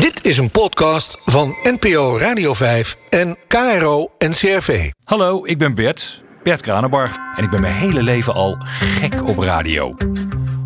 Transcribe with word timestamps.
Dit 0.00 0.24
is 0.24 0.38
een 0.38 0.50
podcast 0.50 1.18
van 1.24 1.56
NPO 1.62 2.18
Radio 2.18 2.54
5 2.54 2.96
en 3.08 3.36
KRO 3.46 4.10
NCRV. 4.18 4.90
Hallo, 5.04 5.44
ik 5.44 5.58
ben 5.58 5.74
Bert, 5.74 6.22
Bert 6.42 6.60
Kranenbarg. 6.60 7.16
En 7.36 7.44
ik 7.44 7.50
ben 7.50 7.60
mijn 7.60 7.74
hele 7.74 8.02
leven 8.02 8.34
al 8.34 8.56
gek 8.60 9.28
op 9.28 9.38
radio. 9.38 9.96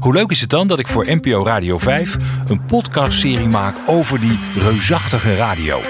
Hoe 0.01 0.13
leuk 0.13 0.31
is 0.31 0.41
het 0.41 0.51
dan 0.51 0.67
dat 0.67 0.79
ik 0.79 0.87
voor 0.87 1.07
NPO 1.09 1.45
Radio 1.45 1.79
5 1.79 2.17
een 2.49 2.65
podcastserie 2.65 3.49
maak 3.49 3.77
over 3.87 4.21
die 4.21 4.39
reusachtige 4.59 5.37
radio? 5.37 5.81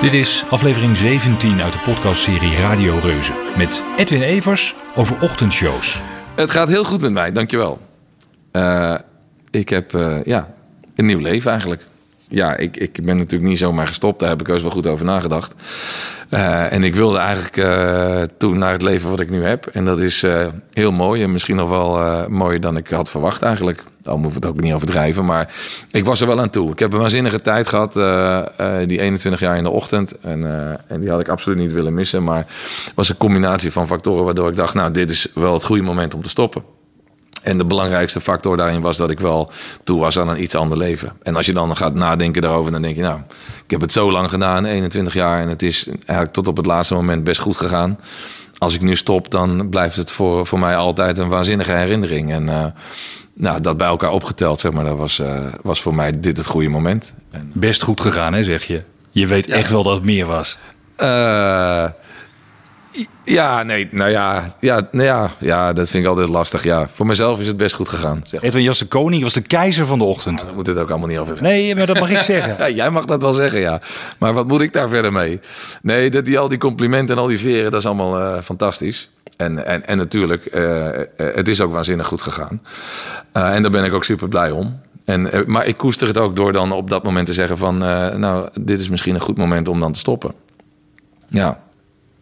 Dit 0.00 0.14
is 0.14 0.44
aflevering 0.50 0.96
17 0.96 1.62
uit 1.62 1.72
de 1.72 1.78
podcastserie 1.78 2.56
Radio 2.56 2.98
Reuzen. 2.98 3.36
Met 3.56 3.82
Edwin 3.96 4.22
Evers 4.22 4.74
over 4.94 5.22
ochtendshows. 5.22 6.00
Het 6.36 6.50
gaat 6.50 6.68
heel 6.68 6.84
goed 6.84 7.00
met 7.00 7.12
mij, 7.12 7.32
dankjewel. 7.32 7.91
Uh, 8.52 8.94
ik 9.50 9.68
heb 9.68 9.92
uh, 9.92 10.24
ja, 10.24 10.54
een 10.96 11.06
nieuw 11.06 11.18
leven 11.18 11.50
eigenlijk. 11.50 11.86
Ja, 12.28 12.56
ik, 12.56 12.76
ik 12.76 13.04
ben 13.04 13.16
natuurlijk 13.16 13.50
niet 13.50 13.58
zomaar 13.58 13.86
gestopt. 13.86 14.20
Daar 14.20 14.28
heb 14.28 14.40
ik 14.40 14.48
eens 14.48 14.62
wel 14.62 14.70
goed 14.70 14.86
over 14.86 15.04
nagedacht. 15.04 15.54
Uh, 16.30 16.72
en 16.72 16.84
ik 16.84 16.94
wilde 16.94 17.18
eigenlijk 17.18 17.68
toen 18.38 18.58
naar 18.58 18.72
het 18.72 18.82
leven 18.82 19.10
wat 19.10 19.20
ik 19.20 19.30
nu 19.30 19.44
heb. 19.44 19.66
En 19.66 19.84
dat 19.84 20.00
is 20.00 20.24
heel 20.70 20.92
mooi. 20.92 21.22
En 21.22 21.32
misschien 21.32 21.56
nog 21.56 21.68
wel 21.68 22.28
mooier 22.28 22.60
dan 22.60 22.76
ik 22.76 22.88
had 22.88 23.10
verwacht 23.10 23.42
eigenlijk. 23.42 23.84
Al 24.04 24.18
moet 24.18 24.34
het 24.34 24.46
ook 24.46 24.60
niet 24.60 24.72
overdrijven. 24.72 25.24
Maar 25.24 25.54
ik 25.90 26.04
was 26.04 26.20
er 26.20 26.26
wel 26.26 26.40
aan 26.40 26.50
toe. 26.50 26.70
Ik 26.70 26.78
heb 26.78 26.92
een 26.92 26.98
waanzinnige 26.98 27.40
tijd 27.40 27.68
gehad. 27.68 27.92
die 28.88 29.00
21 29.00 29.40
jaar 29.40 29.56
in 29.56 29.64
de 29.64 29.70
ochtend. 29.70 30.18
En, 30.20 30.42
en 30.86 31.00
die 31.00 31.10
had 31.10 31.20
ik 31.20 31.28
absoluut 31.28 31.58
niet 31.58 31.72
willen 31.72 31.94
missen. 31.94 32.24
Maar 32.24 32.46
het 32.84 32.92
was 32.94 33.08
een 33.08 33.16
combinatie 33.16 33.72
van 33.72 33.86
factoren 33.86 34.24
waardoor 34.24 34.48
ik 34.48 34.56
dacht... 34.56 34.74
nou, 34.74 34.90
dit 34.90 35.10
is 35.10 35.28
wel 35.34 35.52
het 35.52 35.64
goede 35.64 35.82
moment 35.82 36.14
om 36.14 36.22
te 36.22 36.28
stoppen. 36.28 36.62
En 37.42 37.58
de 37.58 37.64
belangrijkste 37.64 38.20
factor 38.20 38.56
daarin 38.56 38.80
was 38.80 38.96
dat 38.96 39.10
ik 39.10 39.20
wel 39.20 39.50
toe 39.84 40.00
was 40.00 40.18
aan 40.18 40.28
een 40.28 40.42
iets 40.42 40.54
ander 40.54 40.78
leven. 40.78 41.12
En 41.22 41.36
als 41.36 41.46
je 41.46 41.52
dan 41.52 41.76
gaat 41.76 41.94
nadenken 41.94 42.42
daarover, 42.42 42.72
dan 42.72 42.82
denk 42.82 42.96
je, 42.96 43.02
nou, 43.02 43.20
ik 43.64 43.70
heb 43.70 43.80
het 43.80 43.92
zo 43.92 44.10
lang 44.12 44.30
gedaan, 44.30 44.64
21 44.64 45.14
jaar, 45.14 45.40
en 45.40 45.48
het 45.48 45.62
is 45.62 45.86
eigenlijk 45.88 46.32
tot 46.32 46.48
op 46.48 46.56
het 46.56 46.66
laatste 46.66 46.94
moment 46.94 47.24
best 47.24 47.40
goed 47.40 47.56
gegaan. 47.56 47.98
Als 48.58 48.74
ik 48.74 48.80
nu 48.80 48.96
stop, 48.96 49.30
dan 49.30 49.68
blijft 49.68 49.96
het 49.96 50.10
voor, 50.10 50.46
voor 50.46 50.58
mij 50.58 50.76
altijd 50.76 51.18
een 51.18 51.28
waanzinnige 51.28 51.72
herinnering. 51.72 52.32
En 52.32 52.46
uh, 52.46 52.64
nou, 53.34 53.60
dat 53.60 53.76
bij 53.76 53.86
elkaar 53.86 54.12
opgeteld, 54.12 54.60
zeg 54.60 54.72
maar, 54.72 54.84
dat 54.84 54.98
was, 54.98 55.18
uh, 55.18 55.44
was 55.62 55.80
voor 55.80 55.94
mij 55.94 56.20
dit 56.20 56.36
het 56.36 56.46
goede 56.46 56.68
moment. 56.68 57.14
En, 57.30 57.50
best 57.54 57.82
goed 57.82 58.00
gegaan, 58.00 58.32
hè, 58.32 58.42
zeg 58.42 58.64
je? 58.64 58.82
Je 59.10 59.26
weet 59.26 59.48
echt 59.48 59.70
wel 59.70 59.82
dat 59.82 59.94
het 59.94 60.04
meer 60.04 60.26
was. 60.26 60.58
Uh, 60.98 61.84
ja, 63.24 63.62
nee, 63.62 63.88
nou 63.90 64.10
ja, 64.10 64.54
ja, 64.60 64.88
nou 64.90 65.06
ja, 65.06 65.30
ja, 65.38 65.72
dat 65.72 65.88
vind 65.88 66.04
ik 66.04 66.10
altijd 66.10 66.28
lastig. 66.28 66.64
Ja, 66.64 66.88
voor 66.88 67.06
mezelf 67.06 67.40
is 67.40 67.46
het 67.46 67.56
best 67.56 67.74
goed 67.74 67.88
gegaan. 67.88 68.20
Zeg. 68.24 68.42
Edwin 68.42 68.62
Jas 68.62 68.78
de 68.78 68.86
Koning 68.86 69.22
was 69.22 69.32
de 69.32 69.40
keizer 69.40 69.86
van 69.86 69.98
de 69.98 70.04
ochtend. 70.04 70.42
Nou, 70.42 70.54
moet 70.54 70.66
het 70.66 70.78
ook 70.78 70.90
allemaal 70.90 71.08
niet 71.08 71.18
over. 71.18 71.42
Nee, 71.42 71.74
maar 71.74 71.86
dat 71.86 72.00
mag 72.00 72.10
ik 72.10 72.20
zeggen. 72.34 72.56
ja, 72.58 72.68
jij 72.68 72.90
mag 72.90 73.04
dat 73.04 73.22
wel 73.22 73.32
zeggen, 73.32 73.60
ja. 73.60 73.80
Maar 74.18 74.32
wat 74.32 74.48
moet 74.48 74.60
ik 74.60 74.72
daar 74.72 74.88
verder 74.88 75.12
mee? 75.12 75.40
Nee, 75.82 76.10
dat 76.10 76.24
die, 76.24 76.38
al 76.38 76.48
die 76.48 76.58
complimenten 76.58 77.16
en 77.16 77.22
al 77.22 77.28
die 77.28 77.38
veren, 77.38 77.70
dat 77.70 77.80
is 77.80 77.86
allemaal 77.86 78.20
uh, 78.20 78.40
fantastisch. 78.42 79.10
En, 79.36 79.66
en, 79.66 79.86
en 79.86 79.96
natuurlijk, 79.96 80.54
uh, 80.54 80.88
het 81.16 81.48
is 81.48 81.60
ook 81.60 81.72
waanzinnig 81.72 82.06
goed 82.06 82.22
gegaan. 82.22 82.62
en 83.32 83.62
daar 83.62 83.70
ben 83.70 83.84
ik 83.84 83.92
ook 83.92 84.04
super 84.04 84.28
blij 84.28 84.50
om. 84.50 84.80
En, 85.04 85.44
maar 85.46 85.66
ik 85.66 85.76
koester 85.76 86.06
het 86.06 86.18
ook 86.18 86.36
door 86.36 86.52
dan 86.52 86.72
op 86.72 86.90
dat 86.90 87.02
moment 87.02 87.26
te 87.26 87.32
zeggen 87.32 87.58
van... 87.58 87.78
nou, 88.18 88.48
dit 88.60 88.80
is 88.80 88.88
misschien 88.88 89.14
een 89.14 89.20
goed 89.20 89.36
moment 89.38 89.68
om 89.68 89.80
dan 89.80 89.92
te 89.92 89.98
stoppen. 89.98 90.34
Ja. 91.28 91.60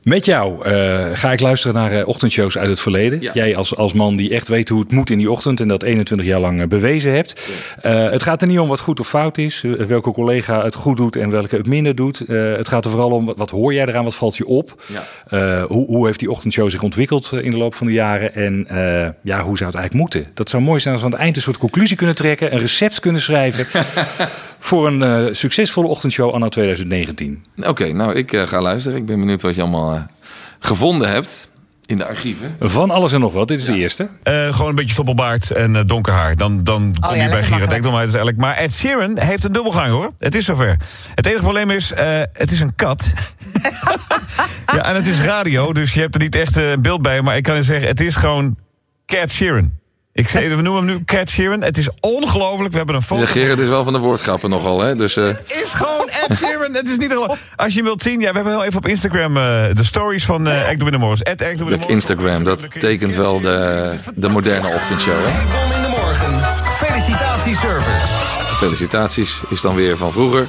Met 0.03 0.25
jou 0.25 0.69
uh, 0.69 1.09
ga 1.13 1.33
ik 1.33 1.41
luisteren 1.41 1.75
naar 1.75 1.93
uh, 1.93 2.09
ochtendshows 2.09 2.59
uit 2.59 2.69
het 2.69 2.81
verleden. 2.81 3.21
Ja. 3.21 3.33
Jij 3.35 3.57
als, 3.57 3.77
als 3.77 3.93
man 3.93 4.17
die 4.17 4.31
echt 4.31 4.49
weet 4.49 4.69
hoe 4.69 4.81
het 4.81 4.93
moet 4.93 5.11
in 5.11 5.19
die 5.19 5.31
ochtend 5.31 5.61
en 5.61 5.69
dat 5.69 5.83
21 5.83 6.27
jaar 6.27 6.41
lang 6.41 6.61
uh, 6.61 6.67
bewezen 6.67 7.15
hebt. 7.15 7.51
Het 7.81 8.23
gaat 8.23 8.43
er 8.43 8.49
niet 8.49 8.59
om 8.59 8.69
wat 8.69 8.81
goed 8.81 9.01
of 9.01 9.09
fout 9.09 9.39
is, 9.39 9.65
welke 9.87 10.13
collega 10.13 10.65
het 10.65 10.75
goed 10.75 10.97
doet 10.97 11.17
en 11.17 11.31
welke 11.31 11.57
het 11.57 11.67
minder 11.67 11.95
doet. 11.95 12.19
het 12.29 12.69
gaat 12.69 12.85
er 12.85 12.91
vooral 12.91 13.11
om 13.11 13.25
wat, 13.25 13.39
wat, 13.39 13.51
hoor 13.51 13.75
jij 13.75 13.87
eraan, 13.87 14.05
wat 14.05 14.15
valt 14.15 14.37
je 14.37 14.47
op? 14.47 14.83
Ja. 14.87 15.65
hoe, 15.67 15.87
hoe 15.87 16.07
heeft 16.07 16.19
die 16.19 16.31
ochtendshow 16.31 16.71
zich 16.71 16.83
ontwikkeld 16.83 17.33
in 17.33 17.51
de 17.51 17.57
loop 17.57 17.75
van 17.75 17.87
de 17.87 17.93
jaren 17.93 18.35
en 18.35 18.67
ja, 19.23 19.43
hoe 19.43 19.57
zou 19.57 19.71
het 19.71 19.79
eigenlijk 19.79 19.95
moeten? 19.95 20.27
Dat 20.35 20.49
zou 20.49 20.63
mooi 20.63 20.81
zijn 20.81 20.95
als 20.95 21.03
we 21.03 21.09
aan 21.09 21.15
het 21.15 21.23
eind 21.23 21.37
een 21.37 21.43
soort 21.43 21.59
conclusie 21.59 21.97
kunnen 21.97 22.15
trekken, 22.15 22.53
een 22.53 22.61
recept 22.61 23.01
kunnen 23.01 23.21
schrijven. 23.21 23.67
voor 24.61 24.87
een 24.87 25.01
uh, 25.01 25.35
succesvolle 25.35 25.89
ochtendshow 25.89 26.33
anno 26.33 26.49
2019. 26.49 27.45
Oké, 27.57 27.69
okay, 27.69 27.91
nou 27.91 28.15
ik 28.15 28.33
uh, 28.33 28.43
ga 28.43 28.61
luisteren. 28.61 28.99
Ik 28.99 29.07
ben 29.07 29.19
benieuwd 29.19 29.43
wat 29.43 29.55
je 29.55 29.61
allemaal 29.61 29.95
uh, 29.95 30.03
gevonden 30.59 31.09
hebt 31.09 31.49
in 31.87 31.97
de 31.97 32.07
archieven. 32.07 32.57
Van 32.61 32.91
alles 32.91 33.13
en 33.13 33.21
nog 33.21 33.33
wat. 33.33 33.49
Dit 33.49 33.61
is 33.61 33.67
ja. 33.67 33.73
de 33.73 33.79
eerste. 33.79 34.09
gewoon 34.23 34.69
een 34.69 34.75
beetje 34.75 34.93
stoppelbaard 34.93 35.51
en 35.51 35.87
donker 35.87 36.13
haar. 36.13 36.37
Dan, 36.37 36.65
dan 36.65 36.95
kom 37.01 37.11
oh, 37.11 37.17
ja, 37.17 37.23
je 37.23 37.29
bij 37.29 37.43
Gira 37.43 37.67
Dekdom 37.67 37.97
uiteindelijk. 37.97 38.37
Maar 38.39 38.57
Ed 38.57 38.75
Sheeran 38.75 39.19
heeft 39.19 39.45
een 39.45 39.53
dubbelgang 39.53 39.89
hoor. 39.89 40.13
Het 40.19 40.35
is 40.35 40.45
zover. 40.45 40.77
Het 41.15 41.27
enige 41.27 41.43
probleem 41.43 41.71
is, 41.71 41.93
het 42.33 42.51
is 42.51 42.61
een 42.61 42.75
kat. 42.75 43.13
ja, 44.77 44.85
en 44.85 44.95
het 44.95 45.07
is 45.07 45.21
radio, 45.21 45.73
dus 45.73 45.95
je 45.95 46.01
hebt 46.01 46.15
er 46.15 46.21
niet 46.21 46.35
echt 46.35 46.57
een 46.57 46.83
beeld 46.83 47.03
bij. 47.03 47.23
Maar 47.23 47.37
ik 47.37 47.43
kan 47.43 47.55
je 47.55 47.63
zeggen, 47.63 47.89
het 47.89 48.01
is 48.01 48.15
gewoon 48.15 48.57
Cat 49.07 49.31
Sheeran. 49.31 49.80
Ik 50.13 50.29
zei, 50.29 50.49
we 50.49 50.63
noemen 50.63 50.87
hem 50.87 50.97
nu 50.97 51.05
Cat 51.05 51.29
Sheeran. 51.29 51.63
Het 51.63 51.77
is 51.77 51.89
ongelooflijk. 52.01 52.71
We 52.71 52.77
hebben 52.77 52.95
een 52.95 53.03
foto. 53.03 53.23
Ja, 53.23 53.27
Gerard 53.27 53.59
is 53.59 53.69
wel 53.69 53.85
van 53.85 53.93
de 53.93 53.99
woordgrappen 53.99 54.51
nogal, 54.51 54.81
hè? 54.81 54.97
Dus, 54.97 55.17
uh... 55.17 55.27
Het 55.27 55.63
is 55.65 55.73
gewoon 55.73 56.09
Ed 56.09 56.37
Sheeran. 56.37 56.75
het 56.75 56.89
is 56.89 56.97
niet 56.97 57.39
Als 57.57 57.75
je 57.75 57.83
wilt 57.83 58.03
zien, 58.03 58.21
ja, 58.21 58.29
we 58.29 58.35
hebben 58.35 58.53
wel 58.53 58.65
even 58.65 58.77
op 58.77 58.87
Instagram 58.87 59.37
uh, 59.37 59.43
de 59.73 59.85
stories 59.85 60.25
van 60.25 60.49
uh, 60.49 60.69
Ekdom 60.69 60.87
in 60.87 60.93
de 60.93 60.99
Morgens. 60.99 61.23
In 61.23 61.89
Instagram, 61.89 62.45
dat 62.45 62.81
tekent 62.81 63.15
wel 63.15 63.41
de, 63.41 63.95
de 64.15 64.29
moderne 64.29 64.69
ochtendshow, 64.69 65.15
hè? 65.17 65.77
In 65.77 65.83
de 65.83 65.89
Morgen. 65.89 66.41
Felicitatieservice. 66.75 68.07
Felicitaties 68.57 69.43
is 69.49 69.61
dan 69.61 69.75
weer 69.75 69.97
van 69.97 70.13
vroeger. 70.13 70.49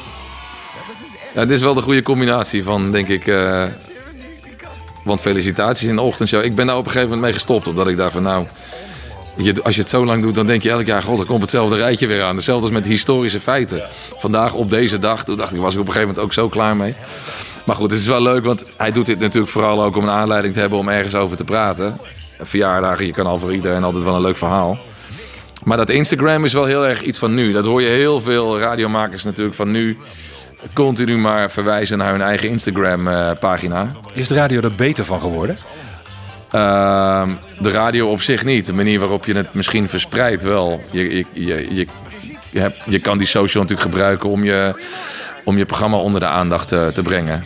Ja, 1.33 1.41
dit 1.41 1.55
is 1.55 1.61
wel 1.61 1.73
de 1.73 1.81
goede 1.81 2.01
combinatie 2.01 2.63
van, 2.63 2.91
denk 2.91 3.07
ik... 3.07 3.25
Uh, 3.25 3.63
want 5.03 5.21
felicitaties 5.21 5.88
in 5.88 5.95
de 5.95 6.01
ochtendshow. 6.01 6.44
Ik 6.44 6.55
ben 6.55 6.66
daar 6.66 6.75
op 6.77 6.85
een 6.85 6.91
gegeven 6.91 7.09
moment 7.09 7.25
mee 7.25 7.33
gestopt. 7.33 7.67
Omdat 7.67 7.88
ik 7.88 7.97
daar 7.97 8.11
van 8.11 8.23
nou 8.23 8.47
je, 9.36 9.64
als 9.64 9.75
je 9.75 9.81
het 9.81 9.90
zo 9.90 10.06
lang 10.06 10.24
doet, 10.24 10.36
dan 10.36 10.46
denk 10.46 10.64
je 10.64 10.69
elk 10.69 10.86
jaar... 10.86 11.03
God, 11.03 11.19
er 11.19 11.25
komt 11.25 11.42
hetzelfde 11.42 11.75
rijtje 11.75 12.08
weer 12.08 12.24
aan. 12.24 12.36
Hetzelfde 12.36 12.64
als 12.64 12.74
met 12.74 12.86
historische 12.86 13.40
feiten. 13.40 13.84
Vandaag 14.18 14.53
op 14.53 14.69
deze 14.69 15.00
dag, 15.00 15.24
toen 15.24 15.38
dacht 15.38 15.53
ik, 15.53 15.59
was 15.59 15.74
ik 15.74 15.80
op 15.80 15.88
een 15.88 15.94
gegeven 15.94 16.14
moment 16.14 16.25
ook 16.25 16.34
zo 16.34 16.47
klaar 16.47 16.75
mee. 16.75 16.96
Maar 17.64 17.75
goed, 17.75 17.92
het 17.92 18.00
is 18.00 18.08
wel 18.08 18.22
leuk, 18.22 18.46
want 18.46 18.66
hij 18.78 18.92
doet 18.92 19.06
dit 19.06 19.19
natuurlijk 19.19 19.52
vooral 19.52 19.84
ook 19.84 19.96
om 19.96 20.03
een 20.03 20.09
aanleiding 20.09 20.53
te 20.53 20.59
hebben... 20.59 20.80
om 20.80 20.90
ergens 20.90 21.16
over 21.16 21.38
te 21.38 21.44
praten. 21.44 21.97
Verjaardagen, 22.40 23.06
je 23.06 23.14
kan 23.14 23.25
al 23.25 23.40
voor 23.40 23.53
iedereen 23.53 23.84
altijd 23.84 24.03
wel 24.03 24.16
een 24.16 24.22
leuk 24.22 24.38
verhaal. 24.38 24.78
Maar 25.63 25.78
dat 25.78 25.90
Instagram 25.90 26.46
is 26.46 26.53
wel 26.53 26.66
heel 26.66 26.88
erg 26.88 27.02
iets 27.02 27.18
van 27.18 27.34
nu. 27.34 27.52
Dat 27.52 27.66
hoor 27.66 27.81
je 27.81 27.88
heel 27.88 28.22
veel 28.22 28.59
radiomakers 28.59 29.24
natuurlijk 29.24 29.56
van 29.56 29.72
nu 29.72 29.98
continu 30.74 31.18
maar 31.18 31.52
verwijzen 31.52 31.98
naar 31.98 32.12
hun 32.12 32.22
eigen 32.22 32.50
Instagram-pagina. 32.50 33.81
Eh, 33.81 34.18
is 34.18 34.28
de 34.28 34.36
radio 34.36 34.62
er 34.62 34.75
beter 34.75 35.06
van 35.06 35.22
geworden? 35.22 35.58
Uh, 36.56 37.28
de 37.59 37.69
radio 37.69 38.07
op 38.09 38.22
zich 38.22 38.44
niet. 38.44 38.66
De 38.66 38.73
manier 38.73 39.00
waarop 39.00 39.25
je 39.25 39.34
het 39.34 39.53
misschien 39.53 39.89
verspreidt 39.89 40.44
wel. 40.44 40.81
Je, 40.91 41.17
je, 41.17 41.25
je, 41.34 41.88
je, 42.51 42.59
hebt, 42.59 42.81
je 42.85 43.00
kan 43.00 43.17
die 43.17 43.28
social 43.28 43.63
natuurlijk 43.63 43.89
gebruiken 43.89 44.29
om 44.29 44.44
je, 44.44 44.73
om 45.45 45.57
je 45.57 45.66
programma 45.66 45.97
onder 45.97 46.19
de 46.19 46.25
aandacht 46.25 46.67
te, 46.67 46.91
te 46.94 47.01
brengen. 47.01 47.44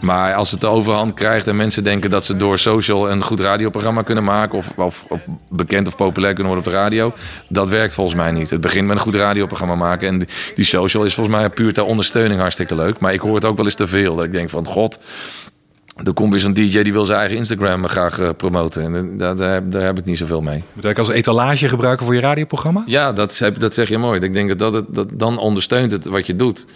Maar 0.00 0.34
als 0.34 0.50
het 0.50 0.60
de 0.60 0.66
overhand 0.66 1.14
krijgt 1.14 1.46
en 1.46 1.56
mensen 1.56 1.84
denken 1.84 2.10
dat 2.10 2.24
ze 2.24 2.36
door 2.36 2.58
social 2.58 3.10
een 3.10 3.22
goed 3.22 3.40
radioprogramma 3.40 4.02
kunnen 4.02 4.24
maken. 4.24 4.58
Of, 4.58 4.72
of, 4.76 5.04
of, 5.08 5.20
bekend 5.48 5.86
of 5.86 5.96
populair 5.96 6.34
kunnen 6.34 6.52
worden 6.52 6.72
op 6.72 6.78
de 6.78 6.78
radio. 6.80 7.12
Dat 7.48 7.68
werkt 7.68 7.94
volgens 7.94 8.16
mij 8.16 8.30
niet. 8.30 8.50
Het 8.50 8.60
begint 8.60 8.86
met 8.86 8.96
een 8.96 9.02
goed 9.02 9.14
radioprogramma 9.14 9.74
maken. 9.74 10.08
En 10.08 10.18
die, 10.18 10.28
die 10.54 10.64
social 10.64 11.04
is 11.04 11.14
volgens 11.14 11.36
mij 11.36 11.48
puur 11.48 11.72
ter 11.72 11.84
ondersteuning 11.84 12.40
hartstikke 12.40 12.74
leuk. 12.74 12.98
Maar 12.98 13.12
ik 13.12 13.20
hoor 13.20 13.34
het 13.34 13.44
ook 13.44 13.56
wel 13.56 13.64
eens 13.64 13.74
te 13.74 13.86
veel. 13.86 14.16
Dat 14.16 14.24
ik 14.24 14.32
denk 14.32 14.50
van 14.50 14.66
god, 14.66 14.98
er 16.04 16.12
komt 16.12 16.30
weer 16.30 16.40
zo'n 16.40 16.52
DJ 16.52 16.82
die 16.82 16.92
wil 16.92 17.04
zijn 17.04 17.18
eigen 17.18 17.36
Instagram 17.36 17.88
graag 17.88 18.20
uh, 18.20 18.28
promoten. 18.36 18.94
En 18.94 19.16
daar, 19.16 19.36
daar, 19.36 19.70
daar, 19.70 19.82
heb 19.82 19.98
ik 19.98 20.04
niet 20.04 20.18
zoveel 20.18 20.40
mee. 20.40 20.62
Moet 20.72 20.84
ik 20.84 20.98
als 20.98 21.08
etalage 21.08 21.68
gebruiken 21.68 22.06
voor 22.06 22.14
je 22.14 22.20
radioprogramma? 22.20 22.82
Ja, 22.86 23.12
dat, 23.12 23.42
dat 23.58 23.74
zeg 23.74 23.88
je 23.88 23.98
mooi. 23.98 24.20
Ik 24.20 24.32
denk 24.32 24.58
dat, 24.58 24.74
het, 24.74 24.84
dat 24.88 25.08
dan 25.12 25.38
ondersteunt 25.38 25.92
het 25.92 26.04
wat 26.04 26.26
je 26.26 26.36
doet. 26.36 26.66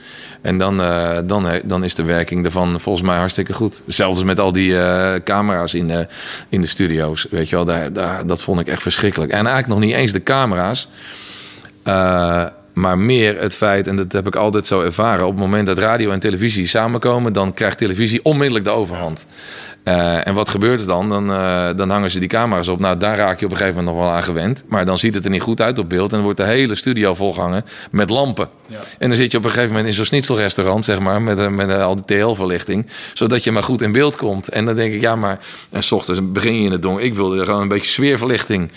En 0.41 0.59
dan, 0.59 0.81
uh, 0.81 1.19
dan, 1.25 1.47
dan 1.65 1.85
is 1.85 1.95
de 1.95 2.03
werking 2.03 2.45
ervan 2.45 2.81
volgens 2.81 3.07
mij 3.07 3.17
hartstikke 3.17 3.53
goed. 3.53 3.83
Zelfs 3.87 4.25
met 4.25 4.41
al 4.41 4.53
die 4.53 4.71
uh, 4.71 5.15
camera's 5.25 5.75
in 5.75 5.89
de, 5.89 6.07
in 6.49 6.61
de 6.61 6.67
studio's. 6.67 7.27
Weet 7.31 7.49
je 7.49 7.57
wel, 7.57 7.65
daar, 7.65 7.93
daar, 7.93 8.27
dat 8.27 8.43
vond 8.43 8.61
ik 8.61 8.67
echt 8.67 8.83
verschrikkelijk. 8.83 9.33
En 9.33 9.47
eigenlijk 9.47 9.69
nog 9.69 9.79
niet 9.79 9.95
eens 9.95 10.13
de 10.13 10.23
camera's. 10.23 10.89
Maar 12.73 12.99
meer 12.99 13.41
het 13.41 13.55
feit, 13.55 13.87
en 13.87 13.97
dat 13.97 14.13
heb 14.13 14.27
ik 14.27 14.37
altijd 14.37 14.67
zo 14.67 14.81
ervaren, 14.81 15.27
op 15.27 15.33
het 15.33 15.41
moment 15.41 15.67
dat 15.67 15.79
radio 15.79 16.11
en 16.11 16.21
televisie 16.21 16.67
samenkomen, 16.67 17.33
dan 17.33 17.55
krijgt 17.55 17.79
televisie 17.79 18.21
onmiddellijk 18.23 18.65
de 18.65 18.71
overhand. 18.71 19.27
Uh, 19.85 20.27
en 20.27 20.35
wat 20.35 20.49
gebeurt 20.49 20.81
er 20.81 20.87
dan? 20.87 21.09
Dan, 21.09 21.31
uh, 21.31 21.69
dan 21.77 21.91
hangen 21.91 22.11
ze 22.11 22.19
die 22.19 22.29
camera's 22.29 22.69
op. 22.69 22.79
Nou, 22.79 22.99
daar 22.99 23.17
raak 23.17 23.41
je 23.41 23.45
op 23.45 23.51
een 23.51 23.57
gegeven 23.57 23.79
moment 23.79 23.97
nog 23.97 24.05
wel 24.05 24.15
aan 24.15 24.23
gewend. 24.23 24.65
Maar 24.69 24.85
dan 24.85 24.99
ziet 24.99 25.15
het 25.15 25.25
er 25.25 25.31
niet 25.31 25.43
goed 25.43 25.61
uit 25.61 25.79
op 25.79 25.89
beeld. 25.89 26.11
En 26.11 26.17
dan 26.17 26.23
wordt 26.23 26.39
de 26.39 26.45
hele 26.45 26.75
studio 26.75 27.15
volgehangen 27.15 27.65
met 27.91 28.11
lampen. 28.11 28.49
Ja. 28.67 28.81
En 28.99 29.09
dan 29.09 29.17
zit 29.17 29.33
je 29.33 29.39
op 29.39 29.45
een 29.45 29.51
gegeven 29.51 29.71
moment 29.71 29.89
in 29.89 29.95
zo'n 29.95 30.05
schnitzelrestaurant, 30.05 30.85
zeg 30.85 30.99
maar, 30.99 31.23
met, 31.23 31.51
met 31.51 31.71
al 31.71 31.95
die 31.95 32.05
TL-verlichting. 32.05 32.87
Zodat 33.15 33.45
je 33.45 33.53
maar 33.53 33.63
goed 33.63 33.83
in 33.83 33.93
beeld 33.93 34.17
komt. 34.17 34.49
En 34.49 34.65
dan 34.65 34.75
denk 34.75 34.95
ik, 34.95 35.01
ja, 35.01 35.17
maar 35.17 35.39
en 35.71 35.83
s 35.83 35.93
ochtends 35.93 36.21
begin 36.33 36.55
je 36.55 36.65
in 36.65 36.73
het 36.73 36.83
donker. 36.83 37.05
Ik 37.05 37.15
wilde 37.15 37.45
gewoon 37.45 37.63
een 37.63 37.69
beetje 37.69 37.91
sfeerverlichting. 37.91 38.71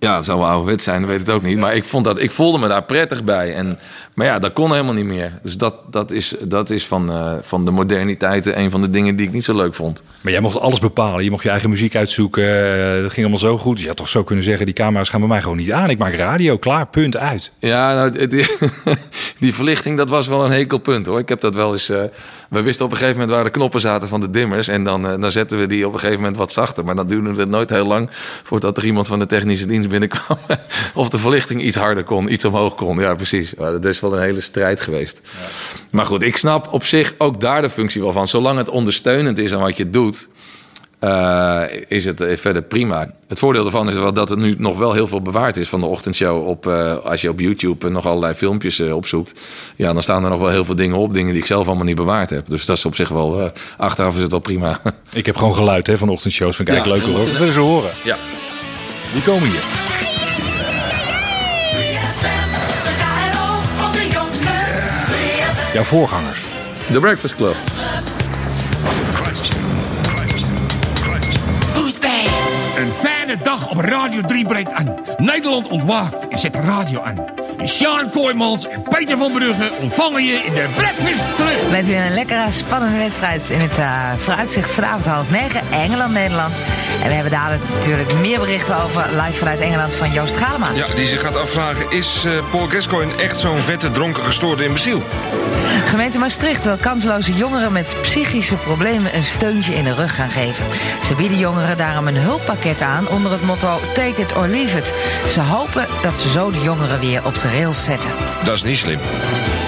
Ja, 0.00 0.22
zou 0.22 0.38
wel 0.38 0.48
ouderwet 0.48 0.82
zijn, 0.82 1.06
weet 1.06 1.20
het 1.20 1.30
ook 1.30 1.42
niet. 1.42 1.58
Maar 1.58 1.74
ik, 1.74 1.84
vond 1.84 2.04
dat, 2.04 2.18
ik 2.18 2.30
voelde 2.30 2.58
me 2.58 2.68
daar 2.68 2.82
prettig 2.82 3.24
bij. 3.24 3.54
En, 3.54 3.78
maar 4.20 4.28
ja, 4.28 4.38
dat 4.38 4.52
kon 4.52 4.70
helemaal 4.70 4.94
niet 4.94 5.04
meer. 5.04 5.32
Dus 5.42 5.56
dat, 5.56 5.74
dat 5.90 6.10
is, 6.10 6.34
dat 6.42 6.70
is 6.70 6.86
van, 6.86 7.10
uh, 7.10 7.32
van 7.40 7.64
de 7.64 7.70
moderniteit 7.70 8.46
een 8.46 8.70
van 8.70 8.80
de 8.80 8.90
dingen 8.90 9.16
die 9.16 9.26
ik 9.26 9.32
niet 9.32 9.44
zo 9.44 9.56
leuk 9.56 9.74
vond. 9.74 10.02
Maar 10.20 10.32
jij 10.32 10.40
mocht 10.40 10.60
alles 10.60 10.78
bepalen. 10.78 11.24
Je 11.24 11.30
mocht 11.30 11.42
je 11.42 11.50
eigen 11.50 11.70
muziek 11.70 11.96
uitzoeken. 11.96 12.44
Uh, 12.44 13.02
dat 13.02 13.12
ging 13.12 13.16
allemaal 13.16 13.38
zo 13.38 13.58
goed. 13.58 13.72
Dus 13.72 13.82
je 13.82 13.88
had 13.88 13.96
toch 13.96 14.08
zo 14.08 14.24
kunnen 14.24 14.44
zeggen, 14.44 14.66
die 14.66 14.74
camera's 14.74 15.08
gaan 15.08 15.20
bij 15.20 15.28
mij 15.28 15.42
gewoon 15.42 15.56
niet 15.56 15.72
aan. 15.72 15.90
Ik 15.90 15.98
maak 15.98 16.14
radio, 16.14 16.58
klaar, 16.58 16.86
punt, 16.86 17.16
uit. 17.16 17.52
Ja, 17.58 17.94
nou, 17.94 18.26
die, 18.26 18.46
die 19.40 19.54
verlichting, 19.54 19.96
dat 19.96 20.08
was 20.08 20.26
wel 20.26 20.44
een 20.44 20.50
hekelpunt 20.50 21.06
hoor. 21.06 21.18
Ik 21.18 21.28
heb 21.28 21.40
dat 21.40 21.54
wel 21.54 21.72
eens... 21.72 21.90
Uh, 21.90 22.02
we 22.50 22.62
wisten 22.62 22.84
op 22.84 22.90
een 22.90 22.96
gegeven 22.96 23.20
moment 23.20 23.36
waar 23.36 23.44
de 23.44 23.50
knoppen 23.50 23.80
zaten 23.80 24.08
van 24.08 24.20
de 24.20 24.30
dimmers. 24.30 24.68
En 24.68 24.84
dan, 24.84 25.02
dan 25.02 25.30
zetten 25.30 25.58
we 25.58 25.66
die 25.66 25.86
op 25.86 25.92
een 25.92 25.98
gegeven 25.98 26.20
moment 26.20 26.38
wat 26.38 26.52
zachter. 26.52 26.84
Maar 26.84 26.96
dan 26.96 27.06
duurde 27.06 27.40
het 27.40 27.48
nooit 27.48 27.70
heel 27.70 27.86
lang 27.86 28.08
voordat 28.42 28.76
er 28.76 28.84
iemand 28.84 29.06
van 29.06 29.18
de 29.18 29.26
technische 29.26 29.66
dienst 29.66 29.88
binnenkwam. 29.88 30.38
of 30.94 31.08
de 31.08 31.18
verlichting 31.18 31.62
iets 31.62 31.76
harder 31.76 32.04
kon, 32.04 32.32
iets 32.32 32.44
omhoog 32.44 32.74
kon. 32.74 32.98
Ja, 32.98 33.14
precies. 33.14 33.54
Dat 33.56 33.84
is 33.84 34.00
wel 34.00 34.09
een 34.12 34.22
hele 34.22 34.40
strijd 34.40 34.80
geweest. 34.80 35.20
Ja. 35.22 35.46
Maar 35.90 36.06
goed, 36.06 36.22
ik 36.22 36.36
snap 36.36 36.72
op 36.72 36.84
zich 36.84 37.14
ook 37.18 37.40
daar 37.40 37.62
de 37.62 37.70
functie 37.70 38.02
wel 38.02 38.12
van. 38.12 38.28
Zolang 38.28 38.58
het 38.58 38.68
ondersteunend 38.68 39.38
is 39.38 39.54
aan 39.54 39.60
wat 39.60 39.76
je 39.76 39.90
doet, 39.90 40.28
uh, 41.00 41.62
is 41.88 42.04
het 42.04 42.24
verder 42.34 42.62
prima. 42.62 43.14
Het 43.28 43.38
voordeel 43.38 43.64
ervan 43.64 43.88
is 43.88 43.94
wel 43.94 44.12
dat 44.12 44.30
er 44.30 44.38
nu 44.38 44.54
nog 44.58 44.78
wel 44.78 44.92
heel 44.92 45.06
veel 45.08 45.22
bewaard 45.22 45.56
is 45.56 45.68
van 45.68 45.80
de 45.80 45.86
ochtendshow. 45.86 46.46
Op, 46.48 46.66
uh, 46.66 46.96
als 46.96 47.20
je 47.20 47.28
op 47.28 47.40
YouTube 47.40 47.90
nog 47.90 48.06
allerlei 48.06 48.34
filmpjes 48.34 48.78
uh, 48.78 48.96
opzoekt, 48.96 49.40
ja, 49.76 49.92
dan 49.92 50.02
staan 50.02 50.24
er 50.24 50.30
nog 50.30 50.38
wel 50.38 50.48
heel 50.48 50.64
veel 50.64 50.74
dingen 50.74 50.96
op. 50.96 51.14
Dingen 51.14 51.32
die 51.32 51.40
ik 51.40 51.46
zelf 51.46 51.66
allemaal 51.66 51.84
niet 51.84 51.96
bewaard 51.96 52.30
heb. 52.30 52.48
Dus 52.48 52.66
dat 52.66 52.76
is 52.76 52.84
op 52.84 52.94
zich 52.94 53.08
wel, 53.08 53.52
achteraf 53.76 54.14
is 54.14 54.22
het 54.22 54.30
wel 54.30 54.40
prima. 54.40 54.80
ik 55.12 55.26
heb 55.26 55.36
gewoon 55.36 55.54
geluid 55.54 55.86
hè, 55.86 55.98
van 55.98 56.08
de 56.08 56.14
ochtendshows. 56.14 56.56
Vind 56.56 56.68
ik 56.68 56.74
ja, 56.74 56.80
eigenlijk 56.80 57.06
leuk 57.06 57.16
hoor. 57.16 57.32
We 57.32 57.38
willen 57.38 57.54
ze 57.54 57.60
horen. 57.60 57.90
Ja. 58.04 58.16
Die 59.12 59.22
komen 59.22 59.48
hier. 59.48 59.98
Jouw 65.72 65.82
voorgangers. 65.82 66.40
The 66.92 67.00
Breakfast 67.00 67.36
Club. 67.36 67.56
Een 72.76 72.92
fijne 72.92 73.36
dag 73.42 73.68
op 73.68 73.78
Radio 73.78 74.20
3 74.20 74.46
breekt 74.46 74.72
aan. 74.72 74.94
Nederland 75.16 75.68
ontwaakt 75.68 76.28
en 76.28 76.38
zet 76.38 76.52
de 76.52 76.60
radio 76.60 77.00
aan. 77.00 77.16
Sjaan 77.66 78.10
Kooijmans 78.10 78.66
en 78.66 78.82
Peter 78.82 79.18
van 79.18 79.32
Brugge 79.32 79.72
ontvangen 79.80 80.24
je 80.24 80.32
in 80.32 80.52
de 80.52 80.66
Breakfast 80.76 81.24
Club. 81.36 81.70
Met 81.70 81.86
weer 81.86 82.06
een 82.06 82.14
lekkere, 82.14 82.52
spannende 82.52 82.98
wedstrijd 82.98 83.50
in 83.50 83.60
het 83.60 83.78
uh, 83.78 84.12
vooruitzicht 84.18 84.72
vanavond 84.72 85.06
half 85.06 85.30
negen. 85.30 85.62
Engeland-Nederland. 85.70 86.56
En 87.02 87.08
we 87.08 87.14
hebben 87.14 87.32
daar 87.32 87.58
natuurlijk 87.74 88.14
meer 88.14 88.38
berichten 88.38 88.82
over 88.82 89.06
live 89.12 89.32
vanuit 89.32 89.60
Engeland 89.60 89.94
van 89.94 90.12
Joost 90.12 90.36
Galema. 90.36 90.70
Ja, 90.74 90.86
die 90.94 91.06
zich 91.06 91.20
gaat 91.20 91.36
afvragen, 91.36 91.90
is 91.90 92.22
uh, 92.26 92.32
Paul 92.50 92.66
Gascoigne 92.68 93.14
echt 93.22 93.38
zo'n 93.38 93.58
vette, 93.58 93.90
dronken, 93.90 94.24
gestoorde 94.24 94.64
imbeciel? 94.64 95.02
Gemeente 95.86 96.18
Maastricht 96.18 96.64
wil 96.64 96.76
kansloze 96.76 97.32
jongeren 97.32 97.72
met 97.72 97.96
psychische 98.02 98.54
problemen 98.54 99.16
een 99.16 99.24
steuntje 99.24 99.74
in 99.74 99.84
de 99.84 99.94
rug 99.94 100.14
gaan 100.14 100.30
geven. 100.30 100.64
Ze 101.04 101.14
bieden 101.14 101.38
jongeren 101.38 101.76
daarom 101.76 102.06
een 102.06 102.16
hulppakket 102.16 102.80
aan 102.80 103.08
onder 103.08 103.32
het 103.32 103.42
motto 103.42 103.80
Take 103.94 104.20
it 104.20 104.36
or 104.36 104.46
leave 104.46 104.78
it. 104.78 104.94
Ze 105.28 105.40
hopen 105.40 105.86
dat 106.02 106.18
ze 106.18 106.28
zo 106.28 106.50
de 106.50 106.60
jongeren 106.60 107.00
weer 107.00 107.24
op 107.24 107.38
de 107.38 107.48
rails 107.50 107.84
zetten. 107.84 108.10
Dat 108.44 108.54
is 108.54 108.62
niet 108.62 108.78
slim. 108.78 108.98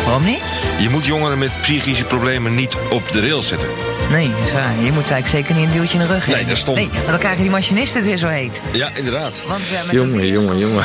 Waarom 0.05 0.25
niet? 0.25 0.41
Je 0.79 0.89
moet 0.89 1.07
jongeren 1.07 1.39
met 1.39 1.61
psychische 1.61 2.05
problemen 2.05 2.55
niet 2.55 2.77
op 2.91 3.13
de 3.13 3.21
rails 3.21 3.49
zetten. 3.49 3.69
Nee, 4.11 4.31
dat 4.31 4.47
is 4.47 4.53
waar. 4.53 4.75
Je 4.81 4.93
moet 4.93 5.11
eigenlijk 5.11 5.27
zeker 5.27 5.55
niet 5.55 5.65
een 5.65 5.73
duwtje 5.81 5.99
in 5.99 6.05
de 6.07 6.13
rug 6.13 6.25
geven. 6.25 6.39
Nee, 6.39 6.49
dat 6.49 6.57
stond. 6.57 6.77
Nee, 6.77 6.89
want 6.93 7.07
dan 7.07 7.19
krijgen 7.19 7.43
die 7.43 7.51
machinisten 7.51 7.99
het 7.99 8.09
weer 8.09 8.19
zo 8.19 8.27
heet. 8.27 8.63
Ja, 8.73 8.91
inderdaad. 8.95 9.43
Want, 9.47 9.63
uh, 9.73 9.85
met 9.85 9.91
jongen, 9.91 10.27
jongen, 10.27 10.59
jongen. 10.59 10.85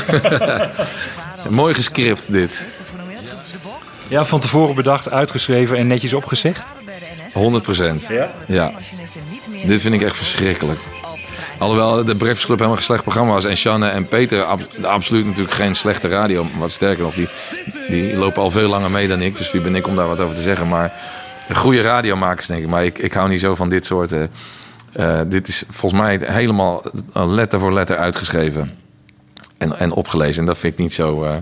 Mooi 1.49 1.73
gescript 1.73 2.31
dit. 2.31 2.63
Ja, 4.09 4.25
van 4.25 4.39
tevoren 4.39 4.75
bedacht, 4.75 5.09
uitgeschreven 5.09 5.77
en 5.77 5.87
netjes 5.87 6.13
opgezegd? 6.13 6.65
100 7.33 7.63
procent. 7.63 8.07
Ja? 8.09 8.31
Ja. 8.47 8.71
Dit 9.65 9.81
vind 9.81 9.93
ik 9.93 10.01
echt 10.01 10.15
verschrikkelijk. 10.15 10.79
Alhoewel 11.57 12.05
de 12.05 12.15
Breakfast 12.15 12.45
Club 12.45 12.57
helemaal 12.57 12.77
een 12.77 12.83
slecht 12.83 13.01
programma 13.01 13.33
was. 13.33 13.45
En 13.45 13.57
Shanne 13.57 13.87
en 13.87 14.07
Peter 14.07 14.43
absoluut 14.81 15.25
natuurlijk 15.25 15.55
geen 15.55 15.75
slechte 15.75 16.07
radio. 16.07 16.45
Wat 16.57 16.71
sterker 16.71 17.03
nog, 17.03 17.13
die, 17.13 17.27
die 17.87 18.17
lopen 18.17 18.41
al 18.41 18.51
veel 18.51 18.69
langer 18.69 18.91
mee 18.91 19.07
dan 19.07 19.21
ik. 19.21 19.37
Dus 19.37 19.51
wie 19.51 19.61
ben 19.61 19.75
ik 19.75 19.87
om 19.87 19.95
daar 19.95 20.07
wat 20.07 20.19
over 20.19 20.35
te 20.35 20.41
zeggen. 20.41 20.67
Maar 20.67 20.93
goede 21.55 21.81
radiomakers 21.81 22.47
denk 22.47 22.63
ik. 22.63 22.69
Maar 22.69 22.85
ik, 22.85 22.97
ik 22.97 23.13
hou 23.13 23.29
niet 23.29 23.39
zo 23.39 23.55
van 23.55 23.69
dit 23.69 23.85
soort... 23.85 24.11
Uh, 24.11 25.21
dit 25.27 25.47
is 25.47 25.63
volgens 25.69 26.01
mij 26.01 26.19
helemaal 26.23 26.83
letter 27.13 27.59
voor 27.59 27.73
letter 27.73 27.97
uitgeschreven. 27.97 28.71
En, 29.57 29.77
en 29.79 29.91
opgelezen. 29.91 30.39
En 30.39 30.45
dat 30.45 30.57
vind 30.57 30.73
ik 30.73 30.79
niet 30.79 30.93
zo... 30.93 31.23
Uh, 31.23 31.35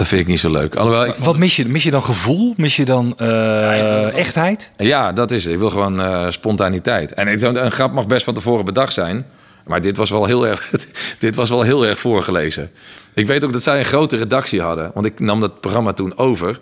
dat 0.00 0.08
vind 0.08 0.20
ik 0.20 0.26
niet 0.26 0.40
zo 0.40 0.50
leuk. 0.50 0.74
Alhoewel, 0.74 1.06
ik 1.06 1.14
Wat 1.14 1.36
mis 1.36 1.56
je? 1.56 1.68
Mis 1.68 1.82
je 1.82 1.90
dan 1.90 2.04
gevoel? 2.04 2.54
Mis 2.56 2.76
je 2.76 2.84
dan 2.84 3.14
uh, 3.18 4.14
echtheid? 4.14 4.70
Ja, 4.76 5.12
dat 5.12 5.30
is 5.30 5.44
het. 5.44 5.52
Ik 5.52 5.58
wil 5.58 5.70
gewoon 5.70 6.00
uh, 6.00 6.30
spontaniteit. 6.30 7.12
En 7.14 7.54
een 7.64 7.72
grap 7.72 7.92
mag 7.92 8.06
best 8.06 8.24
van 8.24 8.34
tevoren 8.34 8.64
bedacht 8.64 8.92
zijn. 8.92 9.26
Maar 9.64 9.80
dit 9.80 9.96
was 9.96 10.10
wel 10.10 10.24
heel 10.24 10.46
erg, 10.46 10.70
dit 11.18 11.34
was 11.34 11.48
wel 11.48 11.62
heel 11.62 11.86
erg 11.86 11.98
voorgelezen. 11.98 12.70
Ik 13.14 13.26
weet 13.26 13.44
ook 13.44 13.52
dat 13.52 13.62
zij 13.62 13.78
een 13.78 13.84
grote 13.84 14.16
redactie 14.16 14.60
hadden. 14.60 14.90
Want 14.94 15.06
ik 15.06 15.20
nam 15.20 15.40
dat 15.40 15.60
programma 15.60 15.92
toen 15.92 16.18
over. 16.18 16.58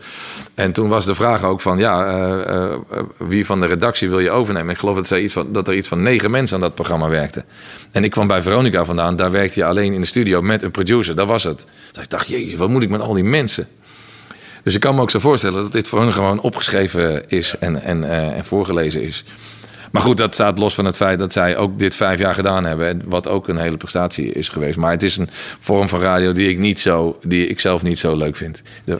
En 0.54 0.72
toen 0.72 0.88
was 0.88 1.06
de 1.06 1.14
vraag 1.14 1.44
ook 1.44 1.60
van... 1.60 1.78
ja, 1.78 2.16
uh, 2.16 2.74
uh, 2.92 3.02
wie 3.16 3.46
van 3.46 3.60
de 3.60 3.66
redactie 3.66 4.08
wil 4.08 4.18
je 4.18 4.30
overnemen? 4.30 4.70
Ik 4.70 4.78
geloof 4.78 4.96
dat, 4.96 5.06
zij 5.06 5.20
iets 5.22 5.32
van, 5.32 5.52
dat 5.52 5.68
er 5.68 5.74
iets 5.74 5.88
van 5.88 6.02
negen 6.02 6.30
mensen 6.30 6.56
aan 6.56 6.62
dat 6.62 6.74
programma 6.74 7.08
werkten. 7.08 7.44
En 7.92 8.04
ik 8.04 8.10
kwam 8.10 8.26
bij 8.26 8.42
Veronica 8.42 8.84
vandaan. 8.84 9.16
Daar 9.16 9.30
werkte 9.30 9.60
je 9.60 9.66
alleen 9.66 9.92
in 9.92 10.00
de 10.00 10.06
studio 10.06 10.42
met 10.42 10.62
een 10.62 10.70
producer. 10.70 11.16
Dat 11.16 11.28
was 11.28 11.44
het. 11.44 11.66
Dus 11.92 12.02
ik 12.02 12.10
dacht, 12.10 12.28
jezus, 12.28 12.54
wat 12.54 12.68
moet 12.68 12.82
ik 12.82 12.90
met 12.90 13.00
al 13.00 13.14
die 13.14 13.24
mensen? 13.24 13.68
Dus 14.62 14.74
ik 14.74 14.80
kan 14.80 14.94
me 14.94 15.00
ook 15.00 15.10
zo 15.10 15.18
voorstellen 15.18 15.62
dat 15.62 15.72
dit 15.72 15.88
voor 15.88 16.00
hun 16.00 16.12
gewoon 16.12 16.40
opgeschreven 16.40 17.28
is 17.28 17.58
en, 17.58 17.82
en, 17.82 18.04
en 18.34 18.44
voorgelezen 18.44 19.02
is. 19.02 19.24
Maar 19.90 20.02
goed, 20.02 20.16
dat 20.16 20.34
staat 20.34 20.58
los 20.58 20.74
van 20.74 20.84
het 20.84 20.96
feit 20.96 21.18
dat 21.18 21.32
zij 21.32 21.56
ook 21.56 21.78
dit 21.78 21.96
vijf 21.96 22.18
jaar 22.18 22.34
gedaan 22.34 22.64
hebben. 22.64 23.02
Wat 23.04 23.28
ook 23.28 23.48
een 23.48 23.58
hele 23.58 23.76
prestatie 23.76 24.32
is 24.32 24.48
geweest. 24.48 24.76
Maar 24.76 24.90
het 24.90 25.02
is 25.02 25.16
een 25.16 25.28
vorm 25.60 25.88
van 25.88 26.00
radio 26.00 26.32
die 26.32 26.48
ik, 26.48 26.58
niet 26.58 26.80
zo, 26.80 27.18
die 27.22 27.46
ik 27.46 27.60
zelf 27.60 27.82
niet 27.82 27.98
zo 27.98 28.16
leuk 28.16 28.36
vind. 28.36 28.62
De, 28.84 28.98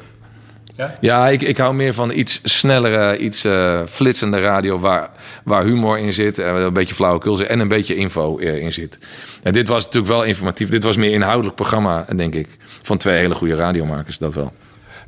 ja, 0.77 0.97
ja 1.01 1.29
ik, 1.29 1.43
ik 1.43 1.57
hou 1.57 1.75
meer 1.75 1.95
van 1.95 2.13
iets 2.13 2.41
snellere, 2.43 3.19
iets 3.19 3.45
uh, 3.45 3.81
flitsende 3.87 4.41
radio 4.41 4.79
waar, 4.79 5.11
waar 5.45 5.65
humor 5.65 5.99
in 5.99 6.13
zit. 6.13 6.39
En 6.39 6.55
een 6.55 6.73
beetje 6.73 6.95
flauwekul 6.95 7.37
zit 7.37 7.47
en 7.47 7.61
een 7.61 7.69
beetje 7.69 7.95
info 7.95 8.37
in 8.37 8.73
zit. 8.73 8.99
En 9.43 9.53
dit 9.53 9.69
was 9.69 9.85
natuurlijk 9.85 10.13
wel 10.13 10.25
informatief. 10.25 10.69
Dit 10.69 10.85
was 10.85 10.97
meer 10.97 11.13
inhoudelijk 11.13 11.57
programma, 11.57 12.07
denk 12.17 12.35
ik. 12.35 12.49
Van 12.83 12.97
twee 12.97 13.17
hele 13.17 13.35
goede 13.35 13.55
radiomakers, 13.55 14.19
dat 14.19 14.35
wel. 14.35 14.53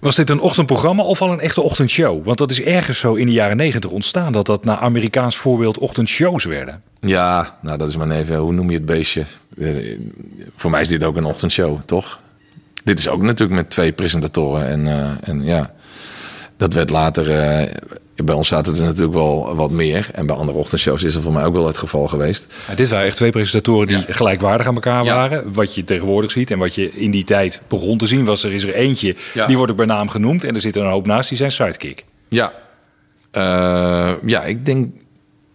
Was 0.00 0.16
dit 0.16 0.30
een 0.30 0.40
ochtendprogramma 0.40 1.02
of 1.02 1.22
al 1.22 1.32
een 1.32 1.40
echte 1.40 1.60
ochtendshow? 1.60 2.24
Want 2.24 2.38
dat 2.38 2.50
is 2.50 2.60
ergens 2.60 2.98
zo 2.98 3.14
in 3.14 3.26
de 3.26 3.32
jaren 3.32 3.56
negentig 3.56 3.90
ontstaan... 3.90 4.32
dat 4.32 4.46
dat 4.46 4.64
naar 4.64 4.76
Amerikaans 4.76 5.36
voorbeeld 5.36 5.78
ochtendshows 5.78 6.44
werden. 6.44 6.82
Ja, 7.00 7.58
nou 7.62 7.78
dat 7.78 7.88
is 7.88 7.96
maar 7.96 8.10
even, 8.10 8.36
hoe 8.36 8.52
noem 8.52 8.70
je 8.70 8.76
het 8.76 8.86
beestje? 8.86 9.24
Voor 10.56 10.70
mij 10.70 10.80
is 10.80 10.88
dit 10.88 11.04
ook 11.04 11.16
een 11.16 11.24
ochtendshow, 11.24 11.78
toch? 11.84 12.18
Dit 12.84 12.98
is 12.98 13.08
ook 13.08 13.22
natuurlijk 13.22 13.60
met 13.60 13.70
twee 13.70 13.92
presentatoren. 13.92 14.66
En, 14.66 14.86
uh, 14.86 15.28
en 15.28 15.44
ja, 15.44 15.72
dat 16.56 16.74
werd 16.74 16.90
later... 16.90 17.28
Uh, 17.60 17.72
bij 18.24 18.34
ons 18.34 18.48
zaten 18.48 18.76
er 18.76 18.82
natuurlijk 18.82 19.14
wel 19.14 19.54
wat 19.54 19.70
meer. 19.70 20.08
En 20.12 20.26
bij 20.26 20.36
andere 20.36 20.58
ochtendshows 20.58 21.02
is 21.02 21.14
dat 21.14 21.22
voor 21.22 21.32
mij 21.32 21.44
ook 21.44 21.54
wel 21.54 21.66
het 21.66 21.78
geval 21.78 22.08
geweest. 22.08 22.46
Ja, 22.68 22.74
dit 22.74 22.88
waren 22.88 23.06
echt 23.06 23.16
twee 23.16 23.30
presentatoren 23.30 23.86
die 23.86 23.96
ja. 23.96 24.04
gelijkwaardig 24.08 24.66
aan 24.66 24.74
elkaar 24.74 25.04
waren. 25.04 25.52
Wat 25.52 25.74
je 25.74 25.84
tegenwoordig 25.84 26.30
ziet 26.30 26.50
en 26.50 26.58
wat 26.58 26.74
je 26.74 26.90
in 26.90 27.10
die 27.10 27.24
tijd 27.24 27.62
begon 27.68 27.98
te 27.98 28.06
zien... 28.06 28.24
was 28.24 28.44
er 28.44 28.52
is 28.52 28.62
er 28.62 28.74
eentje, 28.74 29.16
die 29.46 29.56
wordt 29.56 29.72
ook 29.72 29.78
bij 29.78 29.86
naam 29.86 30.08
genoemd... 30.08 30.44
en 30.44 30.54
er 30.54 30.60
zit 30.60 30.76
er 30.76 30.82
een 30.82 30.90
hoop 30.90 31.06
naast, 31.06 31.28
die 31.28 31.38
zijn 31.38 31.52
sidekick. 31.52 32.04
Ja, 32.28 32.52
uh, 33.32 34.12
ja 34.26 34.44
ik 34.44 34.66
denk 34.66 34.94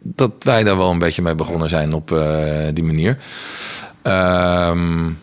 dat 0.02 0.32
wij 0.40 0.64
daar 0.64 0.78
wel 0.78 0.90
een 0.90 1.00
beetje 1.00 1.22
mee 1.22 1.36
begonnen 1.36 1.70
zijn 1.70 1.94
op 1.94 2.12
uh, 2.12 2.46
die 2.74 2.84
manier. 2.84 3.18
Um, 4.04 5.20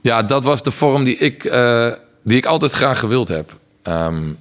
ja, 0.00 0.22
dat 0.22 0.44
was 0.44 0.62
de 0.62 0.70
vorm 0.70 1.04
die 1.04 1.16
ik, 1.16 1.44
uh, 1.44 1.92
die 2.22 2.36
ik 2.36 2.46
altijd 2.46 2.72
graag 2.72 2.98
gewild 2.98 3.28
heb. 3.28 3.56
Um, 3.82 4.38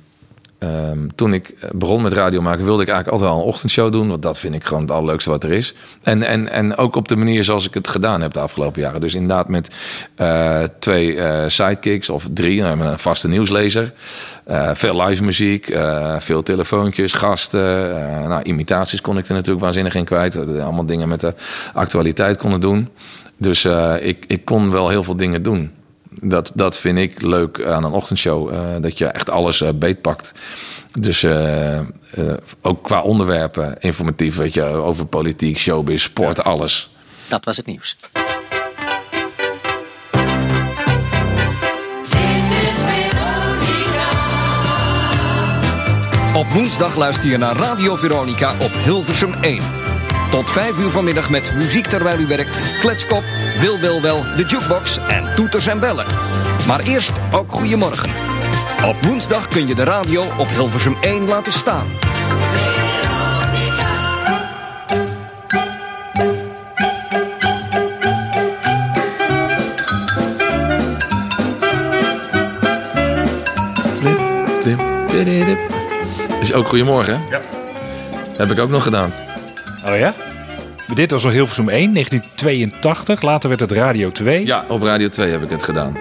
Um, 0.63 1.15
toen 1.15 1.33
ik 1.33 1.55
begon 1.71 2.01
met 2.01 2.13
radio 2.13 2.41
maken, 2.41 2.65
wilde 2.65 2.81
ik 2.81 2.87
eigenlijk 2.87 3.17
altijd 3.17 3.37
al 3.37 3.45
een 3.45 3.53
ochtendshow 3.53 3.91
doen. 3.91 4.07
Want 4.07 4.21
dat 4.21 4.39
vind 4.39 4.55
ik 4.55 4.63
gewoon 4.63 4.81
het 4.81 4.91
allerleukste 4.91 5.29
wat 5.29 5.43
er 5.43 5.51
is. 5.51 5.73
En, 6.03 6.23
en, 6.23 6.49
en 6.49 6.77
ook 6.77 6.95
op 6.95 7.07
de 7.07 7.15
manier 7.15 7.43
zoals 7.43 7.67
ik 7.67 7.73
het 7.73 7.87
gedaan 7.87 8.21
heb 8.21 8.33
de 8.33 8.39
afgelopen 8.39 8.81
jaren. 8.81 9.01
Dus 9.01 9.13
inderdaad 9.13 9.47
met 9.47 9.75
uh, 10.17 10.63
twee 10.79 11.15
uh, 11.15 11.43
sidekicks 11.47 12.09
of 12.09 12.27
drie. 12.33 12.61
Een 12.61 12.99
vaste 12.99 13.27
nieuwslezer. 13.27 13.93
Veel 14.73 15.01
live 15.01 15.23
muziek, 15.23 15.77
veel 16.19 16.43
telefoontjes, 16.43 17.13
gasten. 17.13 17.91
nou, 18.27 18.43
imitaties 18.43 19.01
kon 19.01 19.17
ik 19.17 19.27
er 19.27 19.33
natuurlijk 19.33 19.63
waanzinnig 19.63 19.95
in 19.95 20.05
kwijt. 20.05 20.37
Allemaal 20.37 20.85
dingen 20.85 21.07
met 21.07 21.21
de 21.21 21.33
actualiteit 21.73 22.37
konden 22.37 22.61
doen. 22.61 22.89
Dus 23.37 23.65
ik, 23.99 24.25
ik 24.27 24.45
kon 24.45 24.71
wel 24.71 24.89
heel 24.89 25.03
veel 25.03 25.15
dingen 25.15 25.43
doen 25.43 25.71
dat, 26.21 26.51
dat 26.53 26.77
vind 26.77 26.97
ik 26.97 27.21
leuk 27.21 27.65
aan 27.65 27.83
een 27.83 27.91
ochtendshow. 27.91 28.53
Eh, 28.53 28.59
dat 28.81 28.97
je 28.97 29.05
echt 29.05 29.29
alles 29.29 29.61
eh, 29.61 29.69
beetpakt. 29.75 30.31
Dus 30.99 31.23
eh, 31.23 31.79
ook 32.61 32.83
qua 32.83 33.01
onderwerpen, 33.01 33.75
informatief, 33.79 34.35
weet 34.35 34.53
je, 34.53 34.63
over 34.63 35.05
politiek, 35.05 35.57
showbiz, 35.57 36.03
sport, 36.03 36.43
alles. 36.43 36.89
Dat 37.27 37.45
was 37.45 37.57
het 37.57 37.65
nieuws. 37.65 37.97
Op 46.35 46.47
woensdag 46.47 46.95
luister 46.95 47.29
je 47.29 47.37
naar 47.37 47.55
Radio 47.55 47.95
Veronica 47.95 48.53
op 48.53 48.71
Hilversum 48.83 49.33
1. 49.33 49.61
Tot 50.31 50.51
5 50.51 50.79
uur 50.79 50.91
vanmiddag 50.91 51.29
met 51.29 51.53
muziek 51.55 51.87
terwijl 51.87 52.19
u 52.19 52.27
werkt, 52.27 52.79
kletskop 52.79 53.23
wil 53.63 53.79
wil 53.79 54.01
wel, 54.01 54.23
de 54.35 54.43
jukebox 54.45 54.99
en 55.07 55.35
toeters 55.35 55.67
en 55.67 55.79
bellen. 55.79 56.05
Maar 56.67 56.79
eerst 56.79 57.11
ook 57.31 57.51
goedemorgen. 57.51 58.09
Op 58.85 58.95
woensdag 59.01 59.47
kun 59.47 59.67
je 59.67 59.75
de 59.75 59.83
radio 59.83 60.23
op 60.37 60.47
Hilversum 60.49 60.95
1 61.01 61.27
laten 61.27 61.51
staan. 61.51 61.85
Is 76.39 76.53
ook 76.53 76.67
goedemorgen? 76.67 77.21
Ja. 77.29 77.39
Heb 78.37 78.51
ik 78.51 78.59
ook 78.59 78.69
nog 78.69 78.83
gedaan. 78.83 79.13
Oh 79.85 79.97
ja? 79.97 80.13
Dit 80.93 81.11
was 81.11 81.25
al 81.25 81.31
Hilversum 81.31 81.69
1, 81.69 81.93
1982. 81.93 83.21
Later 83.21 83.49
werd 83.49 83.61
het 83.61 83.71
Radio 83.71 84.11
2. 84.11 84.45
Ja, 84.45 84.65
op 84.67 84.81
Radio 84.81 85.07
2 85.09 85.31
heb 85.31 85.41
ik 85.43 85.49
het 85.49 85.63
gedaan. 85.63 85.97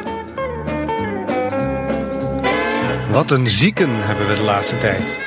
Wat 3.11 3.31
een 3.31 3.47
zieken 3.49 3.89
hebben 3.93 4.29
we 4.29 4.35
de 4.37 4.43
laatste 4.43 4.79
tijd. 4.79 5.21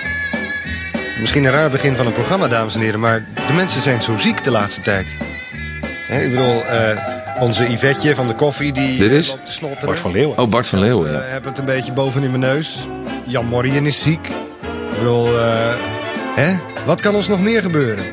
Misschien 1.20 1.44
een 1.46 1.52
raar 1.52 1.70
begin 1.70 1.96
van 1.96 2.06
een 2.06 2.14
programma, 2.14 2.48
dames 2.48 2.76
en 2.76 2.82
heren, 2.82 3.00
maar 3.00 3.26
de 3.48 3.54
mensen 3.54 3.82
zijn 3.82 4.02
zo 4.02 4.18
ziek 4.18 4.44
de 4.44 4.52
laatste 4.52 4.82
tijd. 4.82 5.06
Hè, 6.08 6.22
ik 6.22 6.30
bedoel, 6.30 6.66
eh, 6.66 6.98
onze 7.40 7.72
Yvetje 7.72 8.16
van 8.16 8.28
de 8.28 8.34
koffie 8.36 8.72
die 8.74 8.98
Dit 8.98 9.12
is? 9.12 9.28
loopt 9.28 9.46
te 9.46 9.52
snotteren. 9.52 9.86
Bart 9.86 10.00
van 10.00 10.12
Leeuwen. 10.12 10.38
Oh, 10.38 10.50
Bart 10.50 10.68
van 10.68 10.80
Leeuwen. 10.80 11.08
Ik 11.14 11.22
Ja. 11.22 11.22
heb 11.28 11.46
het 11.46 11.58
een 11.58 11.66
beetje 11.66 11.92
boven 11.92 12.24
in 12.24 12.30
mijn 12.30 12.42
neus. 12.42 12.88
Jan 13.26 13.46
Morrien 13.46 13.86
is 13.86 14.02
ziek. 14.02 14.28
Ik 14.92 14.98
bedoel, 14.98 15.40
eh, 15.40 15.74
hè? 16.36 16.56
wat 16.86 17.02
kan 17.02 17.16
ons 17.16 17.28
nog 17.28 17.42
meer 17.42 17.62
gebeuren? 17.62 18.04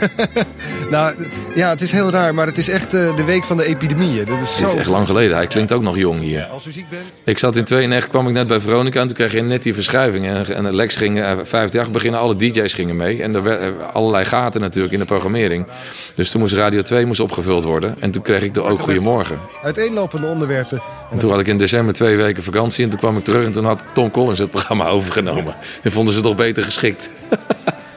nou, 0.90 1.14
ja, 1.54 1.70
het 1.70 1.80
is 1.80 1.92
heel 1.92 2.10
raar, 2.10 2.34
maar 2.34 2.46
het 2.46 2.58
is 2.58 2.68
echt 2.68 2.94
eh, 2.94 3.16
de 3.16 3.24
week 3.24 3.44
van 3.44 3.56
de 3.56 3.64
epidemieën. 3.64 4.24
Dat 4.24 4.40
is 4.42 4.56
zo... 4.56 4.66
is 4.66 4.74
echt 4.74 4.86
lang 4.86 5.06
geleden. 5.06 5.36
Hij 5.36 5.46
klinkt 5.46 5.72
ook 5.72 5.82
nog 5.82 5.96
jong 5.96 6.20
hier. 6.20 6.44
Als 6.44 6.66
u 6.66 6.72
ziek 6.72 6.88
bent... 6.88 7.02
Ik 7.24 7.38
zat 7.38 7.56
in 7.56 7.64
92, 7.64 8.10
kwam 8.10 8.26
ik 8.28 8.32
net 8.32 8.46
bij 8.46 8.60
Veronica 8.60 9.00
en 9.00 9.06
toen 9.06 9.16
kreeg 9.16 9.32
je 9.32 9.42
net 9.42 9.62
die 9.62 9.74
verschuiving. 9.74 10.26
En, 10.26 10.54
en 10.54 10.74
Lex 10.74 10.96
ging, 10.96 11.20
eh, 11.20 11.32
50 11.42 11.90
beginnen, 11.90 12.20
alle 12.20 12.36
DJ's 12.36 12.74
gingen 12.74 12.96
mee. 12.96 13.22
En 13.22 13.34
er 13.34 13.42
werden 13.42 13.92
allerlei 13.92 14.24
gaten 14.24 14.60
natuurlijk 14.60 14.92
in 14.92 14.98
de 14.98 15.04
programmering. 15.04 15.66
Dus 16.14 16.30
toen 16.30 16.40
moest 16.40 16.54
Radio 16.54 16.82
2 16.82 17.06
moest 17.06 17.20
opgevuld 17.20 17.64
worden. 17.64 17.96
En 17.98 18.10
toen 18.10 18.22
kreeg 18.22 18.42
ik 18.42 18.56
er 18.56 18.64
ook 18.64 18.80
Goedemorgen. 18.80 19.38
Uiteenlopende 19.62 20.26
onderwerpen. 20.26 20.82
En 21.10 21.18
toen 21.18 21.30
had 21.30 21.40
ik 21.40 21.46
in 21.46 21.58
december 21.58 21.94
twee 21.94 22.16
weken 22.16 22.42
vakantie. 22.42 22.84
En 22.84 22.90
toen 22.90 22.98
kwam 22.98 23.16
ik 23.16 23.24
terug 23.24 23.44
en 23.44 23.52
toen 23.52 23.64
had 23.64 23.82
Tom 23.92 24.10
Collins 24.10 24.38
het 24.38 24.50
programma 24.50 24.86
overgenomen. 24.96 25.54
En 25.82 25.92
vonden 25.92 26.14
ze 26.14 26.18
het 26.18 26.28
toch 26.28 26.36
beter 26.36 26.64
geschikt. 26.64 27.10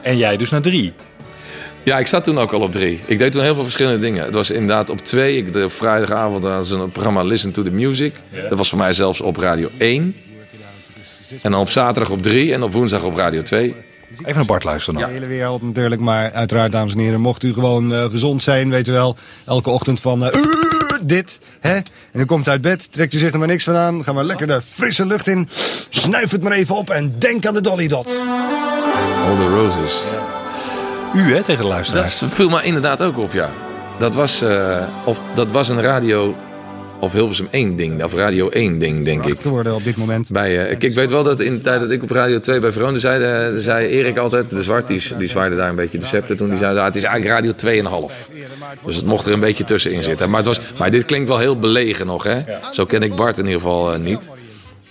En 0.02 0.16
jij 0.16 0.36
dus 0.36 0.50
naar 0.50 0.62
drie. 0.62 0.92
Ja, 1.82 1.98
ik 1.98 2.06
zat 2.06 2.24
toen 2.24 2.38
ook 2.38 2.52
al 2.52 2.60
op 2.60 2.72
drie. 2.72 3.00
Ik 3.06 3.18
deed 3.18 3.32
toen 3.32 3.42
heel 3.42 3.54
veel 3.54 3.62
verschillende 3.62 3.98
dingen. 3.98 4.24
Het 4.24 4.34
was 4.34 4.50
inderdaad 4.50 4.90
op 4.90 5.04
twee. 5.04 5.36
Ik 5.36 5.52
deed 5.52 5.64
op 5.64 5.72
vrijdagavond 5.72 6.66
ze 6.66 6.74
een 6.74 6.92
programma 6.92 7.22
Listen 7.22 7.52
to 7.52 7.62
the 7.62 7.70
Music. 7.70 8.14
Dat 8.48 8.58
was 8.58 8.68
voor 8.68 8.78
mij 8.78 8.92
zelfs 8.92 9.20
op 9.20 9.36
Radio 9.36 9.68
1. 9.78 10.16
En 11.42 11.50
dan 11.50 11.60
op 11.60 11.68
zaterdag 11.70 12.12
op 12.12 12.22
drie 12.22 12.52
en 12.52 12.62
op 12.62 12.72
woensdag 12.72 13.02
op 13.02 13.16
Radio 13.16 13.42
2. 13.42 13.74
Even 14.10 14.34
naar 14.34 14.44
Bart 14.44 14.64
luisteren 14.64 15.00
dan. 15.00 15.08
De 15.08 15.14
hele 15.14 15.26
wereld 15.26 15.62
natuurlijk, 15.62 16.00
maar 16.00 16.32
uiteraard, 16.32 16.72
dames 16.72 16.92
en 16.92 16.98
heren, 16.98 17.20
mocht 17.20 17.42
u 17.42 17.52
gewoon 17.52 17.94
eh, 17.94 18.04
gezond 18.04 18.42
zijn, 18.42 18.70
weet 18.70 18.88
u 18.88 18.92
wel, 18.92 19.16
elke 19.46 19.70
ochtend 19.70 20.00
van 20.00 20.24
eh, 20.24 20.42
dit, 21.04 21.38
hè? 21.60 21.74
En 21.74 21.84
dan 22.12 22.26
komt 22.26 22.46
u 22.46 22.50
uit 22.50 22.60
bed, 22.60 22.92
trekt 22.92 23.12
u 23.12 23.18
zich 23.18 23.32
er 23.32 23.38
maar 23.38 23.48
niks 23.48 23.64
van 23.64 23.76
aan, 23.76 24.04
ga 24.04 24.12
maar 24.12 24.24
lekker 24.24 24.46
de 24.46 24.60
frisse 24.62 25.06
lucht 25.06 25.26
in, 25.26 25.48
snuif 25.88 26.30
het 26.30 26.42
maar 26.42 26.52
even 26.52 26.76
op 26.76 26.90
en 26.90 27.14
denk 27.18 27.46
aan 27.46 27.54
de 27.54 27.60
Dolly 27.60 27.88
Dots. 27.88 28.16
All 29.26 29.36
the 29.36 29.48
Roses. 29.48 30.02
U 31.14 31.34
hè, 31.34 31.42
tegen 31.42 31.62
de 31.62 31.68
luisteraars. 31.68 32.18
Dat 32.18 32.30
viel 32.32 32.48
me 32.48 32.62
inderdaad 32.62 33.02
ook 33.02 33.18
op, 33.18 33.32
ja. 33.32 33.50
Dat 33.98 34.14
was, 34.14 34.42
eh, 34.42 34.82
of, 35.04 35.20
dat 35.34 35.48
was 35.50 35.68
een 35.68 35.80
radio 35.80 36.34
of 37.00 37.12
Hilversum 37.12 37.48
1 37.50 37.76
ding. 37.76 38.04
Of 38.04 38.14
Radio 38.14 38.48
1 38.48 38.78
ding, 38.78 39.04
denk 39.04 39.26
ik. 39.26 39.40
geworden 39.40 39.74
op 39.74 39.84
dit 39.84 39.96
moment. 39.96 40.30
Bij, 40.32 40.64
eh, 40.64 40.70
ik, 40.70 40.82
ik 40.82 40.94
weet 40.94 41.10
wel 41.10 41.22
dat 41.22 41.40
in 41.40 41.54
de 41.54 41.60
tijd 41.60 41.80
dat 41.80 41.90
ik 41.90 42.02
op 42.02 42.10
Radio 42.10 42.38
2 42.38 42.60
bij 42.60 42.72
Veronica 42.72 43.00
zei, 43.00 43.54
eh, 43.54 43.60
zei 43.60 43.86
Erik 43.86 44.16
altijd, 44.16 44.50
de 44.50 44.62
zwart, 44.62 44.86
die, 44.86 45.02
die 45.18 45.28
zwaaide 45.28 45.56
daar 45.56 45.68
een 45.68 45.74
beetje 45.74 45.98
de 45.98 46.04
scepter 46.04 46.36
toen. 46.36 46.48
Die 46.48 46.58
zei, 46.58 46.78
ah, 46.78 46.84
het 46.84 46.96
is 46.96 47.02
eigenlijk 47.02 47.34
Radio 47.34 47.52
2,5. 47.52 48.28
Dus 48.84 48.96
het 48.96 49.04
mocht 49.04 49.26
er 49.26 49.32
een 49.32 49.40
beetje 49.40 49.64
tussenin 49.64 50.02
zitten. 50.02 50.28
Maar, 50.30 50.38
het 50.38 50.46
was, 50.46 50.60
maar 50.78 50.90
dit 50.90 51.04
klinkt 51.04 51.28
wel 51.28 51.38
heel 51.38 51.58
belegen 51.58 52.06
nog, 52.06 52.22
hè? 52.22 52.42
Zo 52.72 52.84
ken 52.84 53.02
ik 53.02 53.14
Bart 53.14 53.38
in 53.38 53.44
ieder 53.44 53.60
geval 53.60 53.98
niet. 53.98 54.28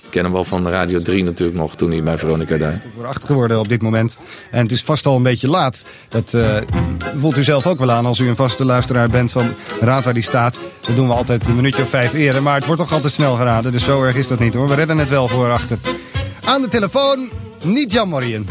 Ik 0.09 0.15
ken 0.15 0.23
hem 0.23 0.33
wel 0.33 0.43
van 0.43 0.67
Radio 0.67 0.99
3 0.99 1.23
natuurlijk 1.23 1.57
nog, 1.57 1.75
toen 1.75 1.91
hij 1.91 2.03
bij 2.03 2.17
Veronica 2.17 2.57
deed. 2.57 2.87
voor 2.95 3.07
acht 3.07 3.25
geworden 3.25 3.59
op 3.59 3.69
dit 3.69 3.81
moment. 3.81 4.17
En 4.51 4.61
het 4.61 4.71
is 4.71 4.83
vast 4.83 5.05
al 5.05 5.15
een 5.15 5.23
beetje 5.23 5.47
laat. 5.47 5.83
Dat 6.07 6.33
eh, 6.33 6.57
voelt 7.17 7.37
u 7.37 7.43
zelf 7.43 7.67
ook 7.67 7.79
wel 7.79 7.91
aan 7.91 8.05
als 8.05 8.19
u 8.19 8.27
een 8.27 8.35
vaste 8.35 8.65
luisteraar 8.65 9.09
bent 9.09 9.31
van 9.31 9.53
Raad 9.79 10.03
waar 10.03 10.13
die 10.13 10.23
staat. 10.23 10.59
Dat 10.79 10.95
doen 10.95 11.07
we 11.07 11.13
altijd 11.13 11.47
een 11.47 11.55
minuutje 11.55 11.81
of 11.81 11.89
vijf 11.89 12.13
eerder. 12.13 12.43
Maar 12.43 12.55
het 12.55 12.65
wordt 12.65 12.81
toch 12.81 12.91
altijd 12.91 13.13
snel 13.13 13.35
geraden. 13.35 13.71
Dus 13.71 13.83
zo 13.83 14.03
erg 14.03 14.15
is 14.15 14.27
dat 14.27 14.39
niet 14.39 14.53
hoor. 14.53 14.67
We 14.67 14.75
redden 14.75 14.97
het 14.97 15.09
wel 15.09 15.27
voor 15.27 15.51
achter. 15.51 15.77
Aan 16.45 16.61
de 16.61 16.67
telefoon 16.67 17.31
niet 17.63 17.91
Jan 17.91 18.09
Morien. 18.09 18.47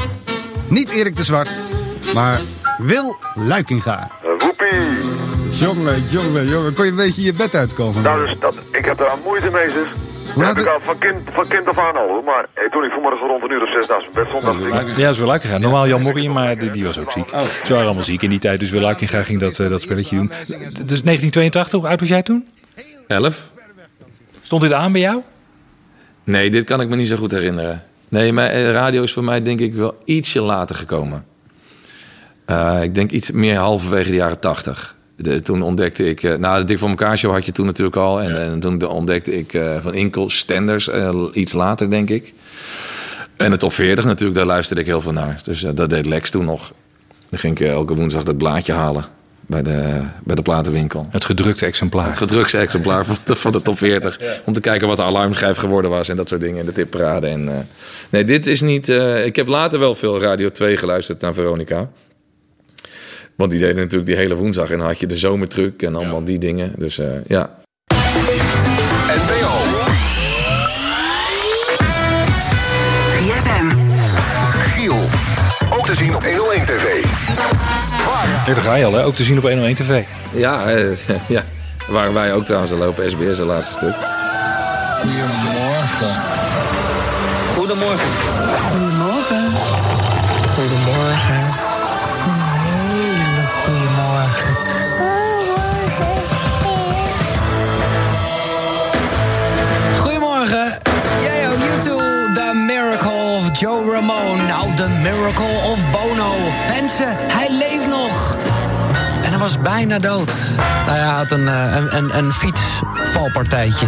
Niet 0.68 0.90
Erik 0.90 1.16
de 1.16 1.24
Zwart. 1.24 1.70
Maar 2.14 2.40
Wil 2.78 3.16
Luikinga. 3.34 4.10
Woepie! 4.38 5.08
Jongen, 5.50 6.02
jongen, 6.08 6.48
jongen. 6.48 6.74
Kon 6.74 6.84
je 6.84 6.90
een 6.90 6.96
beetje 6.96 7.22
je 7.22 7.32
bed 7.32 7.54
uitkomen? 7.54 8.02
Nou, 8.02 8.26
dus 8.26 8.36
dat, 8.40 8.60
ik 8.72 8.84
heb 8.84 8.98
daar 8.98 9.16
moeite 9.24 9.50
mee, 9.50 9.68
zeg. 9.68 10.07
Hoe 10.38 10.46
Dat 10.46 10.56
laat 10.56 10.66
heb 10.66 10.82
ik 10.82 10.88
al 10.88 10.94
van 10.94 10.98
kind, 10.98 11.28
van 11.34 11.48
kind 11.48 11.68
af 11.68 11.78
aan 11.78 11.96
al, 11.96 12.08
hoor. 12.08 12.24
Maar 12.24 12.46
toen 12.70 12.84
ik 12.84 12.90
vanmorgen 12.90 13.26
rond 13.26 13.42
een 13.42 13.50
uur 13.50 13.62
of 13.62 13.70
zes 13.72 13.86
naast 13.86 14.08
mijn 14.12 14.12
bed 14.12 14.26
stond, 14.26 14.42
dacht 14.42 14.88
ik... 14.88 14.96
Ja, 14.96 15.08
is 15.08 15.18
wel 15.18 15.28
leuk 15.28 15.40
gegaan. 15.40 15.60
Normaal 15.60 15.88
Jan 15.88 16.02
Morrie, 16.02 16.30
maar 16.30 16.58
die, 16.58 16.70
die 16.70 16.84
was 16.84 16.98
ook 16.98 17.12
ziek. 17.12 17.28
Ze 17.62 17.72
waren 17.72 17.84
allemaal 17.84 18.02
ziek 18.02 18.22
in 18.22 18.30
die 18.30 18.38
tijd, 18.38 18.60
dus 18.60 18.70
Wil 18.70 18.80
Luikinga 18.80 19.22
ging 19.22 19.40
dat, 19.40 19.58
eh, 19.58 19.68
dat 19.68 19.80
spelletje 19.80 20.16
doen. 20.16 20.26
Dus 20.26 21.02
1982, 21.02 21.80
hoe 21.80 21.88
oud 21.88 22.00
was 22.00 22.08
jij 22.08 22.22
toen? 22.22 22.48
11? 23.06 23.50
Stond 24.42 24.62
dit 24.62 24.72
aan 24.72 24.92
bij 24.92 25.00
jou? 25.00 25.20
Nee, 26.24 26.50
dit 26.50 26.64
kan 26.64 26.80
ik 26.80 26.88
me 26.88 26.96
niet 26.96 27.08
zo 27.08 27.16
goed 27.16 27.30
herinneren. 27.30 27.84
Nee, 28.08 28.32
maar 28.32 28.50
eh, 28.50 28.70
radio 28.70 29.02
is 29.02 29.12
voor 29.12 29.24
mij 29.24 29.42
denk 29.42 29.60
ik 29.60 29.74
wel 29.74 29.98
ietsje 30.04 30.40
later 30.40 30.76
gekomen. 30.76 31.24
Eh, 32.44 32.82
ik 32.82 32.94
denk 32.94 33.10
iets 33.10 33.30
meer 33.30 33.56
halverwege 33.56 34.10
de 34.10 34.16
jaren 34.16 34.40
tachtig. 34.40 34.96
De- 35.20 35.42
toen 35.42 35.62
ontdekte 35.62 36.04
ik... 36.08 36.22
eh, 36.22 36.36
nou, 36.36 36.58
de 36.60 36.64
Dik 36.64 36.78
voor 36.78 36.88
elkaar 36.88 37.18
show 37.18 37.32
had 37.32 37.46
je 37.46 37.52
toen 37.52 37.66
natuurlijk 37.66 37.96
al. 37.96 38.20
En, 38.22 38.42
en 38.42 38.60
toen 38.60 38.86
ontdekte 38.86 39.36
ik 39.38 39.54
eh, 39.54 39.76
van 39.80 39.94
Inkel 39.94 40.28
Stenders 40.30 40.88
eh, 40.88 41.24
iets 41.32 41.52
later, 41.52 41.90
denk 41.90 42.10
ik. 42.10 42.32
En 43.36 43.50
de 43.50 43.56
top 43.56 43.72
40 43.72 44.04
natuurlijk, 44.04 44.38
daar 44.38 44.46
luisterde 44.46 44.80
ik 44.80 44.86
heel 44.86 45.00
veel 45.00 45.12
naar. 45.12 45.40
Dus 45.42 45.60
dat 45.74 45.90
deed 45.90 46.06
Lex 46.06 46.30
toen 46.30 46.44
nog. 46.44 46.72
Dan 47.30 47.38
ging 47.38 47.60
ik 47.60 47.66
elke 47.68 47.94
woensdag 47.94 48.22
dat 48.22 48.36
blaadje 48.36 48.72
halen 48.72 49.04
bij 49.46 49.62
de, 49.62 50.02
bij 50.24 50.34
de 50.34 50.42
platenwinkel. 50.42 51.06
Het 51.10 51.24
gedrukte 51.24 51.66
exemplaar. 51.66 52.06
Het 52.06 52.16
gedrukte 52.16 52.58
exemplaar 52.58 53.04
van 53.04 53.16
de, 53.24 53.36
van 53.36 53.52
de 53.52 53.62
top 53.62 53.78
40. 53.78 54.20
Om 54.44 54.52
te 54.52 54.60
kijken 54.60 54.88
wat 54.88 54.96
de 54.96 55.02
alarmschijf 55.02 55.56
geworden 55.56 55.90
was 55.90 56.08
en 56.08 56.16
dat 56.16 56.28
soort 56.28 56.40
dingen. 56.40 56.60
En 56.60 56.66
de 56.66 56.72
tipparade. 56.72 57.26
En, 57.26 57.66
nee, 58.10 58.24
dit 58.24 58.46
is 58.46 58.60
niet... 58.60 58.88
ik 59.24 59.36
heb 59.36 59.46
later 59.46 59.78
wel 59.78 59.94
veel 59.94 60.20
Radio 60.20 60.48
2 60.48 60.76
geluisterd 60.76 61.20
naar 61.20 61.34
Veronica. 61.34 61.88
Want 63.38 63.50
die 63.50 63.60
deden 63.60 63.76
natuurlijk 63.76 64.06
die 64.06 64.16
hele 64.16 64.36
woensdag. 64.36 64.70
En 64.70 64.78
dan 64.78 64.86
had 64.86 65.00
je 65.00 65.06
de 65.06 65.16
zomertruc 65.16 65.82
en 65.82 65.94
allemaal 65.94 66.24
die 66.24 66.38
dingen. 66.38 66.72
Dus 66.78 66.98
eh, 66.98 67.06
ja. 67.26 67.50
NPO. 69.06 69.52
3FM. 73.12 73.66
Giel. 74.74 74.96
Ook 75.70 75.86
te 75.86 75.94
zien 75.94 76.14
op 76.14 76.24
101 76.24 76.64
TV. 76.64 77.04
Ja, 78.46 78.54
daar 78.54 78.62
ga 78.62 78.74
je 78.74 78.84
al, 78.84 78.92
hè? 78.92 79.04
Ook 79.04 79.14
te 79.14 79.22
zien 79.22 79.36
op 79.36 79.42
101 79.42 79.74
TV. 79.74 80.02
Ja, 80.32 80.70
eh, 80.70 80.96
ja. 81.36 81.44
Waren 81.88 82.14
wij 82.14 82.32
ook 82.32 82.44
trouwens 82.44 82.72
al 82.72 82.78
lopen 82.78 83.10
SBS 83.10 83.38
het 83.38 83.46
laatste 83.46 83.72
stuk. 83.72 83.94
Goedemorgen. 85.00 86.14
Goedemorgen. 87.54 88.08
Goedemorgen. 88.70 89.17
Miracle 105.02 105.70
of 105.70 105.90
Bono. 105.90 106.34
Mensen, 106.68 107.16
hij 107.18 107.48
leeft 107.50 107.86
nog. 107.86 108.36
En 109.22 109.30
hij 109.30 109.38
was 109.38 109.58
bijna 109.58 109.98
dood. 109.98 110.32
Nou 110.86 110.98
ja, 110.98 111.04
hij 111.04 111.16
had 111.16 111.30
een, 111.30 111.48
eh, 111.48 111.76
een, 111.76 111.96
een, 111.96 112.18
een 112.18 112.32
fietsvalpartijtje. 112.32 113.86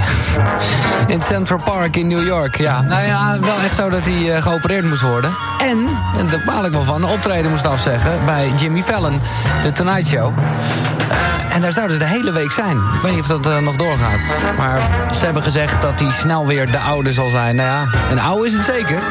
In 1.07 1.23
Central 1.23 1.61
Park 1.65 1.97
in 1.97 2.09
New 2.09 2.27
York. 2.27 2.57
Ja, 2.57 2.81
nou 2.83 3.03
ja, 3.03 3.41
wel 3.41 3.61
echt 3.61 3.75
zo 3.75 3.89
dat 3.91 4.05
hij 4.05 4.35
eh, 4.35 4.43
geopereerd 4.43 4.85
moest 4.85 5.03
worden. 5.03 5.35
En, 5.59 5.89
en 6.19 6.27
daar 6.27 6.43
baal 6.47 6.65
ik 6.65 6.73
wel 6.73 6.83
van, 6.83 7.03
een 7.03 7.09
optreden 7.09 7.51
moest 7.51 7.67
afzeggen 7.67 8.25
bij 8.25 8.53
Jimmy 8.57 8.83
Fallon, 8.83 9.21
de 9.63 9.73
Tonight 9.73 10.07
Show. 10.07 10.33
Eh, 10.39 11.55
en 11.55 11.61
daar 11.61 11.73
zouden 11.73 11.97
ze 11.97 12.03
de 12.03 12.11
hele 12.11 12.33
week 12.33 12.51
zijn. 12.51 12.77
Ik 12.77 13.01
weet 13.03 13.13
niet 13.13 13.21
of 13.21 13.27
dat 13.27 13.61
nog 13.61 13.77
doorgaat. 13.77 14.21
Maar 14.57 14.81
ze 15.19 15.25
hebben 15.25 15.43
gezegd 15.43 15.83
dat 15.83 16.01
hij 16.01 16.11
snel 16.11 16.47
weer 16.47 16.71
de 16.71 16.79
oude 16.79 17.13
zal 17.13 17.29
zijn. 17.29 17.57
Nou 17.57 17.69
ja, 17.69 17.99
een 18.11 18.21
oude 18.21 18.47
is 18.47 18.53
het 18.53 18.65
zeker. 18.65 19.03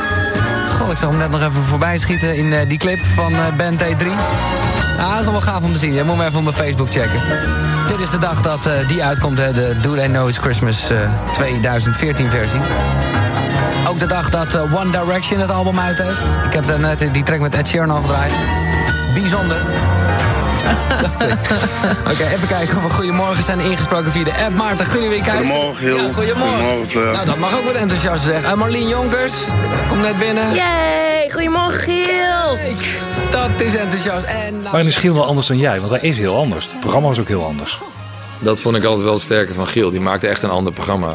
Ik 0.88 0.98
zag 0.98 1.10
hem 1.10 1.18
net 1.18 1.30
nog 1.30 1.42
even 1.42 1.64
voorbij 1.64 1.98
schieten 1.98 2.36
in 2.36 2.54
eh, 2.54 2.60
die 2.68 2.78
clip 2.78 3.00
van 3.16 3.34
eh, 3.34 3.40
Band 3.58 3.84
T3. 3.84 4.08
Ah, 5.00 5.12
dat 5.12 5.20
is 5.20 5.26
wel 5.26 5.42
gaaf 5.42 5.64
om 5.64 5.74
te 5.74 5.80
zien. 5.80 5.94
Je 5.94 6.04
moet 6.04 6.20
even 6.22 6.38
op 6.38 6.44
mijn 6.44 6.56
Facebook 6.56 6.90
checken. 6.90 7.22
Dit 7.88 8.00
is 8.00 8.10
de 8.10 8.18
dag 8.18 8.42
dat 8.42 8.66
eh, 8.66 8.88
die 8.88 9.04
uitkomt, 9.04 9.38
hè, 9.38 9.52
de 9.52 9.78
Do 9.82 9.96
They 9.96 10.08
Know 10.08 10.28
It's 10.28 10.38
Christmas 10.38 10.90
eh, 10.90 10.98
2014 11.34 12.30
versie. 12.30 12.60
Ook 13.88 14.00
de 14.00 14.06
dag 14.06 14.30
dat 14.30 14.56
One 14.56 14.92
Direction 14.92 15.40
het 15.40 15.52
album 15.52 15.80
uit 15.80 15.98
heeft. 15.98 16.20
Ik 16.46 16.54
heb 16.54 16.78
net 16.78 17.10
die 17.12 17.24
track 17.24 17.40
met 17.40 17.56
Ed 17.56 17.68
Sheeran 17.68 17.90
al 17.90 18.02
gedraaid. 18.02 18.34
Bijzonder. 19.14 19.58
Oké, 22.12 22.24
even 22.24 22.48
kijken 22.48 22.78
of 22.78 22.84
we 22.84 22.90
goedemorgen 22.90 23.44
zijn 23.44 23.60
ingesproken 23.60 24.12
via 24.12 24.24
de 24.24 24.44
app. 24.44 24.56
Maarten 24.56 24.86
Gunnewiekhuis. 24.86 25.48
Goedemorgen, 25.48 25.76
Giel. 25.76 25.98
Ja, 25.98 26.14
goedemorgen. 26.14 26.52
Goedemorgen, 26.52 26.88
Fleur. 26.88 27.12
Nou, 27.12 27.26
dat 27.26 27.38
mag 27.38 27.58
ook 27.58 27.64
wat 27.64 27.74
enthousiast 27.74 28.24
zeggen. 28.24 28.50
En 28.50 28.58
Marlien 28.58 28.88
Jonkers, 28.88 29.34
komt 29.90 30.02
net 30.02 30.18
binnen. 30.18 30.54
Yay, 30.56 31.30
goedemorgen 31.32 31.80
Giel. 31.80 32.58
Dat 33.32 33.50
is 33.58 33.76
enthousiast. 33.76 34.26
En 34.26 34.62
nou, 34.62 34.72
Maar 34.72 34.86
is 34.86 34.98
Giel 34.98 35.14
wel 35.14 35.26
anders 35.26 35.48
dan 35.48 35.58
jij? 35.58 35.80
Want 35.80 35.90
hij 35.92 36.10
is 36.10 36.18
heel 36.18 36.38
anders. 36.38 36.66
Het 36.66 36.80
programma 36.80 37.08
was 37.08 37.20
ook 37.20 37.28
heel 37.28 37.46
anders. 37.46 37.80
Dat 38.40 38.60
vond 38.60 38.76
ik 38.76 38.84
altijd 38.84 39.04
wel 39.04 39.14
het 39.14 39.22
sterke 39.22 39.54
van 39.54 39.68
Giel. 39.68 39.90
Die 39.90 40.02
maakte 40.02 40.28
echt 40.28 40.44
een 40.44 40.50
ander 40.50 40.74
programma. 40.74 41.14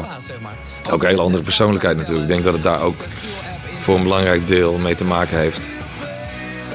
Ook 0.91 1.01
een 1.01 1.09
hele 1.09 1.21
andere 1.21 1.43
persoonlijkheid 1.43 1.97
natuurlijk. 1.97 2.21
Ik 2.21 2.33
denk 2.33 2.43
dat 2.43 2.53
het 2.53 2.63
daar 2.63 2.81
ook 2.81 2.95
voor 3.79 3.95
een 3.95 4.03
belangrijk 4.03 4.47
deel 4.47 4.77
mee 4.77 4.95
te 4.95 5.05
maken 5.05 5.37
heeft. 5.37 5.69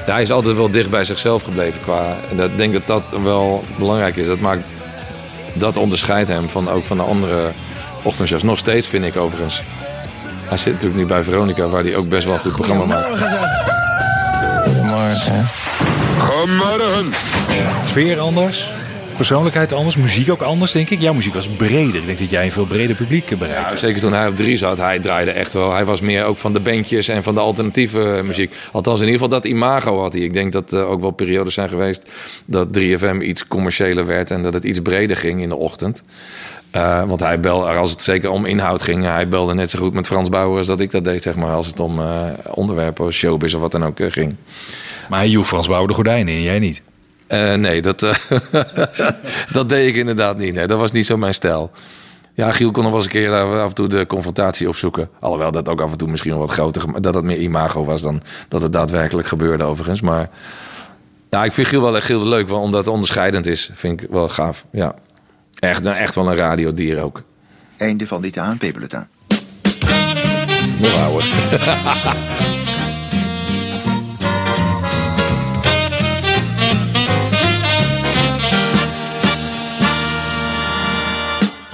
Ja, 0.05 0.13
hij 0.13 0.21
is 0.21 0.31
altijd 0.31 0.55
wel 0.55 0.71
dicht 0.71 0.89
bij 0.89 1.03
zichzelf 1.03 1.43
gebleven. 1.43 1.81
Qua, 1.81 2.15
en 2.29 2.37
dat, 2.37 2.49
ik 2.49 2.57
denk 2.57 2.73
dat 2.73 2.87
dat 2.87 3.21
wel 3.23 3.63
belangrijk 3.77 4.15
is. 4.15 4.27
Dat, 4.27 4.39
maakt, 4.39 4.63
dat 5.53 5.77
onderscheidt 5.77 6.29
hem 6.29 6.49
van, 6.49 6.69
ook 6.69 6.83
van 6.83 6.97
de 6.97 7.03
andere 7.03 7.51
ochtendshows. 8.01 8.43
Nog 8.43 8.57
steeds 8.57 8.87
vind 8.87 9.05
ik 9.05 9.17
overigens. 9.17 9.61
Hij 10.47 10.57
zit 10.57 10.73
natuurlijk 10.73 11.01
nu 11.01 11.07
bij 11.07 11.23
Veronica, 11.23 11.67
waar 11.67 11.83
hij 11.83 11.95
ook 11.95 12.09
best 12.09 12.25
wel 12.25 12.33
een 12.33 12.39
goed 12.39 12.51
programma 12.51 12.85
maakt. 12.85 13.07
Goedemorgen. 14.63 15.47
Goedemorgen. 16.19 17.13
Sfeer 17.87 18.19
anders. 18.19 18.69
Persoonlijkheid 19.15 19.73
anders. 19.73 19.95
Muziek 19.95 20.29
ook 20.29 20.41
anders, 20.41 20.71
denk 20.71 20.89
ik. 20.89 20.99
Jouw 20.99 21.13
muziek 21.13 21.33
was 21.33 21.47
breder. 21.47 21.95
Ik 21.95 22.05
denk 22.05 22.19
dat 22.19 22.29
jij 22.29 22.45
een 22.45 22.51
veel 22.51 22.65
breder 22.65 22.95
publiek 22.95 23.37
bereikt. 23.39 23.71
Ja, 23.71 23.77
zeker 23.77 24.01
toen 24.01 24.13
hij 24.13 24.27
op 24.27 24.35
drie 24.35 24.57
zat. 24.57 24.77
Hij 24.77 24.99
draaide 24.99 25.31
echt 25.31 25.53
wel. 25.53 25.71
Hij 25.71 25.85
was 25.85 26.01
meer 26.01 26.25
ook 26.25 26.37
van 26.37 26.53
de 26.53 26.59
bandjes 26.59 27.07
en 27.07 27.23
van 27.23 27.33
de 27.33 27.39
alternatieve 27.39 28.21
muziek. 28.25 28.55
Althans, 28.71 28.99
in 28.99 29.05
ieder 29.05 29.21
geval 29.21 29.39
dat 29.39 29.51
imago 29.51 30.01
had 30.01 30.13
hij. 30.13 30.21
Ik 30.21 30.33
denk 30.33 30.51
dat 30.51 30.71
er 30.71 30.85
ook 30.85 31.01
wel 31.01 31.11
periodes 31.11 31.53
zijn 31.53 31.69
geweest 31.69 32.11
dat 32.45 32.67
3FM 32.79 33.21
iets 33.21 33.47
commerciëler 33.47 34.05
werd 34.05 34.31
en 34.31 34.43
dat 34.43 34.53
het 34.53 34.63
iets 34.63 34.79
breder 34.79 35.17
ging 35.17 35.41
in 35.41 35.49
de 35.49 35.55
ochtend. 35.55 36.03
Uh, 36.75 37.03
want 37.03 37.19
hij 37.19 37.39
belde, 37.39 37.65
als 37.65 37.91
het 37.91 38.01
zeker 38.01 38.29
om 38.29 38.45
inhoud 38.45 38.81
ging, 38.81 39.03
hij 39.03 39.27
belde 39.27 39.53
net 39.53 39.69
zo 39.69 39.79
goed 39.79 39.93
met 39.93 40.07
Frans 40.07 40.29
Bauer 40.29 40.57
als 40.57 40.67
dat 40.67 40.79
ik 40.79 40.91
dat 40.91 41.03
deed, 41.03 41.23
zeg 41.23 41.35
maar. 41.35 41.51
Als 41.51 41.67
het 41.67 41.79
om 41.79 41.99
uh, 41.99 42.25
onderwerpen, 42.53 43.13
showbiz 43.13 43.53
of 43.53 43.61
wat 43.61 43.71
dan 43.71 43.85
ook 43.85 43.99
uh, 43.99 44.11
ging. 44.11 44.35
Maar 45.09 45.19
hij 45.19 45.29
joeg 45.29 45.47
Frans 45.47 45.67
Bauer 45.67 45.87
de 45.87 45.93
gordijnen 45.93 46.33
in, 46.33 46.41
jij 46.41 46.59
niet? 46.59 46.81
Uh, 47.31 47.53
nee, 47.53 47.81
dat, 47.81 48.03
uh, 48.03 48.13
dat 49.53 49.69
deed 49.69 49.87
ik 49.87 49.95
inderdaad 49.95 50.37
niet. 50.37 50.53
Nee, 50.53 50.67
dat 50.67 50.79
was 50.79 50.91
niet 50.91 51.05
zo 51.05 51.17
mijn 51.17 51.33
stijl. 51.33 51.71
Ja, 52.33 52.51
Giel 52.51 52.71
kon 52.71 52.83
nog 52.83 52.91
wel 52.91 53.01
eens 53.01 53.13
een 53.13 53.19
keer 53.19 53.33
af 53.33 53.69
en 53.69 53.75
toe 53.75 53.87
de 53.87 54.05
confrontatie 54.05 54.67
opzoeken. 54.67 55.09
Alhoewel 55.19 55.51
dat 55.51 55.69
ook 55.69 55.81
af 55.81 55.91
en 55.91 55.97
toe 55.97 56.07
misschien 56.07 56.31
wel 56.31 56.39
wat 56.39 56.51
groter... 56.51 57.01
dat 57.01 57.15
het 57.15 57.23
meer 57.23 57.37
imago 57.37 57.85
was 57.85 58.01
dan 58.01 58.21
dat 58.47 58.61
het 58.61 58.73
daadwerkelijk 58.73 59.27
gebeurde 59.27 59.63
overigens. 59.63 60.01
Maar 60.01 60.29
ja, 61.29 61.43
ik 61.43 61.51
vind 61.51 61.67
Giel 61.67 61.81
wel 61.81 62.01
Giel 62.01 62.27
leuk, 62.27 62.47
wel, 62.47 62.59
omdat 62.59 62.85
het 62.85 62.93
onderscheidend 62.93 63.45
is. 63.45 63.69
Vind 63.73 64.01
ik 64.01 64.09
wel 64.09 64.29
gaaf, 64.29 64.65
ja. 64.71 64.95
Echt, 65.59 65.85
echt 65.85 66.15
wel 66.15 66.27
een 66.27 66.37
radiodier 66.37 67.01
ook. 67.01 67.23
Einde 67.77 68.07
van 68.07 68.21
dit 68.21 68.37
ANP-bulletin. 68.37 69.07
Nog 70.79 70.99
ouder. 70.99 72.59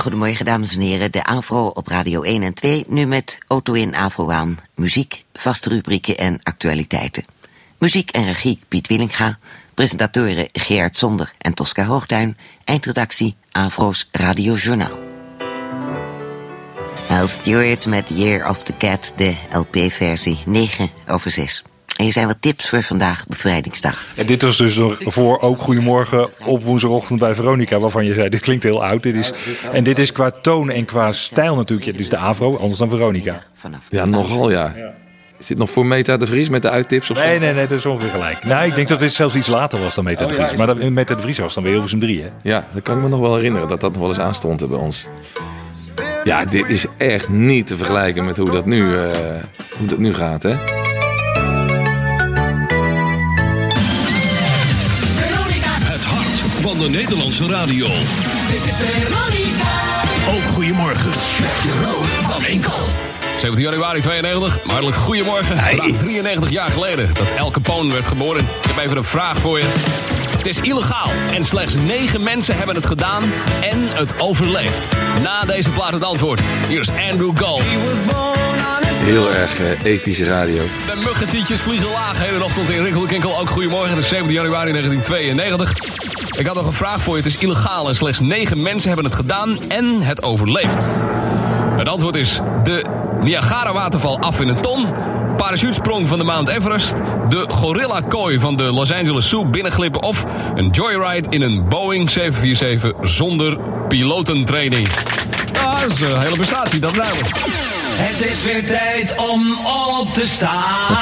Goedemorgen 0.08 0.46
dames 0.46 0.76
en 0.76 0.82
heren, 0.82 1.12
de 1.12 1.24
Afro 1.24 1.68
op 1.68 1.88
Radio 1.88 2.22
1 2.22 2.44
en 2.44 2.54
2, 2.54 2.86
nu 2.88 3.06
met 3.06 3.38
Auto 3.48 3.74
in 3.74 3.96
Afro 3.96 4.32
aan, 4.32 4.60
muziek, 4.76 5.24
vaste 5.34 5.70
rubrieken 5.70 6.18
en 6.18 6.40
actualiteiten. 6.44 7.26
Muziek 7.78 8.10
en 8.10 8.24
regie 8.24 8.60
Piet 8.68 8.88
Willinga, 8.88 9.38
presentatoren 9.74 10.50
Gerard 10.54 10.98
Zonder 10.98 11.34
en 11.38 11.54
Tosca 11.54 11.84
Hoogtuin, 11.84 12.38
eindredactie 12.64 13.36
Afro's 13.52 14.10
Radiojournaal. 14.12 15.00
Al 17.10 17.28
Stewart 17.28 17.86
met 17.86 18.06
Year 18.08 18.50
of 18.50 18.64
the 18.64 18.74
Cat, 18.78 19.14
de 19.16 19.36
LP-versie 19.52 20.40
9 20.46 20.90
over 21.08 21.32
6. 21.32 21.64
En 21.98 22.04
hier 22.04 22.12
zijn 22.12 22.28
wat 22.28 22.38
tips 22.40 22.70
voor 22.70 22.84
vandaag, 22.84 23.28
bevrijdingsdag. 23.28 24.06
En 24.16 24.26
dit 24.26 24.42
was 24.42 24.58
dus 24.58 24.76
nog 24.76 24.98
voor 25.00 25.42
ook 25.42 25.60
Goedemorgen 25.60 26.30
op 26.46 26.64
woensdagochtend 26.64 27.20
bij 27.20 27.36
Veronica, 27.36 27.80
waarvan 27.80 28.06
je 28.06 28.14
zei, 28.14 28.30
dit 28.30 28.40
klinkt 28.40 28.64
heel 28.64 28.84
oud. 28.84 29.04
Dit 29.04 29.16
is, 29.16 29.32
en 29.72 29.84
dit 29.84 30.00
is 30.00 30.12
qua 30.12 30.32
toon 30.32 30.70
en 30.70 30.86
qua 30.86 31.14
stijl 31.14 31.56
natuurlijk, 31.56 31.86
ja, 31.88 31.92
dit 31.92 32.02
is 32.02 32.10
de 32.10 32.18
Afro, 32.18 32.58
anders 32.58 32.80
dan 32.80 32.90
Veronica. 32.90 33.44
Ja, 33.90 34.06
nogal 34.06 34.52
ja. 34.52 34.74
Is 35.40 35.48
dit 35.48 35.58
nog 35.58 35.70
voor 35.70 35.86
Meta 35.86 36.18
de 36.18 36.28
Vries 36.28 36.50
met 36.50 36.62
de 36.62 36.70
uittips 36.70 37.12
of 37.12 37.18
zo? 37.18 37.26
Nee, 37.26 37.40
nee, 37.40 37.54
nee, 37.54 37.68
dat 37.68 37.78
is 37.78 37.86
ongeveer 37.86 38.10
gelijk. 38.10 38.44
Nee, 38.44 38.68
ik 38.68 38.76
denk 38.76 38.88
dat 38.88 39.00
dit 39.00 39.14
zelfs 39.14 39.36
iets 39.36 39.48
later 39.48 39.80
was 39.80 39.96
dan 39.96 40.04
Meta 40.04 40.26
de 40.26 40.34
Vries. 40.34 40.56
maar 40.56 40.68
dat, 40.68 40.90
Meta 40.90 41.16
de 41.16 41.22
Vries 41.22 41.40
was 41.40 41.54
dan 41.54 41.64
weer 41.64 41.72
Hilversum 41.72 42.00
3, 42.00 42.22
hè? 42.22 42.30
Ja, 42.42 42.68
dat 42.74 42.84
kan 42.84 42.98
ik 42.98 43.04
me 43.04 43.10
nog 43.10 43.20
wel 43.20 43.36
herinneren, 43.36 43.68
dat 43.68 43.82
dat 43.82 43.92
nog 43.92 44.00
wel 44.00 44.10
eens 44.10 44.20
aanstond 44.20 44.70
bij 44.70 44.78
ons. 44.78 45.08
Ja, 46.24 46.46
dit 46.46 46.70
is 46.70 46.86
echt 46.98 47.30
niet 47.30 47.68
te 47.68 47.78
vergelijken 47.78 48.26
met 48.26 48.38
hoe 48.38 48.52
dat 48.52 48.66
nu, 48.66 48.82
uh, 48.82 49.10
hoe 49.78 49.88
dat 49.88 49.98
nu 49.98 50.14
gaat, 50.14 50.44
hè? 50.44 50.77
Van 56.78 56.92
de 56.92 56.98
Nederlandse 56.98 57.46
radio. 57.48 57.86
Dit 57.86 58.66
is 58.66 58.76
Veronica. 58.76 59.72
Ook 60.30 60.54
goedemorgen. 60.54 61.10
Met 61.10 61.64
Jeroen 61.64 62.06
van 62.06 62.44
Enkel. 62.44 62.80
17 63.38 63.64
januari 63.64 64.02
92, 64.02 64.58
maar 64.64 64.72
hartelijk 64.72 64.98
goedemorgen. 64.98 65.58
Hey. 65.58 65.76
Vandaag 65.76 65.98
93 66.00 66.50
jaar 66.50 66.70
geleden 66.70 67.14
dat 67.14 67.32
El 67.32 67.52
Capone 67.52 67.92
werd 67.92 68.08
geboren. 68.08 68.42
Ik 68.42 68.68
heb 68.68 68.78
even 68.78 68.98
een 68.98 69.04
vraag 69.04 69.38
voor 69.38 69.60
je. 69.60 69.66
Het 70.38 70.48
is 70.48 70.60
illegaal 70.60 71.12
en 71.34 71.44
slechts 71.44 71.76
9 71.76 72.24
mensen 72.24 72.58
hebben 72.58 72.76
het 72.76 72.86
gedaan 72.86 73.24
en 73.62 73.88
het 73.96 74.20
overleefd. 74.20 74.88
Na 75.24 75.46
deze 75.46 75.70
plaat 75.70 75.94
het 75.94 76.04
antwoord. 76.04 76.42
Hier 76.68 76.80
is 76.80 76.90
Andrew 76.90 77.38
Gold. 77.38 77.64
Heel 79.08 79.34
erg 79.34 79.60
uh, 79.60 79.84
ethische 79.84 80.26
radio. 80.26 80.64
De 80.86 80.96
muggentietjes 80.96 81.60
vliegen 81.60 81.90
laag. 81.90 82.20
Hele 82.20 82.44
ochtend 82.44 82.70
in 82.70 82.84
Rinkelkinkel. 82.84 83.40
Ook 83.40 83.50
goedemorgen. 83.50 83.90
Het 83.90 84.00
is 84.00 84.08
17 84.08 84.36
januari 84.36 84.72
1992. 84.72 86.40
Ik 86.40 86.46
had 86.46 86.56
nog 86.56 86.66
een 86.66 86.74
vraag 86.74 87.02
voor 87.02 87.18
je. 87.18 87.24
Het 87.24 87.32
is 87.32 87.38
illegaal 87.38 87.88
en 87.88 87.96
slechts 87.96 88.20
9 88.20 88.62
mensen 88.62 88.88
hebben 88.88 89.06
het 89.06 89.16
gedaan 89.16 89.70
en 89.70 90.02
het 90.02 90.24
overleefd. 90.24 90.86
Het 91.78 91.90
antwoord 91.90 92.16
is 92.16 92.40
de 92.64 92.86
Niagara-waterval 93.22 94.20
af 94.20 94.40
in 94.40 94.48
een 94.48 94.62
ton. 94.62 94.88
Parachutesprong 95.38 96.08
van 96.08 96.20
de 96.20 96.26
Mount 96.26 96.50
Everest. 96.50 96.96
De 97.30 97.46
gorilla-kooi 97.50 98.40
van 98.40 98.56
de 98.56 98.64
Los 98.64 98.94
Angeles 98.94 99.30
Zoo 99.30 99.46
binnenglippen. 99.46 100.02
Of 100.02 100.26
een 100.56 100.70
joyride 100.70 101.30
in 101.30 101.42
een 101.42 101.70
Boeing 101.70 102.10
747 102.10 103.10
zonder 103.10 103.58
pilotentraining. 103.88 104.88
Ja, 105.54 105.80
dat 105.82 105.92
is 105.92 106.02
een 106.02 106.22
hele 106.22 106.36
prestatie, 106.36 106.80
dat 106.80 106.94
zijn 106.94 107.14
we. 107.14 107.77
Het 108.00 108.26
is 108.26 108.44
weer 108.44 108.66
tijd 108.66 109.16
om 109.16 109.58
op 110.00 110.14
te 110.14 110.26
staan. 110.26 110.98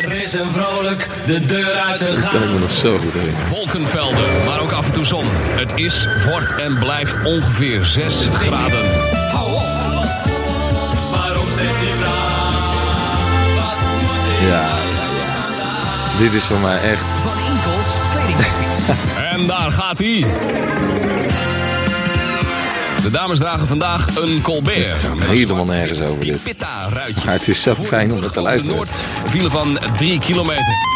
er 0.00 0.22
is 0.22 0.32
een 0.32 0.50
vrolijk 0.50 1.08
de 1.26 1.46
deur 1.46 1.74
uit 1.74 1.98
te 1.98 2.04
gaan. 2.04 2.20
Dat 2.20 2.30
kan 2.30 2.42
ik 2.42 2.48
me 2.48 2.58
nog 2.58 2.70
zo 2.70 2.98
goed 2.98 3.12
herinneren. 3.12 3.48
Wolkenvelden, 3.48 4.44
maar 4.44 4.60
ook 4.60 4.72
af 4.72 4.86
en 4.86 4.92
toe 4.92 5.04
zon. 5.04 5.26
Het 5.32 5.72
is, 5.74 6.08
wordt 6.24 6.54
en 6.54 6.78
blijft 6.78 7.16
ongeveer 7.24 7.84
6 7.84 8.28
graden. 8.32 8.84
Hou 9.30 9.52
op. 9.52 9.62
Waarom 11.10 11.50
steeds 11.50 11.78
die 11.80 11.94
vraag? 11.98 12.30
Ja. 14.48 14.78
Dit 16.18 16.34
is 16.34 16.44
voor 16.44 16.58
mij 16.58 16.80
echt... 16.80 17.02
Van 17.22 17.38
Inkels 17.38 17.86
kledingadvies. 18.14 18.96
en 19.32 19.46
daar 19.46 19.70
gaat 19.70 19.98
hij. 19.98 20.24
De 23.02 23.10
dames 23.10 23.38
dragen 23.38 23.66
vandaag 23.66 24.16
een 24.16 24.42
Colbert. 24.42 24.94
Helemaal 25.20 25.64
nergens 25.64 26.00
over 26.00 26.24
dit. 26.24 26.38
Maar 27.24 27.34
het 27.34 27.48
is 27.48 27.62
zo 27.62 27.74
fijn 27.74 28.12
om 28.12 28.20
dat 28.20 28.32
te 28.32 28.40
luisteren. 28.40 28.76
Noord, 28.76 28.92
file 29.28 29.50
van 29.50 29.78
3 29.96 30.18
kilometer. 30.18 30.90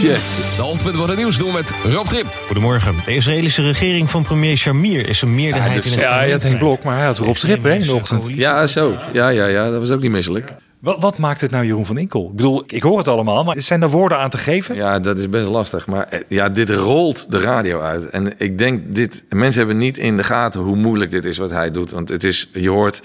Jezus. 0.00 0.56
De 0.56 0.62
hoofdpunten 0.62 1.00
van 1.00 1.08
het 1.08 1.18
nieuws 1.18 1.36
doen 1.36 1.52
met 1.52 1.72
Rob 1.84 2.06
Trip. 2.06 2.26
Goedemorgen. 2.46 2.94
De 3.04 3.14
Israëlische 3.14 3.62
regering 3.62 4.10
van 4.10 4.22
premier 4.22 4.56
Shamir 4.56 5.08
is 5.08 5.22
een 5.22 5.34
meerderheid 5.34 5.74
ja, 5.74 5.80
dus, 5.80 5.92
in 5.92 5.98
het 5.98 6.00
Ja, 6.00 6.16
hij 6.16 6.30
had 6.30 6.42
Henk 6.42 6.58
Blok, 6.58 6.82
maar 6.82 6.96
hij 6.96 7.06
had 7.06 7.18
Rob 7.18 7.36
Trip 7.36 7.62
hè, 7.62 7.74
in 7.74 7.80
de 7.80 7.94
ochtend. 7.94 8.28
Ja, 8.28 8.66
zo. 8.66 8.96
Ja, 9.12 9.28
ja, 9.28 9.46
ja, 9.46 9.70
dat 9.70 9.80
was 9.80 9.90
ook 9.90 10.00
niet 10.00 10.10
misselijk. 10.10 10.52
Wat, 10.82 10.96
wat 11.00 11.18
maakt 11.18 11.40
het 11.40 11.50
nou 11.50 11.64
Jeroen 11.64 11.86
van 11.86 11.98
Inkel? 11.98 12.28
Ik 12.30 12.36
bedoel, 12.36 12.64
ik 12.66 12.82
hoor 12.82 12.98
het 12.98 13.08
allemaal, 13.08 13.44
maar 13.44 13.60
zijn 13.60 13.82
er 13.82 13.90
woorden 13.90 14.18
aan 14.18 14.30
te 14.30 14.38
geven? 14.38 14.74
Ja, 14.74 14.98
dat 14.98 15.18
is 15.18 15.28
best 15.28 15.48
lastig. 15.48 15.86
Maar 15.86 16.08
eh, 16.08 16.20
ja, 16.28 16.48
dit 16.48 16.70
rolt 16.70 17.30
de 17.30 17.40
radio 17.40 17.80
uit. 17.80 18.10
En 18.10 18.34
ik 18.38 18.58
denk, 18.58 18.94
dit, 18.94 19.24
mensen 19.28 19.58
hebben 19.58 19.76
niet 19.76 19.98
in 19.98 20.16
de 20.16 20.24
gaten 20.24 20.60
hoe 20.60 20.76
moeilijk 20.76 21.10
dit 21.10 21.24
is 21.24 21.38
wat 21.38 21.50
hij 21.50 21.70
doet. 21.70 21.90
Want 21.90 22.08
het 22.08 22.24
is, 22.24 22.50
je 22.52 22.68
hoort 22.68 23.02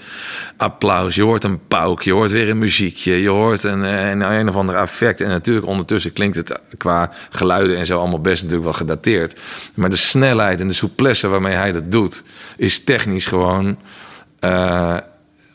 applaus, 0.56 1.14
je 1.14 1.22
hoort 1.22 1.44
een 1.44 1.66
pauk, 1.66 2.02
je 2.02 2.12
hoort 2.12 2.30
weer 2.30 2.48
een 2.48 2.58
muziekje, 2.58 3.22
je 3.22 3.28
hoort 3.28 3.64
een, 3.64 3.84
eh, 3.84 4.10
een, 4.10 4.20
een 4.20 4.48
of 4.48 4.56
ander 4.56 4.74
effect. 4.74 5.20
En 5.20 5.28
natuurlijk 5.28 5.66
ondertussen 5.66 6.12
klinkt 6.12 6.36
het 6.36 6.60
qua 6.76 7.10
geluiden 7.30 7.76
en 7.76 7.86
zo 7.86 7.98
allemaal 7.98 8.20
best 8.20 8.42
natuurlijk 8.42 8.70
wel 8.70 8.78
gedateerd. 8.78 9.40
Maar 9.74 9.90
de 9.90 9.96
snelheid 9.96 10.60
en 10.60 10.68
de 10.68 10.74
souplesse 10.74 11.28
waarmee 11.28 11.54
hij 11.54 11.72
dat 11.72 11.90
doet, 11.92 12.24
is 12.56 12.84
technisch 12.84 13.26
gewoon... 13.26 13.78
Uh, 14.44 14.96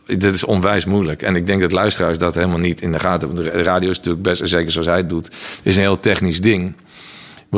dit 0.05 0.35
is 0.35 0.43
onwijs 0.43 0.85
moeilijk. 0.85 1.21
En 1.21 1.35
ik 1.35 1.47
denk 1.47 1.61
dat 1.61 1.71
luisteraars 1.71 2.17
dat 2.17 2.35
helemaal 2.35 2.57
niet 2.57 2.81
in 2.81 2.91
de 2.91 2.99
gaten 2.99 3.27
hebben. 3.27 3.45
De 3.53 3.63
radio 3.63 3.89
is 3.89 3.97
natuurlijk 3.97 4.23
best, 4.23 4.41
zeker 4.43 4.71
zoals 4.71 4.87
hij 4.87 4.97
het 4.97 5.09
doet, 5.09 5.29
is 5.63 5.75
een 5.75 5.81
heel 5.81 5.99
technisch 5.99 6.41
ding. 6.41 6.73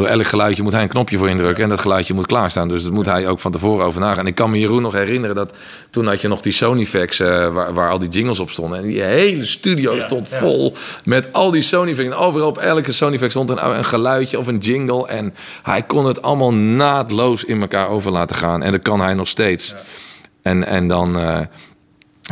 Elk 0.03 0.25
geluidje 0.25 0.63
moet 0.63 0.71
hij 0.71 0.81
een 0.81 0.88
knopje 0.88 1.17
voor 1.17 1.29
indrukken 1.29 1.63
en 1.63 1.69
dat 1.69 1.79
geluidje 1.79 2.13
moet 2.13 2.25
klaarstaan. 2.25 2.67
Dus 2.67 2.84
dat 2.84 2.91
moet 2.91 3.05
hij 3.05 3.27
ook 3.27 3.39
van 3.39 3.51
tevoren 3.51 3.86
over 3.86 4.01
nagaan. 4.01 4.19
En 4.19 4.27
ik 4.27 4.36
kan 4.36 4.49
me 4.49 4.60
Jeroen 4.60 4.81
nog 4.81 4.93
herinneren 4.93 5.36
dat 5.36 5.58
toen 5.89 6.08
had 6.08 6.21
je 6.21 6.27
nog 6.27 6.41
die 6.41 6.51
Sony-facts 6.51 7.19
uh, 7.19 7.27
waar, 7.53 7.73
waar, 7.73 7.89
al 7.89 7.99
die 7.99 8.10
jingles 8.10 8.39
op 8.39 8.49
stonden. 8.49 8.79
En 8.79 8.88
die 8.88 9.01
hele 9.01 9.45
studio 9.45 9.99
stond 9.99 10.27
vol 10.27 10.73
met 11.03 11.34
al 11.34 11.51
die 11.51 11.62
Sony-facts. 11.62 12.12
En 12.12 12.15
overal 12.15 12.47
op 12.47 12.58
elke 12.58 12.91
Sony-fact 12.91 13.31
stond 13.31 13.49
een, 13.49 13.65
een, 13.77 13.86
geluidje 13.86 14.39
of 14.39 14.47
een 14.47 14.58
jingle. 14.58 15.08
En 15.08 15.34
hij 15.63 15.81
kon 15.81 16.05
het 16.05 16.21
allemaal 16.21 16.53
naadloos 16.53 17.43
in 17.43 17.62
elkaar 17.62 17.89
over 17.89 18.12
laten 18.12 18.36
gaan. 18.36 18.63
En 18.63 18.71
dat 18.71 18.81
kan 18.81 19.01
hij 19.01 19.13
nog 19.13 19.27
steeds. 19.27 19.69
Ja. 19.69 19.81
En, 20.41 20.65
en 20.67 20.88
dan... 20.88 21.19
Uh, 21.19 21.39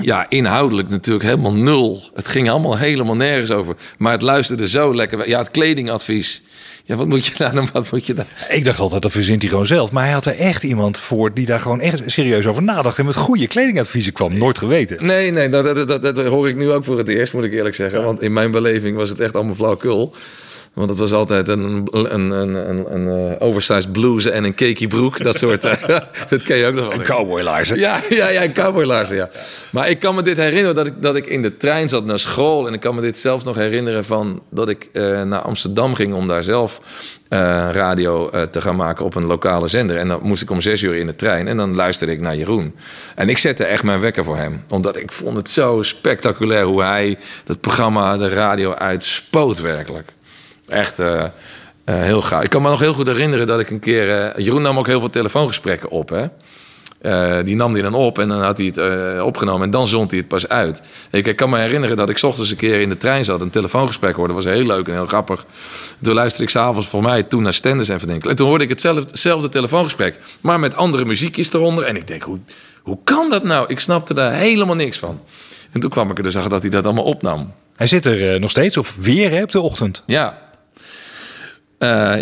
ja, 0.02 0.30
inhoudelijk 0.30 0.90
natuurlijk 0.90 1.26
helemaal 1.26 1.54
nul. 1.56 2.04
Het 2.14 2.28
ging 2.28 2.50
allemaal 2.50 2.78
helemaal 2.78 3.16
nergens 3.16 3.52
over. 3.52 3.76
Maar 3.98 4.12
het 4.12 4.22
luisterde 4.22 4.68
zo 4.68 4.96
lekker. 4.96 5.30
Ja, 5.30 5.40
het 5.40 5.52
kledingadvies. 5.52 6.42
Ja, 6.86 6.96
wat 6.96 7.08
moet 7.08 7.26
je 7.26 7.34
daar 7.38 7.54
dan? 7.54 7.70
Wat 7.74 7.92
moet 7.92 8.06
je 8.08 8.14
daar? 8.14 8.28
Ik 8.50 8.64
dacht 8.64 8.80
altijd, 8.80 9.02
dat 9.02 9.12
verzint 9.12 9.42
hij 9.42 9.50
gewoon 9.50 9.66
zelf. 9.66 9.92
Maar 9.92 10.04
hij 10.04 10.14
had 10.14 10.26
er 10.26 10.40
echt 10.40 10.64
iemand 10.64 11.00
voor 11.00 11.34
die 11.34 11.46
daar 11.46 11.60
gewoon 11.60 11.80
echt 11.80 12.02
serieus 12.06 12.48
over 12.48 12.64
nadacht. 12.64 12.98
En 12.98 13.06
met 13.06 13.16
goede 13.16 13.48
kledingadviezen 13.48 14.14
kwam. 14.14 14.38
Nooit 14.38 14.58
geweten. 14.58 15.06
Nee, 15.06 15.32
nee, 15.32 15.50
dat, 15.50 15.64
dat, 15.76 15.88
dat, 15.88 16.16
dat 16.16 16.26
hoor 16.26 16.48
ik 16.48 16.56
nu 16.56 16.72
ook 16.72 16.84
voor 16.84 16.98
het 16.98 17.08
eerst, 17.08 17.34
moet 17.34 17.44
ik 17.44 17.54
eerlijk 17.54 17.76
zeggen. 17.76 18.04
Want 18.04 18.22
in 18.22 18.34
mijn 18.34 18.52
beleving 18.52 18.98
was 18.98 19.10
het 19.10 19.20
echt 19.20 19.36
allemaal 19.36 19.56
flauwkul. 19.56 20.14
Want 20.74 20.90
het 20.90 21.00
was 21.00 21.12
altijd 21.12 21.48
een, 21.48 21.88
een, 21.92 22.14
een, 22.14 22.32
een, 22.32 22.94
een 22.94 23.30
uh, 23.32 23.36
oversized 23.40 23.92
blouse 23.92 24.32
en 24.32 24.44
een 24.44 24.56
cakey 24.56 24.88
broek. 24.88 25.24
Dat 25.24 25.36
soort. 25.36 25.66
Uh, 25.66 25.74
dat 26.30 26.44
ken 26.44 26.58
je 26.58 26.66
ook 26.66 26.74
nog 26.74 26.88
wel. 26.88 26.94
Een 26.94 27.04
cowboylaarzen. 27.04 27.80
Ja, 27.80 28.00
ja, 28.10 28.30
ja, 28.30 28.44
een 28.44 28.54
cowboylaarzen, 28.54 29.16
ja. 29.16 29.30
Maar 29.72 29.90
ik 29.90 30.00
kan 30.00 30.16
me 30.16 30.22
dit 30.22 30.38
herinneren 30.38 30.76
dat 30.76 30.88
ik, 30.88 30.94
dat 31.00 31.16
ik 31.16 31.26
in 31.26 31.42
de 31.42 31.58
trein 31.58 31.90
zat 31.90 32.06
naar 32.06 32.20
school. 32.20 32.68
En 32.68 32.74
ik 32.74 32.80
kan 32.80 32.96
me 32.96 33.02
dit 33.02 33.18
zelf 33.18 33.44
nog 33.46 33.56
herinneren 33.56 34.06
van 34.06 34.42
dat 34.50 34.70
ik 34.70 34.90
uh, 34.94 35.22
naar 35.22 35.42
Amsterdam 35.42 35.96
ging 35.96 36.14
om 36.14 36.28
daar 36.28 36.44
zelf 36.44 36.80
radio 37.72 38.30
te 38.52 38.62
gaan 38.62 38.76
maken 38.76 39.06
op 39.06 39.16
een 39.16 39.26
lokale 39.26 39.68
zender. 39.68 39.98
En 39.98 40.08
dan 40.08 40.20
moest 40.24 40.42
ik 40.42 40.50
om 40.50 40.62
zes 40.62 40.82
uur 40.82 40.96
in 40.96 41.06
de 41.06 41.16
trein. 41.16 41.48
En 41.48 41.58
dan 41.58 41.76
luisterde 41.76 42.14
ik 42.14 42.20
naar 42.20 42.36
Jeroen. 42.36 42.76
En 43.16 43.30
ik 43.30 43.38
zette 43.38 43.64
echt 43.64 43.84
mijn 43.84 44.00
wekker 44.00 44.24
voor 44.24 44.38
hem. 44.38 44.64
Omdat 44.70 44.98
ik 44.98 45.12
vond 45.12 45.38
het 45.38 45.50
zo 45.50 45.82
spectaculair 45.82 46.66
hoe 46.66 46.84
hij 46.84 47.18
dat 47.44 47.60
programma, 47.60 48.18
de 48.18 48.30
radio 48.30 48.74
uitspoot 48.74 49.60
werkelijk. 49.60 50.12
Echt 50.68 51.00
uh, 51.00 51.08
uh, 51.08 51.26
heel 51.86 52.22
gaaf. 52.22 52.44
Ik 52.44 52.50
kan 52.50 52.62
me 52.62 52.70
nog 52.70 52.80
heel 52.80 52.94
goed 52.94 53.08
herinneren 53.08 53.48
dat 53.48 53.60
ik 53.60 53.70
een 53.70 53.80
keer... 53.80 54.08
Uh, 54.08 54.46
Jeroen 54.46 54.62
nam 54.62 54.78
ook 54.78 54.88
heel 54.88 55.00
veel 55.00 55.10
telefoongesprekken 55.10 55.90
op, 55.90 56.10
hè. 56.10 56.28
die 57.44 57.56
nam 57.56 57.74
hij 57.74 57.82
dan 57.82 57.94
op 57.94 58.20
en 58.20 58.28
dan 58.28 58.42
had 58.42 58.58
hij 58.58 58.72
het 58.76 59.22
opgenomen 59.22 59.64
en 59.64 59.72
dan 59.72 59.88
zond 59.88 60.12
hij 60.12 60.20
het 60.20 60.30
pas 60.30 60.48
uit. 60.48 60.82
Ik, 61.12 61.28
ik, 61.28 61.36
kan 61.36 61.50
me 61.50 61.58
herinneren 61.58 61.98
dat 61.98 62.10
ik 62.10 62.22
ochtends 62.22 62.52
een 62.52 62.58
keer 62.58 62.82
in 62.82 62.90
de 62.90 62.98
trein 62.98 63.26
zat, 63.26 63.42
een 63.42 63.50
telefoongesprek 63.50 64.16
hoorde. 64.16 64.34
Dat 64.34 64.44
was 64.44 64.54
heel 64.54 64.66
leuk 64.66 64.88
en 64.88 64.94
heel 64.94 65.06
grappig. 65.06 65.46
Toen 66.02 66.14
luisterde 66.14 66.44
ik 66.44 66.50
s'avonds 66.50 66.88
voor 66.88 67.02
mij 67.02 67.24
toen 67.24 67.44
naar 67.44 67.54
Stenders 67.54 67.90
en 67.90 68.00
Verdenkel. 68.00 68.30
En 68.30 68.36
toen 68.36 68.48
hoorde 68.48 68.64
ik 68.64 68.70
hetzelfde, 68.70 69.02
hetzelfde 69.02 69.50
telefoongesprek, 69.50 70.20
maar 70.42 70.60
met 70.60 70.76
andere 70.76 71.06
muziekjes 71.06 71.54
eronder. 71.54 71.84
En 71.84 71.96
ik 71.96 72.08
denk, 72.08 72.24
hoe, 72.24 72.40
hoe 72.82 72.98
kan 73.04 73.30
dat 73.30 73.44
nou? 73.44 73.66
Ik 73.68 73.80
snapte 73.80 74.14
daar 74.14 74.34
helemaal 74.34 74.76
niks 74.76 75.00
van. 75.00 75.22
En 75.72 75.80
toen 75.80 75.90
kwam 75.90 76.12
ik 76.12 76.18
er 76.18 76.24
dus 76.24 76.36
achter 76.36 76.52
dat 76.52 76.62
hij 76.62 76.72
dat 76.72 76.86
allemaal 76.86 77.04
opnam. 77.04 77.54
Hij 77.76 77.88
zit 77.88 78.06
er 78.06 78.40
nog 78.40 78.50
steeds, 78.50 78.78
of 78.78 78.96
weer 79.00 79.32
hè, 79.32 79.42
op 79.42 79.52
de 79.52 79.62
ochtend. 79.62 80.04
Ja, 80.06 80.28
uh, 80.28 80.52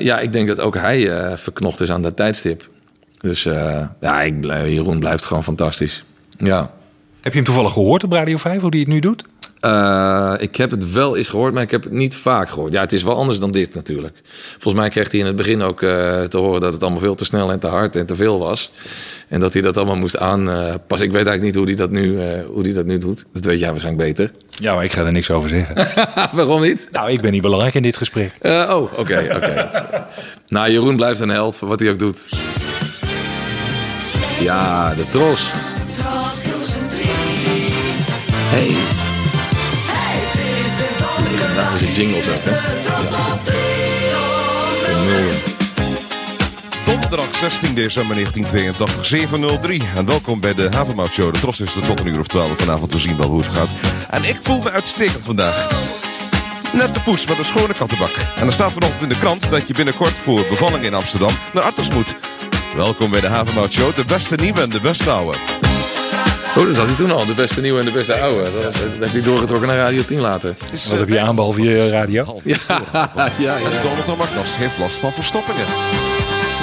ja, 0.04 0.19
ik 0.19 0.32
denk 0.32 0.47
dat 0.47 0.60
ook 0.60 0.76
hij 0.76 1.00
uh, 1.00 1.38
verknocht 1.38 1.82
is 1.82 1.91
aan 1.91 2.02
dat 2.02 2.15
tijdstip. 2.15 2.69
Dus 3.19 3.45
uh, 3.45 3.86
ja, 4.00 4.21
ik 4.21 4.43
Jeroen 4.43 5.00
blijft 5.00 5.26
gewoon 5.26 5.43
fantastisch. 5.43 6.04
Ja. 6.38 6.71
Heb 7.21 7.32
je 7.32 7.38
hem 7.38 7.47
toevallig 7.47 7.74
gehoord 7.74 8.04
op 8.04 8.12
Radio 8.12 8.38
5, 8.38 8.62
hoe 8.62 8.69
hij 8.69 8.80
het 8.80 8.88
nu 8.88 9.00
doet? 9.00 9.24
Ik 10.39 10.56
heb 10.56 10.71
het 10.71 10.91
wel 10.91 11.17
eens 11.17 11.30
gehoord, 11.30 11.54
maar 11.54 11.63
ik 11.63 11.71
heb 11.71 11.84
het 11.84 11.91
niet 11.91 12.15
vaak 12.15 12.50
gehoord. 12.50 12.74
Ja, 12.74 12.82
het 12.82 12.93
is 12.93 13.04
wel 13.04 13.15
anders 13.15 13.39
dan 13.39 13.52
dit 13.52 13.74
natuurlijk. 13.74 14.21
Volgens 14.52 14.74
mij 14.74 14.89
kreeg 14.89 15.12
hij 15.12 15.19
in 15.19 15.26
het 15.26 15.36
begin 15.36 15.62
ook 15.62 15.80
te 15.80 16.38
horen 16.38 16.62
dat 16.62 16.74
het 16.74 16.82
allemaal 16.82 17.00
veel 17.00 17.15
te 17.15 17.26
snel 17.26 17.52
en 17.52 17.60
te 17.60 17.67
hard 17.67 17.95
en 17.95 18.06
te 18.06 18.15
veel 18.15 18.39
was. 18.39 18.71
En 19.28 19.39
dat 19.39 19.54
hij 19.54 19.62
dat 19.62 19.78
allemaal 19.78 19.95
moest 19.95 20.17
aanpassen. 20.17 21.08
Ik 21.08 21.13
weet 21.13 21.28
eigenlijk 21.28 21.41
niet 21.41 21.56
hoe 21.56 21.65
hij 21.65 21.76
dat 21.76 21.89
nu, 21.89 22.17
hoe 22.54 22.63
hij 22.63 22.74
dat 22.74 22.86
nu 22.86 22.97
doet. 22.97 23.26
Dat 23.34 23.45
weet 23.45 23.60
jij 23.60 23.69
waarschijnlijk 23.69 24.08
beter. 24.08 24.32
Ja, 24.50 24.74
maar 24.76 24.84
ik 24.84 24.91
ga 24.91 25.06
er 25.06 25.12
niks 25.12 25.32
over 25.32 25.50
zeggen. 25.50 25.76
Waarom 26.38 26.62
niet? 26.62 26.89
Nou, 26.91 27.12
ik 27.12 27.21
ben 27.21 27.32
niet 27.32 27.41
belangrijk 27.41 27.74
in 27.74 27.82
dit 27.82 27.97
gesprek. 27.97 28.34
Uh, 28.41 28.69
oh, 28.69 28.82
oké, 28.82 29.00
okay, 29.00 29.26
oké. 29.26 29.36
Okay. 29.36 30.06
nou, 30.47 30.71
Jeroen 30.71 30.95
blijft 30.95 31.19
een 31.19 31.30
held, 31.30 31.60
wat 31.60 31.80
hij 31.80 31.89
ook 31.89 32.00
doet. 32.00 32.28
Ja, 34.39 34.93
de 34.93 35.10
tros. 35.10 35.50
Hey. 38.54 39.11
Legendarische 41.97 42.01
jingles 42.01 43.13
ook, 43.13 43.47
hè? 43.47 43.60
Ja. 44.93 45.36
Donderdag 46.86 47.38
16 47.38 47.75
december 47.75 48.15
1982, 48.15 49.06
703. 49.06 49.82
En 49.95 50.06
welkom 50.06 50.39
bij 50.39 50.54
de 50.54 50.69
Havenmout 50.71 51.12
Show. 51.12 51.34
De 51.34 51.39
tros 51.39 51.60
is 51.60 51.75
er 51.75 51.86
tot 51.86 51.99
een 51.99 52.08
uur 52.08 52.19
of 52.19 52.27
12 52.27 52.58
vanavond. 52.58 52.93
We 52.93 52.99
zien 52.99 53.17
wel 53.17 53.27
hoe 53.27 53.41
het 53.41 53.51
gaat. 53.51 53.69
En 54.10 54.23
ik 54.23 54.39
voel 54.41 54.60
me 54.60 54.71
uitstekend 54.71 55.23
vandaag. 55.23 55.69
Net 56.73 56.93
de 56.93 56.99
poes 56.99 57.27
met 57.27 57.38
een 57.38 57.45
schone 57.45 57.73
kattenbak. 57.73 58.15
En 58.36 58.45
er 58.45 58.54
staat 58.54 58.73
vanochtend 58.73 59.01
in 59.01 59.10
de 59.10 59.17
krant 59.17 59.49
dat 59.49 59.67
je 59.67 59.73
binnenkort 59.73 60.13
voor 60.13 60.45
bevalling 60.49 60.84
in 60.84 60.93
Amsterdam 60.93 61.32
naar 61.54 61.63
Arters 61.63 61.89
moet. 61.89 62.15
Welkom 62.75 63.12
bij 63.12 63.21
de 63.21 63.27
Havenmout 63.27 63.71
Show. 63.71 63.95
De 63.95 64.06
beste 64.06 64.36
nieuwe 64.36 64.62
en 64.62 64.69
de 64.69 64.82
beste 64.82 65.12
oude. 65.12 65.61
Oh, 66.58 66.68
dat 66.68 66.78
had 66.78 66.88
hij 66.88 66.96
toen 66.96 67.12
al. 67.12 67.26
De 67.26 67.34
beste 67.34 67.62
nieuwe 67.62 67.80
en 67.80 67.86
de 67.86 67.92
beste 67.92 68.20
oude. 68.20 68.52
Dat, 68.52 68.64
was, 68.64 68.74
dat 68.74 68.84
heb 69.00 69.12
hij 69.12 69.22
doorgetrokken 69.22 69.68
naar 69.68 69.78
Radio 69.78 70.04
10 70.06 70.20
later. 70.20 70.56
Dus, 70.72 70.88
Wat 70.88 71.00
heb 71.00 71.10
je 71.10 71.20
aan 71.20 71.36
behalve 71.36 71.62
je 71.62 71.90
radio? 71.90 72.40
Ja, 72.44 72.58
ja, 73.38 73.58
ja. 73.58 73.58
Donald 73.84 74.06
Tomaknas 74.06 74.58
heeft 74.58 74.78
last 74.80 74.96
van 74.96 75.12
verstoppingen. 75.12 75.66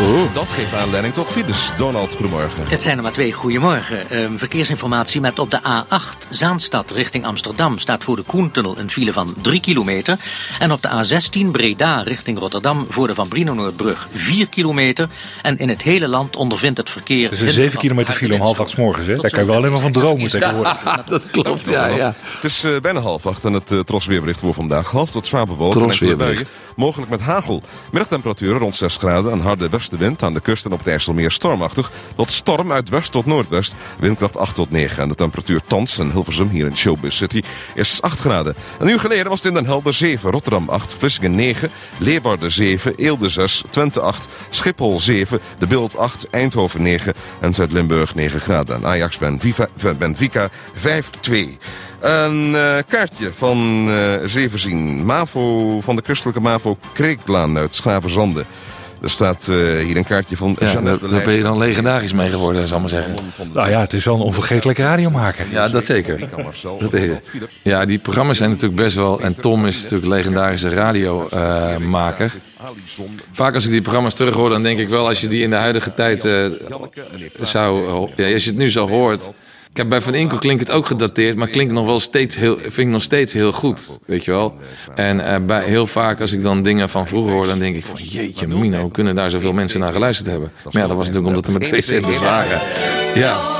Oeh. 0.02 0.34
Dat 0.34 0.46
geeft 0.48 0.74
aanleiding 0.74 1.14
tot 1.14 1.26
files. 1.26 1.70
Donald, 1.76 2.14
goedemorgen. 2.14 2.64
Het 2.68 2.82
zijn 2.82 2.96
er 2.96 3.02
maar 3.02 3.12
twee. 3.12 3.32
Goedemorgen. 3.32 4.06
Uh, 4.12 4.28
verkeersinformatie 4.36 5.20
met 5.20 5.38
op 5.38 5.50
de 5.50 5.60
A8 5.60 6.28
Zaanstad 6.28 6.90
richting 6.90 7.24
Amsterdam... 7.24 7.78
staat 7.78 8.04
voor 8.04 8.16
de 8.16 8.22
Koentunnel 8.22 8.78
een 8.78 8.90
file 8.90 9.12
van 9.12 9.34
3 9.40 9.60
kilometer. 9.60 10.18
En 10.58 10.72
op 10.72 10.82
de 10.82 10.88
A16 10.88 11.50
Breda 11.50 12.02
richting 12.02 12.38
Rotterdam... 12.38 12.86
voor 12.88 13.06
de 13.06 13.14
Van 13.14 13.28
Brino-Noordbrug 13.28 14.08
4 14.14 14.48
kilometer. 14.48 15.08
En 15.42 15.58
in 15.58 15.68
het 15.68 15.82
hele 15.82 16.08
land 16.08 16.36
ondervindt 16.36 16.78
het 16.78 16.90
verkeer... 16.90 17.30
Dus 17.30 17.40
een 17.40 17.50
7 17.50 17.78
kilometer 17.78 18.14
file 18.14 18.34
om 18.34 18.40
half 18.40 18.60
acht 18.60 18.76
morgens, 18.76 19.06
hè? 19.06 19.14
Daar 19.14 19.30
kan 19.30 19.40
je 19.40 19.46
wel 19.46 19.56
alleen 19.56 19.72
maar 19.72 19.80
van 19.80 19.92
dromen 19.92 20.30
tegenwoordig. 20.30 20.84
Ja, 20.84 21.04
dat 21.08 21.30
klopt, 21.30 21.68
ja, 21.68 21.86
ja. 21.86 22.14
Het 22.34 22.44
is 22.44 22.64
uh, 22.64 22.80
bijna 22.80 23.00
half 23.00 23.26
acht 23.26 23.44
en 23.44 23.52
het 23.52 23.70
uh, 23.70 23.80
trosweerbericht 23.80 24.40
voor 24.40 24.54
vandaag. 24.54 24.90
Half 24.90 25.10
tot 25.10 25.26
zwaar 25.26 25.46
bewolkt 25.46 26.00
en 26.00 26.16
buien. 26.16 26.46
Mogelijk 26.76 27.10
met 27.10 27.20
hagel. 27.20 27.62
Middagtemperaturen 27.90 28.58
rond 28.58 28.74
6 28.74 28.96
graden 28.96 29.32
en 29.32 29.40
harde 29.40 29.68
westenwind 29.88 30.22
aan 30.22 30.34
de 30.34 30.40
kust 30.40 30.64
en 30.64 30.72
op 30.72 30.78
het 30.78 30.88
IJsselmeer 30.88 31.30
stormachtig. 31.30 31.90
Tot 32.16 32.30
storm 32.30 32.72
uit 32.72 32.88
west 32.88 33.12
tot 33.12 33.26
noordwest. 33.26 33.74
Windkracht 33.98 34.36
8 34.36 34.54
tot 34.54 34.70
9. 34.70 35.02
En 35.02 35.08
de 35.08 35.14
temperatuur 35.14 35.60
thans 35.66 35.98
in 35.98 36.10
Hilversum 36.10 36.48
hier 36.48 36.66
in 36.66 36.76
Showbiz 36.76 37.16
City 37.16 37.42
is 37.74 38.02
8 38.02 38.20
graden. 38.20 38.54
Een 38.78 38.88
uur 38.88 39.00
geleden 39.00 39.28
was 39.28 39.38
het 39.38 39.48
in 39.48 39.54
Den 39.54 39.66
Helder 39.66 39.94
7, 39.94 40.30
Rotterdam 40.30 40.68
8, 40.68 40.94
Vlissingen 40.94 41.36
9, 41.36 41.70
Leeuwarden 41.98 42.52
7, 42.52 42.94
Eelde 42.94 43.28
6, 43.28 43.62
Twente 43.70 44.00
8, 44.00 44.28
Schiphol 44.50 45.00
7, 45.00 45.40
De 45.58 45.66
Beeld 45.66 45.96
8, 45.96 46.30
Eindhoven 46.30 46.82
9 46.82 47.14
en 47.40 47.54
Zuid-Limburg 47.54 48.14
9 48.14 48.40
graden. 48.40 48.76
En 48.76 48.86
Ajax 48.86 49.18
Benfica 49.98 50.50
5-2. 50.76 51.30
Een 52.00 52.50
uh, 52.50 52.76
kaartje 52.88 53.32
van 53.34 53.88
uh, 53.88 54.12
Zevenzien. 54.24 55.04
MAVO 55.04 55.80
van 55.80 55.96
de 55.96 56.02
christelijke 56.04 56.40
MAVO 56.40 56.78
Kreeklaan 56.92 57.56
uit 57.56 57.74
Schavenzande. 57.74 58.44
Er 59.02 59.10
staat 59.10 59.46
uh, 59.50 59.80
hier 59.80 59.96
een 59.96 60.04
kaartje 60.04 60.36
van 60.36 60.56
ja, 60.60 60.80
Daar 60.80 61.22
ben 61.24 61.32
je 61.32 61.42
dan 61.42 61.58
legendarisch 61.58 62.12
mee 62.12 62.30
geworden, 62.30 62.68
zal 62.68 62.76
ik 62.76 62.82
maar 62.82 62.90
zeggen. 62.90 63.14
Nou 63.52 63.70
ja, 63.70 63.80
het 63.80 63.92
is 63.92 64.04
wel 64.04 64.14
een 64.14 64.20
onvergetelijke 64.20 64.82
radiomaker. 64.82 65.46
Ja, 65.50 65.68
dat 65.68 65.84
zeker. 65.84 66.18
Dat 66.78 66.92
is 66.92 67.08
het. 67.08 67.30
Ja, 67.62 67.84
die 67.84 67.98
programma's 67.98 68.36
zijn 68.36 68.50
natuurlijk 68.50 68.80
best 68.82 68.96
wel... 68.96 69.20
En 69.20 69.34
Tom 69.40 69.66
is 69.66 69.82
natuurlijk 69.82 70.12
legendarische 70.12 70.68
radiomaker. 70.68 72.34
Vaak 73.32 73.54
als 73.54 73.64
ik 73.64 73.70
die 73.70 73.82
programma's 73.82 74.14
terug 74.14 74.34
hoor, 74.34 74.48
dan 74.48 74.62
denk 74.62 74.78
ik 74.78 74.88
wel... 74.88 75.08
als 75.08 75.20
je 75.20 75.26
die 75.26 75.42
in 75.42 75.50
de 75.50 75.56
huidige 75.56 75.94
tijd 75.94 76.24
uh, 76.24 76.46
zou... 77.42 78.08
Ja, 78.16 78.32
als 78.32 78.44
je 78.44 78.50
het 78.50 78.58
nu 78.58 78.70
zo 78.70 78.88
hoort 78.88 79.30
Kijk, 79.72 79.88
bij 79.88 80.00
Van 80.00 80.14
Inkel 80.14 80.38
klinkt 80.38 80.60
het 80.66 80.76
ook 80.76 80.86
gedateerd, 80.86 81.36
maar 81.36 81.48
klinkt 81.48 81.72
nog 81.72 81.86
wel 81.86 82.00
steeds 82.00 82.36
heel, 82.36 82.58
vind 82.58 82.78
ik 82.78 82.86
nog 82.86 83.02
steeds 83.02 83.32
heel 83.32 83.52
goed, 83.52 83.98
weet 84.06 84.24
je 84.24 84.30
wel. 84.30 84.54
En 84.94 85.32
eh, 85.32 85.40
bij, 85.46 85.64
heel 85.64 85.86
vaak 85.86 86.20
als 86.20 86.32
ik 86.32 86.42
dan 86.42 86.62
dingen 86.62 86.88
van 86.88 87.06
vroeger 87.06 87.32
hoor, 87.32 87.46
dan 87.46 87.58
denk 87.58 87.76
ik 87.76 87.86
van 87.86 87.96
jeetje 87.96 88.46
Mino, 88.46 88.80
hoe 88.80 88.90
kunnen 88.90 89.14
daar 89.14 89.30
zoveel 89.30 89.52
mensen 89.52 89.80
naar 89.80 89.92
geluisterd 89.92 90.28
hebben? 90.28 90.50
Maar 90.64 90.82
ja, 90.82 90.88
dat 90.88 90.96
was 90.96 91.06
natuurlijk 91.06 91.26
omdat 91.26 91.46
er 91.46 91.52
maar 91.52 91.60
twee 91.60 91.82
zenders 91.82 92.18
waren. 92.18 92.60
Ja. 93.14 93.56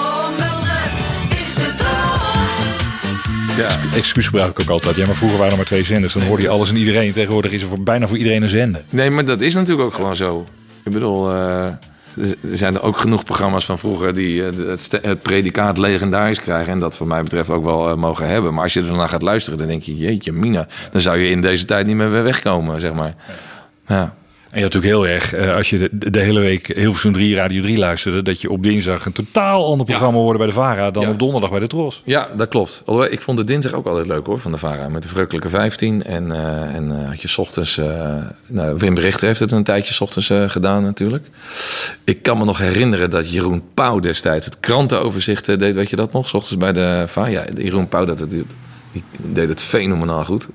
Ja. 3.59 3.79
Excuus 3.95 4.25
gebruik 4.25 4.51
ik 4.51 4.61
ook 4.61 4.69
altijd. 4.69 4.97
Ja, 4.97 5.07
maar 5.07 5.15
vroeger 5.15 5.39
waren 5.39 5.53
er 5.53 5.59
maar 5.59 5.67
twee 5.67 5.83
zenders. 5.83 6.13
Dan 6.13 6.23
hoorde 6.23 6.43
je 6.43 6.49
alles 6.49 6.69
en 6.69 6.77
iedereen. 6.77 7.13
Tegenwoordig 7.13 7.53
is 7.53 7.63
er 7.63 7.69
voor, 7.69 7.83
bijna 7.83 8.09
voor 8.09 8.17
iedereen 8.17 8.43
een 8.43 8.49
zender. 8.49 8.83
Nee, 8.91 9.11
maar 9.11 9.25
dat 9.25 9.41
is 9.41 9.55
natuurlijk 9.55 9.87
ook 9.89 9.95
gewoon 9.95 10.17
zo. 10.17 10.47
Ik 10.85 10.93
bedoel, 10.93 11.33
eh, 11.33 11.67
er 12.51 12.57
zijn 12.57 12.75
er 12.75 12.83
ook 12.83 12.99
genoeg 12.99 13.25
programma's 13.25 13.65
van 13.65 13.79
vroeger 13.79 14.15
die 14.15 14.47
eh, 14.47 14.57
het, 15.03 15.23
predicaat 15.23 15.79
legendarisch 15.79 16.41
krijgen. 16.41 16.73
En 16.73 16.79
dat 16.79 16.97
voor 16.97 17.07
mij 17.07 17.23
betreft 17.23 17.51
ook 17.51 17.65
wel 17.65 17.89
eh, 17.89 17.97
mogen 17.97 18.29
hebben. 18.29 18.55
Maar 18.55 18.63
als 18.63 18.73
je 18.73 18.83
ernaar 18.83 19.09
gaat 19.09 19.23
luisteren, 19.23 19.59
dan 19.59 19.69
denk 19.69 19.83
je, 19.83 19.97
jeetje 19.97 20.33
mina. 20.33 20.67
Dan 20.91 21.01
zou 21.01 21.19
je 21.19 21.31
in 21.31 21.41
deze 21.41 21.65
tijd 21.65 21.87
niet 21.87 21.97
meer 21.97 22.23
wegkomen, 22.23 22.81
zeg 22.81 22.93
maar. 22.93 23.15
Ja. 23.87 24.15
En 24.51 24.59
je 24.59 24.65
had 24.65 24.73
natuurlijk 24.75 25.03
heel 25.03 25.15
erg, 25.15 25.33
eh, 25.35 25.55
als 25.55 25.71
je 25.71 25.79
de, 25.93 26.11
de 26.11 26.19
hele 26.19 26.41
week 26.41 26.67
Hilversum 26.67 27.13
3, 27.13 27.35
Radio 27.35 27.63
3 27.63 27.79
luisterde... 27.79 28.23
dat 28.23 28.41
je 28.41 28.51
op 28.51 28.63
dinsdag 28.63 29.07
een 29.07 29.13
totaal 29.13 29.67
ander 29.67 29.87
programma 29.87 30.19
hoorde 30.19 30.39
bij 30.39 30.47
de 30.47 30.53
VARA... 30.53 30.91
dan 30.91 31.03
Ja. 31.03 31.11
op 31.11 31.19
donderdag 31.19 31.51
bij 31.51 31.59
de 31.61 31.67
Tros. 31.67 32.03
Ja, 32.05 32.29
dat 32.37 32.49
klopt. 32.49 32.83
Alhoewel, 32.85 33.13
ik 33.13 33.23
vond 33.23 33.39
de 33.39 33.45
dinsdag 33.45 33.73
ook 33.73 33.87
altijd 33.87 34.07
leuk 34.07 34.27
hoor, 34.27 34.39
van 34.39 34.53
de 34.53 34.59
VARA. 34.59 34.89
Met 34.89 35.03
de 35.03 35.09
Vreugdelijke 35.09 35.49
15. 35.49 36.05
En, 36.05 36.33
eh, 36.33 36.75
en 36.75 37.01
eh, 37.01 37.09
had 37.09 37.23
je 37.23 37.29
's 37.29 37.39
ochtends... 37.39 37.81
nou, 38.47 38.77
Wim 38.79 38.95
Berichter 38.95 39.27
heeft 39.27 39.41
het 39.41 39.53
een 39.53 39.65
tijdje 39.65 39.95
's 39.95 40.01
ochtends 40.01 40.33
gedaan 40.47 40.83
natuurlijk. 40.83 41.27
Ik 42.05 42.23
kan 42.23 42.39
me 42.39 42.45
nog 42.45 42.59
herinneren 42.59 43.11
dat 43.11 43.33
Jeroen 43.33 43.63
Pauw 43.75 43.99
destijds... 43.99 44.47
het 44.47 44.61
krantenoverzicht 44.61 45.47
deed, 45.59 45.75
weet 45.75 45.91
je 45.91 45.97
dat 45.97 46.13
nog? 46.13 46.29
's 46.29 46.35
ochtends 46.35 46.57
bij 46.59 46.73
de 46.73 47.05
VARA. 47.07 47.29
Ja, 47.29 47.45
Jeroen 47.57 47.89
Pauw 47.89 48.05
dat, 48.05 48.19
die, 48.19 48.47
die 48.93 49.03
deed 49.17 49.49
het 49.49 49.63
fenomenaal 49.63 50.25
goed. 50.25 50.49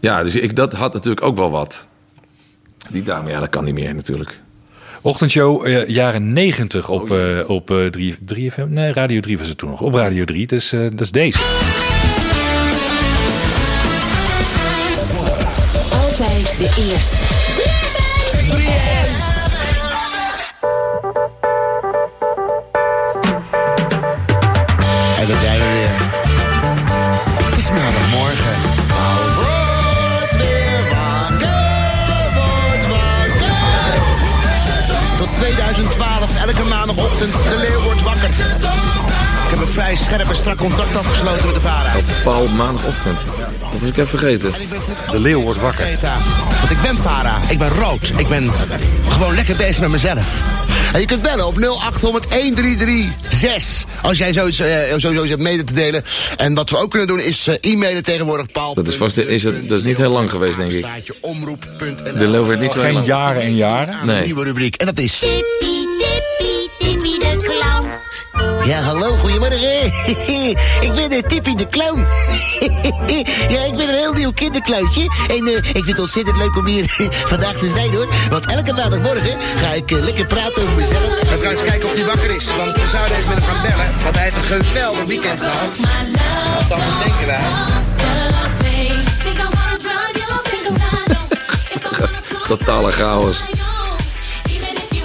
Ja, 0.00 0.22
dus 0.22 0.36
ik, 0.36 0.56
dat 0.56 0.72
had 0.72 0.92
natuurlijk 0.92 1.26
ook 1.26 1.36
wel 1.36 1.50
wat. 1.50 1.86
Die 2.90 3.02
dame, 3.02 3.30
ja, 3.30 3.40
dat 3.40 3.48
kan 3.48 3.64
niet 3.64 3.74
meer 3.74 3.94
natuurlijk. 3.94 4.40
Ochtendshow 5.02 5.66
eh, 5.66 5.86
jaren 5.86 6.32
90 6.32 6.88
op, 6.88 7.10
eh 7.10 7.50
op 7.50 7.70
eh 7.70 7.86
3, 7.86 8.16
3FM. 8.34 8.68
Nee, 8.68 8.92
Radio 8.92 9.20
3 9.20 9.38
was 9.38 9.48
het 9.48 9.58
toen 9.58 9.70
nog. 9.70 9.80
Op 9.80 9.94
Radio 9.94 10.24
3. 10.24 10.46
Dus 10.46 10.72
eh, 10.72 10.80
dat 10.80 11.00
is 11.00 11.10
deze. 11.10 11.38
Altijd 15.92 16.58
de 16.58 16.92
eerste. 16.92 17.75
Scherp 40.06 40.28
en 40.28 40.36
strak 40.36 40.56
contract 40.56 40.96
afgesloten 40.96 41.46
met 41.46 41.54
de 41.54 41.60
VARA. 41.60 41.92
Paul 42.24 42.46
maandagochtend. 42.48 43.18
Dat 43.70 43.80
was 43.80 43.88
ik 43.88 43.96
even 43.96 44.06
vergeten. 44.18 44.52
De 45.10 45.18
leeuw 45.20 45.40
wordt 45.40 45.60
wakker. 45.60 45.86
Want 46.58 46.70
ik 46.70 46.80
ben 46.82 46.96
VARA, 46.96 47.38
ik 47.48 47.58
ben 47.58 47.68
rood. 47.68 48.10
Ik 48.16 48.28
ben 48.28 48.50
gewoon 49.08 49.34
lekker 49.34 49.56
bezig 49.56 49.80
met 49.80 49.90
mezelf. 49.90 50.34
En 50.92 51.00
je 51.00 51.06
kunt 51.06 51.22
bellen 51.22 51.46
op 51.46 51.58
0800 51.58 52.30
1336 52.30 53.84
als 54.02 54.18
jij 54.18 54.32
zoiets, 54.32 54.58
eh, 54.58 54.68
zoiets 54.96 55.28
hebt 55.28 55.42
mede 55.42 55.64
te 55.64 55.72
delen. 55.72 56.04
En 56.36 56.54
wat 56.54 56.70
we 56.70 56.76
ook 56.76 56.90
kunnen 56.90 57.08
doen 57.08 57.20
is 57.20 57.46
eh, 57.46 57.54
e-mailen 57.72 58.02
tegenwoordig, 58.02 58.46
Paul. 58.52 58.74
Dat 58.74 58.88
is, 58.88 58.94
vast, 58.94 59.16
is 59.16 59.44
het, 59.44 59.68
dat 59.68 59.78
is 59.78 59.84
niet 59.84 59.96
heel 59.96 60.10
lang 60.10 60.30
geweest, 60.30 60.56
denk 60.58 60.72
ik. 60.72 60.86
Omroep.nl. 61.20 62.14
De 62.18 62.28
leeuw 62.28 62.44
werd 62.46 62.60
niet 62.60 62.72
zo 62.72 62.80
Geen 62.80 62.92
lang. 62.92 63.06
jaren 63.06 63.42
en 63.42 63.54
jaren. 63.54 63.94
Een 64.00 64.06
Nee. 64.06 64.24
nieuwe 64.24 64.44
rubriek. 64.44 64.76
En 64.76 64.86
dat 64.86 64.98
is... 64.98 65.18
Tippie 66.78 67.18
de 67.18 67.36
clown. 67.38 67.88
Ja, 68.64 68.80
hallo, 68.80 69.16
goedemorgen. 69.16 69.84
ik 70.86 70.92
ben 70.94 71.10
de 71.10 71.22
Tippie 71.28 71.56
de 71.56 71.66
Clown. 71.66 71.98
ja, 73.54 73.64
ik 73.64 73.76
ben 73.76 73.88
een 73.88 73.94
heel 73.94 74.12
nieuw 74.12 74.32
kinderkleuntje. 74.32 75.02
En 75.28 75.46
eh, 75.46 75.56
ik 75.56 75.64
vind 75.72 75.86
het 75.86 75.98
ontzettend 75.98 76.38
leuk 76.38 76.56
om 76.56 76.66
hier 76.66 76.84
vandaag 77.32 77.52
te 77.52 77.68
zijn, 77.68 77.94
hoor. 77.94 78.08
Want 78.30 78.46
elke 78.46 78.72
maandagmorgen 78.72 79.40
ga 79.56 79.72
ik 79.72 79.90
eh, 79.90 80.02
lekker 80.02 80.26
praten 80.26 80.62
over 80.62 80.74
mezelf. 80.74 81.20
We 81.20 81.38
gaan 81.42 81.50
eens 81.50 81.64
kijken 81.64 81.88
of 81.88 81.94
hij 81.94 82.04
wakker 82.04 82.30
is. 82.36 82.44
Want 82.56 82.76
we 82.76 82.88
zouden 82.92 83.16
even 83.16 83.34
met 83.34 83.38
hem 83.38 83.54
gaan 83.54 83.62
bellen. 83.62 83.92
Want 84.02 84.14
hij 84.14 84.24
heeft 84.24 84.36
een 84.36 84.64
geweldig 84.64 85.04
weekend 85.04 85.40
gehad. 85.40 85.76
Althans, 86.58 86.84
dat 86.84 87.02
denken 87.04 87.26
wij. 87.26 87.40
Totale 92.46 92.90
chaos. 92.92 93.36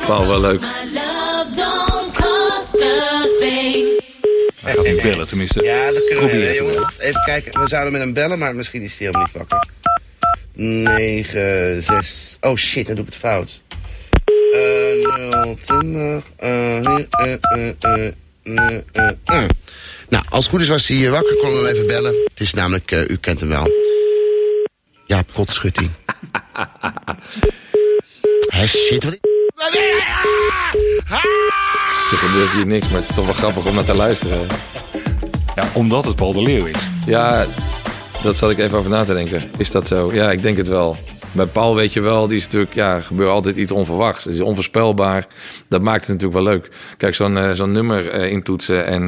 Paul, 0.05 0.27
wel 0.27 0.39
leuk. 0.39 0.80
Gaat 4.75 4.85
niet 4.85 5.01
bellen, 5.01 5.27
tenminste. 5.27 5.63
Ja, 5.63 5.91
dat 5.91 6.05
kunnen 6.07 6.23
we, 6.23 6.29
Probeer 6.29 6.47
het 6.47 6.57
jongens. 6.57 6.99
Even 6.99 7.21
kijken. 7.25 7.61
We 7.61 7.67
zouden 7.67 7.91
met 7.91 8.01
hem 8.01 8.13
bellen, 8.13 8.39
maar 8.39 8.55
misschien 8.55 8.81
is 8.81 8.97
hij 8.97 9.07
helemaal 9.07 9.27
niet 9.33 9.49
wakker. 9.49 9.69
9, 10.53 11.83
6. 11.83 12.37
Oh 12.41 12.55
shit, 12.57 12.85
dan 12.85 12.95
doe 12.95 13.05
ik 13.05 13.11
het 13.11 13.19
fout. 13.21 13.61
Eh, 14.53 15.39
0, 15.43 15.57
20. 15.61 16.23
eh, 16.37 16.77
eh, 16.77 17.05
eh, 17.09 17.37
eh, 17.79 18.07
eh, 18.43 18.81
eh, 18.93 19.09
eh. 19.25 19.43
Nou, 20.09 20.23
als 20.29 20.43
het 20.43 20.53
goed 20.53 20.61
is 20.61 20.67
was 20.67 20.87
hij 20.87 21.09
wakker, 21.09 21.35
we 21.35 21.47
hem 21.47 21.65
even 21.65 21.87
bellen. 21.87 22.15
Het 22.23 22.39
is 22.39 22.53
namelijk, 22.53 22.91
eh, 22.91 23.07
u 23.07 23.17
kent 23.17 23.39
hem 23.39 23.49
wel. 23.49 23.71
Jaap 25.05 25.33
Kotschutting. 25.33 25.89
Hé, 28.47 28.67
shit, 28.67 29.03
wat... 29.03 29.19
Er 32.11 32.17
gebeurt 32.17 32.51
hier 32.51 32.67
niks, 32.67 32.89
maar 32.89 32.99
het 32.99 33.09
is 33.09 33.15
toch 33.15 33.25
wel 33.25 33.33
grappig 33.33 33.65
om 33.65 33.75
naar 33.75 33.83
te 33.83 33.95
luisteren. 33.95 34.47
Ja, 35.55 35.63
omdat 35.73 36.05
het 36.05 36.15
Paul 36.15 36.33
de 36.33 36.41
Leeuw 36.41 36.65
is. 36.65 36.89
Ja, 37.05 37.45
dat 38.23 38.35
zat 38.35 38.51
ik 38.51 38.57
even 38.57 38.77
over 38.77 38.91
na 38.91 39.03
te 39.03 39.13
denken. 39.13 39.51
Is 39.57 39.71
dat 39.71 39.87
zo? 39.87 40.13
Ja, 40.13 40.31
ik 40.31 40.41
denk 40.41 40.57
het 40.57 40.67
wel. 40.67 40.97
Bij 41.31 41.45
Paul 41.45 41.75
weet 41.75 41.93
je 41.93 42.01
wel, 42.01 42.27
die 42.27 42.37
is 42.37 42.43
natuurlijk, 42.43 42.73
ja, 42.73 43.01
gebeurt 43.01 43.29
altijd 43.29 43.55
iets 43.55 43.71
onverwachts. 43.71 44.23
Het 44.23 44.33
is 44.33 44.41
onvoorspelbaar. 44.41 45.27
Dat 45.67 45.81
maakt 45.81 46.07
het 46.07 46.21
natuurlijk 46.21 46.43
wel 46.43 46.53
leuk. 46.53 46.69
Kijk, 46.97 47.15
zo'n 47.15 47.37
eh, 47.37 47.51
zo'n 47.51 47.71
nummer 47.71 48.09
eh, 48.09 48.31
intoetsen 48.31 48.85
en, 48.85 49.07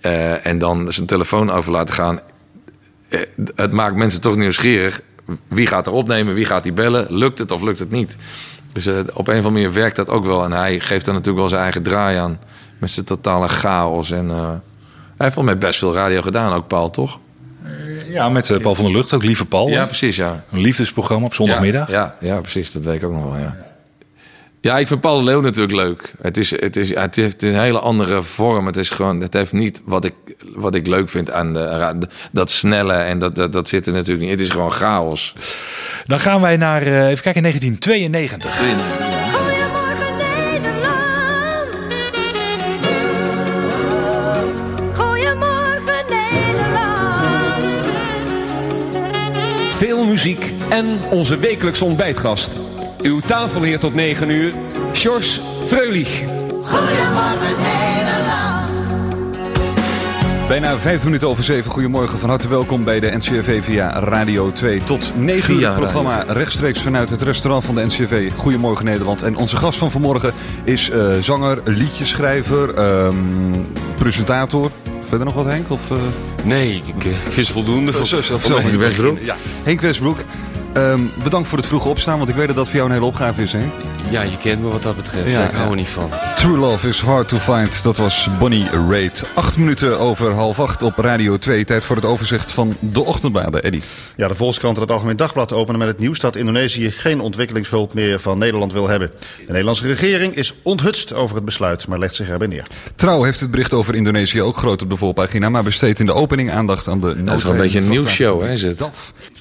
eh, 0.00 0.46
en 0.46 0.58
dan 0.58 0.92
zijn 0.92 1.06
telefoon 1.06 1.50
over 1.50 1.72
laten 1.72 1.94
gaan. 1.94 2.20
Het 3.54 3.72
maakt 3.72 3.96
mensen 3.96 4.20
toch 4.20 4.36
nieuwsgierig. 4.36 5.00
Wie 5.48 5.66
gaat 5.66 5.86
er 5.86 5.92
opnemen? 5.92 6.34
Wie 6.34 6.44
gaat 6.44 6.62
die 6.62 6.72
bellen? 6.72 7.06
Lukt 7.08 7.38
het 7.38 7.50
of 7.50 7.62
lukt 7.62 7.78
het 7.78 7.90
niet? 7.90 8.16
Dus 8.72 8.86
eh, 8.86 8.98
op 8.98 9.04
een 9.04 9.16
of 9.16 9.28
andere 9.28 9.50
manier 9.50 9.72
werkt 9.72 9.96
dat 9.96 10.10
ook 10.10 10.24
wel. 10.24 10.44
En 10.44 10.52
hij 10.52 10.80
geeft 10.80 11.06
er 11.06 11.12
natuurlijk 11.12 11.38
wel 11.38 11.48
zijn 11.48 11.62
eigen 11.62 11.82
draai 11.82 12.18
aan. 12.18 12.38
Met 12.78 12.90
zijn 12.90 13.06
totale 13.06 13.48
chaos. 13.48 14.10
En, 14.10 14.30
eh, 14.30 14.36
hij 14.36 15.30
heeft 15.30 15.34
volgens 15.34 15.54
mij 15.54 15.58
best 15.58 15.78
veel 15.78 15.94
radio 15.94 16.22
gedaan, 16.22 16.52
ook 16.52 16.66
Paul, 16.66 16.90
toch? 16.90 17.18
Ja, 18.08 18.28
met 18.28 18.50
eh, 18.50 18.60
Paul 18.60 18.74
van 18.74 18.84
der 18.84 18.94
Lucht 18.94 19.12
ook. 19.12 19.22
Lieve 19.22 19.44
Paul. 19.44 19.68
Ja, 19.68 19.84
precies, 19.86 20.16
ja. 20.16 20.44
Een 20.50 20.60
liefdesprogramma 20.60 21.26
op 21.26 21.34
zondagmiddag. 21.34 21.90
Ja, 21.90 22.16
ja, 22.20 22.34
ja, 22.34 22.40
precies. 22.40 22.72
Dat 22.72 22.84
weet 22.84 22.94
ik 22.94 23.04
ook 23.04 23.12
nog 23.12 23.24
wel, 23.24 23.38
ja. 23.38 23.56
Ja, 24.62 24.78
ik 24.78 24.86
vind 24.86 25.00
Paul 25.00 25.18
de 25.18 25.24
Leeuw 25.24 25.40
natuurlijk 25.40 25.72
leuk. 25.72 26.12
Het 26.20 26.36
is, 26.36 26.50
het 26.50 26.76
is, 26.76 26.88
ja, 26.88 27.00
het 27.00 27.16
is 27.16 27.32
een 27.38 27.60
hele 27.60 27.78
andere 27.78 28.22
vorm. 28.22 28.66
Het 28.66 28.76
is 28.76 28.90
gewoon, 28.90 29.20
het 29.20 29.32
heeft 29.32 29.52
niet 29.52 29.82
wat 29.84 30.04
ik, 30.04 30.14
wat 30.54 30.74
ik 30.74 30.86
leuk 30.86 31.08
vind 31.08 31.30
aan 31.30 31.52
de, 31.52 32.08
dat 32.32 32.50
snelle 32.50 32.92
en 32.92 33.18
dat, 33.18 33.36
dat, 33.36 33.52
dat 33.52 33.68
zit 33.68 33.86
er 33.86 33.92
natuurlijk 33.92 34.20
niet. 34.20 34.30
Het 34.30 34.40
is 34.40 34.50
gewoon 34.50 34.72
chaos. 34.72 35.34
Dan 36.04 36.20
gaan 36.20 36.40
wij 36.40 36.56
naar, 36.56 36.82
eh, 36.82 37.08
even 37.08 37.22
kijken, 37.22 37.42
1992. 37.42 38.58
Goedemorgen 39.32 40.16
Nederland. 40.16 41.78
Goedemorgen 44.92 46.04
Nederland. 46.08 47.26
Veel 49.76 50.04
muziek 50.04 50.52
en 50.68 51.00
onze 51.10 51.38
wekelijkse 51.38 51.84
ontbijtgast. 51.84 52.71
Uw 53.02 53.20
tafelheer 53.20 53.78
tot 53.78 53.94
9 53.94 54.30
uur, 54.30 54.52
Sjors 54.92 55.40
Freulich. 55.66 56.22
Goedemorgen 56.62 57.56
Nederland. 57.62 58.70
Bijna 60.48 60.76
vijf 60.76 61.04
minuten 61.04 61.28
over 61.28 61.44
zeven. 61.44 61.70
Goedemorgen, 61.70 62.18
van 62.18 62.28
harte 62.28 62.48
welkom 62.48 62.84
bij 62.84 63.00
de 63.00 63.16
NCRV 63.16 63.64
via 63.64 64.00
Radio 64.00 64.52
2. 64.52 64.84
Tot 64.84 65.12
negen 65.16 65.54
uur 65.54 65.58
Via 65.58 65.70
het 65.70 65.80
programma 65.80 66.16
Radio 66.16 66.32
rechtstreeks 66.32 66.82
vanuit 66.82 67.10
het 67.10 67.22
restaurant 67.22 67.64
van 67.64 67.74
de 67.74 67.84
NCRV. 67.84 68.30
Goedemorgen 68.36 68.84
Nederland. 68.84 69.22
En 69.22 69.36
onze 69.36 69.56
gast 69.56 69.78
van 69.78 69.90
vanmorgen 69.90 70.32
is 70.64 70.90
eh, 70.90 71.18
zanger, 71.20 71.58
liedjeschrijver, 71.64 72.74
ehm, 72.74 73.16
presentator. 73.98 74.70
Verder 75.04 75.26
nog 75.26 75.34
wat 75.34 75.44
Henk? 75.52 75.70
Of, 75.70 75.90
eh? 75.90 75.96
Nee, 76.44 76.82
ik 76.86 77.04
uh, 77.04 77.12
vis 77.28 77.50
voldoende. 77.50 77.92
Zo, 77.92 78.04
zo, 78.04 78.22
zo, 78.22 78.38
zo. 78.38 78.54
mij. 78.54 78.78
Westbroek? 78.78 79.18
Ja, 79.20 79.36
Henk 79.62 79.80
Westbroek. 79.80 80.18
Ehm, 80.74 81.00
bedankt 81.22 81.48
voor 81.48 81.58
het 81.58 81.66
vroege 81.66 81.88
opstaan, 81.88 82.18
want 82.18 82.28
ik 82.28 82.34
weet 82.34 82.46
dat 82.46 82.56
dat 82.56 82.66
voor 82.66 82.74
jou 82.74 82.86
een 82.86 82.94
hele 82.94 83.06
opgave 83.06 83.42
is, 83.42 83.52
hè? 83.52 83.70
Ja, 84.10 84.22
je 84.22 84.38
kent 84.38 84.62
me 84.62 84.68
wat 84.68 84.82
dat 84.82 84.96
betreft. 84.96 85.30
Ja, 85.30 85.44
ik 85.44 85.50
hou 85.50 85.64
ja. 85.64 85.70
er 85.70 85.76
niet 85.76 85.88
van. 85.88 86.10
True 86.36 86.56
Love 86.56 86.88
is 86.88 87.00
Hard 87.00 87.28
to 87.28 87.36
Find. 87.36 87.82
Dat 87.82 87.96
was 87.96 88.28
Bonnie 88.38 88.66
Raitt. 88.88 89.24
Acht 89.34 89.56
minuten 89.56 89.98
over 89.98 90.32
half 90.32 90.60
acht 90.60 90.82
op 90.82 90.98
Radio 90.98 91.38
2. 91.38 91.64
Tijd 91.64 91.84
voor 91.84 91.96
het 91.96 92.04
overzicht 92.04 92.50
van 92.50 92.76
de 92.80 93.04
ochtendbaden. 93.04 93.62
Eddie. 93.62 93.82
Ja, 94.16 94.28
de 94.28 94.34
Volkskrant 94.34 94.76
en 94.76 94.82
het 94.82 94.90
Algemeen 94.90 95.16
Dagblad 95.16 95.52
openen 95.52 95.78
met 95.78 95.88
het 95.88 95.98
nieuws 95.98 96.18
dat 96.18 96.36
Indonesië 96.36 96.90
geen 96.90 97.20
ontwikkelingshulp 97.20 97.94
meer 97.94 98.20
van 98.20 98.38
Nederland 98.38 98.72
wil 98.72 98.88
hebben. 98.88 99.10
De 99.46 99.52
Nederlandse 99.52 99.86
regering 99.86 100.34
is 100.34 100.54
onthutst 100.62 101.12
over 101.12 101.36
het 101.36 101.44
besluit, 101.44 101.86
maar 101.86 101.98
legt 101.98 102.14
zich 102.14 102.28
erbij 102.28 102.48
neer. 102.48 102.66
Trouw 102.96 103.22
heeft 103.22 103.40
het 103.40 103.50
bericht 103.50 103.74
over 103.74 103.94
Indonesië 103.94 104.42
ook 104.42 104.56
groot 104.56 104.82
op 104.82 104.90
de 104.90 104.96
voorpagina, 104.96 105.48
maar 105.48 105.62
besteedt 105.62 106.00
in 106.00 106.06
de 106.06 106.14
opening 106.14 106.50
aandacht 106.50 106.88
aan 106.88 107.00
de 107.00 107.24
Dat 107.24 107.38
is 107.38 107.42
wel 107.42 107.52
een 107.52 107.58
beetje 107.58 107.78
een 107.78 107.88
nieuwsshow, 107.88 108.42
hè, 108.42 108.50
is 108.50 108.62
het? 108.62 108.90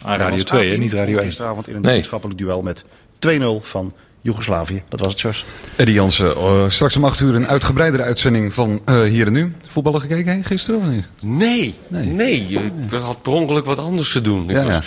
Ah, 0.06 0.18
Radio 0.18 0.44
2, 0.44 0.70
hè? 0.70 0.78
niet 0.78 0.94
Radio 0.94 1.18
1. 1.18 1.26
Gisteravond 1.26 1.68
in 1.68 1.76
een 1.76 1.82
Nee. 1.82 1.90
vriendschappelijk 1.92 2.40
duel 2.40 2.62
met 2.62 2.86
2-0 3.20 3.60
van 3.62 3.94
Joegoslavië. 4.22 4.84
Dat 4.90 5.00
was 5.00 5.12
het, 5.12 5.22
Jos. 5.22 5.46
Eddie 5.76 5.94
Jansen, 5.96 6.36
eh, 6.36 6.70
straks 6.70 6.96
om 6.96 7.06
acht 7.06 7.20
uur 7.20 7.36
een 7.36 7.48
uitgebreidere 7.48 8.04
uitzending 8.04 8.54
van 8.54 8.82
eh, 8.86 9.04
Hier 9.04 9.26
en 9.28 9.34
Nu. 9.34 9.54
Voetballen 9.68 10.02
gekeken 10.02 10.32
hè, 10.34 10.44
gisteren 10.44 10.80
of 10.80 10.86
niet? 10.86 11.10
Nee, 11.22 11.76
nee. 11.88 12.42
Ik 12.42 12.92
had 12.92 13.22
per 13.22 13.32
ongeluk 13.32 13.66
wat 13.66 13.78
anders 13.78 14.12
te 14.12 14.22
doen. 14.22 14.50
Ik 14.50 14.56
Ja, 14.56 14.64
was- 14.64 14.74
ja. 14.74 14.82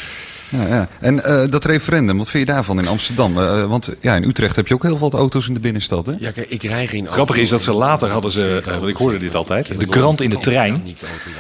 Ja, 0.57 0.67
ja. 0.69 0.89
En 1.01 1.25
eh, 1.25 1.43
dat 1.51 1.65
referendum, 1.65 2.17
wat 2.19 2.31
vind 2.31 2.47
je 2.47 2.53
daarvan 2.53 2.79
in 2.79 2.87
Amsterdam? 2.89 3.39
Eh, 3.39 3.65
want 3.67 3.95
ja, 4.01 4.15
in 4.15 4.23
Utrecht 4.25 4.57
heb 4.57 4.67
je 4.67 4.75
ook 4.75 4.83
heel 4.83 4.97
veel 4.97 5.11
auto's 5.13 5.49
in 5.49 5.55
de 5.55 5.61
binnenstad, 5.61 6.07
hè? 6.07 6.13
Ja, 6.19 6.31
kijk, 6.31 6.49
ik 6.51 6.63
rij 6.63 6.87
geen 6.87 6.99
auto. 7.01 7.13
Grappig 7.13 7.37
is 7.37 7.49
dat 7.49 7.63
ze 7.63 7.73
later 7.73 8.09
hadden 8.09 8.31
ze, 8.31 8.63
eh, 8.67 8.73
want 8.75 8.87
ik 8.89 8.97
hoorde 8.97 9.19
dit 9.19 9.35
altijd, 9.35 9.81
de 9.81 9.87
krant 9.87 10.21
in 10.21 10.31
de 10.31 10.39
trein. 10.39 10.83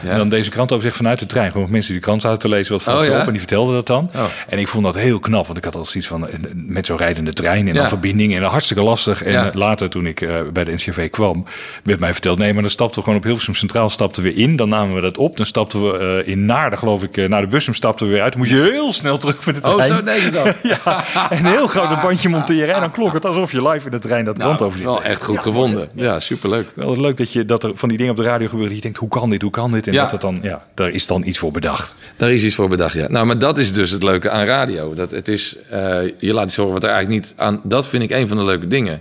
En 0.02 0.16
dan 0.18 0.28
deze 0.28 0.50
krant 0.50 0.72
overzicht 0.72 0.96
vanuit 0.96 1.18
de 1.18 1.26
trein. 1.26 1.52
Gewoon 1.52 1.70
mensen 1.70 1.90
die 1.92 2.00
de 2.00 2.06
krant 2.06 2.22
zaten 2.22 2.38
te 2.38 2.48
lezen, 2.48 2.72
wat 2.72 2.82
valt 2.82 2.98
Oh, 2.98 3.04
ze 3.04 3.10
ja? 3.10 3.16
op 3.20 3.24
en 3.24 3.30
die 3.30 3.38
vertelden 3.38 3.74
dat 3.74 3.86
dan. 3.86 4.10
Oh. 4.14 4.24
En 4.48 4.58
ik 4.58 4.68
vond 4.68 4.84
dat 4.84 4.94
heel 4.94 5.18
knap, 5.20 5.46
want 5.46 5.58
ik 5.58 5.64
had 5.64 5.74
al 5.76 5.84
zoiets 5.84 6.08
van, 6.08 6.28
eh, 6.28 6.34
met 6.54 6.86
zo'n 6.86 6.96
rijdende 6.96 7.32
trein 7.32 7.66
en 7.68 7.72
Ja. 7.74 7.78
dan 7.80 7.88
verbinding 7.88 8.34
en 8.34 8.40
dan 8.40 8.50
hartstikke 8.50 8.82
lastig. 8.82 9.22
En 9.22 9.32
Ja. 9.32 9.46
eh, 9.48 9.54
later 9.54 9.88
toen 9.90 10.06
ik 10.06 10.20
eh, 10.20 10.34
bij 10.52 10.64
de 10.64 10.72
NCV 10.72 11.10
kwam, 11.10 11.44
werd 11.84 12.00
mij 12.00 12.12
verteld, 12.12 12.38
nee, 12.38 12.52
maar 12.52 12.62
dan 12.62 12.70
stapten 12.70 12.96
we 12.98 13.02
gewoon 13.02 13.18
op 13.18 13.24
Hilversum 13.24 13.54
Centraal 13.54 13.90
stapten 13.90 14.22
we 14.22 14.34
in. 14.34 14.56
Dan 14.56 14.68
namen 14.68 14.94
we 14.94 15.00
dat 15.00 15.18
op, 15.18 15.36
dan 15.36 15.46
stapten 15.46 15.82
we 15.82 15.98
eh, 16.24 16.32
in 16.32 16.44
Naarden, 16.44 16.78
geloof 16.78 17.02
ik, 17.02 17.16
eh, 17.16 17.28
naar 17.28 17.40
de 17.40 17.46
busum 17.46 17.74
stapten 17.74 18.06
we 18.06 18.12
weer 18.12 18.22
uit. 18.22 18.32
Dan 18.32 18.40
moest 18.40 18.52
je 18.52 18.60
heel 18.70 18.92
snel 18.92 19.02
terug 19.18 19.46
met 19.46 19.54
de 19.54 19.60
trein. 19.60 19.76
Oh, 19.76 19.84
zo 19.84 20.02
deed 20.02 20.32
dat? 20.32 20.56
ja, 20.84 21.04
een 21.38 21.46
heel 21.46 21.66
groot 21.66 22.02
bandje 22.02 22.28
monteren 22.28 22.74
en 22.74 22.80
dan 22.80 22.90
klonk 22.90 23.12
het 23.12 23.24
alsof 23.24 23.52
je 23.52 23.68
live 23.68 23.84
in 23.84 23.90
de 23.90 23.98
trein 23.98 24.24
dat 24.24 24.36
Nou, 24.36 24.72
Wel 24.82 25.02
echt 25.02 25.24
goed 25.24 25.42
gevonden. 25.42 25.88
Ja, 25.94 26.20
superleuk. 26.20 26.66
wel 26.74 27.00
leuk 27.00 27.16
dat, 27.16 27.32
je, 27.32 27.44
dat 27.44 27.64
er 27.64 27.70
van 27.74 27.88
die 27.88 27.98
dingen 27.98 28.12
op 28.12 28.18
de 28.18 28.24
radio 28.24 28.48
gebeuren. 28.48 28.74
Je 28.74 28.80
denkt, 28.80 28.98
hoe 28.98 29.08
kan 29.08 29.30
dit, 29.30 29.42
hoe 29.42 29.50
kan 29.50 29.70
dit? 29.70 29.86
En 29.86 29.94
dat 29.94 30.10
het 30.10 30.20
dan, 30.20 30.38
ja, 30.42 30.64
daar 30.74 30.90
is 30.90 31.06
dan 31.06 31.24
iets 31.26 31.38
voor 31.38 31.50
bedacht. 31.50 31.94
Daar 32.16 32.32
is 32.32 32.44
iets 32.44 32.54
voor 32.54 32.68
bedacht, 32.68 32.94
ja. 32.94 33.08
Nou, 33.08 33.26
maar 33.26 33.38
dat 33.38 33.58
is 33.58 33.72
dus 33.72 33.90
het 33.90 34.02
leuke 34.02 34.30
aan 34.30 34.44
radio. 34.44 34.94
Dat 34.94 35.10
het 35.10 35.28
is, 35.28 35.56
eh, 35.70 35.78
je 36.18 36.32
laat 36.32 36.46
iets 36.46 36.56
horen 36.56 36.72
wat 36.72 36.84
er 36.84 36.90
eigenlijk 36.90 37.22
niet 37.24 37.34
aan... 37.36 37.60
Dat 37.62 37.88
vind 37.88 38.02
ik 38.02 38.10
een 38.10 38.28
van 38.28 38.36
de 38.36 38.44
leuke 38.44 38.66
dingen. 38.66 39.00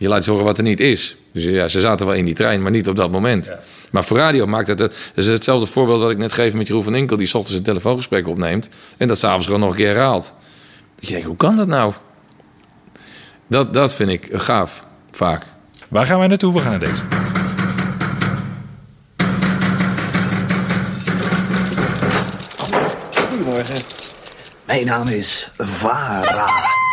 Je 0.00 0.08
laat 0.08 0.26
horen 0.26 0.44
wat 0.44 0.58
er 0.58 0.62
niet 0.64 0.80
is. 0.80 1.16
Dus 1.32 1.44
ja, 1.44 1.68
ze 1.68 1.80
zaten 1.80 2.06
wel 2.06 2.14
in 2.14 2.24
die 2.24 2.34
trein, 2.34 2.62
maar 2.62 2.70
niet 2.70 2.88
op 2.88 2.96
dat 2.96 3.10
moment. 3.10 3.52
Maar 3.90 4.04
voor 4.04 4.16
radio 4.16 4.46
maakt 4.46 4.68
het... 4.68 4.78
Dat 4.78 4.92
is 5.14 5.26
hetzelfde 5.26 5.66
voorbeeld 5.66 6.00
wat 6.00 6.10
ik 6.10 6.18
net 6.18 6.32
geef 6.32 6.54
met 6.54 6.66
Jeroen 6.66 6.84
van 6.84 6.94
Inkel... 6.94 7.16
die 7.16 7.26
's 7.26 7.34
ochtends 7.34 7.58
een 7.58 7.64
telefoongesprek 7.64 8.28
opneemt... 8.28 8.68
en 8.96 9.08
dat 9.08 9.18
s'avonds 9.18 9.46
gewoon 9.46 9.60
nog 9.60 9.70
een 9.70 9.76
keer 9.76 9.88
herhaalt. 9.88 10.34
Dat 10.94 11.04
je 11.04 11.10
denkt, 11.10 11.26
hoe 11.26 11.36
kan 11.36 11.56
dat 11.56 11.66
nou? 11.66 11.92
Dat, 13.46 13.72
dat 13.72 13.94
vind 13.94 14.10
ik 14.10 14.28
gaaf, 14.32 14.86
vaak. 15.12 15.42
Waar 15.88 16.06
gaan 16.06 16.18
wij 16.18 16.28
naartoe? 16.28 16.52
We 16.52 16.58
gaan 16.58 16.70
naar 16.70 16.80
deze. 16.80 17.02
Goedemorgen. 23.28 23.82
Mijn 24.64 24.86
naam 24.86 25.08
is 25.08 25.50
Vara. 25.56 26.88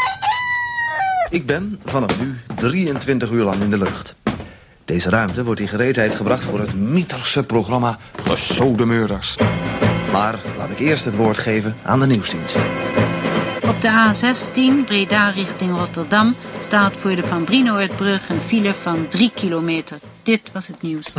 Ik 1.30 1.46
ben 1.46 1.80
vanaf 1.86 2.20
nu 2.20 2.40
23 2.56 3.32
uur 3.32 3.44
lang 3.44 3.62
in 3.62 3.70
de 3.70 3.78
lucht. 3.78 4.16
Deze 4.86 5.10
ruimte 5.10 5.44
wordt 5.44 5.60
in 5.60 5.68
gereedheid 5.68 6.16
gebracht 6.16 6.44
voor 6.44 6.60
het 6.60 6.74
Mieterse 6.76 7.44
programma 7.44 7.98
Gesodemeurders. 8.24 9.36
Maar 10.12 10.40
laat 10.58 10.70
ik 10.70 10.80
eerst 10.80 11.06
het 11.06 11.16
woord 11.16 11.38
geven 11.38 11.76
aan 11.84 12.00
de 12.00 12.06
nieuwsdienst. 12.06 12.58
Op 13.68 13.82
de 13.82 14.12
A16 14.12 14.86
Breda 14.86 15.30
richting 15.30 15.78
Rotterdam 15.78 16.36
staat 16.60 16.98
voor 16.98 17.16
de 17.16 17.24
Van 17.24 17.44
Brienoordbrug 17.44 18.30
een 18.30 18.40
file 18.40 18.74
van 18.74 19.08
3 19.08 19.32
kilometer. 19.36 19.98
Dit 20.24 20.52
was 20.54 20.68
het 20.68 20.82
nieuws. 20.82 21.14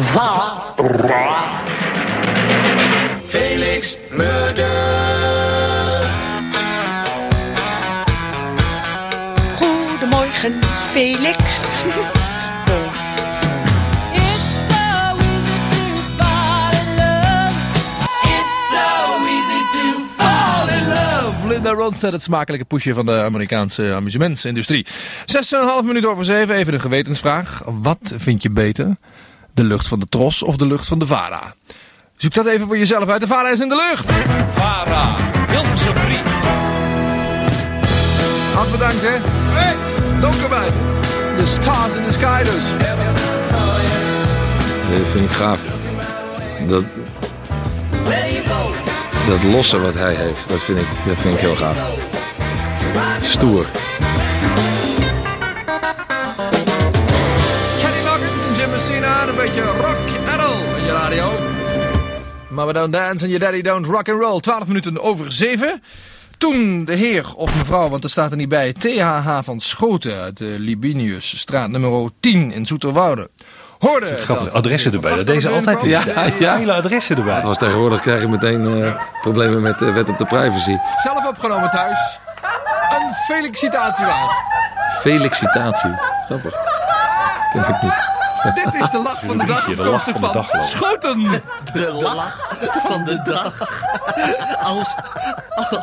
Felix 3.28 3.96
Murders. 4.10 5.27
Goedemorgen, 10.38 10.70
Felix. 10.90 11.59
Fall 20.16 20.68
in 20.68 20.88
love. 20.88 21.46
Linda 21.46 21.70
Ronstadt, 21.70 22.12
het 22.12 22.22
smakelijke 22.22 22.64
poesje 22.64 22.94
van 22.94 23.07
de 23.07 23.22
Amerikaanse 23.22 23.94
amusementsindustrie. 23.94 24.87
6,5 24.87 25.85
minuten 25.85 26.11
over 26.11 26.24
7, 26.24 26.55
even 26.55 26.74
een 26.74 26.81
gewetensvraag. 26.81 27.62
Wat 27.64 28.14
vind 28.16 28.42
je 28.42 28.51
beter? 28.51 28.96
De 29.55 29.64
lucht 29.64 29.88
van 29.88 29.98
de 29.98 30.07
Tros 30.09 30.42
of 30.42 30.57
de 30.57 30.66
lucht 30.66 30.88
van 30.88 30.98
de 30.98 31.07
Vara? 31.07 31.55
Zoek 32.16 32.35
dat 32.35 32.46
even 32.46 32.66
voor 32.66 32.79
jezelf 32.79 33.09
uit. 33.09 33.20
De 33.20 33.27
Vara 33.27 33.48
is 33.48 33.61
in 33.61 33.68
de 33.68 33.88
lucht. 33.90 34.12
Vara, 34.53 35.16
Hilversum 35.48 35.94
3. 35.94 36.16
Hart 38.55 38.70
bedankt, 38.70 39.01
hè. 39.01 39.47
Buiten. 40.20 40.81
The 41.37 41.46
stars 41.46 41.94
in 41.94 42.04
the 42.04 42.12
sky 42.12 42.42
dus. 42.42 42.70
Dat 44.98 45.09
vind 45.09 45.24
ik 45.24 45.37
gaaf. 45.37 45.61
Dat, 46.66 46.83
dat 49.26 49.42
losse 49.42 49.78
wat 49.81 49.94
hij 49.94 50.14
heeft, 50.14 50.48
dat 50.48 50.61
vind 50.61 50.78
ik, 50.78 50.87
dat 51.07 51.16
vind 51.16 51.35
ik 51.35 51.40
heel 51.40 51.54
gaaf. 51.57 51.76
Stoer. 53.22 53.66
Kenny 57.81 58.02
Loggins 58.04 58.42
en 58.48 58.54
Jim 58.57 58.70
Messina. 58.70 59.22
en 59.22 59.28
Een 59.28 59.35
beetje 59.37 59.62
rock 59.62 59.98
and 60.33 60.40
roll 60.40 60.78
in 60.78 60.85
je 60.85 60.92
radio. 60.92 61.33
Mama 62.48 62.72
don't 62.72 62.92
dance 62.92 63.24
and 63.24 63.33
your 63.33 63.38
daddy 63.38 63.62
don't 63.62 63.87
rock 63.87 64.09
and 64.09 64.20
roll. 64.20 64.40
12 64.40 64.66
minuten 64.66 65.00
over 65.00 65.33
7. 65.33 65.83
Toen 66.38 66.85
de 66.85 66.94
heer 66.94 67.35
of 67.35 67.55
mevrouw, 67.57 67.88
want 67.88 68.05
er 68.05 68.11
staat 68.11 68.31
er 68.31 68.37
niet 68.37 68.48
bij, 68.48 68.72
THH 68.72 69.38
van 69.42 69.61
Schoten 69.61 70.20
uit 70.20 70.37
de 70.37 70.57
Libinius, 70.59 71.38
straat 71.38 71.68
nummer 71.68 72.11
10 72.20 72.53
in 72.53 72.66
Zoeterwoude. 72.66 73.31
Hoorde 73.79 74.16
Grappig, 74.16 74.44
dat 74.44 74.55
adressen 74.55 74.92
erbij. 74.92 75.14
Dat 75.14 75.27
deze 75.27 75.48
altijd 75.48 75.83
Ja, 75.83 76.03
ja. 76.38 76.57
hele 76.57 76.72
adressen 76.72 77.16
erbij. 77.16 77.35
Dat 77.35 77.44
was 77.44 77.59
tegenwoordig 77.59 78.01
krijg 78.01 78.20
je 78.20 78.29
meteen 78.29 78.83
eh, 78.85 79.03
problemen 79.20 79.62
met 79.62 79.79
de 79.79 79.92
wet 79.92 80.09
op 80.09 80.18
de 80.18 80.27
privacy. 80.27 80.77
Zelf 81.03 81.27
opgenomen 81.27 81.70
thuis. 81.70 82.18
Een 82.90 83.14
felicitatie 83.14 84.07
waard. 84.07 84.31
Felicitatie. 85.01 85.94
Grappig. 86.27 86.55
Ken 87.53 87.61
ik 87.61 87.83
niet. 87.83 88.17
Dit 88.55 88.74
is 88.74 88.90
de 88.90 88.98
lach 88.98 89.20
van 89.24 89.38
de 89.38 89.44
dag, 89.44 89.64
De 89.64 89.83
lach 89.83 90.09
afkomstig 90.09 90.48
van. 90.51 90.62
Schoten. 90.64 91.42
De 91.72 91.92
lach 91.92 92.57
van 92.87 93.05
de 93.05 93.22
dag. 93.24 93.68
Als, 94.62 94.94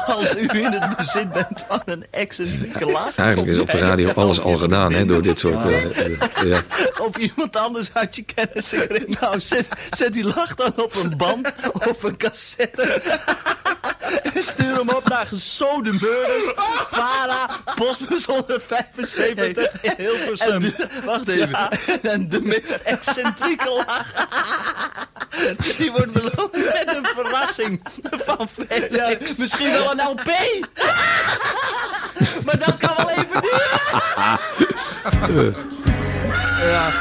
als 0.07 0.35
u 0.35 0.49
in 0.59 0.71
het 0.71 0.97
bezit 0.97 1.31
bent 1.31 1.63
van 1.67 1.81
een 1.85 2.05
excentrieke 2.11 2.85
lach. 2.85 3.15
Eigenlijk 3.17 3.49
is 3.51 3.57
op 3.59 3.71
de 3.71 3.77
radio 3.77 4.11
alles 4.11 4.39
al 4.41 4.57
gedaan 4.57 4.93
hè, 4.93 5.05
door 5.05 5.21
dit 5.21 5.39
soort... 5.39 5.65
eh, 5.65 6.05
eh, 6.05 6.11
ja. 6.43 6.59
Op 7.01 7.17
iemand 7.17 7.57
anders 7.57 7.89
uit 7.93 8.15
je 8.15 8.23
kennissenkring. 8.23 9.19
Nou, 9.19 9.39
zet, 9.39 9.67
zet 9.89 10.13
die 10.13 10.23
lach 10.35 10.55
dan 10.55 10.73
op 10.75 10.95
een 10.95 11.17
band 11.17 11.53
of 11.73 12.03
een 12.03 12.17
cassette. 12.17 13.01
En 14.33 14.43
stuur 14.43 14.75
hem 14.75 14.89
op 14.89 15.09
naar 15.09 15.25
gesode 15.27 15.91
murders. 15.91 16.53
Vara, 16.89 17.47
postbus 17.75 18.25
175 18.25 19.71
in 19.81 19.93
Hilversum. 19.97 20.53
En 20.53 20.59
de- 20.59 20.87
wacht 21.05 21.27
even. 21.27 21.67
En 22.01 22.29
de 22.29 22.41
meest 22.45 22.79
excentrieke 22.83 23.69
lach. 23.85 24.13
Die 25.77 25.91
wordt 25.91 26.11
beloond 26.11 26.51
met 26.51 26.83
een 26.87 27.05
verrassing 27.15 27.81
van 28.11 28.47
Felix. 28.49 29.35
misschien 29.35 29.71
wel 29.71 29.91
een 29.91 30.01
LP. 30.07 30.29
Maar 32.45 32.57
dat 32.59 32.77
kan 32.77 32.93
wel 32.97 33.09
even 33.09 33.41
duren. 35.25 35.55
Ja. 36.61 36.91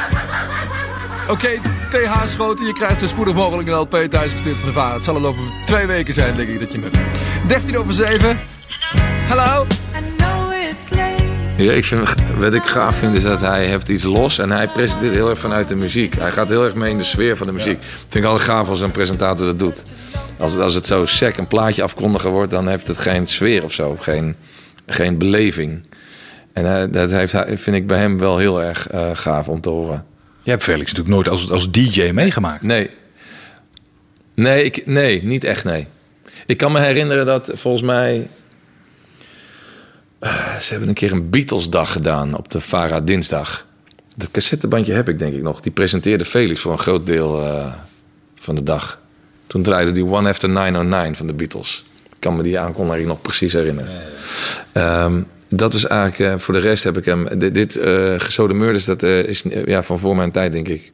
Oké, 1.29 1.61
TH 1.91 2.27
Schoten, 2.27 2.67
je 2.67 2.73
krijgt 2.73 2.99
zo 3.01 3.07
spoedig 3.07 3.35
mogelijk 3.35 3.69
een 3.69 3.75
LP 3.75 3.97
thuisgestuurd 4.11 4.59
van 4.59 4.69
de 4.69 4.75
vader. 4.75 4.95
Het 4.95 5.03
zal 5.03 5.15
al 5.15 5.27
over 5.27 5.45
twee 5.67 5.87
weken 5.87 6.15
zijn, 6.15 6.35
denk 6.35 6.49
ik, 6.49 6.59
dat 6.61 6.73
je 6.73 6.79
hem 6.81 6.91
hebt. 6.93 7.49
13 7.49 7.79
over 7.79 7.93
7. 7.93 8.41
Hallo? 9.29 9.67
Ja, 11.57 11.73
ik 11.73 11.85
vind, 11.85 12.15
wat 12.39 12.55
ik 12.55 12.63
gaaf 12.63 12.97
vind 12.97 13.15
is 13.15 13.23
dat 13.23 13.41
hij 13.41 13.67
heeft 13.67 13.89
iets 13.89 14.05
los 14.05 14.39
en 14.39 14.51
hij 14.51 14.69
presenteert 14.69 15.15
heel 15.15 15.31
erg 15.31 15.39
vanuit 15.39 15.69
de 15.69 15.75
muziek. 15.75 16.15
Hij 16.19 16.33
gaat 16.33 16.49
heel 16.49 16.65
erg 16.65 16.75
mee 16.75 16.91
in 16.91 16.99
de 16.99 17.05
sfeer 17.05 17.37
van 17.37 17.47
de 17.47 17.53
muziek. 17.53 17.83
Vind 17.83 18.25
ik 18.25 18.31
altijd 18.31 18.49
gaaf 18.49 18.69
als 18.69 18.81
een 18.81 18.91
presentator 18.91 19.47
dat 19.47 19.59
doet. 19.59 19.85
Als 20.39 20.53
het, 20.53 20.61
als 20.61 20.75
het 20.75 20.87
zo 20.87 21.07
sec 21.07 21.37
een 21.37 21.47
plaatje 21.47 21.83
afkondigen 21.83 22.31
wordt, 22.31 22.51
dan 22.51 22.69
heeft 22.69 22.87
het 22.87 22.99
geen 22.99 23.27
sfeer 23.27 23.65
of 23.65 23.73
zo. 23.73 23.97
Geen, 23.97 24.37
geen 24.87 25.19
beleving. 25.19 25.87
En 26.53 26.91
dat 26.91 27.11
heeft, 27.11 27.37
vind 27.55 27.77
ik 27.77 27.87
bij 27.87 27.99
hem 27.99 28.19
wel 28.19 28.39
heel 28.39 28.63
erg 28.63 28.89
eh, 28.89 29.11
gaaf 29.13 29.49
om 29.49 29.61
te 29.61 29.69
horen. 29.69 30.05
Je 30.43 30.51
hebt 30.51 30.63
Felix 30.63 30.93
natuurlijk 30.93 31.15
nooit 31.15 31.29
als, 31.29 31.51
als 31.51 31.71
DJ 31.71 32.11
meegemaakt. 32.11 32.63
Nee. 32.63 32.91
Nee, 34.35 34.65
ik, 34.65 34.87
nee, 34.87 35.25
niet 35.25 35.45
echt 35.45 35.65
nee. 35.65 35.87
Ik 36.47 36.57
kan 36.57 36.73
me 36.73 36.81
herinneren 36.81 37.27
dat 37.27 37.51
volgens 37.55 37.83
mij... 37.83 38.29
eh, 40.25 40.59
ze 40.61 40.71
hebben 40.71 40.89
een 40.89 40.95
keer 40.95 41.13
een 41.13 41.31
Beatles-dag 41.31 41.93
gedaan 41.93 42.37
op 42.37 42.51
de 42.51 42.61
Vara 42.61 43.01
dinsdag. 43.01 43.67
Dat 44.17 44.31
cassettebandje 44.31 44.93
heb 44.93 45.09
ik 45.09 45.19
denk 45.19 45.35
ik 45.35 45.43
nog. 45.43 45.61
Die 45.61 45.73
presenteerde 45.73 46.25
Felix 46.25 46.61
voor 46.61 46.73
een 46.73 46.79
groot 46.79 47.07
deel 47.07 47.43
eh, 47.43 47.73
van 48.35 48.55
de 48.55 48.63
dag. 48.63 48.99
Toen 49.47 49.63
draaide 49.63 49.91
die 49.91 50.05
One 50.05 50.29
After 50.29 50.49
909 50.49 51.17
van 51.17 51.27
de 51.27 51.33
Beatles. 51.33 51.85
Ik 52.05 52.17
kan 52.19 52.37
me 52.37 52.43
die 52.43 52.59
aankondiging 52.59 53.07
nog 53.07 53.21
precies 53.21 53.53
herinneren. 53.53 53.93
Ehm, 54.73 55.23
dat 55.49 55.73
was 55.73 55.87
eigenlijk, 55.87 56.33
eh, 56.33 56.39
voor 56.39 56.55
de 56.55 56.61
rest 56.61 56.85
heb 56.85 56.97
ik 56.97 57.05
hem... 57.05 57.39
Dit, 57.39 57.55
dit 57.55 57.79
Gesode 58.17 58.55
Murders, 58.55 58.85
dat 58.85 59.03
is 59.03 59.45
ja, 59.65 59.83
van 59.83 59.99
voor 59.99 60.17
mijn 60.17 60.31
tijd 60.31 60.53
denk 60.53 60.69
ik. 60.69 60.93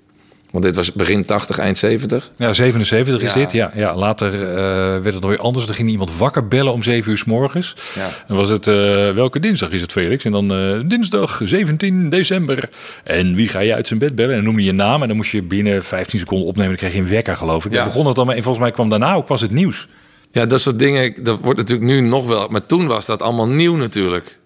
Want 0.50 0.64
dit 0.64 0.76
was 0.76 0.92
begin 0.92 1.24
80, 1.24 1.58
eind 1.58 1.78
70. 1.78 2.30
Ja, 2.36 2.52
77 2.52 3.20
is 3.22 3.32
Ja. 3.32 3.38
dit. 3.38 3.52
Ja, 3.52 3.70
ja, 3.74 3.94
later 3.96 4.32
eh, 4.34 4.56
werd 5.02 5.04
het 5.04 5.20
nog 5.20 5.30
weer 5.30 5.40
anders. 5.40 5.68
Er 5.68 5.74
ging 5.74 5.88
iemand 5.88 6.16
wakker 6.16 6.48
bellen 6.48 6.72
om 6.72 6.82
7 6.82 7.10
uur 7.10 7.18
s 7.18 7.24
morgens. 7.24 7.76
Ja. 7.94 8.10
Dan 8.28 8.36
was 8.36 8.48
het, 8.48 8.66
eh, 8.66 8.74
welke 9.12 9.40
dinsdag 9.40 9.70
is 9.70 9.80
het 9.80 9.92
Felix? 9.92 10.24
En 10.24 10.32
dan 10.32 10.52
eh, 10.52 10.80
dinsdag 10.88 11.40
17 11.44 12.08
december. 12.08 12.68
En 13.04 13.34
wie 13.34 13.48
ga 13.48 13.58
je 13.60 13.74
uit 13.74 13.86
zijn 13.86 13.98
bed 13.98 14.14
bellen? 14.14 14.30
En 14.30 14.36
dan 14.36 14.44
noem 14.44 14.58
je 14.58 14.64
je 14.64 14.72
naam 14.72 15.02
en 15.02 15.08
dan 15.08 15.16
moest 15.16 15.30
je 15.32 15.42
binnen 15.42 15.84
15 15.84 16.18
seconden 16.18 16.46
opnemen. 16.46 16.70
Dan 16.70 16.78
kreeg 16.78 16.92
je 16.92 16.98
een 16.98 17.08
wekker 17.08 17.36
geloof 17.36 17.64
ik. 17.64 17.70
Ja. 17.70 17.76
Dan 17.76 17.86
begon 17.86 18.06
het 18.06 18.16
dan. 18.16 18.32
En 18.32 18.42
volgens 18.42 18.64
mij 18.64 18.72
kwam 18.72 18.88
daarna 18.88 19.14
ook 19.14 19.26
pas 19.26 19.40
het 19.40 19.50
nieuws. 19.50 19.88
Ja, 20.32 20.46
dat 20.46 20.60
soort 20.60 20.78
dingen, 20.78 21.24
dat 21.24 21.38
wordt 21.42 21.58
natuurlijk 21.58 21.88
nu 21.90 22.00
nog 22.00 22.26
wel. 22.26 22.48
Maar 22.48 22.66
toen 22.66 22.86
was 22.86 23.06
dat 23.06 23.22
allemaal 23.22 23.48
nieuw 23.48 23.76
natuurlijk. 23.76 24.38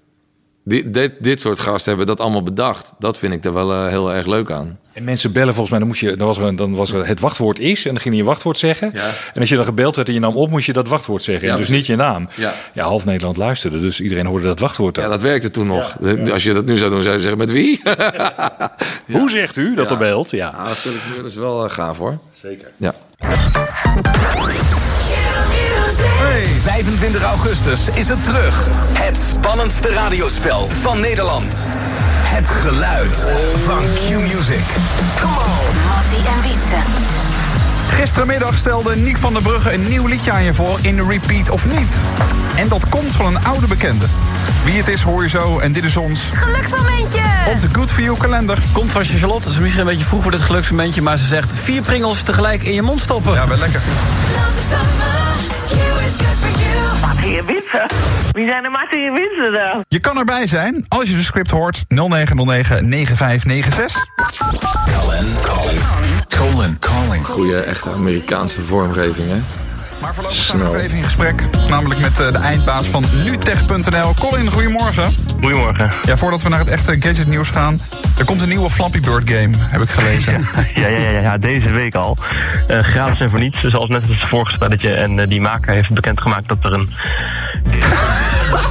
Dit, 0.65 0.95
dit, 0.95 1.13
dit 1.21 1.41
soort 1.41 1.61
gasten 1.61 1.89
hebben 1.89 2.07
dat 2.07 2.21
allemaal 2.21 2.43
bedacht. 2.43 2.93
Dat 2.99 3.19
vind 3.19 3.33
ik 3.33 3.45
er 3.45 3.53
wel 3.53 3.87
heel 3.87 4.13
erg 4.13 4.27
leuk 4.27 4.51
aan. 4.51 4.79
En 4.95 5.05
mensen 5.05 5.33
bellen 5.33 5.49
volgens 5.55 5.71
mij, 5.71 5.79
dan, 5.79 5.89
moest 5.89 6.01
je, 6.01 6.17
dan, 6.17 6.27
was 6.27 6.39
er, 6.39 6.45
een- 6.45 6.57
dan 6.57 6.75
was 6.75 6.93
er 6.93 7.07
het 7.07 7.21
wachtwoord 7.21 7.59
is. 7.59 7.87
En 7.87 7.93
dan 7.93 8.03
ging 8.03 8.15
je 8.15 8.21
je 8.21 8.27
wachtwoord 8.27 8.59
zeggen. 8.59 8.91
Ja. 8.95 9.07
En 9.35 9.41
als 9.41 9.49
je 9.49 9.57
dan 9.57 9.65
gebeld 9.65 9.97
werd 9.97 10.09
en 10.09 10.15
je 10.15 10.21
nam 10.21 10.37
op, 10.37 10.51
moest 10.51 10.67
je 10.67 10.73
dat 10.73 10.89
wachtwoord 10.89 11.23
zeggen. 11.23 11.49
Ja, 11.49 11.57
dus 11.57 11.69
niet 11.69 11.87
je 11.87 11.97
naam. 11.97 12.29
Ja. 12.35 12.55
ja, 12.73 12.85
half 12.85 13.05
Nederland 13.05 13.37
luisterde. 13.37 13.81
Dus 13.81 14.01
iedereen 14.01 14.27
hoorde 14.27 14.47
dat 14.47 14.59
wachtwoord. 14.59 14.97
Ja, 14.97 15.09
dat 15.09 15.23
werkte 15.23 15.51
toen 15.51 15.67
nog. 15.67 15.97
Als 16.33 16.43
je 16.43 16.53
dat 16.53 16.65
nu 16.65 16.79
zou 16.79 16.91
doen, 16.91 17.03
zou 17.03 17.15
je 17.15 17.21
zeggen 17.21 17.39
met 17.39 17.51
wie? 17.51 17.81
Hoe 19.19 19.31
zegt 19.31 19.57
u 19.57 19.75
dat 19.75 19.87
Ja. 19.87 19.93
er 19.93 19.99
belt? 19.99 20.31
Ja. 20.31 20.49
Ah, 20.49 20.67
dat 20.69 20.79
vind 20.79 20.95
ik 20.95 21.01
nu 21.17 21.23
dus 21.23 21.35
wel 21.35 21.65
eh, 21.65 21.71
gaaf 21.71 21.99
hoor. 21.99 22.19
Zeker. 22.33 22.69
Ja. 22.77 22.93
Hey, 26.19 26.45
25 26.45 27.23
augustus 27.23 27.89
is 27.95 28.09
het 28.09 28.25
terug. 28.25 28.69
Het 28.99 29.17
spannendste 29.17 29.89
radiospel 29.89 30.69
van 30.69 31.01
Nederland. 31.01 31.69
Het 32.35 32.49
geluid 32.49 33.29
van 33.65 33.83
Q-Music. 33.83 34.65
Come 35.21 35.37
on. 35.37 35.77
Mattie 35.89 36.27
en 36.29 36.43
Wietse. 36.43 36.77
Gisterenmiddag 37.89 38.59
stelde 38.59 38.97
Nick 38.97 39.17
van 39.17 39.33
der 39.33 39.43
Brugge 39.43 39.73
een 39.73 39.89
nieuw 39.89 40.07
liedje 40.07 40.33
aan 40.33 40.45
je 40.45 40.55
voor 40.55 40.79
in 40.83 41.09
Repeat 41.09 41.51
of 41.51 41.65
niet. 41.65 41.95
En 42.57 42.69
dat 42.69 42.89
komt 42.89 43.11
van 43.11 43.27
een 43.27 43.45
oude 43.45 43.67
bekende. 43.67 44.07
Wie 44.65 44.75
het 44.75 44.89
is 44.89 45.03
hoor 45.03 45.23
je 45.23 45.29
zo 45.29 45.59
en 45.59 45.73
dit 45.73 45.85
is 45.85 45.97
ons 45.97 46.21
Geluksmomentje! 46.33 47.23
op 47.47 47.61
de 47.61 47.69
Good 47.73 47.93
For 47.93 48.03
You 48.03 48.17
kalender. 48.17 48.59
Komt 48.73 48.91
van 48.91 49.05
Charlotte, 49.05 49.45
het 49.45 49.53
is 49.53 49.61
misschien 49.61 49.83
een 49.83 49.89
beetje 49.89 50.05
vroeg 50.05 50.23
voor 50.23 50.31
dit 50.31 50.43
geluksmomentje... 50.43 51.03
maar 51.03 51.17
ze 51.17 51.27
zegt 51.27 51.55
vier 51.63 51.83
pringels 51.83 52.23
tegelijk 52.23 52.63
in 52.63 52.75
je 52.75 52.83
mond 52.83 53.01
stoppen. 53.01 53.33
Ja, 53.33 53.49
wel 53.49 53.59
lekker. 53.59 53.81
Mattie 57.07 57.39
en 57.39 57.47
Wietse? 57.47 57.87
Wie 58.33 58.49
zijn 58.49 58.63
de 58.63 58.69
Mattie 58.69 59.07
en 59.07 59.13
Wietse 59.13 59.51
dan? 59.53 59.85
Je 59.89 60.01
kan 60.01 60.19
erbij 60.19 60.47
zijn 60.47 60.85
als 60.89 61.11
je 61.11 61.17
de 61.17 61.23
script 61.23 61.51
hoort 61.51 61.85
0909 61.89 62.89
9596. 62.89 64.07
Colin, 66.29 66.79
calling. 66.79 67.27
Goeie, 67.27 67.57
echte 67.57 67.91
Amerikaanse 67.91 68.61
vormgeving, 68.61 69.29
hè? 69.29 69.64
Maar 70.05 70.15
voorlopig 70.15 70.39
zijn 70.39 70.59
we 70.59 70.65
nog 70.65 70.77
even 70.77 70.97
in 70.97 71.05
gesprek. 71.05 71.43
Namelijk 71.69 72.01
met 72.01 72.21
eh, 72.21 72.33
de 72.33 72.39
eindbaas 72.39 72.87
van 72.87 73.05
nutech.nl. 73.25 74.15
Colin, 74.15 74.51
goedemorgen. 74.51 75.15
Goedemorgen. 75.41 75.91
Ja, 76.03 76.17
voordat 76.17 76.43
we 76.43 76.49
naar 76.49 76.59
het 76.59 76.69
echte 76.69 76.97
gadget 77.01 77.27
nieuws 77.27 77.51
gaan. 77.51 77.81
Er 78.19 78.25
komt 78.25 78.43
een 78.43 78.49
nieuwe 78.49 78.71
Flappy 78.71 79.01
Bird 79.01 79.31
game, 79.31 79.57
heb 79.59 79.83
ik 79.83 79.89
gelezen. 79.89 80.49
Ja, 80.75 80.87
ja, 80.87 80.99
ja, 80.99 81.21
ja, 81.21 81.39
deze 81.39 81.69
week 81.69 81.95
al. 81.95 82.19
Eh, 82.69 82.79
gratis 82.79 83.21
en 83.21 83.31
voor 83.31 83.39
niets, 83.39 83.61
zoals 83.61 83.89
net 83.89 84.09
als 84.09 84.21
het 84.21 84.29
vorige 84.29 84.53
spelletje. 84.53 84.95
En 84.95 85.19
eh, 85.19 85.27
die 85.27 85.41
maker 85.41 85.73
heeft 85.73 85.91
bekendgemaakt 85.91 86.49
dat 86.49 86.59
er 86.65 86.73
een... 86.73 86.91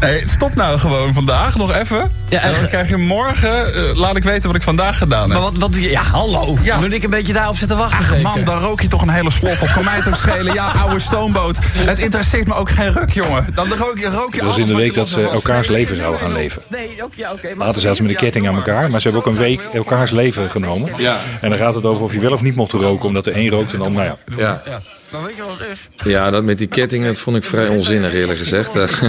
Nee, 0.00 0.22
stop 0.28 0.54
nou 0.54 0.78
gewoon 0.78 1.14
vandaag, 1.14 1.56
nog 1.56 1.74
even. 1.74 2.10
Ja, 2.28 2.40
en 2.40 2.52
dan 2.52 2.66
krijg 2.68 2.88
je 2.88 2.96
morgen, 2.96 3.74
eh, 3.74 3.96
laat 3.96 4.16
ik 4.16 4.22
weten 4.22 4.46
wat 4.46 4.56
ik 4.56 4.62
vandaag 4.62 4.98
gedaan 4.98 5.20
heb. 5.20 5.30
Maar 5.30 5.40
wat, 5.40 5.56
wat 5.58 5.72
doe 5.72 5.82
je? 5.82 5.90
Ja, 5.90 6.02
hallo. 6.02 6.56
Ja. 6.62 6.78
Moet 6.80 6.92
ik 6.92 7.02
een 7.02 7.10
beetje 7.10 7.32
daarop 7.32 7.56
zitten 7.56 7.76
wachten? 7.76 7.98
Ach 7.98 8.04
zeker? 8.08 8.22
man, 8.22 8.44
dan 8.44 8.58
rook 8.60 8.80
je 8.80 8.88
toch 8.88 9.02
een 9.02 9.08
hele 9.08 9.30
slof 9.30 9.62
op. 9.62 9.68
Kan 9.68 9.84
mij 9.84 9.94
het 9.96 10.08
ook 10.08 10.16
schelen? 10.16 10.54
Ja, 10.54 10.70
oude 10.70 10.98
stoomboot. 10.98 11.58
Het 11.62 11.98
interesseert 11.98 12.46
me 12.46 12.54
ook 12.54 12.70
geen 12.70 12.92
ruk, 12.92 13.10
jongen. 13.10 13.46
Dan 13.54 13.68
rook 13.68 13.98
je, 13.98 14.10
rook 14.10 14.34
je 14.34 14.40
Het 14.40 14.48
was 14.48 14.58
in 14.58 14.66
de 14.66 14.74
week 14.74 14.94
dat 14.94 15.08
ze 15.08 15.28
elkaars 15.28 15.68
leven 15.68 15.96
zouden 15.96 16.20
gaan 16.20 16.32
leven. 16.32 16.62
Nee, 16.68 17.02
ook, 17.04 17.14
ja, 17.14 17.32
oké. 17.32 17.54
maar- 17.54 17.66
Later 17.66 17.80
zaten 17.80 17.96
ze 17.96 18.02
met 18.02 18.10
de 18.12 18.18
ketting 18.18 18.48
aan 18.48 18.54
elkaar, 18.54 18.90
maar 18.90 19.00
ze 19.00 19.08
hebben 19.08 19.26
ook 19.26 19.32
een 19.32 19.42
week 19.42 19.60
elkaars 19.72 20.10
leven 20.10 20.50
genomen. 20.50 20.90
Ja. 20.96 21.18
En 21.40 21.48
dan 21.50 21.58
gaat 21.58 21.74
het 21.74 21.84
over 21.84 22.02
of 22.02 22.12
je 22.12 22.20
wel 22.20 22.32
of 22.32 22.42
niet 22.42 22.54
mocht 22.56 22.72
roken, 22.72 23.06
omdat 23.06 23.24
de 23.24 23.36
een 23.36 23.48
rookt 23.50 23.72
en 23.72 23.78
dan, 23.78 23.92
nou 23.92 24.04
ja. 24.04 24.16
Ja. 24.36 24.62
Maar 25.10 25.22
weet 25.22 25.36
je 25.36 25.42
wat 25.42 25.58
het 25.58 25.68
is? 25.68 25.88
Ja, 26.12 26.30
dat 26.30 26.42
met 26.44 26.58
die 26.58 26.66
kettingen 26.66 27.06
dat 27.06 27.18
vond 27.18 27.36
ik 27.36 27.44
vrij 27.44 27.68
onzinnig, 27.68 28.12
eerlijk 28.14 28.38
gezegd. 28.38 28.76
Als 28.76 28.90
jij 28.90 29.08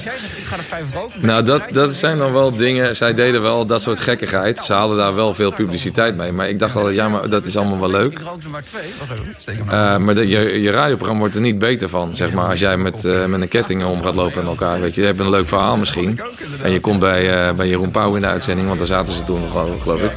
zegt, 0.00 0.38
ik 0.38 0.44
ga 0.44 0.56
er 0.56 0.62
vijf 0.62 0.86
roken... 0.94 1.26
Nou, 1.26 1.42
dat, 1.42 1.62
dat 1.72 1.94
zijn 1.94 2.18
dan 2.18 2.32
wel 2.32 2.56
dingen. 2.56 2.96
Zij 2.96 3.14
deden 3.14 3.42
wel 3.42 3.66
dat 3.66 3.82
soort 3.82 3.98
gekkigheid. 3.98 4.58
Ze 4.58 4.72
hadden 4.72 4.96
daar 4.96 5.14
wel 5.14 5.34
veel 5.34 5.52
publiciteit 5.52 6.16
mee. 6.16 6.32
Maar 6.32 6.48
ik 6.48 6.58
dacht 6.58 6.76
altijd, 6.76 6.94
ja, 6.94 7.08
maar 7.08 7.28
dat 7.28 7.46
is 7.46 7.56
allemaal 7.56 7.78
wel 7.80 7.90
leuk. 7.90 8.12
Ik 8.12 8.18
rook 8.18 8.42
er 8.42 8.50
maar. 8.50 8.62
Eh, 10.08 10.14
de, 10.14 10.28
je, 10.28 10.60
je 10.60 10.70
radioprogramma 10.70 11.20
wordt 11.20 11.34
er 11.34 11.40
niet 11.40 11.58
beter 11.58 11.88
van, 11.88 12.16
zeg 12.16 12.32
maar. 12.32 12.48
Als 12.48 12.60
jij 12.60 12.76
met, 12.76 13.04
eh, 13.04 13.24
met 13.24 13.40
een 13.40 13.48
ketting 13.48 13.84
om 13.84 14.02
gaat 14.02 14.14
lopen 14.14 14.40
aan 14.40 14.46
elkaar. 14.48 14.80
Weet 14.80 14.94
je, 14.94 15.00
je 15.00 15.06
hebt 15.06 15.18
een 15.18 15.30
leuk 15.30 15.48
verhaal 15.48 15.76
misschien. 15.76 16.20
En 16.62 16.70
je 16.72 16.80
komt 16.80 16.98
bij, 17.00 17.46
eh, 17.48 17.52
bij 17.54 17.68
Jeroen 17.68 17.90
Pauw 17.90 18.14
in 18.14 18.20
de 18.20 18.26
uitzending, 18.26 18.66
want 18.66 18.78
daar 18.78 18.88
zaten 18.88 19.14
ze 19.14 19.24
toen 19.24 19.40
nog, 19.40 19.50
geloof- 19.50 19.82
geloof 19.82 20.00
ik. 20.02 20.12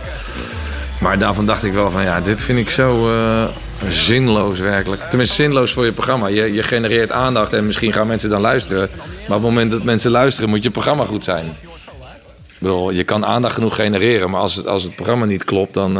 Maar 1.01 1.17
daarvan 1.19 1.45
dacht 1.45 1.63
ik 1.63 1.73
wel 1.73 1.89
van, 1.91 2.03
ja, 2.03 2.21
dit 2.21 2.41
vind 2.41 2.59
ik 2.59 2.69
zo 2.69 3.07
eh, 3.09 3.43
zinloos 3.89 4.59
werkelijk. 4.59 5.01
Tenminste, 5.01 5.35
zinloos 5.35 5.71
voor 5.73 5.85
je 5.85 5.91
programma. 5.91 6.27
Je, 6.27 6.53
je 6.53 6.63
genereert 6.63 7.11
aandacht 7.11 7.53
en 7.53 7.65
misschien 7.65 7.93
gaan 7.93 8.07
mensen 8.07 8.29
dan 8.29 8.41
luisteren. 8.41 8.89
Maar 9.27 9.37
op 9.37 9.43
het 9.43 9.51
moment 9.51 9.71
dat 9.71 9.83
mensen 9.83 10.11
luisteren, 10.11 10.49
moet 10.49 10.63
je 10.63 10.69
programma 10.69 11.05
goed 11.05 11.23
zijn. 11.23 11.51
Bedoel, 12.59 12.91
je 12.91 13.03
kan 13.03 13.25
aandacht 13.25 13.53
genoeg 13.53 13.75
genereren, 13.75 14.29
maar 14.29 14.39
als 14.39 14.55
het, 14.55 14.67
als 14.67 14.83
het 14.83 14.95
programma 14.95 15.25
niet 15.25 15.43
klopt, 15.43 15.73
dan. 15.73 15.93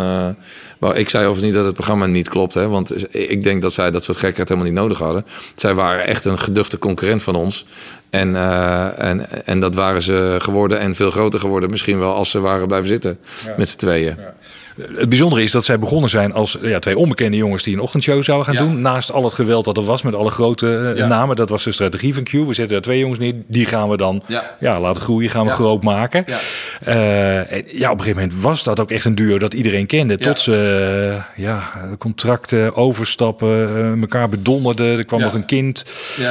wel, 0.79 0.95
ik 0.95 1.09
zei 1.09 1.25
overigens 1.25 1.41
niet 1.45 1.53
dat 1.53 1.65
het 1.65 1.73
programma 1.73 2.05
niet 2.05 2.29
klopt, 2.29 2.53
hè, 2.53 2.67
want 2.67 3.15
ik 3.15 3.43
denk 3.43 3.61
dat 3.61 3.73
zij 3.73 3.91
dat 3.91 4.03
soort 4.03 4.17
gekheid 4.17 4.49
helemaal 4.49 4.69
niet 4.69 4.79
nodig 4.79 4.97
hadden. 4.97 5.25
Zij 5.55 5.73
waren 5.73 6.07
echt 6.07 6.25
een 6.25 6.39
geduchte 6.39 6.77
concurrent 6.79 7.23
van 7.23 7.35
ons. 7.35 7.65
En, 8.09 8.35
eh, 8.35 8.99
en, 9.09 9.45
en 9.45 9.59
dat 9.59 9.75
waren 9.75 10.01
ze 10.01 10.35
geworden 10.37 10.79
en 10.79 10.95
veel 10.95 11.11
groter 11.11 11.39
geworden, 11.39 11.69
misschien 11.69 11.99
wel 11.99 12.13
als 12.13 12.29
ze 12.29 12.39
waren 12.39 12.67
blijven 12.67 12.89
zitten 12.89 13.19
Ja. 13.45 13.53
met 13.57 13.69
z'n 13.69 13.77
tweeën. 13.77 14.17
Het 14.95 15.09
bijzondere 15.09 15.43
is 15.43 15.51
dat 15.51 15.65
zij 15.65 15.79
begonnen 15.79 16.09
zijn 16.09 16.33
als 16.33 16.57
ja, 16.61 16.79
twee 16.79 16.97
onbekende 16.97 17.37
jongens 17.37 17.63
die 17.63 17.73
een 17.73 17.79
ochtendshow 17.79 18.23
zouden 18.23 18.55
gaan 18.55 18.65
doen. 18.65 18.81
Naast 18.81 19.11
al 19.11 19.23
het 19.23 19.33
geweld 19.33 19.65
dat 19.65 19.77
er 19.77 19.83
was 19.83 20.01
met 20.01 20.15
alle 20.15 20.31
grote 20.31 20.77
eh, 20.91 20.97
Ja. 20.97 21.07
namen. 21.07 21.35
Dat 21.35 21.49
was 21.49 21.63
de 21.63 21.71
strategie 21.71 22.13
van 22.13 22.23
Q. 22.23 22.31
We 22.31 22.43
zetten 22.45 22.67
daar 22.67 22.81
twee 22.81 22.99
jongens 22.99 23.19
neer. 23.19 23.33
Die 23.47 23.65
gaan 23.65 23.89
we 23.89 23.97
dan 23.97 24.23
Ja. 24.59 24.79
laten 24.79 25.01
groeien, 25.01 25.29
gaan 25.29 25.45
we 25.45 25.51
groot 25.51 25.83
maken. 25.83 26.23
Ja. 26.27 26.39
Eh, 26.81 27.51
en 27.51 27.63
ja, 27.67 27.91
op 27.91 27.97
een 27.97 28.03
gegeven 28.03 28.21
moment 28.23 28.41
was 28.41 28.63
dat 28.63 28.79
ook 28.79 28.91
echt 28.91 29.05
een 29.05 29.15
duo 29.15 29.37
dat 29.39 29.53
iedereen 29.53 29.85
kende. 29.85 30.17
Tot 30.17 30.39
ze 30.39 30.55
eh, 31.37 31.43
ja, 31.43 31.71
contracten, 31.97 32.75
overstappen, 32.75 33.97
elkaar 34.01 34.29
bedonderden. 34.29 34.97
Er 34.97 35.05
kwam 35.05 35.19
nog 35.19 35.33
een 35.33 35.45
kind 35.45 35.85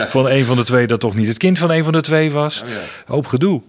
van 0.08 0.28
een 0.28 0.44
van 0.44 0.56
de 0.56 0.64
twee 0.64 0.86
dat 0.86 1.00
toch 1.00 1.14
niet 1.14 1.28
het 1.28 1.38
kind 1.38 1.58
van 1.58 1.70
een 1.70 1.84
van 1.84 1.92
de 1.92 2.00
twee 2.00 2.30
was. 2.30 2.62
Oh 2.62 2.68
ja. 2.68 2.74
Hoop 3.06 3.26
gedoe. 3.26 3.62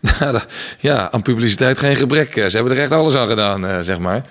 Ja, 0.78 1.10
aan 1.10 1.22
publiciteit 1.22 1.78
geen 1.78 1.96
gebrek. 1.96 2.36
Eh, 2.36 2.46
Ze 2.46 2.56
hebben 2.56 2.76
er 2.76 2.82
echt 2.82 2.92
alles 2.92 3.14
aan 3.14 3.28
gedaan, 3.28 3.66
eh, 3.66 3.78
zeg 3.80 3.98
maar. 3.98 4.22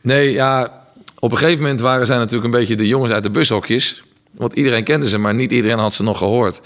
Nee, 0.00 0.32
ja, 0.32 0.82
op 1.18 1.32
een 1.32 1.38
gegeven 1.38 1.62
moment 1.62 1.80
waren 1.80 2.06
zij 2.06 2.16
natuurlijk 2.16 2.44
een 2.44 2.60
beetje 2.60 2.76
de 2.76 2.86
jongens 2.86 3.12
uit 3.12 3.22
de 3.22 3.30
bushokjes. 3.30 4.02
Want 4.30 4.52
iedereen 4.52 4.84
kende 4.84 5.08
ze, 5.08 5.18
maar 5.18 5.34
niet 5.34 5.52
iedereen 5.52 5.78
had 5.78 5.94
ze 5.94 6.02
nog 6.02 6.18
gehoord. 6.18 6.60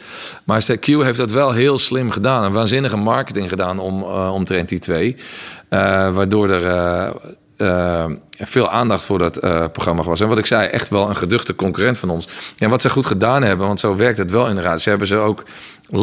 Maar 0.44 0.64
Q 0.80 0.86
heeft 0.86 1.18
dat 1.18 1.30
wel 1.30 1.52
heel 1.52 1.78
slim 1.78 2.10
gedaan. 2.10 2.44
Een 2.44 2.52
waanzinnige 2.52 2.96
marketing 2.96 3.48
gedaan 3.48 3.78
om, 3.78 4.02
eh 4.02 4.32
omtrent 4.32 4.68
die 4.68 4.78
twee. 4.78 5.16
Waardoor 6.12 6.50
er 6.50 7.12
veel 8.38 8.70
aandacht 8.70 9.04
voor 9.04 9.18
dat 9.18 9.40
programma 9.72 10.02
was. 10.02 10.20
En 10.20 10.28
wat 10.28 10.38
ik 10.38 10.46
zei, 10.46 10.68
echt 10.68 10.88
wel 10.88 11.08
een 11.08 11.16
geduchte 11.16 11.54
concurrent 11.54 11.98
van 11.98 12.10
ons. 12.10 12.28
En 12.58 12.70
wat 12.70 12.82
ze 12.82 12.90
goed 12.90 13.06
gedaan 13.06 13.42
hebben, 13.42 13.66
want 13.66 13.80
zo 13.80 13.96
werkt 13.96 14.18
het 14.18 14.30
wel 14.30 14.48
inderdaad. 14.48 14.80
Ze 14.80 14.88
hebben 14.88 15.08
ze 15.08 15.16
ook, 15.16 15.42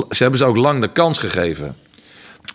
ze 0.10 0.22
hebben 0.24 0.40
ze 0.40 0.46
ook 0.46 0.58
lang 0.58 0.82
de 0.82 0.92
kans 0.92 1.20
gegeven. 1.20 1.76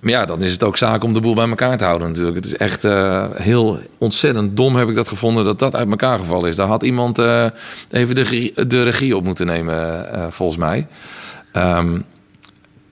Maar 0.00 0.12
ja, 0.12 0.24
dan 0.24 0.42
is 0.42 0.52
het 0.52 0.62
ook 0.62 0.76
zaak 0.76 1.04
om 1.04 1.12
de 1.12 1.20
boel 1.20 1.34
bij 1.34 1.48
elkaar 1.48 1.76
te 1.76 1.84
houden 1.84 2.08
natuurlijk. 2.08 2.36
Het 2.36 2.44
is 2.46 2.56
echt 2.56 2.84
eh, 2.84 3.24
heel 3.34 3.78
ontzettend 3.98 4.56
dom 4.56 4.76
heb 4.76 4.88
ik 4.88 4.94
dat 4.94 5.08
gevonden 5.08 5.44
dat 5.44 5.58
dat 5.58 5.74
uit 5.74 5.90
elkaar 5.90 6.18
gevallen 6.18 6.48
is. 6.48 6.56
Daar 6.56 6.66
had 6.66 6.82
iemand 6.82 7.18
eh, 7.18 7.46
even 7.90 8.14
de, 8.14 8.20
regie- 8.22 8.66
de 8.66 8.82
regie 8.82 9.16
op 9.16 9.24
moeten 9.24 9.46
nemen, 9.46 10.12
eh, 10.12 10.26
volgens 10.30 10.58
mij. 10.58 10.86
Ehm, 11.52 11.98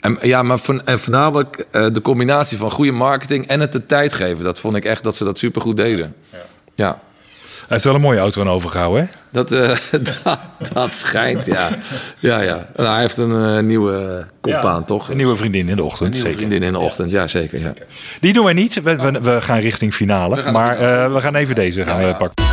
En, 0.01 0.19
ja, 0.23 0.43
maar 0.43 0.59
van, 0.59 0.85
en 0.87 0.99
voornamelijk 1.01 1.67
de 1.71 2.01
combinatie 2.03 2.59
van 2.59 2.71
goede 2.71 2.93
marketing 2.93 3.47
en 3.47 3.61
het 3.61 3.73
de 3.73 3.87
tijd 3.87 4.13
geven. 4.13 4.45
Dat 4.45 4.61
vond 4.61 4.77
ik 4.77 4.85
echt 4.85 5.03
dat 5.03 5.17
ze 5.17 5.25
dat 5.25 5.39
supergoed 5.39 5.77
deden. 5.77 6.15
Ja. 6.75 6.89
Hij 6.89 6.99
heeft 7.69 7.85
wel 7.85 7.95
een 7.95 8.01
mooie 8.01 8.19
auto 8.19 8.41
aan 8.41 8.49
overgehouden, 8.49 9.03
hè? 9.03 9.09
Dat, 9.31 9.53
eh, 9.53 9.71
dat, 10.25 10.39
dat 10.73 10.95
schijnt, 10.95 11.47
ja. 11.47 11.69
Ja, 12.19 12.41
ja. 12.41 12.67
Nou, 12.77 12.89
hij 12.89 13.01
heeft 13.01 13.17
een 13.17 13.57
eh, 13.57 13.63
nieuwe 13.63 14.27
kopbaan, 14.41 14.79
Ja, 14.79 14.83
toch? 14.83 15.09
Een 15.09 15.17
nieuwe 15.17 15.37
vriendin 15.37 15.69
in 15.69 15.77
de 15.77 15.83
ochtend. 15.85 16.07
Een 16.07 16.11
nieuwe 16.11 16.27
zeker. 16.29 16.47
vriendin 16.49 16.67
in 16.67 16.73
de 16.73 16.79
ochtend, 16.79 17.11
ja, 17.11 17.27
zeker. 17.27 17.59
Ja. 17.59 17.73
Die 18.21 18.33
doen 18.33 18.45
wij 18.45 18.53
niet. 18.53 18.83
We, 18.83 18.97
we, 18.97 19.21
we 19.21 19.41
gaan 19.41 19.59
richting 19.59 19.95
finale. 19.95 20.37
gaan 20.37 20.53
maar 20.53 20.79
eh, 20.79 21.13
we 21.13 21.21
gaan 21.21 21.35
even 21.35 21.55
deze 21.55 21.85
gaan 21.85 21.99
we 21.99 22.15
pakken. 22.15 22.45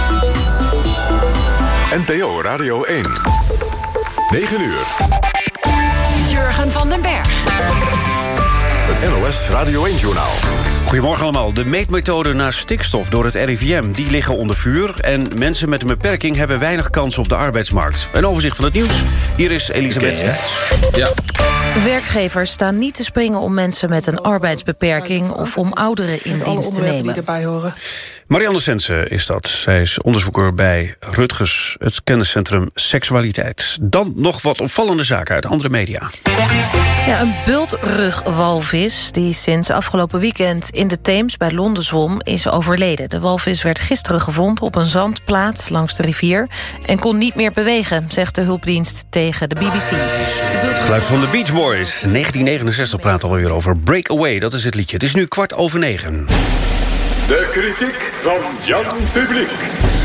NPO 2.08 2.42
Radio 2.42 2.84
1. 2.84 3.06
9 4.32 4.62
uur. 4.62 4.86
Jurgen 6.30 6.72
van 6.72 6.90
den 6.90 7.02
Berg. 7.02 7.44
Het 8.92 9.10
NOS 9.10 9.50
Radio 9.50 9.86
1-journaal. 9.88 10.71
Goedemorgen 10.92 11.24
allemaal. 11.24 11.54
De 11.54 11.66
meetmethoden 11.66 12.36
naar 12.36 12.54
stikstof 12.54 13.10
door 13.10 13.26
het 13.26 13.36
RIVM 13.36 13.92
die 13.92 14.10
liggen 14.10 14.38
onder 14.38 14.56
vuur... 14.56 15.00
en 15.00 15.28
mensen 15.38 15.70
met 15.70 15.82
een 15.82 15.88
beperking 15.88 16.36
hebben 16.36 16.60
weinig 16.60 16.90
kans 16.90 17.18
op 17.18 17.30
de 17.30 17.36
arbeidsmarkt. 17.36 18.10
Een 18.14 18.26
overzicht 18.26 18.56
van 18.56 18.66
het 18.66 18.74
nieuws. 18.74 19.02
Hier 19.36 19.52
is 19.52 19.70
Elisabeth 19.70 20.18
Stijns. 20.18 20.52
Ja. 20.92 21.14
Werkgevers 21.84 22.52
staan 22.52 22.78
niet 22.78 22.96
te 22.96 23.04
springen 23.04 23.40
om 23.40 23.54
mensen 23.54 23.90
met 23.90 24.08
een 24.08 24.20
arbeidsbeperking... 24.20 25.30
of 25.30 25.58
om 25.58 25.74
ouderen 25.74 26.24
in 26.24 26.42
dienst 26.44 26.76
te 26.76 26.82
nemen. 26.82 27.16
erbij 27.16 27.46
horen. 27.46 27.74
Marianne 28.32 28.60
Sensen 28.60 29.10
is 29.10 29.26
dat. 29.26 29.48
Zij 29.48 29.82
is 29.82 30.02
onderzoeker 30.02 30.54
bij 30.54 30.96
Rutgers, 31.00 31.76
het 31.80 32.04
kenniscentrum 32.04 32.70
Seksualiteit. 32.74 33.78
Dan 33.82 34.14
nog 34.16 34.42
wat 34.42 34.62
opvallende 34.62 35.04
zaken 35.04 35.36
uit 35.36 35.46
andere 35.46 35.70
media. 35.70 36.10
Ja, 37.08 37.22
een 37.22 37.36
bultrugwalvis 37.46 39.12
die 39.12 39.34
sinds 39.34 39.70
afgelopen 39.70 40.20
weekend 40.20 40.70
in 40.70 40.88
de 40.88 41.02
Theems 41.02 41.38
bij 41.38 41.52
Londen 41.52 41.84
zwom 41.84 42.22
is 42.24 42.48
overleden. 42.48 43.10
De 43.10 43.20
walvis 43.20 43.62
werd 43.62 43.80
gisteren 43.80 44.22
gevonden 44.22 44.64
op 44.64 44.76
een 44.76 44.86
zandplaats 44.86 45.70
langs 45.70 45.96
de 45.96 46.04
rivier 46.04 46.50
en 46.86 47.00
kon 47.00 47.18
niet 47.18 47.36
meer 47.36 47.52
bewegen, 47.52 48.06
zegt 48.08 48.36
de 48.36 48.42
hulpdienst 48.42 49.04
tegen 49.10 49.50
de 49.50 49.56
BBC. 49.56 49.90
Het 49.92 50.80
geluid 50.80 51.04
van 51.04 51.20
de 51.20 51.28
Beach 51.28 51.54
Boys. 51.54 51.90
1969 51.90 53.00
praat 53.00 53.24
alweer 53.24 53.54
over 53.54 53.80
Breakaway, 53.80 54.40
dat 54.40 54.54
is 54.54 54.64
het 54.64 54.76
liedje. 54.76 54.96
Het 54.96 55.06
is 55.06 55.14
nu 55.14 55.26
kwart 55.26 55.56
over 55.56 55.80
negen. 55.80 56.28
De 57.32 57.48
kritiek 57.52 58.12
van 58.22 58.42
Jan 58.66 58.98
Publiek. 59.14 60.01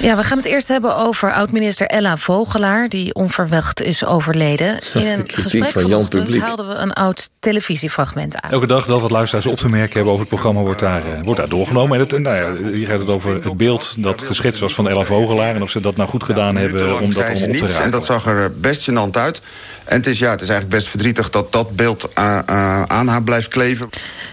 Ja, 0.00 0.16
we 0.16 0.22
gaan 0.22 0.36
het 0.36 0.46
eerst 0.46 0.68
hebben 0.68 0.96
over 0.96 1.32
oud-minister 1.32 1.86
Ella 1.86 2.16
Vogelaar... 2.16 2.88
die 2.88 3.14
onverwacht 3.14 3.82
is 3.82 4.04
overleden. 4.04 4.78
In 4.94 5.06
een 5.06 5.24
gesprek 5.26 5.70
van 5.70 5.82
Jan 5.82 5.90
vanochtend 5.90 6.24
Publiek. 6.24 6.42
haalden 6.42 6.68
we 6.68 6.74
een 6.74 6.92
oud 6.92 7.30
televisiefragment 7.40 8.40
aan. 8.40 8.50
Elke 8.50 8.66
dag 8.66 8.86
dat 8.86 9.00
wat 9.00 9.10
luisteraars 9.10 9.46
op 9.46 9.56
te 9.56 9.68
merken 9.68 9.94
hebben 9.94 10.12
over 10.12 10.20
het 10.20 10.28
programma 10.28 10.60
wordt 10.60 10.80
daar, 10.80 11.12
eh, 11.12 11.22
wordt 11.22 11.40
daar 11.40 11.48
doorgenomen. 11.48 11.98
En 11.98 12.06
het, 12.06 12.18
nou 12.18 12.36
ja, 12.36 12.70
hier 12.70 12.86
gaat 12.86 12.98
het 12.98 13.08
over 13.08 13.44
het 13.44 13.56
beeld 13.56 13.94
dat 13.96 14.22
geschetst 14.22 14.60
was 14.60 14.74
van 14.74 14.88
Ella 14.88 15.04
Vogelaar. 15.04 15.54
En 15.54 15.62
of 15.62 15.70
ze 15.70 15.80
dat 15.80 15.96
nou 15.96 16.08
goed 16.08 16.22
gedaan 16.22 16.56
hebben 16.56 17.00
om 17.00 17.14
dat 17.14 17.24
ze 17.24 17.32
op 17.32 17.38
te 17.38 17.46
niets 17.46 17.60
raken. 17.60 17.84
en 17.84 17.90
dat 17.90 18.04
zag 18.04 18.26
er 18.26 18.52
best 18.60 18.90
gênant 18.90 19.10
uit. 19.10 19.40
En 19.84 19.96
het 19.96 20.06
is, 20.06 20.18
ja, 20.18 20.30
het 20.30 20.40
is 20.40 20.48
eigenlijk 20.48 20.78
best 20.78 20.90
verdrietig 20.90 21.30
dat 21.30 21.52
dat 21.52 21.76
beeld 21.76 22.08
eh, 22.12 22.38
eh, 22.46 22.82
aan 22.82 23.08
haar 23.08 23.22
blijft 23.22 23.48
kleven. 23.48 23.88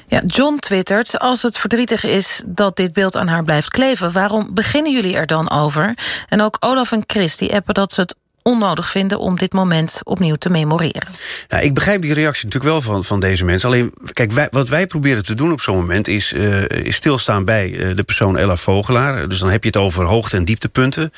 Ja, 0.07 0.21
John 0.25 0.57
twittert, 0.59 1.19
als 1.19 1.41
het 1.41 1.57
verdrietig 1.57 2.03
is 2.03 2.41
dat 2.45 2.75
dit 2.75 2.93
beeld 2.93 3.15
aan 3.15 3.27
haar 3.27 3.43
blijft 3.43 3.69
kleven... 3.69 4.11
waarom 4.11 4.49
beginnen 4.53 4.91
jullie 4.91 5.15
er 5.15 5.27
dan 5.27 5.47
over? 5.57 5.97
En 6.27 6.41
ook 6.41 6.57
Olaf 6.59 6.91
en 6.91 7.03
Chris 7.07 7.37
die 7.37 7.53
appen 7.53 7.73
dat 7.73 7.93
ze 7.93 8.01
het 8.01 8.15
onnodig 8.47 8.89
vinden... 8.89 9.19
om 9.19 9.37
dit 9.37 9.53
moment 9.53 10.01
opnieuw 10.03 10.35
te 10.35 10.49
memoreren. 10.49 11.07
Ja, 11.47 11.59
ik 11.59 11.73
begrijp 11.73 12.01
die 12.01 12.13
reactie 12.13 12.45
natuurlijk 12.45 12.73
wel 12.73 12.81
van, 12.81 13.03
van 13.03 13.19
deze 13.19 13.45
mensen. 13.45 13.69
Alleen, 13.69 13.93
kijk, 14.13 14.49
wat 14.51 14.69
wij 14.69 14.87
proberen 14.87 15.23
te 15.23 15.33
doen 15.33 15.51
op 15.51 15.61
zo'n 15.61 15.75
moment... 15.75 16.07
is, 16.07 16.33
eh, 16.33 16.63
is 16.63 16.95
stilstaan 16.95 17.45
bij 17.45 17.77
eh, 17.77 17.95
de 17.95 18.03
persoon 18.03 18.37
Ella 18.37 18.55
Vogelaar. 18.55 19.27
Dus 19.27 19.39
dan 19.39 19.49
heb 19.49 19.63
je 19.63 19.69
het 19.69 19.77
over 19.77 20.03
hoogte- 20.05 20.37
en 20.37 20.45
dieptepunten 20.45 21.11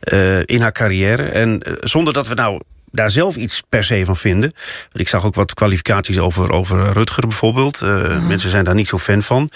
eh, 0.00 0.38
in 0.38 0.60
haar 0.60 0.72
carrière. 0.72 1.22
En 1.22 1.62
zonder 1.80 2.12
dat 2.12 2.28
we 2.28 2.34
nou 2.34 2.60
daar 2.92 3.10
zelf 3.10 3.36
iets 3.36 3.62
per 3.68 3.84
se 3.84 4.04
van 4.04 4.16
vinden. 4.16 4.52
Want 4.82 4.98
ik 4.98 5.08
zag 5.08 5.24
ook 5.24 5.34
wat 5.34 5.54
kwalificaties 5.54 6.18
over, 6.18 6.52
over 6.52 6.92
Rutger 6.92 7.26
bijvoorbeeld. 7.26 7.82
Eh, 7.82 8.26
Mensen 8.26 8.50
zijn 8.50 8.64
daar 8.64 8.74
niet 8.74 8.88
zo 8.88 8.98
fan 8.98 9.22
van. 9.22 9.50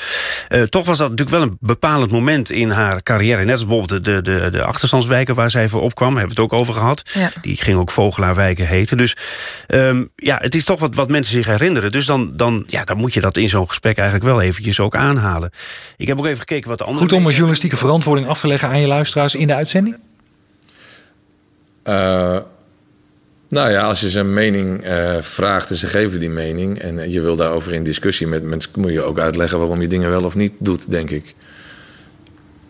Eh, 0.48 0.62
toch 0.62 0.84
was 0.84 0.98
dat 0.98 1.10
natuurlijk 1.10 1.36
wel 1.36 1.46
een 1.46 1.56
bepalend 1.60 2.10
moment 2.10 2.50
in 2.50 2.70
haar 2.70 3.02
carrière. 3.02 3.44
Net 3.44 3.52
als 3.52 3.66
bijvoorbeeld 3.66 4.04
de, 4.04 4.22
de, 4.22 4.48
de 4.50 4.64
achterstandswijken 4.64 5.34
waar 5.34 5.50
zij 5.50 5.68
voor 5.68 5.80
opkwam. 5.80 6.16
Hebben 6.16 6.36
we 6.36 6.42
het 6.42 6.52
ook 6.52 6.58
over 6.60 6.74
gehad. 6.74 7.10
Ja. 7.14 7.30
Die 7.42 7.56
ging 7.56 7.76
ook 7.76 7.90
Vogelaarwijken 7.90 8.66
heten. 8.66 8.96
Dus 8.96 9.16
ehm, 9.66 10.04
ja, 10.16 10.38
het 10.40 10.54
is 10.54 10.64
toch 10.64 10.80
wat, 10.80 10.94
wat 10.94 11.08
mensen 11.08 11.32
zich 11.32 11.46
herinneren. 11.46 11.92
Dus 11.92 12.06
dan, 12.06 12.36
dan, 12.36 12.64
ja, 12.66 12.84
dan 12.84 12.96
moet 12.96 13.14
je 13.14 13.20
dat 13.20 13.36
in 13.36 13.48
zo'n 13.48 13.68
gesprek 13.68 13.96
eigenlijk 13.96 14.28
wel 14.28 14.40
eventjes 14.40 14.80
ook 14.80 14.96
aanhalen. 14.96 15.50
Ik 15.96 16.06
heb 16.06 16.18
ook 16.18 16.26
even 16.26 16.38
gekeken 16.38 16.68
wat 16.68 16.78
de 16.78 16.84
andere... 16.84 17.04
Goed 17.04 17.18
om 17.18 17.26
een 17.26 17.32
journalistieke 17.32 17.76
verantwoording 17.76 18.28
af 18.28 18.40
te 18.40 18.46
leggen 18.46 18.68
aan 18.68 18.80
je 18.80 18.86
luisteraars 18.86 19.34
in 19.34 19.46
de 19.46 19.54
uitzending? 19.54 19.96
Eh, 21.82 22.38
nou 23.48 23.70
ja, 23.70 23.82
als 23.82 24.00
je 24.00 24.10
ze 24.10 24.20
een 24.20 24.32
mening 24.32 24.82
eh, 24.82 25.16
vraagt 25.20 25.70
en 25.70 25.76
ze 25.76 25.86
geven 25.86 26.20
die 26.20 26.30
mening... 26.30 26.78
en 26.78 27.10
je 27.10 27.20
wil 27.20 27.36
daarover 27.36 27.72
in 27.72 27.84
discussie 27.84 28.26
met 28.26 28.42
mensen... 28.42 28.70
moet 28.76 28.92
je 28.92 29.02
ook 29.02 29.18
uitleggen 29.18 29.58
waarom 29.58 29.80
je 29.80 29.88
dingen 29.88 30.10
wel 30.10 30.24
of 30.24 30.34
niet 30.34 30.52
doet, 30.58 30.90
denk 30.90 31.10
ik. 31.10 31.34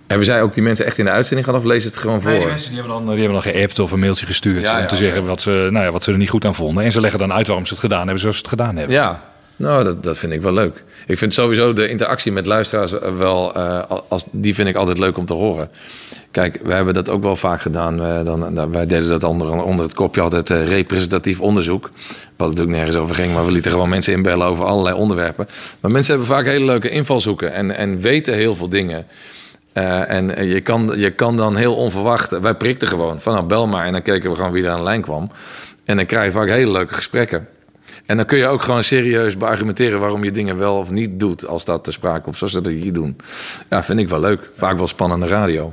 Hebben 0.06 0.26
zij 0.26 0.42
ook 0.42 0.54
die 0.54 0.62
mensen 0.62 0.86
echt 0.86 0.98
in 0.98 1.04
de 1.04 1.10
uitzending 1.10 1.46
gehad 1.46 1.62
of 1.62 1.66
lezen 1.66 1.90
het 1.90 1.98
gewoon 1.98 2.20
voor? 2.20 2.30
Nee, 2.30 2.38
die 2.38 2.48
mensen 2.48 2.70
die 2.70 2.78
hebben, 2.78 2.96
dan, 2.96 3.06
die 3.14 3.24
hebben 3.24 3.42
dan 3.42 3.52
geappt 3.52 3.78
of 3.78 3.92
een 3.92 3.98
mailtje 3.98 4.26
gestuurd 4.26 4.62
Ja, 4.62 4.74
om 4.74 4.78
ja, 4.78 4.86
te 4.86 4.96
zeggen 4.96 5.26
wat, 5.26 5.40
ze, 5.40 5.68
nou 5.70 5.84
ja, 5.84 5.90
wat 5.90 6.02
ze 6.02 6.12
er 6.12 6.18
niet 6.18 6.30
goed 6.30 6.44
aan 6.44 6.54
vonden. 6.54 6.84
En 6.84 6.92
ze 6.92 7.00
leggen 7.00 7.18
dan 7.18 7.32
uit 7.32 7.46
waarom 7.46 7.66
ze 7.66 7.72
het 7.72 7.82
gedaan 7.82 8.02
hebben 8.02 8.18
zoals 8.18 8.36
ze 8.36 8.42
het 8.42 8.50
gedaan 8.50 8.76
hebben. 8.76 8.94
Ja, 8.94 9.33
nou, 9.56 9.84
dat, 9.84 10.02
dat 10.02 10.18
vind 10.18 10.32
ik 10.32 10.42
wel 10.42 10.52
leuk. 10.52 10.82
Ik 11.06 11.18
vind 11.18 11.34
sowieso 11.34 11.72
de 11.72 11.88
interactie 11.88 12.32
met 12.32 12.46
luisteraars 12.46 12.92
wel... 13.18 13.54
eh, 13.54 13.82
als, 14.08 14.24
die 14.30 14.54
vind 14.54 14.68
ik 14.68 14.76
altijd 14.76 14.98
leuk 14.98 15.18
om 15.18 15.26
te 15.26 15.34
horen. 15.34 15.70
Kijk, 16.30 16.60
wij 16.62 16.76
hebben 16.76 16.94
dat 16.94 17.08
ook 17.08 17.22
wel 17.22 17.36
vaak 17.36 17.60
gedaan. 17.60 18.02
Eh, 18.02 18.24
dan, 18.24 18.70
wij 18.72 18.86
deden 18.86 19.08
dat 19.08 19.24
onder, 19.24 19.62
onder 19.62 19.84
het 19.84 19.94
kopje 19.94 20.20
altijd 20.20 20.50
eh, 20.50 20.68
representatief 20.68 21.40
onderzoek. 21.40 21.90
Wat 22.36 22.48
natuurlijk 22.48 22.76
nergens 22.76 22.96
over 22.96 23.14
ging, 23.14 23.34
maar 23.34 23.44
we 23.44 23.52
lieten 23.52 23.70
gewoon 23.70 23.88
mensen 23.88 24.12
inbellen 24.12 24.46
over 24.46 24.64
allerlei 24.64 24.96
onderwerpen. 24.96 25.46
Maar 25.80 25.90
mensen 25.90 26.14
hebben 26.14 26.36
vaak 26.36 26.46
hele 26.46 26.64
leuke 26.64 26.88
invalshoeken 26.88 27.52
en, 27.52 27.76
en 27.76 28.00
weten 28.00 28.34
heel 28.34 28.54
veel 28.54 28.68
dingen. 28.68 29.06
Eh, 29.74 30.10
en 30.10 30.36
eh, 30.36 30.52
je 30.52 30.60
kan, 30.60 30.92
je 30.96 31.10
kan 31.10 31.36
dan 31.36 31.56
heel 31.56 31.74
onverwacht... 31.74 32.38
Wij 32.38 32.54
prikten 32.54 32.88
gewoon 32.88 33.20
van 33.20 33.32
nou 33.32 33.46
bel 33.46 33.66
maar 33.66 33.86
en 33.86 33.92
dan 33.92 34.02
keken 34.02 34.30
we 34.30 34.36
gewoon 34.36 34.52
wie 34.52 34.64
er 34.64 34.70
aan 34.70 34.76
de 34.76 34.82
lijn 34.82 35.02
kwam. 35.02 35.30
En 35.84 35.96
dan 35.96 36.06
krijg 36.06 36.24
je 36.24 36.32
vaak 36.32 36.48
hele 36.48 36.72
leuke 36.72 36.94
gesprekken. 36.94 37.48
En 38.06 38.16
dan 38.16 38.26
kun 38.26 38.38
je 38.38 38.46
ook 38.46 38.62
gewoon 38.62 38.84
serieus 38.84 39.36
beargumenteren 39.36 40.00
waarom 40.00 40.24
je 40.24 40.30
dingen 40.30 40.58
wel 40.58 40.78
of 40.78 40.90
niet 40.90 41.20
doet 41.20 41.46
als 41.46 41.64
dat 41.64 41.84
te 41.84 41.92
sprake 41.92 42.20
komt, 42.20 42.36
zoals 42.36 42.52
ze 42.52 42.60
dat 42.60 42.72
hier 42.72 42.92
doen. 42.92 43.16
Ja, 43.70 43.82
vind 43.82 43.98
ik 43.98 44.08
wel 44.08 44.20
leuk. 44.20 44.50
Vaak 44.56 44.76
wel 44.76 44.86
spannende 44.86 45.26
radio. 45.26 45.72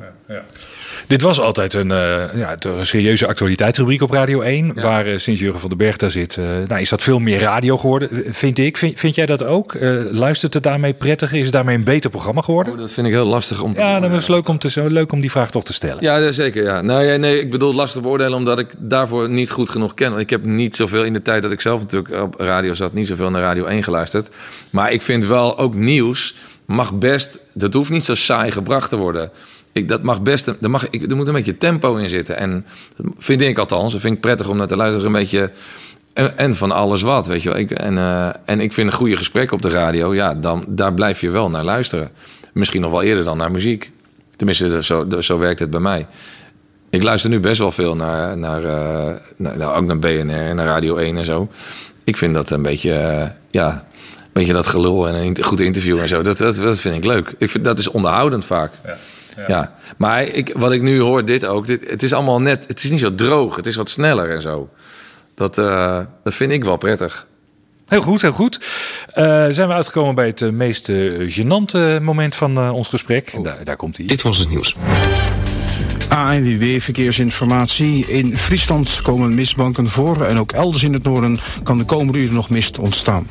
Dit 1.12 1.22
was 1.22 1.40
altijd 1.40 1.74
een, 1.74 1.92
eh, 1.92 2.36
ja, 2.36 2.56
een 2.60 2.86
serieuze 2.86 3.28
actualiteitsrubriek 3.28 4.02
op 4.02 4.12
Radio 4.12 4.42
1. 4.42 4.74
Waar 4.74 5.06
eh, 5.06 5.18
sinds 5.18 5.42
Jurgen 5.42 5.60
van 5.60 5.70
den 5.70 5.78
Berg 5.78 5.98
daar 5.98 6.12
zit, 6.12 6.38
eh, 6.38 6.46
nou, 6.68 6.82
is 6.82 6.90
dat 6.90 7.04
veel 7.04 7.20
meer 7.20 7.40
radio 7.40 7.78
geworden, 7.78 8.10
vind 8.34 8.58
ik. 8.58 8.78
Vind, 8.78 9.00
vind 9.00 9.16
jij 9.16 9.26
dat 9.26 9.44
ook? 9.44 9.76
Luistert 10.12 10.54
het 10.54 10.64
daarmee 10.64 10.94
prettiger? 10.94 11.38
Is 11.38 11.44
het 11.44 11.54
daarmee 11.54 11.76
een 11.76 11.84
beter 11.84 12.10
programma 12.10 12.42
geworden? 12.42 12.74
Oh, 12.74 12.80
dat 12.80 12.92
vind 12.92 13.08
ik 13.08 13.14
heel 13.14 13.26
lastig 13.26 13.62
om 13.62 13.74
te 13.74 13.82
Ja, 13.82 14.00
dan 14.00 14.12
is 14.12 14.18
het 14.18 14.28
leuk 14.28 14.48
om, 14.48 14.58
te, 14.58 14.90
leuk 14.90 15.12
om 15.12 15.22
die 15.22 15.32
vraag 15.32 15.52
toch 15.52 15.64
te 15.64 15.74
stellen. 15.74 16.04
Ja, 16.04 16.32
zeker. 16.32 16.64
Ja. 16.64 16.82
Nou, 16.82 17.04
ja, 17.04 17.16
nee, 17.16 17.40
ik 17.40 17.50
bedoel 17.50 17.74
lastig 17.74 18.02
beoordelen 18.02 18.38
omdat 18.38 18.60
ik 18.60 18.68
daarvoor 18.78 19.30
niet 19.30 19.52
goed 19.52 19.70
genoeg 19.70 19.94
ken. 19.94 20.18
Ik 20.18 20.30
heb 20.30 20.44
niet 20.46 20.76
zoveel 20.76 21.04
in 21.04 21.14
de 21.14 21.22
tijd 21.22 21.44
dat 21.44 21.52
ik 21.52 21.62
zelf 21.62 21.82
natuurlijk 21.82 22.22
op 22.22 22.40
radio 22.40 22.74
zat, 22.74 22.94
niet 22.94 23.08
zoveel 23.08 23.30
naar 23.30 23.42
Radio 23.42 23.66
1 23.66 23.84
geluisterd. 23.84 24.30
Maar 24.70 24.92
ik 24.92 25.02
vind 25.02 25.26
wel 25.26 25.58
ook 25.58 25.76
nieuws 25.76 26.36
mag 26.66 26.94
best, 26.94 27.40
dat 27.54 27.74
hoeft 27.74 27.90
niet 27.90 28.06
zo 28.06 28.16
saai 28.16 28.52
gebracht 28.52 28.90
te 28.90 28.98
worden. 28.98 29.32
Ik, 29.72 29.88
dat 29.88 30.04
mag 30.04 30.22
best, 30.22 30.48
er, 30.48 30.70
mag, 30.70 30.90
ik, 30.90 31.10
er 31.10 31.16
moet 31.16 31.28
een 31.28 31.34
beetje 31.34 31.58
tempo 31.58 31.96
in 31.96 32.10
zitten. 32.10 32.38
En 32.38 32.66
dat 32.96 33.06
vind 33.18 33.42
ik 33.42 33.58
althans, 33.58 33.92
dat 33.92 34.02
vind 34.02 34.16
ik 34.16 34.22
prettig 34.22 34.48
om 34.48 34.58
naar 34.58 34.68
te 34.68 34.76
luisteren, 34.76 35.06
een 35.06 35.12
beetje. 35.12 35.52
En, 36.36 36.56
van 36.56 36.72
alles 36.72 37.02
wat, 37.02 37.28
weet 37.28 37.44
je 37.44 37.50
wel. 37.50 37.58
Ik, 37.58 37.72
en, 37.72 37.98
eh, 37.98 38.30
en 38.46 38.60
ik 38.60 38.74
vind 38.74 38.88
een 38.88 38.98
goede 38.98 39.18
gesprek 39.18 39.52
op 39.52 39.62
de 39.62 39.70
radio, 39.70 40.14
ja, 40.14 40.36
dan, 40.36 40.66
daar 40.68 40.94
blijf 40.94 41.22
je 41.22 41.30
wel 41.30 41.50
naar 41.50 41.64
luisteren. 41.64 42.10
Misschien 42.54 42.82
nog 42.82 42.92
wel 42.92 43.02
eerder 43.02 43.24
dan 43.24 43.38
naar 43.38 43.52
muziek. 43.52 43.92
Tenminste, 44.36 44.84
zo, 44.84 45.08
zo 45.20 45.38
werkt 45.38 45.60
het 45.60 45.70
bij 45.70 45.80
mij. 45.80 46.08
Ik 46.90 47.04
luister 47.04 47.30
nu 47.30 47.40
best 47.40 47.60
wel 47.60 47.72
veel 47.72 47.96
naar, 47.96 48.38
naar, 48.38 48.64
eh, 48.64 49.16
naar 49.38 49.58
nou, 49.58 49.76
ook 49.76 49.86
naar 49.86 50.00
BNR 50.00 50.48
en 50.48 50.56
naar 50.56 50.66
Radio 50.66 50.96
1 50.96 51.18
en 51.18 51.26
zo. 51.26 51.50
Ik 52.04 52.18
vind 52.18 52.34
dat 52.34 52.52
een 52.52 52.62
beetje, 52.62 52.94
eh, 52.94 53.28
ja, 53.52 53.86
een 54.34 54.54
dat 54.54 54.68
gelul 54.68 55.08
en 55.08 55.16
een 55.16 55.44
goed 55.44 55.60
interview 55.60 56.00
en 56.00 56.08
zo. 56.08 56.22
Dat, 56.22 56.38
dat, 56.38 56.56
dat 56.56 56.80
vind 56.80 56.96
ik 56.96 57.06
leuk. 57.06 57.34
Ik 57.38 57.50
vind, 57.50 57.64
dat 57.64 57.80
is 57.80 57.88
onderhoudend 57.88 58.46
vaak. 58.46 58.72
Ja, 58.86 58.98
maar 59.98 60.24
ik, 60.24 60.54
wat 60.58 60.72
ik 60.72 60.82
nu 60.82 61.00
hoor, 61.00 61.26
dit 61.26 61.46
ook. 61.46 61.68
Dit, 61.68 61.90
het 61.90 62.04
is 62.04 62.14
allemaal 62.14 62.42
net, 62.42 62.68
het 62.68 62.84
is 62.84 62.90
niet 62.90 63.00
zo 63.00 63.16
droog. 63.16 63.56
Het 63.56 63.68
is 63.68 63.76
wat 63.76 63.90
sneller 63.90 64.30
en 64.30 64.42
zo. 64.42 64.70
Dat, 65.36 65.58
eh, 65.58 66.00
dat 66.24 66.36
vind 66.36 66.52
ik 66.52 66.64
wel 66.64 66.78
prettig. 66.78 67.28
Heel 67.92 68.02
goed, 68.02 68.22
heel 68.22 68.32
goed. 68.32 68.60
Eh, 69.08 69.46
zijn 69.50 69.68
we 69.68 69.74
uitgekomen 69.74 70.16
bij 70.16 70.26
het 70.26 70.42
eh, 70.42 70.50
meest 70.50 70.92
gênante 71.28 72.02
moment 72.02 72.36
van 72.36 72.58
eh, 72.58 72.74
ons 72.74 72.88
gesprek. 72.88 73.44
Daar, 73.44 73.64
daar 73.64 73.76
komt 73.76 73.98
hij. 73.98 74.06
Dit 74.06 74.22
was 74.22 74.38
het 74.38 74.50
nieuws. 74.50 74.76
ANWB 76.10 76.80
Verkeersinformatie. 76.80 78.06
In 78.08 78.38
Friesland 78.38 79.02
komen 79.02 79.36
mistbanken 79.36 79.88
voor 79.88 80.26
en 80.26 80.38
ook 80.38 80.52
elders 80.52 80.84
in 80.84 80.94
het 80.94 81.04
noorden 81.04 81.40
kan 81.64 81.78
de 81.78 81.84
komende 81.84 82.20
uren 82.20 82.34
nog 82.34 82.50
mist 82.50 82.80
ontstaan. 82.80 83.28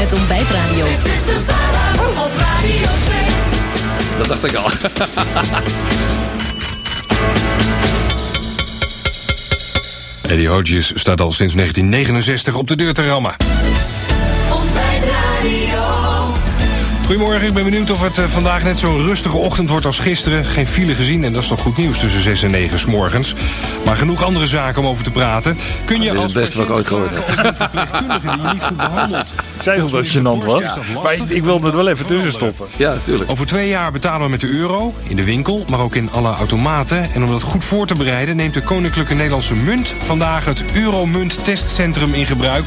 Met 0.00 0.12
ontbijtradio. 0.12 0.86
Dat 4.18 4.26
dacht 4.26 4.44
ik 4.44 4.54
al. 4.54 4.70
Eddie 10.22 10.48
Hodges 10.48 10.92
staat 10.94 11.20
al 11.20 11.32
sinds 11.32 11.54
1969 11.54 12.54
op 12.54 12.68
de 12.68 12.76
deur 12.76 12.92
te 12.92 13.06
rammen. 13.06 13.34
Goedemorgen, 17.10 17.46
ik 17.46 17.54
ben 17.54 17.64
benieuwd 17.64 17.90
of 17.90 18.02
het 18.02 18.18
eh, 18.18 18.24
vandaag 18.24 18.62
net 18.62 18.78
zo'n 18.78 19.04
rustige 19.04 19.36
ochtend 19.36 19.68
wordt 19.70 19.86
als 19.86 19.98
gisteren. 19.98 20.44
Geen 20.44 20.66
file 20.66 20.94
gezien 20.94 21.24
en 21.24 21.32
dat 21.32 21.42
is 21.42 21.48
toch 21.48 21.60
goed 21.60 21.76
nieuws 21.76 21.98
tussen 21.98 22.20
6 22.20 22.42
en 22.42 22.50
9 22.50 22.78
s 22.78 22.84
morgens. 22.84 23.34
Maar 23.84 23.96
genoeg 23.96 24.22
andere 24.22 24.46
zaken 24.46 24.82
om 24.82 24.88
over 24.88 25.04
te 25.04 25.10
praten. 25.10 25.58
Kun 25.84 26.00
je 26.00 26.10
is 26.10 26.14
als 26.16 26.24
het 26.24 26.32
beste 26.32 26.58
wat 26.58 26.66
ik 26.66 26.72
ooit 26.74 26.86
gehoord 26.86 27.10
heb. 27.10 27.54
verpleegkundige 27.56 28.30
die 28.30 28.46
je 28.46 28.52
niet 28.52 28.62
goed 28.62 28.76
behandelt... 28.76 29.32
Al 29.66 29.90
dat 29.90 29.90
het 29.90 30.08
gênant 30.08 30.44
was. 30.44 30.62
Maar 31.02 31.14
ik, 31.14 31.28
ik 31.28 31.42
wilde 31.42 31.66
het 31.66 31.74
wel 31.74 31.88
even 31.88 32.06
tussen 32.06 32.32
stoppen. 32.32 32.66
Ja, 32.76 32.96
tuurlijk. 33.04 33.30
Over 33.30 33.46
twee 33.46 33.68
jaar 33.68 33.92
betalen 33.92 34.24
we 34.24 34.30
met 34.30 34.40
de 34.40 34.48
euro, 34.48 34.94
in 35.02 35.16
de 35.16 35.24
winkel, 35.24 35.64
maar 35.68 35.80
ook 35.80 35.94
in 35.94 36.10
alle 36.12 36.34
automaten. 36.34 37.08
En 37.14 37.24
om 37.24 37.30
dat 37.30 37.42
goed 37.42 37.64
voor 37.64 37.86
te 37.86 37.94
bereiden 37.94 38.36
neemt 38.36 38.54
de 38.54 38.60
Koninklijke 38.60 39.14
Nederlandse 39.14 39.54
Munt 39.54 39.94
vandaag 39.98 40.44
het 40.44 40.64
Euromunt 40.74 41.44
Testcentrum 41.44 42.14
in 42.14 42.26
gebruik. 42.26 42.64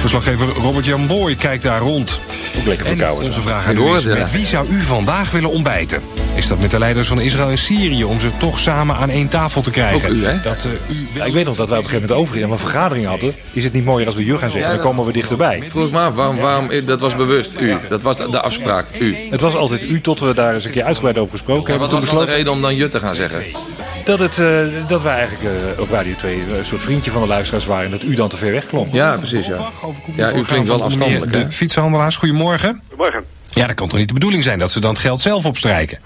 Verslaggever 0.00 0.46
Robert 0.62 0.84
Jan 0.84 1.06
Boy 1.06 1.34
kijkt 1.34 1.62
daar 1.62 1.80
rond. 1.80 2.20
Ook 2.58 2.64
lekker 2.64 2.86
En 2.86 2.96
verkouden. 2.96 3.24
onze 3.24 3.40
vraag 3.40 3.66
aan 3.66 3.74
Met 3.92 4.32
wie 4.32 4.46
zou 4.46 4.68
u 4.68 4.80
vandaag 4.80 5.30
willen 5.30 5.50
ontbijten? 5.50 6.02
Is 6.34 6.46
dat 6.46 6.60
met 6.60 6.70
de 6.70 6.78
leiders 6.78 7.08
van 7.08 7.20
Israël 7.20 7.50
en 7.50 7.58
Syrië 7.58 8.04
om 8.04 8.20
ze 8.20 8.28
toch 8.38 8.58
samen 8.58 8.96
aan 8.96 9.10
één 9.10 9.28
tafel 9.28 9.62
te 9.62 9.70
krijgen? 9.70 10.08
Ook 10.08 10.14
u, 10.14 10.24
hè? 10.26 10.40
Dat, 10.42 10.66
eh, 10.88 10.96
u 10.96 11.08
Ja, 11.12 11.24
ik 11.24 11.32
weet 11.32 11.44
nog 11.44 11.56
dat 11.56 11.68
wij 11.68 11.78
op 11.78 11.84
een 11.84 11.90
gegeven 11.90 12.08
moment 12.08 12.26
overgingen 12.26 12.46
en 12.48 12.52
een 12.54 12.60
vergadering 12.60 13.06
hadden. 13.06 13.34
Is 13.52 13.64
het 13.64 13.72
niet 13.72 13.84
mooier 13.84 14.06
als 14.06 14.14
we 14.14 14.24
je 14.24 14.38
gaan 14.38 14.50
zeggen? 14.50 14.70
Ja, 14.70 14.76
Dan 14.76 14.84
komen 14.86 15.04
we 15.04 15.12
dichterbij. 15.12 15.62
Vroeg 15.68 15.90
me 15.90 15.98
af, 15.98 16.14
waarom, 16.14 16.36
waarom, 16.36 16.68
dat 16.84 17.00
was 17.00 17.16
bewust 17.16 17.60
u. 17.60 17.76
Dat 17.88 18.02
was 18.02 18.16
de 18.16 18.40
afspraak, 18.40 18.86
u. 18.98 19.16
Het 19.30 19.40
was 19.40 19.54
altijd 19.54 19.82
u 19.82 20.00
tot 20.00 20.20
we 20.20 20.34
daar 20.34 20.54
eens 20.54 20.64
een 20.64 20.70
keer 20.70 20.84
uitgebreid 20.84 21.18
over 21.18 21.30
gesproken 21.32 21.64
En 21.64 21.70
hebben. 21.70 21.90
wat 21.90 21.90
Toen 21.90 22.00
was 22.00 22.08
dan 22.08 22.18
de 22.18 22.24
besloten 22.24 22.44
reden 22.44 22.52
om 22.52 22.60
dan 22.62 22.76
je 22.76 22.88
te 22.88 23.00
gaan 23.00 23.14
zeggen? 23.14 23.42
dat, 24.04 24.18
het, 24.18 24.38
eh, 24.38 24.88
dat 24.88 25.02
wij 25.02 25.16
eigenlijk 25.16 25.54
eh, 25.74 25.80
op 25.82 25.90
Radio 25.90 26.14
2 26.14 26.42
een 26.58 26.64
soort 26.64 26.82
vriendje 26.82 27.10
van 27.10 27.22
de 27.22 27.28
luisteraars 27.28 27.66
waren. 27.66 27.84
En 27.84 27.90
dat 27.90 28.02
u 28.02 28.14
dan 28.14 28.28
te 28.28 28.36
ver 28.36 28.52
weg 28.52 28.66
klonk. 28.66 28.92
Ja, 28.92 29.16
precies, 29.16 29.46
ja. 29.46 29.56
Ja, 30.16 30.32
u 30.32 30.42
klinkt 30.42 30.68
wel 30.68 30.82
afstandelijk? 30.82 31.32
De 31.32 31.50
fietsenhandelaars, 31.50 32.16
goedemorgen. 32.16 32.82
Goedemorgen. 32.88 33.33
Ja, 33.54 33.66
dat 33.66 33.76
kan 33.76 33.88
toch 33.88 33.98
niet 33.98 34.08
de 34.08 34.14
bedoeling 34.14 34.42
zijn 34.42 34.58
dat 34.58 34.70
ze 34.70 34.80
dan 34.80 34.90
het 34.90 35.00
geld 35.00 35.20
zelf 35.20 35.46
opstrijken? 35.46 35.98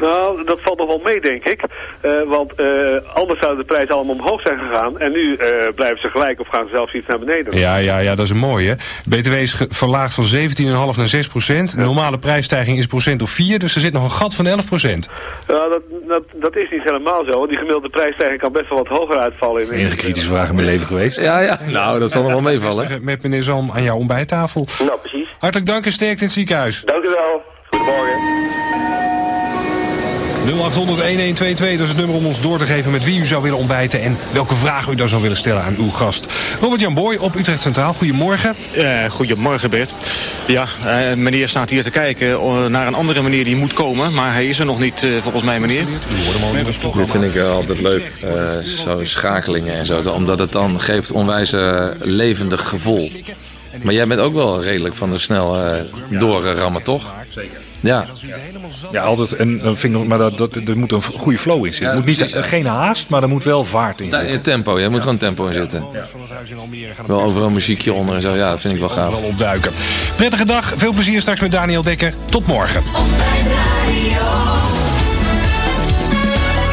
Nou, 0.00 0.44
dat 0.44 0.60
valt 0.60 0.78
nog 0.78 0.86
wel 0.86 1.00
mee, 1.04 1.20
denk 1.20 1.44
ik. 1.44 1.62
Eh, 2.00 2.10
want 2.26 2.54
eh, 2.54 2.66
anders 3.14 3.40
zouden 3.40 3.66
de 3.66 3.72
prijzen 3.72 3.94
allemaal 3.94 4.14
omhoog 4.14 4.40
zijn 4.40 4.58
gegaan. 4.58 4.98
En 4.98 5.12
nu 5.12 5.34
eh, 5.34 5.48
blijven 5.74 6.00
ze 6.00 6.08
gelijk 6.08 6.40
of 6.40 6.48
gaan 6.48 6.64
ze 6.64 6.70
zelfs 6.72 6.94
iets 6.94 7.06
naar 7.06 7.18
beneden. 7.18 7.58
Ja, 7.58 7.76
ja, 7.76 7.98
ja, 7.98 8.14
dat 8.14 8.24
is 8.24 8.30
een 8.30 8.38
mooie. 8.38 8.76
BTW 9.08 9.32
is 9.32 9.64
verlaagd 9.68 10.14
van 10.14 10.24
17,5 10.24 10.96
naar 10.96 11.08
6 11.08 11.26
procent. 11.26 11.76
Normale 11.76 12.18
prijsstijging 12.18 12.78
is 12.78 12.86
procent 12.86 13.22
of 13.22 13.30
4, 13.30 13.58
dus 13.58 13.74
er 13.74 13.80
zit 13.80 13.92
nog 13.92 14.02
een 14.04 14.10
gat 14.10 14.34
van 14.34 14.46
11 14.46 14.66
procent. 14.66 15.10
Ja, 15.48 15.68
dat, 15.68 15.82
dat, 16.06 16.22
dat 16.34 16.56
is 16.56 16.70
niet 16.70 16.82
helemaal 16.82 17.24
zo. 17.24 17.30
Want 17.30 17.48
die 17.48 17.58
gemiddelde 17.58 17.88
prijsstijging 17.88 18.40
kan 18.40 18.52
best 18.52 18.68
wel 18.68 18.78
wat 18.78 18.98
hoger 18.98 19.18
uitvallen. 19.18 19.62
In 19.62 19.72
enige 19.72 19.96
kritische 19.96 20.28
vraag 20.28 20.48
in 20.48 20.54
mijn 20.54 20.66
leven 20.66 20.86
geweest. 20.86 21.20
Ja, 21.20 21.40
ja. 21.40 21.58
Nou, 21.66 21.98
dat 21.98 22.10
zal 22.10 22.22
nog 22.22 22.30
wel 22.30 22.40
meevallen. 22.40 23.04
Met 23.04 23.22
meneer 23.22 23.42
Zalm 23.42 23.70
aan 23.70 23.82
jouw 23.82 23.96
ontbijttafel. 23.96 24.66
Nou, 24.78 24.98
precies. 24.98 25.28
Hartelijk 25.38 25.68
dank 25.68 25.84
en 25.84 25.92
sterkte 25.92 26.18
in 26.18 26.24
het 26.24 26.34
ziekenhuis. 26.34 26.82
Dank 26.84 27.04
u 27.04 27.08
wel. 27.08 27.42
Goedemorgen. 27.70 28.69
0800-1122, 30.50 30.54
dat 31.42 31.60
is 31.60 31.88
het 31.88 31.96
nummer 31.96 32.16
om 32.16 32.26
ons 32.26 32.40
door 32.40 32.58
te 32.58 32.66
geven 32.66 32.90
met 32.90 33.04
wie 33.04 33.20
u 33.20 33.26
zou 33.26 33.42
willen 33.42 33.58
ontbijten... 33.58 34.00
en 34.00 34.16
welke 34.32 34.54
vraag 34.54 34.88
u 34.88 34.94
dan 34.94 35.08
zou 35.08 35.22
willen 35.22 35.36
stellen 35.36 35.62
aan 35.62 35.76
uw 35.76 35.90
gast. 35.90 36.26
Robert-Jan 36.60 36.94
Boy 36.94 37.16
op 37.16 37.34
Utrecht 37.34 37.60
Centraal, 37.60 37.92
goedemorgen. 37.92 38.56
Eh, 38.72 39.04
goedemorgen 39.10 39.70
Bert. 39.70 39.94
Ja, 40.46 40.66
eh, 40.84 41.16
meneer 41.16 41.48
staat 41.48 41.70
hier 41.70 41.82
te 41.82 41.90
kijken 41.90 42.30
eh, 42.32 42.66
naar 42.66 42.86
een 42.86 42.94
andere 42.94 43.22
meneer 43.22 43.44
die 43.44 43.56
moet 43.56 43.72
komen. 43.72 44.12
Maar 44.12 44.32
hij 44.32 44.46
is 44.46 44.58
er 44.58 44.64
nog 44.64 44.78
niet, 44.78 45.02
eh, 45.02 45.10
volgens 45.22 45.44
mij 45.44 45.60
meneer. 45.60 45.84
Dit 46.94 47.10
vind 47.10 47.24
ik 47.24 47.42
altijd 47.42 47.80
leuk, 47.80 48.12
eh, 48.22 48.58
zo 48.58 49.00
schakelingen 49.02 49.74
en 49.74 49.86
zo. 49.86 50.10
Omdat 50.10 50.38
het 50.38 50.52
dan 50.52 50.80
geeft 50.80 51.12
onwijs 51.12 51.54
levendig 51.98 52.68
gevoel. 52.68 53.10
Maar 53.82 53.94
jij 53.94 54.06
bent 54.06 54.20
ook 54.20 54.34
wel 54.34 54.62
redelijk 54.62 54.94
van 54.94 55.10
de 55.10 55.18
snel 55.18 55.56
eh 55.56 55.80
doorrammen, 56.18 56.82
toch? 56.82 57.14
Zeker. 57.28 57.60
Ja. 57.80 58.04
Ja, 58.92 59.02
altijd. 59.02 59.32
En, 59.32 59.58
dan 59.58 59.76
vind 59.76 59.82
ik 59.94 59.98
nog, 59.98 60.06
maar 60.08 60.18
dat, 60.18 60.38
dat, 60.38 60.54
er 60.54 60.78
moet 60.78 60.92
een 60.92 61.02
goede 61.02 61.38
flow 61.38 61.64
in 61.66 61.70
zitten. 61.70 61.84
Ja, 61.86 61.90
Er 61.90 61.96
moet 61.98 62.06
niet, 62.06 62.16
precies, 62.16 62.34
ja. 62.34 62.42
geen 62.42 62.66
haast, 62.66 63.08
maar 63.08 63.22
er 63.22 63.28
moet 63.28 63.44
wel 63.44 63.64
vaart 63.64 64.00
in 64.00 64.06
Ja, 64.06 64.12
zitten. 64.16 64.32
in 64.34 64.40
tempo, 64.40 64.78
jij 64.78 64.88
moet 64.88 65.00
gewoon 65.00 65.16
tempo 65.16 65.46
in 65.46 65.54
zitten. 65.54 65.84
Wel 67.06 67.22
overal 67.22 67.46
een 67.46 67.52
muziekje 67.52 67.92
onder 67.92 68.14
en 68.14 68.20
zo, 68.20 68.34
ja, 68.34 68.50
dat 68.50 68.60
vind 68.60 68.74
ik 68.74 68.80
wel 68.80 68.88
gaaf. 68.88 69.08
Wel 69.10 69.20
opduiken. 69.28 69.70
Prettige 70.16 70.44
dag, 70.44 70.72
veel 70.76 70.92
plezier 70.92 71.20
straks 71.20 71.40
met 71.40 71.52
Daniel 71.52 71.82
Dekker. 71.82 72.14
Tot 72.30 72.46
morgen. 72.46 72.82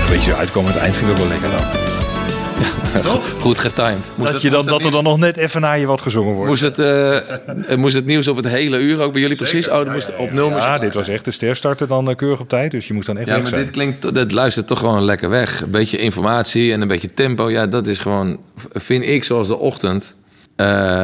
Een 0.01 0.13
beetje 0.13 0.35
uitkomen 0.35 0.69
aan 0.69 0.75
het 0.75 0.83
eind 0.85 0.95
vind 0.95 1.07
ik 1.07 1.13
ook 1.13 1.27
wel 1.27 1.27
lekker 1.39 1.49
dan. 1.57 1.86
Goed 3.39 3.59
getimed. 3.59 3.91
Moest 3.93 4.17
Dat, 4.17 4.31
het- 4.31 4.41
je 4.41 4.49
dan, 4.49 4.65
dat 4.65 4.85
er 4.85 4.91
dan 4.91 5.03
nog 5.03 5.17
net 5.17 5.37
even 5.37 5.61
naar 5.61 5.79
je 5.79 5.85
wat 5.85 6.01
gezongen 6.01 6.33
wordt. 6.33 6.49
Moest 6.49 6.61
het, 6.61 6.79
eh, 6.79 7.15
eh, 7.17 7.77
moest 7.77 7.95
het 7.95 8.05
nieuws 8.05 8.27
op 8.27 8.35
het 8.35 8.47
hele 8.47 8.77
uur 8.77 8.99
ook 9.01 9.11
bij 9.13 9.21
jullie 9.21 9.37
precies? 9.37 9.69
Oh, 9.69 9.75
dan 9.83 9.91
moest 9.91 10.15
op 10.17 10.31
nul 10.31 10.49
Ja, 10.49 10.77
dit 10.79 10.93
was 10.93 11.07
echt 11.07 11.25
de 11.25 11.31
ster 11.31 11.55
starten 11.55 11.87
dan 11.87 12.09
eh, 12.09 12.15
keurig 12.15 12.39
op 12.39 12.49
tijd. 12.49 12.71
Dus 12.71 12.87
je 12.87 12.93
moest 12.93 13.07
dan 13.07 13.17
echt 13.17 13.27
Ja, 13.27 13.37
maar 13.37 13.47
zijn. 13.47 13.61
dit 13.61 13.71
klinkt, 13.71 14.13
dit 14.13 14.31
luistert 14.31 14.67
toch 14.67 14.79
gewoon 14.79 15.03
lekker 15.03 15.29
weg. 15.29 15.61
Een 15.61 15.71
beetje 15.71 15.97
informatie 15.97 16.73
en 16.73 16.81
een 16.81 16.87
beetje 16.87 17.13
tempo. 17.13 17.49
Ja, 17.49 17.67
dat 17.67 17.87
is 17.87 17.99
gewoon, 17.99 18.39
vind 18.73 19.03
ik, 19.03 19.23
zoals 19.23 19.47
de 19.47 19.57
ochtend 19.57 20.15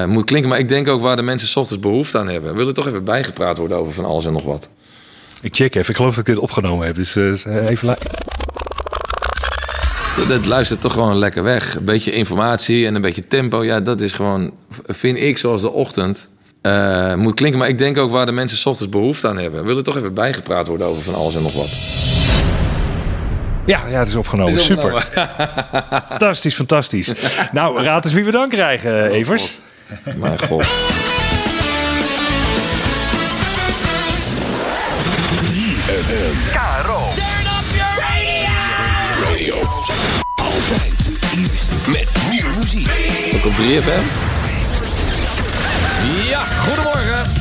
moet 0.07 0.25
klinken. 0.25 0.49
Maar 0.49 0.59
ik 0.59 0.69
denk 0.69 0.87
ook 0.87 1.01
waar 1.01 1.15
de 1.15 1.21
mensen 1.21 1.47
's 1.47 1.55
ochtends 1.55 1.81
behoefte 1.83 2.17
aan 2.17 2.29
hebben. 2.29 2.55
Wil 2.55 2.67
er 2.67 2.73
toch 2.73 2.87
even 2.87 3.03
bijgepraat 3.03 3.57
worden 3.57 3.77
over 3.77 3.93
van 3.93 4.05
alles 4.05 4.25
en 4.25 4.33
nog 4.33 4.43
wat. 4.43 4.69
Ik 5.41 5.55
check 5.55 5.75
even. 5.75 5.89
Ik 5.89 5.95
geloof 5.95 6.15
dat 6.15 6.27
ik 6.27 6.33
dit 6.33 6.43
opgenomen 6.43 6.85
heb. 6.85 6.95
Dus 6.95 7.15
even... 7.15 7.87
la- 7.87 7.97
Dat 10.27 10.45
luistert 10.45 10.81
toch 10.81 10.91
gewoon 10.91 11.17
lekker 11.17 11.43
weg. 11.43 11.75
Een 11.75 11.85
beetje 11.85 12.11
informatie 12.11 12.85
en 12.85 12.95
een 12.95 13.01
beetje 13.01 13.27
tempo. 13.27 13.63
Ja, 13.63 13.79
dat 13.79 14.01
is 14.01 14.13
gewoon, 14.13 14.51
vind 14.87 15.17
ik, 15.17 15.37
zoals 15.37 15.61
de 15.61 15.71
ochtend 15.71 16.29
eh, 16.61 17.15
moet 17.15 17.33
klinken. 17.33 17.59
Maar 17.59 17.67
ik 17.67 17.77
denk 17.77 17.97
ook 17.97 18.11
waar 18.11 18.25
de 18.25 18.31
mensen 18.31 18.57
's 18.57 18.65
ochtends 18.65 18.91
behoefte 18.91 19.27
aan 19.27 19.37
hebben. 19.37 19.65
Wil 19.65 19.77
er 19.77 19.83
toch 19.83 19.97
even 19.97 20.13
bijgepraat 20.13 20.67
worden 20.67 20.87
over 20.87 21.03
van 21.03 21.15
alles 21.15 21.35
en 21.35 21.41
nog 21.41 21.53
wat. 21.53 21.69
Ja, 23.65 23.87
ja, 23.89 23.99
het 23.99 24.07
is 24.07 24.15
opgenomen. 24.15 24.53
Is 24.53 24.65
Super. 24.65 25.07
fantastisch, 26.09 26.55
fantastisch. 26.55 27.13
nou, 27.51 27.83
raad 27.83 28.05
eens 28.05 28.13
wie 28.13 28.23
we 28.23 28.31
dan 28.31 28.49
krijgen, 28.49 29.09
eh, 29.09 29.17
Evers. 29.17 29.59
Mijn 30.15 30.39
god. 30.47 30.65
KRO. 36.51 37.02
Altijd 40.71 41.05
de 41.05 41.47
eerste 41.51 41.75
met 41.91 42.09
nieuwe 42.31 42.57
muziek. 42.59 42.89
Ook 43.35 43.45
op 43.45 43.53
3FM? 43.53 44.03
Ja, 46.29 46.45
goedemorgen. 46.45 47.31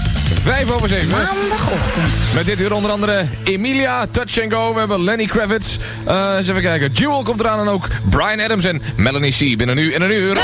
Vijf 0.42 0.70
over 0.70 0.88
zeven. 0.88 1.08
Maandagochtend. 1.08 2.34
Met 2.34 2.46
dit 2.46 2.60
uur 2.60 2.72
onder 2.72 2.90
andere 2.90 3.26
Emilia, 3.44 4.06
Touch 4.06 4.42
and 4.42 4.52
Go. 4.52 4.72
We 4.72 4.78
hebben 4.78 5.04
Lenny 5.04 5.26
Kravitz. 5.26 5.78
Eh, 6.06 6.34
eens 6.36 6.48
even 6.48 6.62
kijken. 6.62 6.92
Jewel 6.92 7.22
komt 7.22 7.40
eraan 7.40 7.60
en 7.60 7.68
ook 7.68 7.88
Brian 8.10 8.40
Adams 8.40 8.64
en 8.64 8.82
Melanie 8.96 9.32
C. 9.32 9.56
Binnen 9.56 9.76
nu 9.76 9.92
in 9.92 10.02
een 10.02 10.10
uur. 10.10 10.38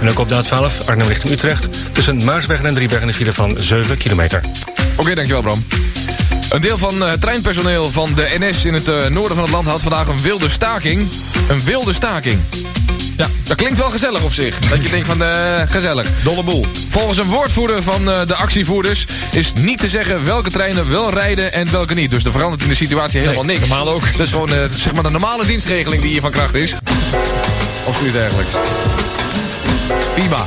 En 0.00 0.08
ook 0.08 0.18
op 0.18 0.28
de 0.28 0.44
A12 0.44 0.86
Arnhem 0.86 1.08
richting 1.08 1.32
Utrecht. 1.32 1.94
Tussen 1.94 2.24
Maasbergen 2.24 2.66
en 2.66 2.74
Driebergen 2.74 3.08
een 3.08 3.14
file 3.14 3.32
van 3.32 3.54
7 3.58 3.96
kilometer. 3.96 4.40
Oké, 4.96 5.14
dankjewel 5.14 5.42
Bram. 5.42 5.64
Een 6.52 6.60
deel 6.60 6.78
van 6.78 7.02
eh, 7.02 7.10
het 7.10 7.20
treinpersoneel 7.20 7.90
van 7.90 8.14
de 8.14 8.36
NS 8.38 8.64
in 8.64 8.74
het 8.74 8.88
eh, 8.88 9.06
noorden 9.06 9.34
van 9.34 9.44
het 9.44 9.52
land 9.52 9.66
had 9.66 9.82
vandaag 9.82 10.08
een 10.08 10.20
wilde 10.20 10.48
staking. 10.48 11.08
Een 11.48 11.64
wilde 11.64 11.92
staking. 11.92 12.40
Ja, 13.16 13.28
dat 13.42 13.56
klinkt 13.56 13.78
wel 13.78 13.90
gezellig 13.90 14.22
op 14.22 14.32
zich. 14.32 14.58
Dat 14.58 14.82
je 14.82 14.90
denkt 14.90 15.06
van, 15.06 15.22
eh, 15.22 15.62
gezellig. 15.66 16.08
Dolle 16.24 16.42
boel. 16.42 16.66
Volgens 16.90 17.18
een 17.18 17.28
woordvoerder 17.28 17.82
van 17.82 18.10
eh, 18.10 18.26
de 18.26 18.34
actievoerders 18.34 19.06
is 19.30 19.52
niet 19.52 19.78
te 19.78 19.88
zeggen 19.88 20.24
welke 20.24 20.50
treinen 20.50 20.90
wel 20.90 21.10
rijden 21.10 21.52
en 21.52 21.70
welke 21.70 21.94
niet. 21.94 22.10
Dus 22.10 22.24
er 22.24 22.32
verandert 22.32 22.62
in 22.62 22.68
de 22.68 22.74
situatie 22.74 23.20
helemaal 23.20 23.44
niks. 23.44 23.68
Normaal 23.68 23.88
ook. 23.88 24.12
Dat 24.12 24.26
is 24.26 24.30
gewoon 24.30 24.54
eh, 24.54 24.64
zeg 24.70 24.92
maar 24.92 25.02
de 25.02 25.10
normale 25.10 25.46
dienstregeling 25.46 26.02
die 26.02 26.10
hier 26.10 26.20
van 26.20 26.30
kracht 26.30 26.54
is. 26.54 26.74
Of 27.84 27.96
zoiets 27.96 28.16
dergelijks. 28.16 28.50
FIBA. 30.14 30.46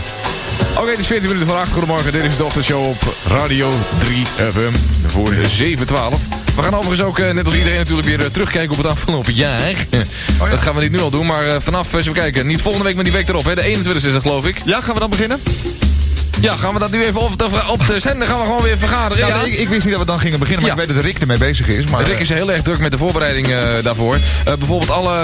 Oké, 0.77 0.89
het 0.89 0.99
is 0.99 1.07
14 1.07 1.27
minuten 1.27 1.47
van 1.47 1.57
8. 1.57 1.71
Goedemorgen, 1.71 2.11
dit 2.11 2.23
is 2.23 2.37
de 2.37 2.43
ochtendshow 2.43 2.87
op 2.87 3.15
Radio 3.27 3.71
3 3.99 4.25
FM 4.25 4.73
voor 5.07 5.33
7-12. 5.33 5.37
We 6.55 6.61
gaan 6.61 6.73
overigens 6.73 7.01
ook, 7.01 7.19
eh, 7.19 7.31
net 7.31 7.45
als 7.45 7.55
iedereen 7.55 7.77
natuurlijk, 7.77 8.07
weer 8.07 8.19
eh, 8.19 8.25
terugkijken 8.25 8.71
op 8.71 8.77
het 8.77 8.87
afgelopen 8.87 9.33
jaar. 9.33 9.85
Dat 10.49 10.61
gaan 10.61 10.75
we 10.75 10.81
niet 10.81 10.91
nu 10.91 10.99
al 10.99 11.09
doen, 11.09 11.25
maar 11.25 11.47
eh, 11.47 11.55
vanaf, 11.59 11.93
eens 11.93 12.01
even 12.01 12.13
kijken, 12.13 12.47
niet 12.47 12.61
volgende 12.61 12.85
week, 12.85 12.95
maar 12.95 13.03
die 13.03 13.13
week 13.13 13.27
erop, 13.27 13.45
hè, 13.45 13.55
de 13.55 13.61
21 13.61 14.05
is 14.05 14.13
het 14.13 14.21
geloof 14.21 14.45
ik. 14.45 14.57
Ja, 14.65 14.81
gaan 14.81 14.93
we 14.93 14.99
dan 14.99 15.09
beginnen? 15.09 15.39
Ja, 16.41 16.53
gaan 16.53 16.73
we 16.73 16.79
dat 16.79 16.91
nu 16.91 17.03
even 17.03 17.21
op 17.21 17.37
de, 17.39 17.45
op 17.67 17.87
de 17.87 17.99
zender 17.99 18.27
gaan 18.27 18.39
we 18.39 18.45
gewoon 18.45 18.61
weer 18.61 18.77
vergaderen. 18.77 19.27
Ja, 19.27 19.35
Ja, 19.35 19.41
ik, 19.43 19.53
ik 19.53 19.69
wist 19.69 19.83
niet 19.83 19.91
dat 19.91 20.01
we 20.01 20.07
dan 20.07 20.19
gingen 20.19 20.39
beginnen, 20.39 20.61
maar 20.65 20.75
Ja. 20.75 20.81
ik 20.81 20.87
weet 20.87 20.95
dat 20.95 21.05
Rick 21.05 21.19
ermee 21.21 21.37
bezig 21.37 21.67
is. 21.67 21.85
Maar, 21.85 22.03
Rick 22.03 22.19
is 22.19 22.29
heel 22.29 22.51
erg 22.51 22.61
druk 22.61 22.79
met 22.79 22.91
de 22.91 22.97
voorbereiding 22.97 23.47
eh, 23.47 23.83
daarvoor. 23.83 24.15
Eh, 24.15 24.53
bijvoorbeeld 24.53 24.91
alle, 24.91 25.15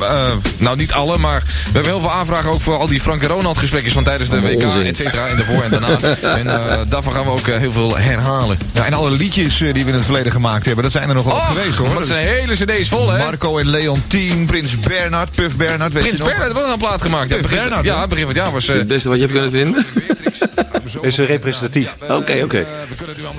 eh, 0.00 0.32
nou 0.56 0.76
niet 0.76 0.92
alle, 0.92 1.18
maar 1.18 1.42
we 1.46 1.62
hebben 1.72 1.90
heel 1.90 2.00
veel 2.00 2.10
aanvragen 2.12 2.50
ook 2.50 2.60
voor 2.60 2.76
al 2.76 2.86
die 2.86 3.00
Frank 3.00 3.22
en 3.22 3.28
Ronald 3.28 3.58
gesprekjes 3.58 3.92
van 3.92 4.04
tijdens 4.04 4.30
de 4.30 4.40
WK, 4.40 4.62
onzin. 4.64 4.86
et 4.86 4.96
cetera, 4.96 5.26
en 5.26 5.36
daarvoor 5.36 5.62
en 5.62 5.70
daarna. 5.70 5.98
en 6.38 6.46
eh, 6.70 6.78
daarvan 6.88 7.12
gaan 7.12 7.24
we 7.24 7.30
ook 7.30 7.46
heel 7.46 7.72
veel 7.72 7.96
herhalen. 7.98 8.58
Ja, 8.72 8.84
en 8.84 8.92
alle 8.94 9.10
liedjes 9.10 9.58
die 9.58 9.72
we 9.72 9.80
in 9.80 9.94
het 9.94 10.04
verleden 10.04 10.32
gemaakt 10.32 10.66
hebben, 10.66 10.84
dat 10.84 10.92
zijn 10.92 11.08
er 11.08 11.14
nog 11.14 11.24
wel 11.24 11.34
geweest 11.34 11.76
hoor. 11.76 11.86
want 11.86 11.98
het 11.98 12.08
zijn 12.08 12.26
hele 12.26 12.54
cd's 12.54 12.88
vol, 12.88 13.10
hè? 13.12 13.18
Marco 13.18 13.58
en 13.58 13.68
Leontien, 13.68 14.46
Prins 14.46 14.76
Bernhard, 14.80 15.30
Puff 15.30 15.56
Bernhard, 15.56 15.92
weet 15.92 16.02
Prins 16.02 16.18
je 16.18 16.24
heeft 16.24 16.52
wel 16.52 16.72
een 16.72 16.78
plaat 16.78 17.02
gemaakt. 17.02 17.30
Ja, 17.30 17.36
begin, 17.36 17.58
Bernhard, 17.58 17.84
ja, 17.84 18.06
begin 18.06 18.24
van 18.24 18.34
het 18.34 18.42
jaar 18.42 18.52
was... 18.52 18.66
Het 18.66 18.88
beste 18.88 19.08
wat 19.08 19.18
je 19.18 19.26
hebt 19.26 19.38
kunnen 19.38 19.50
vinden? 19.52 19.86
Is 21.00 21.18
representatief. 21.18 21.94
Oké, 22.08 22.40
oké. 22.44 22.66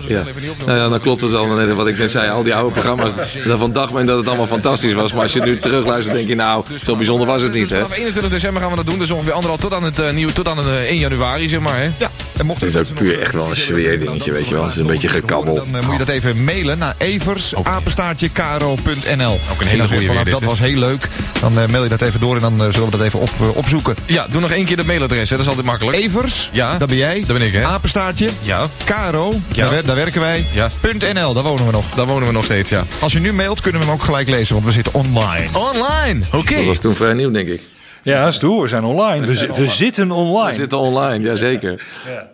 Ja. 0.08 0.24
Nou 0.66 0.78
ja, 0.80 0.90
dan 0.90 1.00
klopt 1.00 1.22
het 1.22 1.34
al 1.34 1.48
net 1.48 1.74
wat 1.74 1.88
ik 1.88 1.98
net 1.98 2.12
zei. 2.12 2.30
Al 2.30 2.44
die 2.44 2.56
oude 2.56 2.72
programma's. 2.72 3.12
Daarvan 3.46 3.72
dacht 3.72 3.94
men 3.94 4.06
dat 4.06 4.18
het 4.18 4.28
allemaal 4.28 4.48
fantastisch 4.48 4.94
was. 4.94 5.14
Maar 5.14 5.24
als 5.24 5.34
je 5.34 5.42
nu 5.42 5.58
terugluistert, 5.60 6.16
denk 6.16 6.28
je 6.28 6.36
nou, 6.36 6.64
zo 6.84 6.96
bijzonder 6.96 7.28
was 7.28 7.42
het 7.42 7.54
niet, 7.54 7.70
hè? 7.70 7.76
Vanaf 7.76 7.98
21 7.98 8.32
december 8.32 8.62
gaan 8.62 8.70
we 8.72 8.76
dat 8.76 8.86
doen, 8.86 9.00
dus 9.00 9.12
ongeveer 9.12 9.34
anderhalf 9.34 9.62
tot 9.62 9.74
aan 9.74 9.84
het 9.84 10.00
eh, 10.00 10.12
nieuwe, 10.12 10.34
tot 10.34 10.48
aan 10.48 10.58
het 10.58 10.68
eh, 10.68 10.74
1 10.74 10.98
januari, 10.98 11.50
zeg 11.50 11.60
maar. 11.60 11.78
Hè? 11.78 11.90
Ja, 11.98 12.10
en 12.38 12.46
mocht 12.46 12.62
Het 12.62 12.70
is 12.70 12.78
ook 12.78 12.94
puur 12.94 13.22
echt 13.22 13.34
wel 13.34 13.50
een 13.50 13.56
sfeerdingetje, 13.56 14.32
weet 14.32 14.48
je 14.48 14.54
wel. 14.54 14.64
Het 14.64 14.72
is 14.72 14.78
een 14.82 14.88
beetje 14.88 15.08
gekabbel. 15.08 15.56
Dan 15.56 15.68
moet 15.86 15.92
je 15.92 15.98
dat 15.98 16.08
even 16.08 16.44
mailen 16.44 16.78
naar 16.78 16.96
eversapenstaartje.karo.nl. 16.98 19.40
Ook 19.52 19.62
een 19.62 19.68
hele 19.68 19.88
weer, 19.88 20.24
dit, 20.24 20.32
Dat 20.32 20.44
was 20.44 20.60
heel 20.60 20.78
leuk. 20.78 21.08
Dan 21.40 21.60
eh, 21.60 21.68
mail 21.68 21.84
je 21.84 21.90
dat 21.90 22.02
even 22.02 22.20
door 22.20 22.36
en 22.36 22.42
dan 22.42 22.58
zullen 22.72 22.90
we 22.92 22.98
dat 22.98 23.02
even 23.06 23.20
op, 23.20 23.30
opzoeken. 23.56 23.96
Ja, 24.06 24.28
doe 24.30 24.42
nog 24.42 24.52
één 24.52 24.66
keer 24.66 24.78
de 24.78 24.84
mailadres, 24.84 25.30
hè? 25.30 25.36
dat 25.36 25.40
is 25.40 25.48
altijd 25.48 25.66
makkelijk. 25.66 25.98
Evers, 25.98 26.50
Ja. 26.54 26.78
dat 26.78 26.88
ben 26.88 26.98
jij. 26.98 27.20
Dat 27.20 27.38
ben 27.38 27.41
ik, 27.42 27.54
hè? 27.54 27.64
Apenstaartje, 27.66 28.30
Ja, 28.42 28.66
Caro, 28.86 29.32
Ja. 29.52 29.62
daar, 29.64 29.70
wer- 29.74 29.86
daar 29.86 29.96
werken 29.96 30.22
wij. 30.22 30.46
Ja. 30.52 30.68
.nl, 31.14 31.34
daar 31.34 31.44
wonen 31.44 31.66
we 31.66 31.72
nog. 31.72 31.90
daar 31.90 32.06
wonen 32.08 32.28
we 32.28 32.34
nog 32.34 32.44
steeds, 32.44 32.70
ja. 32.70 32.84
Als 33.02 33.14
je 33.14 33.20
nu 33.20 33.34
mailt, 33.34 33.62
kunnen 33.62 33.82
we 33.82 33.88
hem 33.88 33.96
ook 33.96 34.04
gelijk 34.04 34.30
lezen, 34.30 34.54
want 34.54 34.66
we 34.68 34.72
zitten 34.72 34.94
online. 34.94 35.48
Online, 35.58 36.22
oké. 36.34 36.56
Dat 36.56 36.66
was 36.66 36.80
toen 36.80 36.94
vrij 36.96 37.14
nieuw, 37.14 37.32
denk 37.32 37.48
ik. 37.48 37.62
Ja, 38.04 38.32
stoer. 38.32 38.62
We 38.62 38.68
zijn 38.68 38.84
online. 38.84 39.26
We, 39.26 39.36
zi- 39.36 39.48
we 39.56 39.68
zitten 39.70 40.08
We 40.08 40.14
online. 40.14 40.54
zitten 40.56 40.78
online, 40.80 41.24
jazeker. 41.24 41.84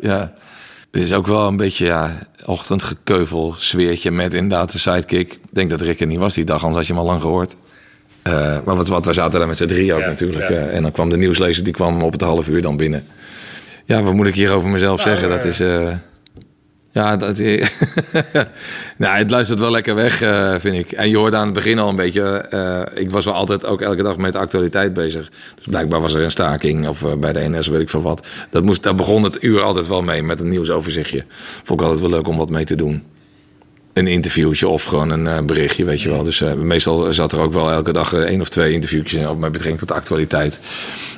Ja. 0.02 0.32
Het 0.92 1.02
is 1.02 1.14
ook 1.14 1.28
wel 1.28 1.48
een 1.48 1.58
beetje 1.58 1.86
ja, 1.86 2.18
ochtendgekeuvel 2.46 3.56
sfeertje 3.58 4.12
met 4.12 4.34
inderdaad 4.34 4.72
de 4.72 4.80
sidekick. 4.80 5.34
Ik 5.34 5.40
denk 5.52 5.70
dat 5.70 5.82
Rick 5.82 6.00
er 6.00 6.08
niet 6.08 6.20
was 6.20 6.34
die 6.34 6.46
dag, 6.46 6.58
anders 6.64 6.76
had 6.76 6.88
je 6.88 6.94
hem 6.94 7.02
al 7.02 7.08
lang 7.08 7.22
gehoord. 7.22 7.56
Eh, 8.22 8.34
maar 8.66 8.76
wat, 8.76 8.88
wat, 8.88 9.06
wij 9.06 9.14
zaten 9.14 9.40
daar 9.40 9.48
met 9.48 9.58
z'n 9.58 9.66
drie 9.68 9.94
ook 9.94 10.06
natuurlijk. 10.06 10.50
ja. 10.50 10.56
eh, 10.56 10.76
en 10.76 10.82
dan 10.82 10.92
kwam 10.92 11.10
de 11.10 11.18
nieuwslezer, 11.18 11.64
die 11.64 11.74
kwam 11.74 12.02
op 12.02 12.12
het 12.12 12.22
half 12.22 12.48
uur 12.48 12.62
dan 12.62 12.78
binnen. 12.78 13.06
Ja, 13.88 14.04
wat 14.04 14.14
moet 14.14 14.28
ik 14.28 14.36
hier 14.36 14.52
over 14.52 14.70
mezelf 14.70 15.02
zeggen? 15.02 15.30
Dat 15.30 15.46
is... 15.46 15.60
eh, 15.60 15.94
ja, 16.92 17.18
dat, 17.18 17.38
nou, 18.98 19.18
het 19.18 19.30
luistert 19.30 19.60
wel 19.60 19.72
lekker 19.72 19.96
weg, 19.96 20.22
eh, 20.22 20.56
vind 20.58 20.76
ik. 20.76 20.92
En 20.92 21.10
je 21.10 21.18
hoorde 21.18 21.38
aan 21.38 21.46
het 21.46 21.54
begin 21.54 21.80
al 21.80 21.90
een 21.90 21.96
beetje... 21.96 22.22
eh, 22.22 23.02
ik 23.02 23.12
was 23.12 23.26
wel 23.26 23.34
altijd 23.34 23.66
ook 23.66 23.82
elke 23.82 24.04
dag 24.04 24.18
met 24.18 24.34
de 24.34 24.40
actualiteit 24.40 24.94
bezig. 24.94 25.30
Dus 25.56 25.66
blijkbaar 25.66 26.02
was 26.02 26.14
er 26.14 26.22
een 26.22 26.32
staking 26.32 26.88
of 26.88 27.06
bij 27.20 27.34
de 27.34 27.50
NS, 27.50 27.68
weet 27.68 27.82
ik 27.82 27.90
veel 27.90 28.02
wat. 28.02 28.28
Dat 28.50 28.64
moest, 28.64 28.84
daar 28.84 28.96
begon 28.96 29.24
het 29.24 29.44
uur 29.44 29.62
altijd 29.62 29.88
wel 29.88 30.02
mee, 30.02 30.24
met 30.24 30.40
een 30.42 30.50
nieuwsoverzichtje. 30.50 31.24
Vond 31.64 31.80
ik 31.80 31.86
altijd 31.86 32.02
wel 32.02 32.16
leuk 32.18 32.28
om 32.28 32.38
wat 32.38 32.50
mee 32.50 32.66
te 32.66 32.76
doen. 32.76 33.04
Een 33.98 34.08
interviewtje 34.08 34.68
of 34.68 34.84
gewoon 34.84 35.10
een 35.10 35.28
eh, 35.28 35.42
berichtje, 35.42 35.86
weet 35.86 36.02
je 36.02 36.10
wel. 36.10 36.24
Dus 36.24 36.42
eh, 36.42 36.54
meestal 36.54 37.14
zat 37.14 37.32
er 37.32 37.40
ook 37.40 37.54
wel 37.54 37.72
elke 37.72 37.94
dag 37.94 38.14
eh, 38.14 38.20
één 38.22 38.42
of 38.42 38.50
twee 38.50 38.74
interviewtjes 38.74 39.20
in... 39.22 39.30
op 39.30 39.38
met 39.40 39.52
betrekking 39.52 39.80
tot 39.80 39.88
de 39.88 39.94
actualiteit. 39.94 40.60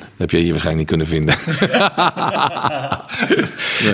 Dat 0.00 0.30
heb 0.30 0.30
je 0.30 0.36
hier 0.36 0.50
waarschijnlijk 0.50 0.90
niet 0.90 0.98
kunnen 0.98 1.06
vinden. 1.06 1.34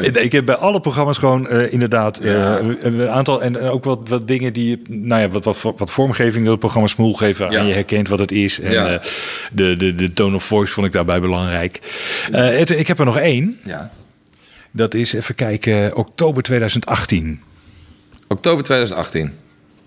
Ik- 0.06 0.16
Ik 0.16 0.32
heb 0.32 0.46
bij 0.46 0.54
alle 0.54 0.80
programma's 0.80 1.18
gewoon 1.18 1.48
eh, 1.48 1.72
inderdaad 1.72 2.18
eh, 2.18 2.54
een 2.80 3.08
aantal 3.08 3.42
en 3.42 3.58
ook 3.58 3.84
wat, 3.84 4.08
wat 4.08 4.28
dingen 4.28 4.52
die, 4.52 4.82
nou 4.88 5.20
ja, 5.22 5.28
wat, 5.28 5.44
wat, 5.44 5.62
wat 5.76 5.90
vormgeving 5.90 6.42
dat 6.42 6.50
het 6.50 6.60
programma 6.60 6.88
Smoel 6.88 7.14
geven 7.14 7.50
Ja. 7.50 7.58
aan 7.60 7.66
je 7.66 7.72
herkent 7.72 8.08
wat 8.08 8.18
het 8.18 8.32
is. 8.32 8.60
En 8.60 8.70
Ja. 8.72 8.88
eh, 8.88 8.98
de, 9.52 9.76
de, 9.76 9.94
de 9.94 10.12
tone 10.12 10.34
of 10.34 10.44
voice 10.44 10.72
vond 10.72 10.86
ik 10.86 10.92
daarbij 10.92 11.20
belangrijk. 11.20 11.80
Eh, 12.32 12.48
het- 12.58 12.70
ik 12.70 12.86
heb 12.86 12.98
er 12.98 13.04
nog 13.04 13.18
één. 13.18 13.58
Ja. 13.64 13.90
Dat 14.70 14.94
is, 14.94 15.12
even 15.12 15.34
kijken, 15.34 15.96
oktober 15.96 16.42
2018. 16.42 17.40
Oktober 18.28 18.64
2018. 18.64 19.32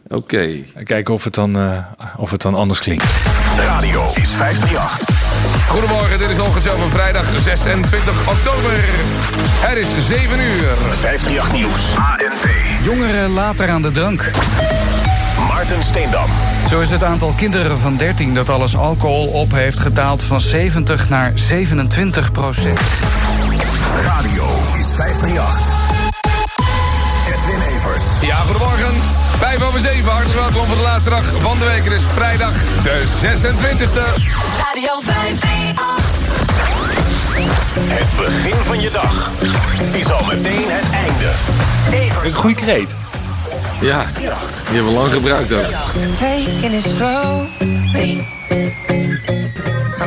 Oké. 0.07 0.63
Kijken 0.83 1.13
of 1.13 1.23
het 1.23 1.33
dan, 1.33 1.57
eh, 1.57 1.77
of 2.17 2.31
het 2.31 2.41
dan 2.41 2.55
anders 2.55 2.79
klinkt. 2.79 3.03
De 3.55 3.63
radio 3.63 4.03
is 4.15 4.29
538. 4.29 5.67
Goedemorgen, 5.67 6.19
dit 6.19 6.29
is 6.29 6.39
Ochtend 6.39 6.63
van 6.63 6.89
vrijdag 6.89 7.25
26 7.41 8.29
oktober. 8.29 8.83
Het 9.59 9.77
is 9.77 10.07
7 10.07 10.39
uur. 10.39 10.75
538 10.99 11.51
Nieuws. 11.51 11.95
ANP. 11.95 12.49
Jongeren 12.83 13.29
later 13.29 13.69
aan 13.69 13.81
de 13.81 13.91
drank. 13.91 14.31
Maarten 15.47 15.83
Steendam. 15.83 16.29
Zo 16.69 16.79
is 16.79 16.91
het 16.91 17.03
aantal 17.03 17.33
kinderen 17.37 17.77
van 17.77 17.97
13 17.97 18.33
dat 18.33 18.49
alles 18.49 18.77
alcohol 18.77 19.27
op 19.27 19.51
heeft 19.51 19.79
gedaald 19.79 20.23
van 20.23 20.41
70 20.41 21.09
naar 21.09 21.31
27 21.35 22.31
procent. 22.31 22.79
Radio 24.03 24.43
is 24.77 24.87
538. 24.95 25.78
Ja, 28.22 28.36
goedemorgen. 28.36 28.93
5 29.38 29.63
over 29.63 29.80
7, 29.80 30.11
hartelijk 30.11 30.39
welkom 30.39 30.65
voor 30.65 30.76
de 30.76 30.82
laatste 30.82 31.09
dag 31.09 31.34
van 31.38 31.59
de 31.59 31.65
week. 31.65 31.84
Het 31.84 31.93
is 31.93 32.03
vrijdag 32.13 32.51
de 32.84 33.03
26e. 33.22 34.24
Radio 34.57 34.99
538. 35.01 36.28
Het 37.80 38.15
begin 38.17 38.55
van 38.65 38.82
je 38.82 38.89
dag 38.91 39.32
is 39.91 40.11
al 40.11 40.26
meteen 40.26 40.65
het 40.67 40.91
einde. 40.93 41.32
Evers. 42.05 42.26
Een 42.26 42.34
goede 42.34 42.55
kreet. 42.55 42.95
Ja, 43.82 44.05
die 44.15 44.30
hebben 44.76 44.86
we 44.86 44.99
lang 44.99 45.11
gebruikt 45.11 45.51
ook. 45.51 45.65
Taking 46.17 46.74
it 46.74 46.84
slowly. 46.84 48.38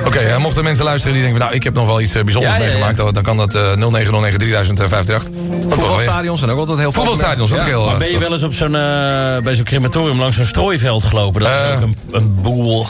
Oké, 0.06 0.18
eh, 0.18 0.36
mochten 0.38 0.64
mensen 0.64 0.84
luisteren 0.84 1.12
die 1.14 1.22
denken... 1.22 1.38
van, 1.40 1.48
nou, 1.48 1.58
ik 1.58 1.64
heb 1.64 1.74
nog 1.74 1.86
wel 1.86 2.00
iets 2.00 2.14
eh, 2.14 2.22
bijzonders 2.22 2.54
Ja, 2.54 2.58
ja, 2.60 2.64
ja. 2.66 2.70
meegemaakt... 2.72 2.96
dan- 2.98 3.14
dan 3.14 3.22
kan 3.22 3.36
dat 3.36 3.54
eh 3.54 3.62
0909 3.76 4.38
3058. 4.38 5.22
Voetbalstadions 5.68 6.38
zijn 6.38 6.50
ook 6.52 6.58
altijd 6.58 6.78
heel 6.78 6.92
Voetbalstadions, 6.92 7.50
dat 7.50 7.62
heel... 7.62 7.84
Maar 7.84 7.92
eh, 7.92 7.98
ben 7.98 8.10
je 8.10 8.18
wel 8.18 8.32
eens 8.32 8.42
op 8.42 8.52
zo'n, 8.52 8.74
eh, 8.74 8.80
bij 9.42 9.54
zo'n 9.54 9.64
crematorium 9.64 10.18
langs 10.18 10.36
zo'n 10.36 10.44
strooiveld 10.44 11.04
gelopen? 11.04 11.40
Dat 11.40 11.50
is 11.50 11.56
Eh. 11.70 11.74
ook 11.76 11.82
een, 11.82 11.96
een 12.10 12.34
boel. 12.42 12.86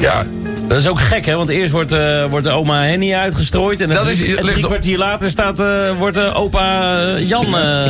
Ja, 0.00 0.22
Dat 0.68 0.78
is 0.78 0.88
ook 0.88 1.00
gek, 1.00 1.26
hè? 1.26 1.34
Want 1.36 1.48
eerst 1.48 1.72
wordt, 1.72 1.92
eh, 1.92 2.24
wordt 2.30 2.44
de 2.46 2.50
oma 2.52 2.82
Henny 2.82 3.14
uitgestrooid... 3.14 3.80
en, 3.80 3.88
Dat 3.88 4.02
drie, 4.02 4.12
is- 4.14 4.20
en 4.20 4.26
ligt 4.26 4.40
drie 4.52 4.56
op- 4.64 4.70
kwartier 4.70 4.98
later 4.98 5.30
staat, 5.30 5.60
eh, 5.60 5.66
wordt 5.98 6.14
de 6.14 6.32
opa 6.34 6.98
eh, 7.14 7.28
Jan... 7.28 7.44
eh, 7.58 7.84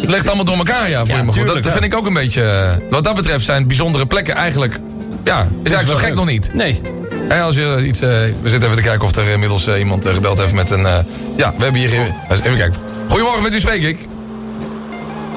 Het 0.00 0.10
ligt 0.10 0.26
allemaal 0.26 0.44
door 0.44 0.56
elkaar, 0.56 0.90
ja, 0.90 0.98
voor 0.98 1.08
Ja, 1.08 1.16
je 1.22 1.32
goed. 1.32 1.46
Dat, 1.46 1.64
ja. 1.64 1.70
vind 1.72 1.84
ik 1.84 1.96
ook 1.96 2.06
een 2.06 2.14
beetje... 2.14 2.42
eh, 2.42 2.72
Wat 2.90 3.04
dat 3.04 3.14
betreft 3.14 3.44
zijn 3.44 3.66
bijzondere 3.66 4.06
plekken 4.06 4.34
eigenlijk... 4.34 4.78
Ja, 5.24 5.40
is 5.62 5.72
eigenlijk 5.72 5.88
zo 5.88 5.96
gek 5.96 6.06
leuk. 6.06 6.14
nog 6.14 6.26
niet. 6.26 6.50
Nee. 6.54 6.80
En 7.28 7.42
als 7.42 7.56
je 7.56 7.82
iets... 7.86 8.00
eh, 8.00 8.08
we 8.42 8.48
zitten 8.48 8.62
even 8.62 8.76
te 8.82 8.88
kijken 8.88 9.06
of 9.08 9.16
er 9.16 9.28
inmiddels 9.28 9.66
eh, 9.66 9.78
iemand 9.78 10.06
eh, 10.06 10.14
gebeld 10.14 10.38
heeft 10.38 10.54
met 10.54 10.70
een... 10.70 10.86
eh, 10.86 10.98
ja, 11.36 11.52
we 11.56 11.62
hebben 11.62 11.80
hier... 11.80 11.92
Even 12.30 12.56
kijken. 12.56 12.74
Goedemorgen, 13.08 13.42
met 13.42 13.54
u 13.54 13.60
spreek 13.60 13.82
ik. 13.82 13.98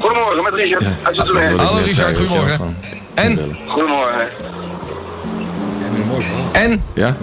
Goedemorgen, 0.02 0.44
met 0.44 0.54
Richard. 0.54 0.86
Uit 1.04 1.16
Zoetermeer. 1.16 1.62
Hallo 1.62 1.82
Richard, 1.84 2.18
goedemorgen. 2.18 2.78
En? 3.14 3.58
Goedemorgen. 3.68 4.28
En? 6.52 6.84
Ja? 6.94 7.16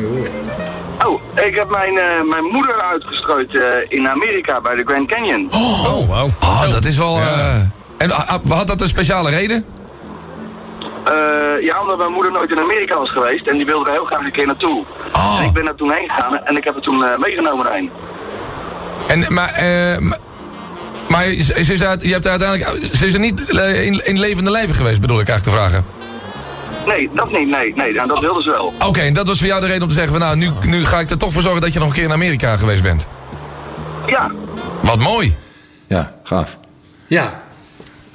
Oh, 1.06 1.20
ik 1.34 1.54
heb 1.56 1.70
mijn, 1.70 1.98
eh, 1.98 2.22
mijn 2.30 2.44
moeder 2.52 2.82
uitgestrooid 2.82 3.58
eh, 3.58 3.64
in 3.88 4.08
Amerika 4.08 4.60
bij 4.60 4.74
de 4.76 4.82
Grand 4.86 5.08
Canyon. 5.08 5.48
Oh, 5.52 6.08
wow. 6.08 6.30
Ah, 6.40 6.68
dat 6.68 6.84
is 6.84 6.96
wel... 6.98 7.16
eh, 7.16 7.54
en 7.98 8.10
ah, 8.10 8.28
ah, 8.28 8.50
had 8.50 8.66
dat 8.66 8.80
een 8.80 8.88
speciale 8.88 9.30
reden? 9.30 9.64
Eh, 11.04 11.64
ja, 11.64 11.80
omdat 11.80 11.98
mijn 11.98 12.12
moeder 12.12 12.32
nooit 12.32 12.50
in 12.50 12.60
Amerika 12.60 12.98
was 12.98 13.10
geweest 13.10 13.46
en 13.46 13.56
die 13.56 13.66
wilde 13.66 13.86
er 13.86 13.92
heel 13.92 14.04
graag 14.04 14.24
een 14.24 14.32
keer 14.32 14.46
naartoe. 14.46 14.84
Oh. 15.12 15.38
En 15.40 15.46
ik 15.46 15.52
ben 15.52 15.68
er 15.68 15.74
toen 15.74 15.92
heen 15.92 16.08
gegaan 16.08 16.44
en 16.44 16.56
ik 16.56 16.64
heb 16.64 16.74
het 16.74 16.84
toen 16.84 17.04
eh, 17.04 17.18
meegenomen 17.18 17.64
daarheen. 17.64 17.90
En, 19.06 19.24
maar, 19.28 19.52
eh, 19.52 19.98
maar, 19.98 20.18
maar 21.08 21.24
ze 21.24 21.72
is 21.72 21.84
uit, 21.84 22.02
je 22.02 22.12
hebt 22.12 22.26
uiteindelijk, 22.26 22.94
ze 22.94 23.06
is 23.06 23.14
er 23.14 23.20
niet 23.20 23.40
in, 23.40 24.06
in 24.06 24.18
levende 24.18 24.50
lijven 24.50 24.74
geweest, 24.74 25.00
bedoel 25.00 25.20
ik 25.20 25.28
eigenlijk 25.28 25.58
te 25.58 25.62
vragen. 25.62 25.84
Nee, 26.86 27.10
dat 27.14 27.32
niet, 27.32 27.48
nee, 27.48 27.72
nee, 27.74 27.98
en 28.00 28.08
dat 28.08 28.18
wilde 28.18 28.42
ze 28.42 28.50
wel. 28.50 28.72
Oké, 28.86 29.00
en 29.00 29.12
dat 29.12 29.26
was 29.26 29.38
voor 29.38 29.48
jou 29.48 29.60
de 29.60 29.66
reden 29.66 29.82
om 29.82 29.88
te 29.88 29.94
zeggen 29.94 30.12
van 30.12 30.22
nou, 30.22 30.36
nu, 30.36 30.50
nu 30.66 30.84
ga 30.84 31.00
ik 31.00 31.10
er 31.10 31.18
toch 31.18 31.32
voor 31.32 31.42
zorgen 31.42 31.60
dat 31.60 31.72
je 31.72 31.78
nog 31.78 31.88
een 31.88 31.94
keer 31.94 32.04
in 32.04 32.12
Amerika 32.12 32.56
geweest 32.56 32.82
bent. 32.82 33.08
Ja. 34.06 34.30
Wat 34.80 34.98
mooi. 34.98 35.36
Ja, 35.86 36.14
gaaf. 36.22 36.56
Ja. 37.06 37.42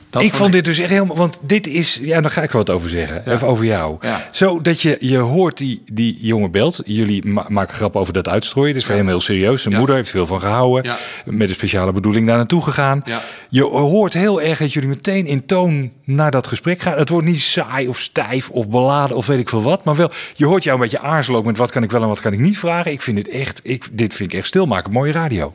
Dat 0.09 0.21
ik 0.21 0.33
vond 0.33 0.51
dit 0.53 0.65
dus 0.65 0.79
echt 0.79 0.89
helemaal, 0.89 1.15
want 1.15 1.39
dit 1.43 1.67
is, 1.67 1.99
ja, 2.01 2.21
daar 2.21 2.31
ga 2.31 2.41
ik 2.41 2.51
wat 2.51 2.69
over 2.69 2.89
zeggen. 2.89 3.31
Even 3.33 3.47
over 3.47 3.65
jou. 3.65 3.97
Ja. 4.01 4.27
Zo 4.31 4.61
dat 4.61 4.81
je, 4.81 4.95
je 4.99 5.17
hoort 5.17 5.57
die, 5.57 5.81
die 5.91 6.17
jonge 6.21 6.49
belt. 6.49 6.81
Jullie 6.85 7.25
ma- 7.27 7.45
maken 7.47 7.75
grap 7.75 7.95
over 7.95 8.13
dat 8.13 8.27
uitstrooien. 8.27 8.69
Het 8.69 8.77
is 8.81 8.85
voor 8.85 8.95
hem 8.95 9.07
heel 9.07 9.21
serieus. 9.21 9.61
Zijn 9.61 9.75
moeder 9.75 9.95
heeft 9.95 10.09
veel 10.09 10.27
van 10.27 10.39
gehouden. 10.39 10.83
Ja. 10.91 10.97
Met 11.25 11.49
een 11.49 11.55
speciale 11.55 11.91
bedoeling 11.91 12.27
daar 12.27 12.37
naartoe 12.37 12.61
gegaan. 12.63 13.01
Ja. 13.05 13.21
Je 13.49 13.63
hoort 13.63 14.13
heel 14.13 14.41
erg 14.41 14.59
dat 14.59 14.73
jullie 14.73 14.89
meteen 14.89 15.25
in 15.27 15.45
toon 15.45 15.91
naar 16.03 16.31
dat 16.31 16.47
gesprek 16.47 16.81
gaan. 16.81 16.97
Het 16.97 17.09
wordt 17.09 17.27
niet 17.27 17.41
saai 17.41 17.87
of 17.87 17.99
stijf 17.99 18.49
of 18.49 18.69
beladen 18.69 19.15
of 19.17 19.25
weet 19.27 19.39
ik 19.39 19.49
veel 19.49 19.61
wat. 19.61 19.83
Maar 19.83 19.95
wel, 19.95 20.11
je 20.35 20.45
hoort 20.45 20.63
jou 20.63 20.75
een 20.75 20.81
beetje 20.83 20.99
aarzelen 20.99 21.39
ook 21.39 21.45
met 21.45 21.57
wat 21.57 21.71
kan 21.71 21.83
ik 21.83 21.91
wel 21.91 22.01
en 22.01 22.07
wat 22.07 22.19
kan 22.21 22.33
ik 22.33 22.39
niet 22.39 22.59
vragen. 22.59 22.91
Ik 22.91 23.01
vind 23.01 23.17
dit 23.17 23.29
echt, 23.29 23.59
ik, 23.63 23.87
dit 23.91 24.13
vind 24.13 24.31
ik 24.33 24.37
echt 24.39 24.47
stilmaken. 24.47 24.91
Mooie 24.91 25.11
radio. 25.11 25.53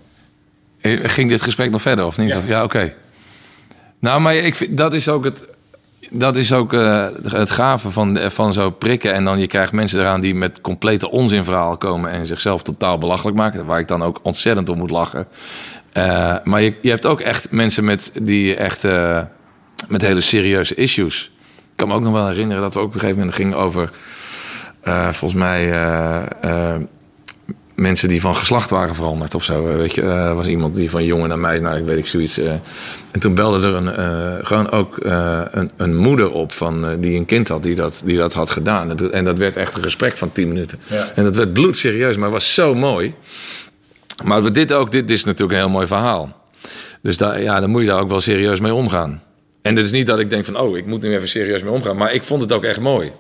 Eh, 0.80 0.98
Ging 1.02 1.28
dit 1.28 1.42
gesprek 1.42 1.70
nog 1.70 1.82
verder 1.82 2.07
of 2.07 2.18
niet? 2.18 2.32
Ja, 2.34 2.40
ja 2.46 2.62
oké. 2.64 2.94
Nou, 4.05 4.20
maar 4.20 4.34
ik 4.34 4.55
vind, 4.55 4.76
dat 4.76 4.94
is 4.94 5.09
ook 5.09 5.24
het, 5.24 5.44
dat 6.11 6.36
is 6.36 6.52
ook 6.52 6.72
eh, 6.72 7.07
het 7.22 7.50
gave 7.50 7.90
van, 7.90 8.18
van 8.30 8.52
zo 8.52 8.70
prikken. 8.70 9.12
En 9.12 9.24
dan 9.24 9.38
je 9.38 9.46
krijgt 9.46 9.72
mensen 9.72 10.00
eraan 10.00 10.20
die 10.20 10.34
met 10.34 10.61
complete 10.61 11.11
onzinverhalen 11.11 11.78
komen 11.78 12.11
en 12.11 12.26
zichzelf 12.26 12.62
totaal 12.62 12.98
belachelijk 12.98 13.36
maken. 13.36 13.66
Waar 13.66 13.78
ik 13.78 13.88
dan 13.88 14.02
ook 14.02 14.20
ontzettend 14.22 14.68
om 14.68 14.78
moet 14.78 14.90
lachen. 14.90 15.26
Eh, 15.92 16.36
maar 16.44 16.62
je, 16.62 16.74
je 16.82 16.90
hebt 16.90 17.07
ook 17.07 17.20
echt 17.20 17.50
mensen 17.50 17.84
met, 17.84 18.12
die 18.22 18.57
echt 18.57 18.84
eh, 18.84 19.22
met 19.88 20.02
hele 20.02 20.20
serieuze 20.20 20.74
issues. 20.74 21.30
Ik 21.57 21.76
kan 21.76 21.88
me 21.88 21.94
ook 21.94 22.02
nog 22.02 22.12
wel 22.12 22.28
herinneren 22.28 22.62
dat 22.62 22.74
we 22.74 22.80
ook 22.80 22.86
op 22.86 22.94
een 22.94 23.00
gegeven 23.00 23.18
moment 23.18 23.36
gingen 23.36 23.57
over, 23.57 23.90
volgens 25.12 25.34
mij, 25.34 25.70
mensen 27.74 28.08
die 28.08 28.20
van 28.20 28.36
geslacht 28.36 28.70
waren 28.70 28.94
veranderd 28.94 29.34
of 29.34 29.44
zo. 29.44 29.68
Eh, 29.68 29.76
Weet 29.76 29.94
je, 29.94 30.02
er 30.02 30.34
was 30.34 30.46
iemand 30.46 30.76
die 30.76 30.90
van 30.90 31.04
jongen 31.04 31.28
naar 31.28 31.38
meisje, 31.38 31.62
nou, 31.62 31.78
ik 31.78 31.84
weet 31.84 31.98
ik 31.98 32.06
zoiets. 32.06 32.38
eh. 32.38 32.52
en 33.10 33.20
toen 33.20 33.34
belde 33.34 33.66
er 33.68 33.74
een, 33.74 34.44
gewoon 34.46 34.70
ook 34.70 34.96
een, 35.02 35.70
een 35.76 35.96
moeder 35.96 36.32
op 36.32 36.52
van, 36.52 36.86
die 37.00 37.16
een 37.16 37.24
kind 37.26 37.48
had 37.48 37.62
die 37.62 37.74
dat, 37.74 38.02
die 38.04 38.16
dat 38.16 38.32
had 38.32 38.50
gedaan. 38.50 38.90
En 38.90 38.96
dat- 38.96 39.10
En 39.10 39.24
dat 39.24 39.38
werd 39.38 39.56
echt 39.56 39.76
een 39.76 39.82
gesprek 39.82 40.16
van 40.16 40.32
10 40.32 40.48
minuten. 40.48 40.78
Ja. 40.86 41.08
En 41.14 41.24
dat 41.24 41.36
werd 41.36 41.52
bloedserieus, 41.52 42.16
maar 42.16 42.30
was 42.30 42.54
zo 42.54 42.74
mooi. 42.74 43.14
Maar 44.24 44.52
dit 44.52 44.72
ook, 44.72 44.92
dit 44.92 45.10
is 45.10 45.24
natuurlijk 45.24 45.52
een 45.58 45.64
heel 45.64 45.74
mooi 45.74 45.86
verhaal. 45.86 46.42
Dus 47.02 47.16
daar, 47.16 47.42
ja, 47.42 47.60
dan 47.60 47.70
moet 47.70 47.80
je 47.80 47.86
daar 47.88 48.00
ook 48.00 48.08
wel 48.08 48.20
serieus 48.20 48.60
mee 48.60 48.74
omgaan. 48.74 49.22
En 49.62 49.76
het 49.76 49.84
is 49.86 49.92
niet 49.92 50.06
dat 50.06 50.18
ik 50.18 50.30
denk 50.30 50.44
van, 50.44 50.58
oh, 50.58 50.76
ik 50.76 50.86
moet 50.86 51.02
nu 51.02 51.14
even 51.14 51.28
serieus 51.28 51.62
mee 51.62 51.72
omgaan. 51.72 51.96
Maar 51.96 52.14
ik 52.14 52.22
vond 52.22 52.42
het 52.42 52.52
ook 52.52 52.64
echt 52.64 52.80
mooi. 52.80 53.12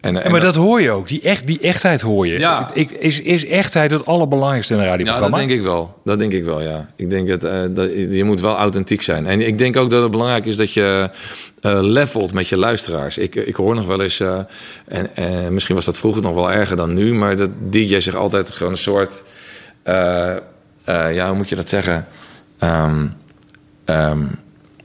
En, 0.00 0.14
Ja, 0.14 0.28
maar 0.28 0.40
dat 0.40 0.54
hoor 0.54 0.80
je 0.80 0.90
ook. 0.90 1.08
Die, 1.08 1.20
echt, 1.20 1.46
die 1.46 1.60
echtheid 1.60 2.00
hoor 2.00 2.26
je. 2.26 2.38
Ja. 2.38 2.70
Ik, 2.74 2.90
is, 2.90 3.20
is 3.20 3.46
echtheid 3.46 3.90
het 3.90 4.06
allerbelangrijkste 4.06 4.74
in 4.74 4.80
een 4.80 4.86
Ja, 4.86 4.90
dat 4.90 5.00
radioprogramma? 5.00 5.46
denk 5.46 5.58
ik 5.58 5.62
wel. 5.62 6.00
Dat 6.04 6.18
denk 6.18 6.32
ik 6.32 6.44
wel, 6.44 6.62
ja. 6.62 6.90
Ik 6.96 7.10
denk 7.10 7.28
het, 7.28 7.44
eh, 7.44 7.60
dat 7.70 7.90
je 8.10 8.24
moet 8.24 8.40
wel 8.40 8.56
authentiek 8.56 9.02
zijn. 9.02 9.26
En 9.26 9.46
ik 9.46 9.58
denk 9.58 9.76
ook 9.76 9.90
dat 9.90 10.02
het 10.02 10.10
belangrijk 10.10 10.46
is 10.46 10.56
dat 10.56 10.72
je 10.72 11.10
eh 11.60 11.78
levelt 11.82 12.32
met 12.32 12.48
je 12.48 12.56
luisteraars. 12.56 13.18
Ik, 13.18 13.34
ik 13.34 13.54
hoor 13.54 13.74
nog 13.74 13.86
wel 13.86 14.02
eens, 14.02 14.20
eh, 14.20 14.40
en 15.14 15.54
misschien 15.54 15.74
was 15.74 15.84
dat 15.84 15.98
vroeger 15.98 16.22
nog 16.22 16.34
wel 16.34 16.52
erger 16.52 16.76
dan 16.76 16.94
nu, 16.94 17.14
maar 17.14 17.36
dat 17.36 17.50
DJ 17.68 18.00
zich 18.00 18.14
altijd 18.14 18.50
gewoon 18.50 18.72
een 18.72 18.78
soort, 18.78 19.24
ja, 20.84 21.28
hoe 21.28 21.36
moet 21.36 21.48
je 21.48 21.56
dat 21.56 21.68
zeggen? 21.68 22.06
Ehm, 22.58 23.06
ehm, 23.84 24.22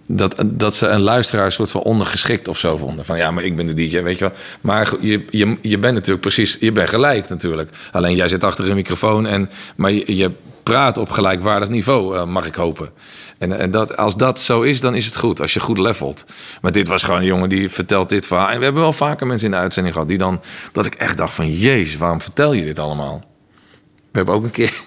dat, 0.08 0.44
dat 0.46 0.76
ze 0.76 0.88
een 0.88 1.02
luisteraar 1.02 1.46
een 1.46 1.52
soort 1.52 1.72
van 1.72 1.82
ondergeschikt 1.82 2.48
of 2.48 2.58
zo 2.58 2.78
vonden. 2.78 3.06
Van 3.06 3.18
ja, 3.18 3.32
maar 3.32 3.44
ik 3.44 3.56
ben 3.56 3.66
de 3.66 3.74
DJ, 3.74 4.02
weet 4.02 4.20
je 4.20 4.26
wel. 4.26 4.34
Maar 4.62 4.94
je, 5.00 5.26
je, 5.30 5.58
je 5.62 5.78
bent 5.78 5.94
natuurlijk 5.94 6.22
precies, 6.22 6.58
je 6.60 6.72
bent 6.72 6.90
gelijk 6.90 7.30
natuurlijk. 7.30 7.70
Alleen 7.92 8.16
jij 8.16 8.28
zit 8.28 8.44
achter 8.44 8.70
een 8.70 8.76
microfoon, 8.76 9.26
en, 9.26 9.50
maar 9.76 9.92
je, 9.92 10.16
je 10.16 10.32
praat 10.64 10.98
op 10.98 11.10
gelijkwaardig 11.10 11.70
niveau, 11.70 12.18
eh, 12.18 12.26
mag 12.26 12.46
ik 12.46 12.56
hopen. 12.56 12.90
En, 13.38 13.60
en 13.60 13.72
dat, 13.72 13.98
als 13.98 14.16
dat 14.16 14.40
zo 14.40 14.62
is, 14.62 14.82
dan 14.82 14.96
is 14.96 15.06
het 15.06 15.18
goed. 15.18 15.42
Als 15.42 15.54
je 15.54 15.60
goed 15.60 15.78
levelt. 15.78 16.26
Maar 16.62 16.72
dit 16.72 16.88
was 16.88 17.04
gewoon 17.04 17.20
een 17.20 17.26
jongen 17.26 17.50
die 17.50 17.70
vertelt 17.70 18.10
dit 18.10 18.28
verhaal. 18.28 18.50
En 18.50 18.58
we 18.58 18.64
hebben 18.64 18.82
wel 18.82 18.94
vaker 18.94 19.28
mensen 19.28 19.48
in 19.48 19.54
de 19.54 19.60
uitzending 19.60 19.94
gehad 19.94 20.10
die 20.10 20.18
dan, 20.18 20.42
dat 20.72 20.86
ik 20.86 20.96
echt 20.96 21.18
dacht 21.18 21.34
van, 21.34 21.54
jezus, 21.54 21.98
waarom 21.98 22.22
vertel 22.22 22.54
je 22.54 22.64
dit 22.64 22.80
allemaal? 22.80 23.35
We 24.16 24.22
hebben 24.22 24.36
ook 24.36 24.44
een 24.44 24.52
keer. 24.52 24.74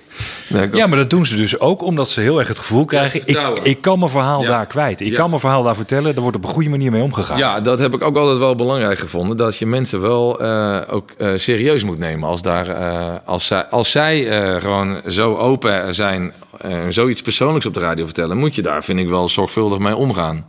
Ja, 0.72 0.86
maar 0.86 0.98
dat 0.98 1.10
doen 1.10 1.26
ze 1.26 1.36
dus 1.36 1.60
ook 1.60 1.82
omdat 1.82 2.10
ze 2.10 2.20
heel 2.20 2.38
erg 2.38 2.48
het 2.48 2.58
gevoel 2.58 2.84
krijgen... 2.84 3.20
ik, 3.24 3.58
ik 3.62 3.80
kan 3.80 3.98
mijn 3.98 4.10
verhaal 4.10 4.42
Ja. 4.42 4.48
daar 4.48 4.66
kwijt. 4.66 5.00
Ik 5.00 5.08
Ja. 5.10 5.16
kan 5.16 5.28
mijn 5.28 5.40
verhaal 5.40 5.62
daar 5.62 5.74
vertellen. 5.76 6.14
Er 6.14 6.20
wordt 6.20 6.36
op 6.36 6.44
een 6.44 6.50
goede 6.50 6.68
manier 6.68 6.90
mee 6.90 7.02
omgegaan. 7.02 7.38
Ja, 7.38 7.60
dat 7.60 7.78
heb 7.78 7.94
ik 7.94 8.02
ook 8.02 8.16
altijd 8.16 8.38
wel 8.38 8.54
belangrijk 8.54 8.98
gevonden. 8.98 9.36
Dat 9.36 9.56
je 9.58 9.66
mensen 9.66 10.00
wel 10.00 10.40
eh, 10.40 10.78
ook 10.90 11.10
eh, 11.18 11.30
serieus 11.34 11.84
moet 11.84 11.98
nemen. 11.98 12.28
Als, 12.28 12.42
daar, 12.42 12.68
eh, 12.68 13.14
als 13.24 13.46
zij, 13.46 13.64
als 13.64 13.90
zij 13.90 14.28
eh, 14.28 14.60
gewoon 14.60 15.00
zo 15.06 15.36
open 15.36 15.94
zijn, 15.94 16.32
eh, 16.60 16.78
zoiets 16.88 17.22
persoonlijks 17.22 17.66
op 17.66 17.74
de 17.74 17.80
radio 17.80 18.04
vertellen, 18.04 18.36
moet 18.36 18.54
je 18.54 18.62
daar, 18.62 18.84
vind 18.84 18.98
ik, 18.98 19.08
wel 19.08 19.28
zorgvuldig 19.28 19.78
mee 19.78 19.96
omgaan. 19.96 20.46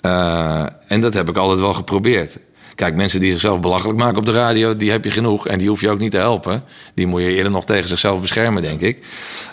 Eh, 0.00 0.64
en 0.88 1.00
dat 1.00 1.14
heb 1.14 1.28
ik 1.28 1.36
altijd 1.36 1.60
wel 1.60 1.74
geprobeerd. 1.74 2.38
Kijk, 2.74 2.94
mensen 2.94 3.20
die 3.20 3.30
zichzelf 3.30 3.60
belachelijk 3.60 3.98
maken 3.98 4.18
op 4.18 4.26
de 4.26 4.32
radio, 4.32 4.76
die 4.76 4.90
heb 4.90 5.04
je 5.04 5.10
genoeg. 5.10 5.46
En 5.46 5.58
die 5.58 5.68
hoef 5.68 5.80
je 5.80 5.90
ook 5.90 5.98
niet 5.98 6.10
te 6.10 6.16
helpen. 6.16 6.64
Die 6.94 7.06
moet 7.06 7.20
je 7.20 7.34
eerder 7.34 7.52
nog 7.52 7.64
tegen 7.64 7.88
zichzelf 7.88 8.20
beschermen, 8.20 8.62
denk 8.62 8.80
ik. 8.80 9.06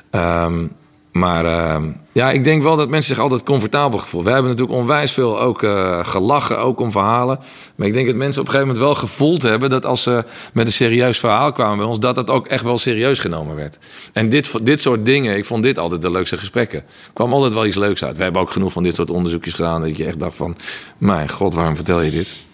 Ehm, 0.10 0.68
maar 1.12 1.46
ehm, 1.46 1.92
ja, 2.12 2.32
ik 2.32 2.44
denk 2.44 2.64
wel 2.64 2.76
dat 2.76 2.90
mensen 2.90 3.16
zich 3.16 3.24
altijd 3.24 3.44
comfortabel 3.44 4.00
gevoelen. 4.00 4.28
We 4.28 4.34
hebben 4.34 4.52
natuurlijk 4.52 4.80
onwijs 4.80 5.12
veel 5.12 5.42
ook 5.42 5.64
eh, 5.64 6.06
gelachen, 6.06 6.60
ook 6.60 6.80
om 6.80 6.92
verhalen. 6.92 7.40
Maar 7.76 7.88
ik 7.88 7.94
denk 7.94 8.08
dat 8.08 8.16
mensen 8.16 8.42
op 8.42 8.48
een 8.48 8.54
gegeven 8.54 8.74
moment 8.74 8.94
wel 8.94 9.02
gevoeld 9.08 9.42
hebben... 9.42 9.70
dat 9.70 9.86
als 9.86 10.04
ze 10.04 10.24
met 10.54 10.68
een 10.68 10.74
serieus 10.74 11.20
verhaal 11.20 11.52
kwamen 11.52 11.78
bij 11.78 11.88
ons... 11.88 12.00
dat 12.00 12.16
dat 12.16 12.30
ook 12.30 12.48
echt 12.48 12.64
wel 12.64 12.78
serieus 12.78 13.20
genomen 13.20 13.56
werd. 13.56 13.78
En 14.14 14.30
dit, 14.30 14.66
dit 14.66 14.82
soort 14.82 15.06
dingen, 15.06 15.38
ik 15.38 15.46
vond 15.46 15.64
dit 15.64 15.78
altijd 15.78 16.02
de 16.02 16.12
leukste 16.12 16.38
gesprekken. 16.38 16.80
Er 16.80 17.14
kwam 17.14 17.34
altijd 17.34 17.54
wel 17.54 17.66
iets 17.66 17.78
leuks 17.78 18.04
uit. 18.04 18.18
We 18.18 18.24
hebben 18.24 18.42
ook 18.42 18.52
genoeg 18.52 18.72
van 18.72 18.84
dit 18.84 18.96
soort 18.96 19.10
onderzoekjes 19.10 19.54
gedaan... 19.54 19.82
dat 19.82 19.98
je 19.98 20.06
echt 20.06 20.20
dacht 20.20 20.36
van, 20.36 20.56
mijn 20.98 21.30
god, 21.30 21.54
waarom 21.54 21.76
vertel 21.76 22.02
je 22.02 22.12
dit? 22.12 22.48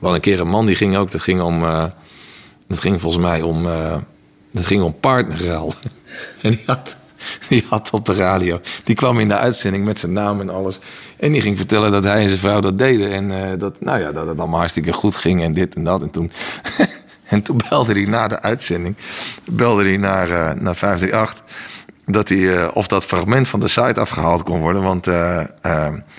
We 0.00 0.06
hadden 0.06 0.14
een 0.14 0.20
keer 0.20 0.40
een 0.40 0.48
man 0.48 0.66
die 0.66 0.74
ging 0.74 0.96
ook, 0.96 1.10
dat 1.10 1.20
ging 1.20 1.40
om... 1.40 1.64
eh, 1.64 1.84
dat 2.70 2.80
ging 2.80 3.00
volgens 3.00 3.22
mij 3.22 3.42
om, 3.42 3.66
eh, 3.66 3.96
dat 4.50 4.66
ging 4.66 4.82
om 4.82 5.00
partnerruil. 5.00 5.72
En 6.42 6.50
die 6.50 6.62
had, 6.66 6.96
die 7.48 7.64
had 7.68 7.90
op 7.90 8.06
de 8.06 8.14
radio, 8.14 8.60
die 8.84 8.94
kwam 8.94 9.18
in 9.18 9.28
de 9.28 9.36
uitzending 9.36 9.84
met 9.84 9.98
zijn 9.98 10.12
naam 10.12 10.40
en 10.40 10.50
alles. 10.50 10.78
En 11.16 11.32
die 11.32 11.40
ging 11.40 11.56
vertellen 11.56 11.90
dat 11.90 12.04
hij 12.04 12.22
en 12.22 12.28
zijn 12.28 12.40
vrouw 12.40 12.60
dat 12.60 12.78
deden. 12.78 13.12
En 13.12 13.30
eh, 13.30 13.58
dat, 13.58 13.80
nou 13.80 14.00
ja, 14.00 14.12
dat 14.12 14.26
het 14.26 14.38
allemaal 14.38 14.58
hartstikke 14.58 14.92
goed 14.92 15.14
ging 15.14 15.42
en 15.42 15.54
dit 15.54 15.74
en 15.74 15.84
dat. 15.84 16.02
En 16.02 16.10
toen, 16.10 16.32
en 17.24 17.42
toen 17.42 17.60
belde 17.68 17.92
hij 17.92 18.04
na 18.04 18.28
de 18.28 18.42
uitzending, 18.42 18.96
belde 19.44 19.82
hij 19.82 19.96
naar, 19.96 20.28
naar 20.62 20.76
538 20.76 21.44
dat 22.12 22.28
hij, 22.28 22.56
eh, 22.56 22.68
of 22.74 22.86
dat 22.86 23.04
fragment 23.04 23.48
van 23.48 23.60
de 23.60 23.68
site 23.68 24.00
afgehaald 24.00 24.42
kon 24.42 24.60
worden. 24.60 24.82
Want 24.82 25.06
eh, 25.06 25.38
eh, 25.40 25.46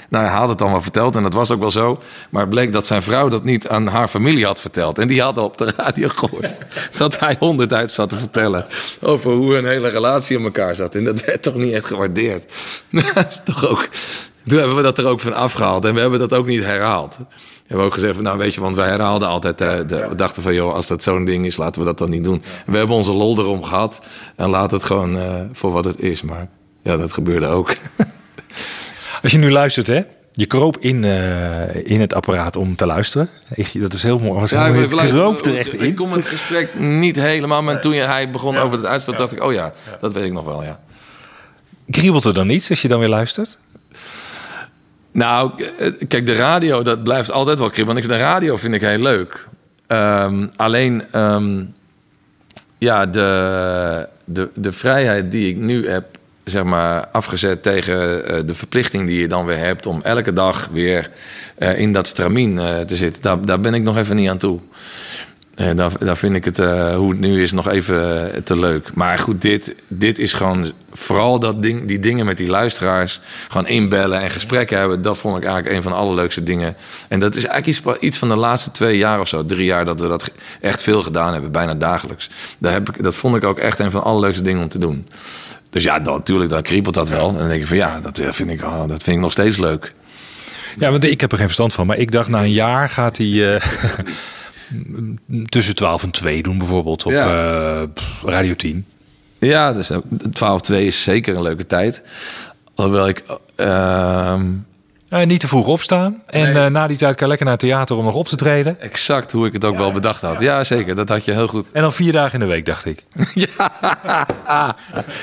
nou, 0.10 0.26
hij 0.26 0.36
had 0.36 0.50
het 0.50 0.62
allemaal 0.62 0.82
verteld 0.82 1.16
en 1.16 1.24
dat 1.24 1.34
was 1.34 1.52
ook 1.52 1.60
wel 1.60 1.72
zo. 1.72 2.00
Maar 2.30 2.42
het 2.42 2.50
bleek 2.50 2.72
dat 2.72 2.88
zijn 2.88 3.02
vrouw 3.02 3.30
dat 3.30 3.44
niet 3.44 3.68
aan 3.68 3.88
haar 3.88 4.08
familie 4.08 4.46
had 4.46 4.62
verteld. 4.62 5.00
En 5.00 5.08
die 5.08 5.22
hadden 5.22 5.44
op 5.44 5.58
de 5.58 5.74
radio 5.78 6.08
gehoord 6.08 6.54
dat 6.98 7.20
hij 7.20 7.36
honderd 7.40 7.74
uit 7.74 7.92
zat 7.92 8.10
te 8.10 8.18
vertellen... 8.18 8.66
over 9.02 9.32
hoe 9.32 9.54
hun 9.54 9.66
hele 9.66 9.90
relatie 9.90 10.38
in 10.38 10.44
elkaar 10.44 10.76
zat. 10.76 10.96
En 10.96 11.04
dat 11.04 11.26
werd 11.26 11.42
toch 11.42 11.56
niet 11.56 11.74
echt 11.74 11.86
gewaardeerd. 11.86 12.54
is 13.30 13.42
toch 13.44 13.68
ook... 13.68 13.88
Toen 14.48 14.58
hebben 14.60 14.76
we 14.76 14.82
dat 14.82 14.98
er 14.98 15.08
ook 15.08 15.20
van 15.20 15.34
afgehaald 15.34 15.86
en 15.86 15.94
we 15.94 16.00
hebben 16.00 16.20
dat 16.20 16.34
ook 16.34 16.48
niet 16.48 16.64
herhaald. 16.64 17.18
We 17.72 17.78
hebben 17.78 17.86
ook 17.96 18.00
gezegd 18.00 18.16
van, 18.16 18.24
nou 18.24 18.38
weet 18.38 18.54
je, 18.54 18.62
want 18.62 18.76
wij 18.76 18.90
herhaalden 18.90 19.28
altijd, 19.28 19.62
eh, 19.62 19.78
de, 19.88 20.06
we 20.10 20.16
dachten 20.16 20.44
van, 20.44 20.54
joh, 20.54 20.74
als 20.74 20.88
dat 20.88 21.04
zo'n 21.04 21.26
ding 21.26 21.46
is, 21.46 21.58
laten 21.58 21.82
we 21.82 21.88
dat 21.88 21.98
dan 21.98 22.10
niet 22.10 22.24
doen. 22.24 22.44
We 22.66 22.78
hebben 22.78 22.96
onze 22.96 23.12
lol 23.12 23.38
erom 23.38 23.64
gehad 23.64 24.02
en 24.36 24.50
laat 24.50 24.72
het 24.72 24.84
gewoon 24.84 25.18
eh, 25.18 25.36
voor 25.54 25.72
wat 25.72 25.86
het 25.86 26.00
is. 26.00 26.22
Maar 26.22 26.48
ja, 26.84 26.98
dat 26.98 27.14
gebeurde 27.14 27.46
ook. 27.46 27.76
Als 29.24 29.32
je 29.32 29.38
nu 29.38 29.52
luistert, 29.52 29.88
hè? 29.88 30.02
Je 30.32 30.46
kroop 30.46 30.78
in, 30.78 31.04
eh, 31.04 31.76
in 31.92 32.02
het 32.02 32.14
apparaat 32.14 32.56
om 32.56 32.76
te 32.76 32.86
luisteren. 32.86 33.30
Ik, 33.56 33.82
dat 33.82 33.94
is 33.94 34.04
heel 34.04 34.20
mooi. 34.20 34.40
Was 34.40 34.50
Ja, 34.50 34.72
heel 34.72 34.82
ik, 34.82 34.90
kroop 34.90 35.00
er 35.00 35.26
luisteren. 35.26 35.58
echt 35.58 35.74
in. 35.74 35.86
ik 35.86 35.96
kom 35.96 36.12
het 36.12 36.28
gesprek 36.28 36.80
niet 36.80 37.16
helemaal, 37.16 37.64
maar 37.64 37.82
toen 37.82 37.94
je, 37.94 38.02
hij 38.02 38.30
begon 38.32 38.58
over 38.58 38.78
het 38.78 38.88
uitstoot, 38.88 39.18
dacht 39.18 39.32
ik, 39.32 39.44
oh 39.44 39.54
ja, 39.54 39.74
dat 40.02 40.14
weet 40.14 40.24
ik 40.24 40.34
nog 40.34 40.46
wel, 40.46 40.64
ja. 40.64 40.80
Kriebelt 41.90 42.26
er 42.26 42.34
dan 42.34 42.50
iets 42.50 42.70
als 42.70 42.82
je 42.82 42.88
dan 42.88 43.00
weer 43.00 43.10
luistert? 43.10 43.58
Nou, 45.12 45.64
eh, 45.64 45.92
kijk, 46.08 46.26
de 46.26 46.36
radio, 46.36 46.84
dat 46.84 47.04
blijft 47.04 47.32
altijd 47.32 47.60
wel 47.60 47.70
kribbelen. 47.70 48.02
Want 48.02 48.14
de 48.14 48.24
radio 48.24 48.56
vind 48.56 48.74
ik 48.74 48.82
heel 48.82 48.98
leuk. 48.98 49.48
Ehm, 49.88 50.48
alleen, 50.56 51.04
ehm, 51.12 51.64
ja, 52.78 53.06
de, 53.06 54.08
de, 54.26 54.50
de 54.54 54.72
vrijheid 54.72 55.32
die 55.32 55.50
ik 55.50 55.58
nu 55.58 55.88
heb, 55.88 56.06
zeg 56.44 56.64
maar, 56.64 57.08
afgezet 57.08 57.64
tegen 57.64 58.26
eh, 58.26 58.40
de 58.46 58.54
verplichting 58.54 59.08
die 59.08 59.20
je 59.20 59.28
dan 59.28 59.46
weer 59.46 59.58
hebt... 59.58 59.86
om 59.86 60.02
elke 60.04 60.34
dag 60.34 60.70
weer 60.72 61.10
eh, 61.56 61.80
in 61.80 61.94
dat 61.94 62.08
stramien 62.08 62.56
te 62.86 62.96
zitten, 62.96 63.22
daar, 63.22 63.46
daar 63.46 63.60
ben 63.60 63.74
ik 63.74 63.84
nog 63.84 63.98
even 63.98 64.16
niet 64.16 64.30
aan 64.30 64.38
toe. 64.38 64.60
Eh, 65.56 65.76
daar, 65.76 65.92
daar 66.00 66.18
vind 66.18 66.36
ik 66.36 66.46
het, 66.46 66.60
eh, 66.60 66.96
hoe 66.96 67.10
het 67.10 67.20
nu 67.20 67.42
is, 67.42 67.52
nog 67.52 67.68
even 67.68 68.34
eh, 68.34 68.42
te 68.42 68.60
leuk. 68.60 68.90
Maar 68.94 69.20
goed, 69.20 69.42
dit, 69.42 69.76
dit 69.88 70.20
is 70.20 70.34
gewoon 70.34 70.72
vooral 70.94 71.40
dat 71.40 71.62
ding, 71.62 71.88
die 71.88 72.00
dingen 72.00 72.26
met 72.26 72.38
die 72.38 72.50
luisteraars. 72.50 73.20
Gewoon 73.48 73.68
inbellen 73.68 74.20
en 74.20 74.30
gesprekken 74.30 74.78
hebben. 74.78 75.02
Dat 75.02 75.18
vond 75.18 75.38
ik 75.38 75.44
eigenlijk 75.44 75.76
een 75.76 75.84
van 75.84 75.92
de 75.92 75.98
allerleukste 75.98 76.44
dingen. 76.44 76.76
En 77.08 77.20
dat 77.20 77.36
is 77.36 77.46
eigenlijk 77.46 78.02
iets, 78.02 78.18
van 78.18 78.28
de 78.28 78.36
laatste 78.36 78.72
twee 78.72 78.98
jaar 78.98 79.20
of 79.20 79.28
zo, 79.28 79.46
drie 79.46 79.66
jaar, 79.66 79.86
dat 79.86 80.00
we 80.00 80.08
dat 80.08 80.32
echt 80.62 80.84
veel 80.84 81.04
gedaan 81.04 81.34
hebben, 81.34 81.52
bijna 81.52 81.74
dagelijks. 81.74 82.30
Daar 82.58 82.74
heb 82.74 82.90
ik, 82.90 83.04
dat 83.04 83.16
vond 83.16 83.36
ik 83.36 83.44
ook 83.44 83.60
echt 83.60 83.80
een 83.80 83.92
van 83.92 84.02
de 84.02 84.08
allerleukste 84.08 84.44
dingen 84.44 84.62
om 84.62 84.70
te 84.70 84.80
doen. 84.80 85.08
Dus 85.70 85.84
ja, 85.84 86.00
dan, 86.00 86.14
natuurlijk, 86.14 86.50
dan 86.50 86.62
kriebelt 86.62 86.96
dat 86.96 87.10
wel. 87.10 87.30
En 87.30 87.38
dan 87.38 87.48
denk 87.48 87.62
ik 87.62 87.68
van 87.68 87.78
ja, 87.78 88.00
dat 88.00 88.20
eh, 88.20 88.32
vind 88.32 88.50
ik, 88.50 88.62
oh, 88.62 88.88
dat 88.88 89.04
vind 89.04 89.16
ik 89.16 89.24
nog 89.24 89.32
steeds 89.32 89.58
leuk. 89.58 89.94
Ja, 90.78 90.92
want 90.92 91.04
ik 91.04 91.22
heb 91.22 91.32
er 91.32 91.38
geen 91.38 91.46
verstand 91.46 91.74
van. 91.74 91.88
Maar 91.88 91.98
ik 91.98 92.12
dacht, 92.12 92.30
na 92.30 92.40
een 92.44 92.52
jaar 92.52 92.90
gaat 92.90 93.18
hij 93.18 93.56
eh, 93.56 93.62
tussen 95.46 95.76
12 95.76 96.04
en 96.04 96.12
2 96.12 96.44
doen 96.44 96.58
bijvoorbeeld 96.58 97.06
op 97.06 97.12
eh, 97.12 97.82
pff, 97.94 98.24
Radio 98.24 98.54
10. 98.56 98.86
Ja, 99.40 99.74
dus 99.74 99.92
ook- 99.92 100.04
12-2 100.72 100.76
is 100.76 101.04
zeker 101.04 101.36
een 101.36 101.42
leuke 101.42 101.68
tijd. 101.68 102.04
Alhoewel 102.76 103.08
ik... 103.08 103.24
ehm, 103.56 104.46
Eh, 105.10 105.26
niet 105.26 105.40
te 105.40 105.48
vroeg 105.48 105.68
opstaan. 105.68 106.22
En 106.28 106.56
eh, 106.56 106.66
na 106.66 106.88
die 106.88 106.98
tijd 106.98 107.12
kan 107.16 107.24
je 107.24 107.28
lekker 107.28 107.46
naar 107.46 107.56
het 107.58 107.64
theater 107.66 107.96
om 107.96 108.04
nog 108.06 108.16
op 108.16 108.28
te 108.28 108.36
treden. 108.36 108.80
Exact 108.82 109.32
hoe 109.32 109.46
ik 109.48 109.54
het 109.54 109.66
ook 109.66 109.78
wel 109.78 109.92
bedacht 109.92 110.22
had. 110.22 110.42
Ja, 110.42 110.64
zeker. 110.64 110.96
Dat 110.96 111.10
had 111.10 111.26
je 111.26 111.32
heel 111.32 111.48
goed. 111.48 111.72
En 111.72 111.82
dan 111.82 111.94
vier 111.94 112.12
dagen 112.12 112.34
in 112.34 112.40
de 112.40 112.52
week, 112.52 112.66
dacht 112.66 112.86
ik. 112.86 113.04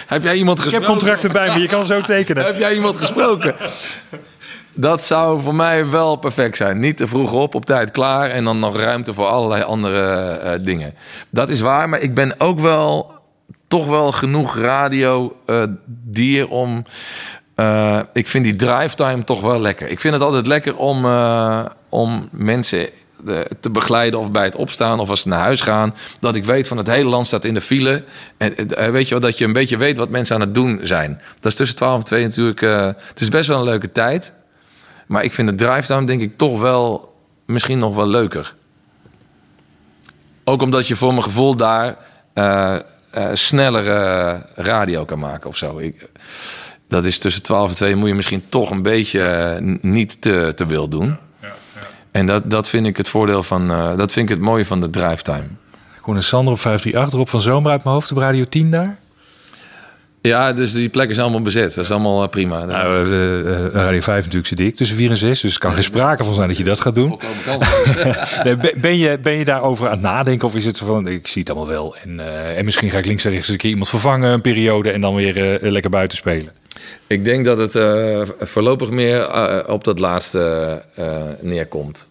Heb 0.07 0.23
jij 0.23 0.37
iemand 0.37 0.59
Ik 0.59 0.65
gesproken? 0.65 0.89
heb 0.89 0.99
contracten 0.99 1.33
bij 1.33 1.55
me, 1.55 1.61
je 1.61 1.69
kan 1.69 1.85
zo 1.87 2.01
tekenen. 2.01 2.45
Heb 2.45 2.59
jij 2.59 2.75
iemand 2.75 2.97
gesproken? 2.99 3.55
Dat 4.81 5.03
zou 5.05 5.41
voor 5.41 5.55
mij 5.55 5.89
wel 5.89 6.17
perfect 6.17 6.57
zijn. 6.57 6.81
Niet 6.81 6.97
te 6.97 7.07
vroeg 7.07 7.33
op, 7.33 7.55
op 7.55 7.67
tijd 7.67 7.91
klaar. 7.91 8.31
En 8.31 8.45
dan 8.45 8.59
nog 8.59 8.77
ruimte 8.77 9.15
voor 9.15 9.27
allerlei 9.27 9.63
andere 9.63 10.01
eh, 10.17 10.65
dingen. 10.65 10.95
Dat 11.31 11.51
is 11.51 11.61
waar, 11.61 11.89
maar 11.89 12.01
ik 12.01 12.15
ben 12.15 12.41
ook 12.41 12.61
wel 12.61 13.13
toch 13.69 13.87
wel 13.87 14.13
genoeg 14.13 14.57
radio 14.57 15.37
eh, 15.47 15.63
dier 15.87 16.49
om. 16.49 16.85
eh, 17.55 18.01
ik 18.13 18.29
vind 18.29 18.45
die 18.45 18.57
drive 18.57 18.95
time 18.95 19.25
toch 19.25 19.41
wel 19.41 19.61
lekker. 19.61 19.89
Ik 19.89 20.01
vind 20.01 20.15
het 20.15 20.23
altijd 20.23 20.47
lekker 20.47 20.77
om, 20.77 21.07
om 21.89 22.29
mensen 22.33 22.89
te 23.61 23.71
begeleiden 23.71 24.21
of 24.21 24.31
bij 24.31 24.45
het 24.45 24.57
opstaan 24.57 25.01
of 25.01 25.11
als 25.11 25.21
ze 25.21 25.29
naar 25.29 25.39
huis 25.39 25.61
gaan. 25.61 25.95
Dat 26.21 26.35
ik 26.35 26.45
weet 26.45 26.69
van 26.69 26.77
het 26.77 26.87
hele 26.87 27.09
land 27.09 27.27
staat 27.27 27.45
in 27.45 27.55
de 27.55 27.61
file. 27.61 28.05
En 28.37 28.55
weet 28.93 29.05
je 29.05 29.11
wel, 29.11 29.21
dat 29.21 29.39
je 29.39 29.45
een 29.45 29.53
beetje 29.53 29.77
weet 29.77 29.99
wat 29.99 30.09
mensen 30.09 30.35
aan 30.35 30.41
het 30.41 30.55
doen 30.55 30.81
zijn. 30.83 31.21
Dat 31.41 31.53
is 31.53 31.59
tussen 31.59 31.77
12 31.77 31.99
en 31.99 32.05
2 32.05 32.23
natuurlijk. 32.23 32.61
het 33.09 33.21
is 33.21 33.29
best 33.29 33.49
wel 33.49 33.59
een 33.59 33.65
leuke 33.65 33.93
tijd. 33.93 34.33
Maar 35.09 35.25
ik 35.25 35.33
vind 35.33 35.49
de 35.49 35.55
drive 35.55 35.87
time 35.87 36.07
denk 36.07 36.21
ik 36.21 36.37
toch 36.37 36.61
wel 36.61 37.15
misschien 37.47 37.79
nog 37.79 37.95
wel 37.95 38.07
leuker. 38.07 38.55
Ook 40.45 40.63
omdat 40.63 40.89
je 40.89 40.97
voor 40.97 41.11
mijn 41.11 41.23
gevoel 41.23 41.57
daar 41.57 41.97
eh, 42.33 42.77
eh, 43.11 43.29
sneller 43.33 43.85
radio 44.55 45.05
kan 45.05 45.19
maken 45.19 45.49
of 45.49 45.57
zo. 45.57 45.79
Ik, 45.79 46.09
dat 46.89 47.05
is 47.05 47.19
tussen 47.19 47.43
12 47.43 47.71
en 47.71 47.77
2 47.77 47.97
moet 47.97 48.09
je 48.09 48.15
misschien 48.15 48.45
toch 48.49 48.71
een 48.71 48.83
beetje 48.83 49.23
eh, 49.23 49.77
niet 49.81 50.21
te, 50.21 50.53
te 50.55 50.67
wil 50.67 50.89
doen. 50.89 51.17
En 52.11 52.27
dat, 52.27 52.51
dat 52.51 52.69
vind 52.69 52.87
ik 52.87 52.97
het 52.97 53.09
voordeel 53.09 53.43
van, 53.43 53.71
eh, 53.71 53.97
dat 53.97 54.13
vind 54.13 54.31
ik 54.31 54.37
het 54.37 54.45
mooie 54.45 54.65
van 54.65 54.81
de 54.81 54.91
drive 54.91 55.23
time. 55.23 55.47
Gewoon 55.97 56.17
een 56.17 56.23
Sander 56.23 56.53
op 56.53 56.61
538, 56.61 57.19
Rob 57.19 57.29
van 57.29 57.41
Zomer 57.41 57.71
uit 57.71 57.85
mijn 57.85 57.95
hoofd 57.95 58.13
op 58.13 58.19
Radio 58.19 58.45
10 58.45 58.71
daar. 58.71 58.99
Ja, 60.23 60.53
dus 60.53 60.73
die 60.73 60.89
plek 60.89 61.11
is 61.11 61.19
allemaal 61.19 61.41
bezet. 61.41 61.75
Dat 61.75 61.85
is 61.85 61.91
allemaal 61.91 62.23
eh, 62.23 62.29
prima. 62.29 62.61
Dat 62.61 62.69
is- 62.71 62.77
Nou, 62.77 63.13
eh, 63.13 63.39
eh, 63.67 63.73
Radio 63.73 64.01
5 64.01 64.17
natuurlijk 64.19 64.47
zit 64.47 64.61
ik 64.61 64.75
tussen 64.77 64.97
4 64.97 65.11
en 65.11 65.17
6, 65.17 65.41
dus 65.41 65.55
er 65.55 65.61
kan 65.61 65.73
geen 65.73 65.83
sprake 65.83 66.25
van 66.25 66.35
zijn 66.35 66.49
dat 66.49 66.57
je 66.59 66.65
dat 66.65 66.81
gaat 66.81 66.95
doen. 66.95 67.19
Nee, 68.45 68.57
ben, 68.77 68.97
je, 68.99 69.19
ben 69.23 69.33
je 69.33 69.45
daarover 69.45 69.87
aan 69.87 69.93
het 69.93 70.01
nadenken 70.01 70.49
of 70.49 70.55
is 70.55 70.65
het 70.65 70.77
zo 70.77 70.87
van, 70.87 71.07
ik 71.07 71.27
zie 71.27 71.41
het 71.43 71.51
allemaal 71.51 71.69
wel 71.69 71.97
en, 71.97 72.21
eh, 72.21 72.59
en 72.59 72.65
misschien 72.65 72.91
ga 72.91 72.99
ik 72.99 73.07
links 73.07 73.25
en 73.25 73.31
rechts 73.31 73.49
een 73.49 73.57
keer 73.57 73.71
iemand 73.71 73.89
vervangen 73.89 74.33
een 74.33 74.41
periode 74.41 74.91
en 74.91 75.01
dan 75.01 75.15
weer 75.15 75.61
eh, 75.63 75.71
lekker 75.71 75.91
buiten 75.91 76.19
spelen? 76.19 76.53
Ik 77.07 77.25
denk 77.25 77.45
dat 77.45 77.59
het 77.59 77.75
eh, 77.75 78.21
voorlopig 78.41 78.91
meer 78.91 79.29
op 79.71 79.85
dat 79.85 79.99
laatste 79.99 80.83
eh, 80.95 81.23
neerkomt. 81.41 82.08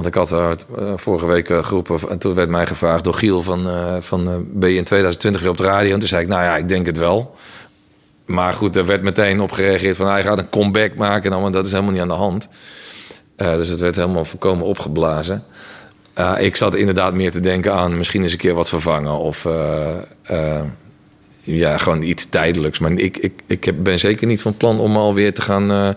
Want 0.00 0.14
ik 0.14 0.20
had 0.20 0.30
er 0.32 0.56
eh, 0.78 0.92
vorige 0.96 1.26
week 1.26 1.50
eh, 1.50 1.64
geroepen 1.64 2.10
en 2.10 2.18
toen 2.18 2.34
werd 2.34 2.48
mij 2.48 2.66
gevraagd 2.66 3.04
door 3.04 3.14
Giel 3.14 3.42
van, 3.42 3.68
eh, 3.68 3.96
van 4.00 4.28
eh, 4.28 4.34
ben 4.42 4.70
je 4.70 4.76
in 4.76 4.84
2020 4.84 5.42
weer 5.42 5.50
op 5.50 5.56
de 5.56 5.64
radio? 5.64 5.92
En 5.92 5.98
toen 5.98 6.08
zei 6.08 6.22
ik, 6.22 6.28
nou 6.28 6.42
ja, 6.42 6.56
ik 6.56 6.68
denk 6.68 6.86
het 6.86 6.98
wel. 6.98 7.36
Maar 8.26 8.54
goed, 8.54 8.76
er 8.76 8.86
werd 8.86 9.02
meteen 9.02 9.40
op 9.40 9.52
gereageerd 9.52 9.96
van 9.96 10.06
hij 10.06 10.22
gaat 10.22 10.38
een 10.38 10.48
comeback 10.48 10.94
maken. 10.94 11.30
Nou, 11.30 11.42
maar 11.42 11.50
dat 11.50 11.66
is 11.66 11.72
helemaal 11.72 11.92
niet 11.92 12.02
aan 12.02 12.08
de 12.08 12.14
hand. 12.14 12.48
Eh, 13.36 13.54
dus 13.54 13.68
het 13.68 13.80
werd 13.80 13.96
helemaal 13.96 14.24
volkomen 14.24 14.66
opgeblazen. 14.66 15.44
Eh, 16.14 16.34
ik 16.38 16.56
zat 16.56 16.74
inderdaad 16.74 17.14
meer 17.14 17.30
te 17.30 17.40
denken 17.40 17.74
aan 17.74 17.98
misschien 17.98 18.22
eens 18.22 18.32
een 18.32 18.38
keer 18.38 18.54
wat 18.54 18.68
vervangen. 18.68 19.18
Of 19.18 19.44
eh, 19.44 19.96
eh, 20.22 20.62
ja, 21.56 21.78
gewoon 21.78 22.02
iets 22.02 22.28
tijdelijks. 22.28 22.78
Maar 22.78 22.92
ik, 22.92 23.18
ik, 23.18 23.32
ik 23.46 23.82
ben 23.82 23.98
zeker 23.98 24.26
niet 24.26 24.42
van 24.42 24.56
plan 24.56 24.78
om 24.78 24.96
alweer 24.96 25.34
te 25.34 25.42
gaan 25.42 25.70
eh, 25.70 25.90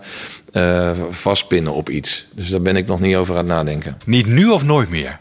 eh, 0.52 0.98
vastpinnen 1.10 1.72
op 1.72 1.90
iets. 1.90 2.28
Dus 2.34 2.48
daar 2.48 2.62
ben 2.62 2.76
ik 2.76 2.86
nog 2.86 3.00
niet 3.00 3.16
over 3.16 3.34
aan 3.34 3.40
het 3.40 3.54
nadenken. 3.54 3.96
Niet 4.06 4.26
nu 4.26 4.48
of 4.48 4.64
nooit 4.64 4.88
meer? 4.88 5.18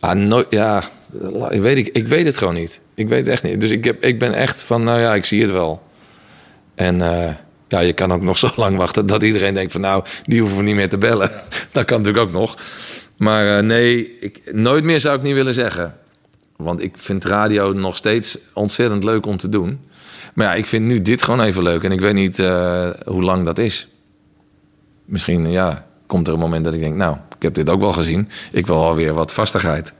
Ah, 0.00 0.16
nooit, 0.16 0.46
ja, 0.50 0.84
ik 1.48 1.60
weet, 1.60 1.76
ik, 1.76 1.88
ik 1.88 2.06
weet 2.06 2.26
het 2.26 2.38
gewoon 2.38 2.54
niet. 2.54 2.80
Ik 2.94 3.08
weet 3.08 3.18
het 3.18 3.28
echt 3.28 3.42
niet. 3.42 3.60
Dus 3.60 3.70
ik, 3.70 3.84
heb, 3.84 4.04
ik 4.04 4.18
ben 4.18 4.34
echt 4.34 4.62
van, 4.62 4.82
nou 4.82 5.00
ja, 5.00 5.14
ik 5.14 5.24
zie 5.24 5.42
het 5.42 5.50
wel. 5.50 5.82
En 6.74 7.02
eh, 7.02 7.34
ja, 7.68 7.80
je 7.80 7.92
kan 7.92 8.12
ook 8.12 8.22
nog 8.22 8.38
zo 8.38 8.50
lang 8.56 8.76
wachten 8.76 9.06
dat 9.06 9.22
iedereen 9.22 9.54
denkt 9.54 9.72
van, 9.72 9.80
nou, 9.80 10.04
die 10.24 10.40
hoeven 10.40 10.58
we 10.58 10.64
niet 10.64 10.74
meer 10.74 10.88
te 10.88 10.98
bellen. 10.98 11.30
Dat 11.72 11.84
kan 11.84 11.98
natuurlijk 11.98 12.26
ook 12.26 12.32
nog. 12.34 12.56
Maar 13.16 13.64
nee, 13.64 14.18
ik, 14.20 14.40
nooit 14.52 14.84
meer 14.84 15.00
zou 15.00 15.16
ik 15.16 15.22
niet 15.22 15.34
willen 15.34 15.54
zeggen. 15.54 15.94
Want 16.62 16.82
ik 16.82 16.92
vind 16.96 17.24
radio 17.24 17.72
nog 17.72 17.96
steeds 17.96 18.38
ontzettend 18.54 19.04
leuk 19.04 19.26
om 19.26 19.36
te 19.36 19.48
doen. 19.48 19.80
Maar 20.34 20.46
ja, 20.46 20.54
ik 20.54 20.66
vind 20.66 20.86
nu 20.86 21.02
dit 21.02 21.22
gewoon 21.22 21.40
even 21.40 21.62
leuk. 21.62 21.84
En 21.84 21.92
ik 21.92 22.00
weet 22.00 22.14
niet 22.14 22.38
eh, 22.38 22.90
hoe 23.04 23.22
lang 23.22 23.44
dat 23.44 23.58
is. 23.58 23.88
Misschien, 25.04 25.50
ja, 25.50 25.86
komt 26.06 26.26
er 26.26 26.34
een 26.34 26.40
moment 26.40 26.64
dat 26.64 26.74
ik 26.74 26.80
denk... 26.80 26.94
nou, 26.94 27.16
ik 27.36 27.42
heb 27.42 27.54
dit 27.54 27.70
ook 27.70 27.80
wel 27.80 27.92
gezien. 27.92 28.28
Ik 28.52 28.66
wil 28.66 28.84
alweer 28.84 29.14
wat 29.14 29.32
vastigheid. 29.32 29.92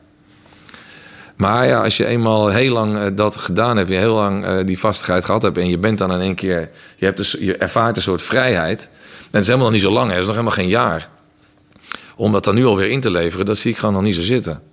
Maar 1.36 1.66
ja, 1.66 1.82
als 1.82 1.96
je 1.96 2.06
eenmaal 2.06 2.48
heel 2.48 2.72
lang 2.72 2.96
eh, 2.96 3.06
dat 3.14 3.36
gedaan 3.36 3.76
hebt... 3.76 3.88
je 3.88 3.94
heel 3.94 4.14
lang 4.14 4.44
eh, 4.44 4.66
die 4.66 4.78
vastigheid 4.78 5.24
gehad 5.24 5.42
hebt... 5.42 5.58
en 5.58 5.68
je 5.68 5.78
bent 5.78 5.98
dan 5.98 6.12
in 6.12 6.20
één 6.20 6.34
keer... 6.34 6.70
je, 6.96 7.04
hebt 7.04 7.16
dus, 7.16 7.36
je 7.40 7.56
ervaart 7.56 7.96
een 7.96 8.02
soort 8.02 8.22
vrijheid. 8.22 8.90
En 9.20 9.26
het 9.30 9.40
is 9.40 9.46
helemaal 9.46 9.66
nog 9.66 9.74
niet 9.74 9.84
zo 9.86 9.92
lang, 9.92 10.08
het 10.10 10.18
is 10.18 10.26
nog 10.26 10.34
helemaal 10.34 10.56
geen 10.56 10.68
jaar. 10.68 11.08
Om 12.16 12.32
dat 12.32 12.44
dan 12.44 12.54
nu 12.54 12.64
alweer 12.64 12.90
in 12.90 13.00
te 13.00 13.10
leveren... 13.10 13.46
dat 13.46 13.58
zie 13.58 13.70
ik 13.70 13.78
gewoon 13.78 13.94
nog 13.94 14.02
niet 14.02 14.14
zo 14.14 14.22
zitten. 14.22 14.69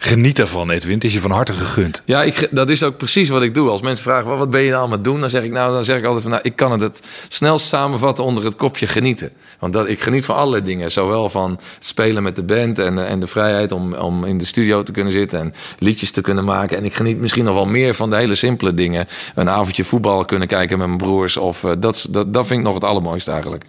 Geniet 0.00 0.38
ervan, 0.38 0.70
Edwin. 0.70 0.94
Het 0.94 1.04
is 1.04 1.12
je 1.12 1.20
van 1.20 1.30
harte 1.30 1.52
gegund. 1.52 2.02
Ja, 2.04 2.22
ik, 2.22 2.48
dat 2.50 2.70
is 2.70 2.82
ook 2.82 2.96
precies 2.96 3.28
wat 3.28 3.42
ik 3.42 3.54
doe. 3.54 3.68
Als 3.70 3.80
mensen 3.80 4.04
vragen, 4.04 4.38
"Wat- 4.38 4.50
ben 4.50 4.60
je 4.60 4.70
nou 4.70 4.84
aan 4.84 4.90
het 4.90 5.04
doen? 5.04 5.20
Dan 5.20 5.30
zeg 5.30 5.42
ik, 5.42 5.50
nou, 5.50 5.72
dan 5.72 5.84
zeg 5.84 5.98
ik 5.98 6.04
altijd 6.04 6.22
van, 6.22 6.30
nou, 6.30 6.42
ik 6.44 6.56
kan 6.56 6.72
het 6.72 6.80
het 6.80 7.00
snelst 7.28 7.66
samenvatten 7.66 8.24
onder 8.24 8.44
het 8.44 8.56
kopje 8.56 8.86
genieten. 8.86 9.30
Want 9.58 9.72
dat, 9.72 9.88
ik 9.88 10.00
geniet 10.02 10.24
van 10.24 10.36
allerlei 10.36 10.62
dingen. 10.64 10.90
Zowel 10.90 11.28
van 11.30 11.60
spelen 11.78 12.22
met 12.22 12.36
de 12.36 12.42
band 12.42 12.78
en, 12.78 12.98
eh, 12.98 13.10
en 13.10 13.20
de 13.20 13.26
vrijheid 13.26 13.72
om, 13.72 13.94
om 13.94 14.24
in 14.24 14.38
de 14.38 14.44
studio 14.46 14.82
te 14.82 14.92
kunnen 14.92 15.12
zitten 15.12 15.40
en 15.40 15.54
liedjes 15.78 16.10
te 16.10 16.20
kunnen 16.20 16.44
maken. 16.44 16.76
En 16.76 16.84
ik 16.84 16.94
geniet 16.94 17.18
misschien 17.18 17.44
nog 17.44 17.54
wel 17.54 17.66
meer 17.66 17.94
van 17.94 18.10
de 18.10 18.16
hele 18.16 18.34
simpele 18.34 18.74
dingen. 18.74 19.06
Een 19.34 19.48
avondje 19.50 19.84
voetbal 19.84 20.24
kunnen 20.24 20.48
kijken 20.48 20.78
met 20.78 20.86
mijn 20.86 20.98
broers. 20.98 21.36
Of, 21.36 21.64
eh, 21.64 21.70
dat, 21.78 22.06
dat, 22.10 22.34
dat 22.34 22.46
vind 22.46 22.58
ik 22.60 22.66
nog 22.66 22.74
het 22.74 22.84
allermooiste 22.84 23.30
eigenlijk. 23.30 23.64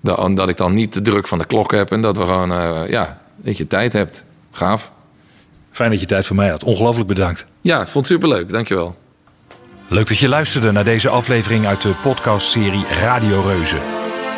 Dat, 0.00 0.36
dat 0.36 0.48
ik 0.48 0.56
dan 0.56 0.74
niet 0.74 0.92
de 0.92 1.02
druk 1.02 1.28
van 1.28 1.38
de 1.38 1.44
klok 1.46 1.72
heb 1.72 1.90
en 1.90 2.00
dat 2.02 2.16
we 2.16 2.22
gewoon, 2.24 2.52
eh, 2.52 2.80
ja, 2.88 3.20
dat 3.36 3.56
je 3.56 3.66
tijd 3.66 3.92
hebt. 3.92 4.24
Gaaf. 4.50 4.92
Fijn 5.74 5.90
dat 5.90 6.00
je 6.00 6.06
tijd 6.06 6.26
voor 6.26 6.36
mij 6.36 6.48
had. 6.48 6.64
Ongelooflijk 6.64 7.08
bedankt. 7.08 7.46
Ja, 7.60 7.80
ik 7.80 7.88
vond 7.88 8.08
het 8.08 8.14
superleuk. 8.14 8.52
Dankjewel. 8.52 8.96
Leuk 9.88 10.08
dat 10.08 10.18
je 10.18 10.28
luisterde 10.28 10.72
naar 10.72 10.84
deze 10.84 11.08
aflevering 11.08 11.66
uit 11.66 11.82
de 11.82 11.94
podcastserie 12.02 12.86
Radio 12.86 13.40
Reuzen. 13.40 13.80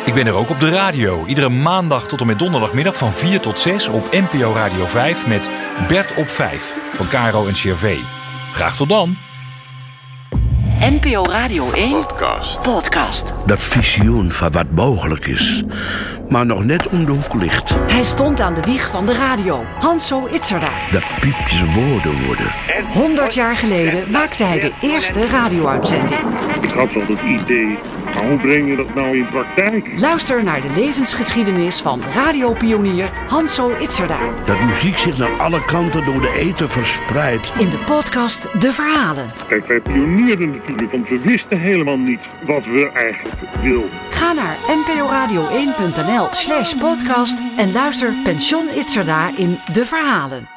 Ik 0.05 0.13
ben 0.13 0.27
er 0.27 0.33
ook 0.33 0.49
op 0.49 0.59
de 0.59 0.69
radio. 0.69 1.25
Iedere 1.25 1.49
maandag 1.49 2.07
tot 2.07 2.21
en 2.21 2.27
met 2.27 2.39
donderdagmiddag 2.39 2.97
van 2.97 3.13
4 3.13 3.39
tot 3.39 3.59
6 3.59 3.87
op 3.87 4.11
NPO 4.11 4.53
Radio 4.53 4.85
5 4.85 5.27
met 5.27 5.49
Bert 5.87 6.15
op 6.15 6.29
5 6.29 6.75
van 6.93 7.07
Caro 7.07 7.47
en 7.47 7.55
Cervé. 7.55 7.97
Graag 8.53 8.75
tot 8.75 8.89
dan. 8.89 9.26
NPO 10.79 11.23
Radio 11.25 11.71
1 11.71 11.91
Podcast. 11.91 12.63
Podcast. 12.73 13.33
Dat 13.45 13.61
visioen 13.61 14.31
van 14.31 14.51
wat 14.51 14.65
mogelijk 14.75 15.25
is, 15.25 15.63
maar 16.29 16.45
nog 16.45 16.65
net 16.65 16.89
om 16.89 17.05
de 17.05 17.11
hoek 17.11 17.33
ligt. 17.33 17.77
Hij 17.87 18.03
stond 18.03 18.39
aan 18.39 18.53
de 18.53 18.61
wieg 18.61 18.89
van 18.89 19.05
de 19.05 19.13
radio. 19.13 19.63
Hanso 19.79 20.27
Itzerda. 20.31 20.69
Dat 20.91 21.03
piepjes 21.19 21.63
woorden 21.73 22.25
worden. 22.25 22.53
100 22.93 23.33
jaar 23.33 23.55
geleden 23.55 24.11
maakte 24.11 24.43
hij 24.43 24.59
de 24.59 24.71
eerste 24.81 25.25
radio-uitzending. 25.27 26.19
Ik 26.61 26.69
had 26.71 26.93
wel 26.93 27.05
het 27.07 27.41
idee, 27.41 27.77
maar 28.13 28.27
hoe 28.27 28.37
breng 28.37 28.69
je 28.69 28.75
dat 28.75 28.95
nou 28.95 29.17
in 29.17 29.27
praktijk? 29.27 29.87
Luister 29.97 30.43
naar 30.43 30.61
de 30.61 30.69
levensgeschiedenis 30.75 31.81
van 31.81 32.01
radiopionier 32.13 33.11
Hanso 33.27 33.71
Itzerda. 33.79 34.17
Dat 34.45 34.59
muziek 34.61 34.97
zich 34.97 35.17
naar 35.17 35.37
alle 35.37 35.65
kanten 35.65 36.05
door 36.05 36.21
de 36.21 36.33
eten 36.39 36.69
verspreidt. 36.69 37.53
In 37.59 37.69
de 37.69 37.77
podcast 37.77 38.61
De 38.61 38.71
Verhalen. 38.71 39.29
Kijk, 39.47 39.67
wij 39.67 39.79
pioneerden 39.79 40.61
want 40.75 41.09
we 41.09 41.19
wisten 41.19 41.59
helemaal 41.59 41.97
niet 41.97 42.21
wat 42.45 42.65
we 42.65 42.91
eigenlijk 42.91 43.35
wilden. 43.61 43.89
Ga 44.09 44.33
naar 44.33 44.57
nporadio1.nl 44.57 46.27
slash 46.31 46.73
podcast 46.75 47.41
en 47.57 47.71
luister 47.71 48.13
Pension 48.23 48.67
Itzerda 48.75 49.31
in 49.37 49.59
De 49.73 49.85
Verhalen. 49.85 50.56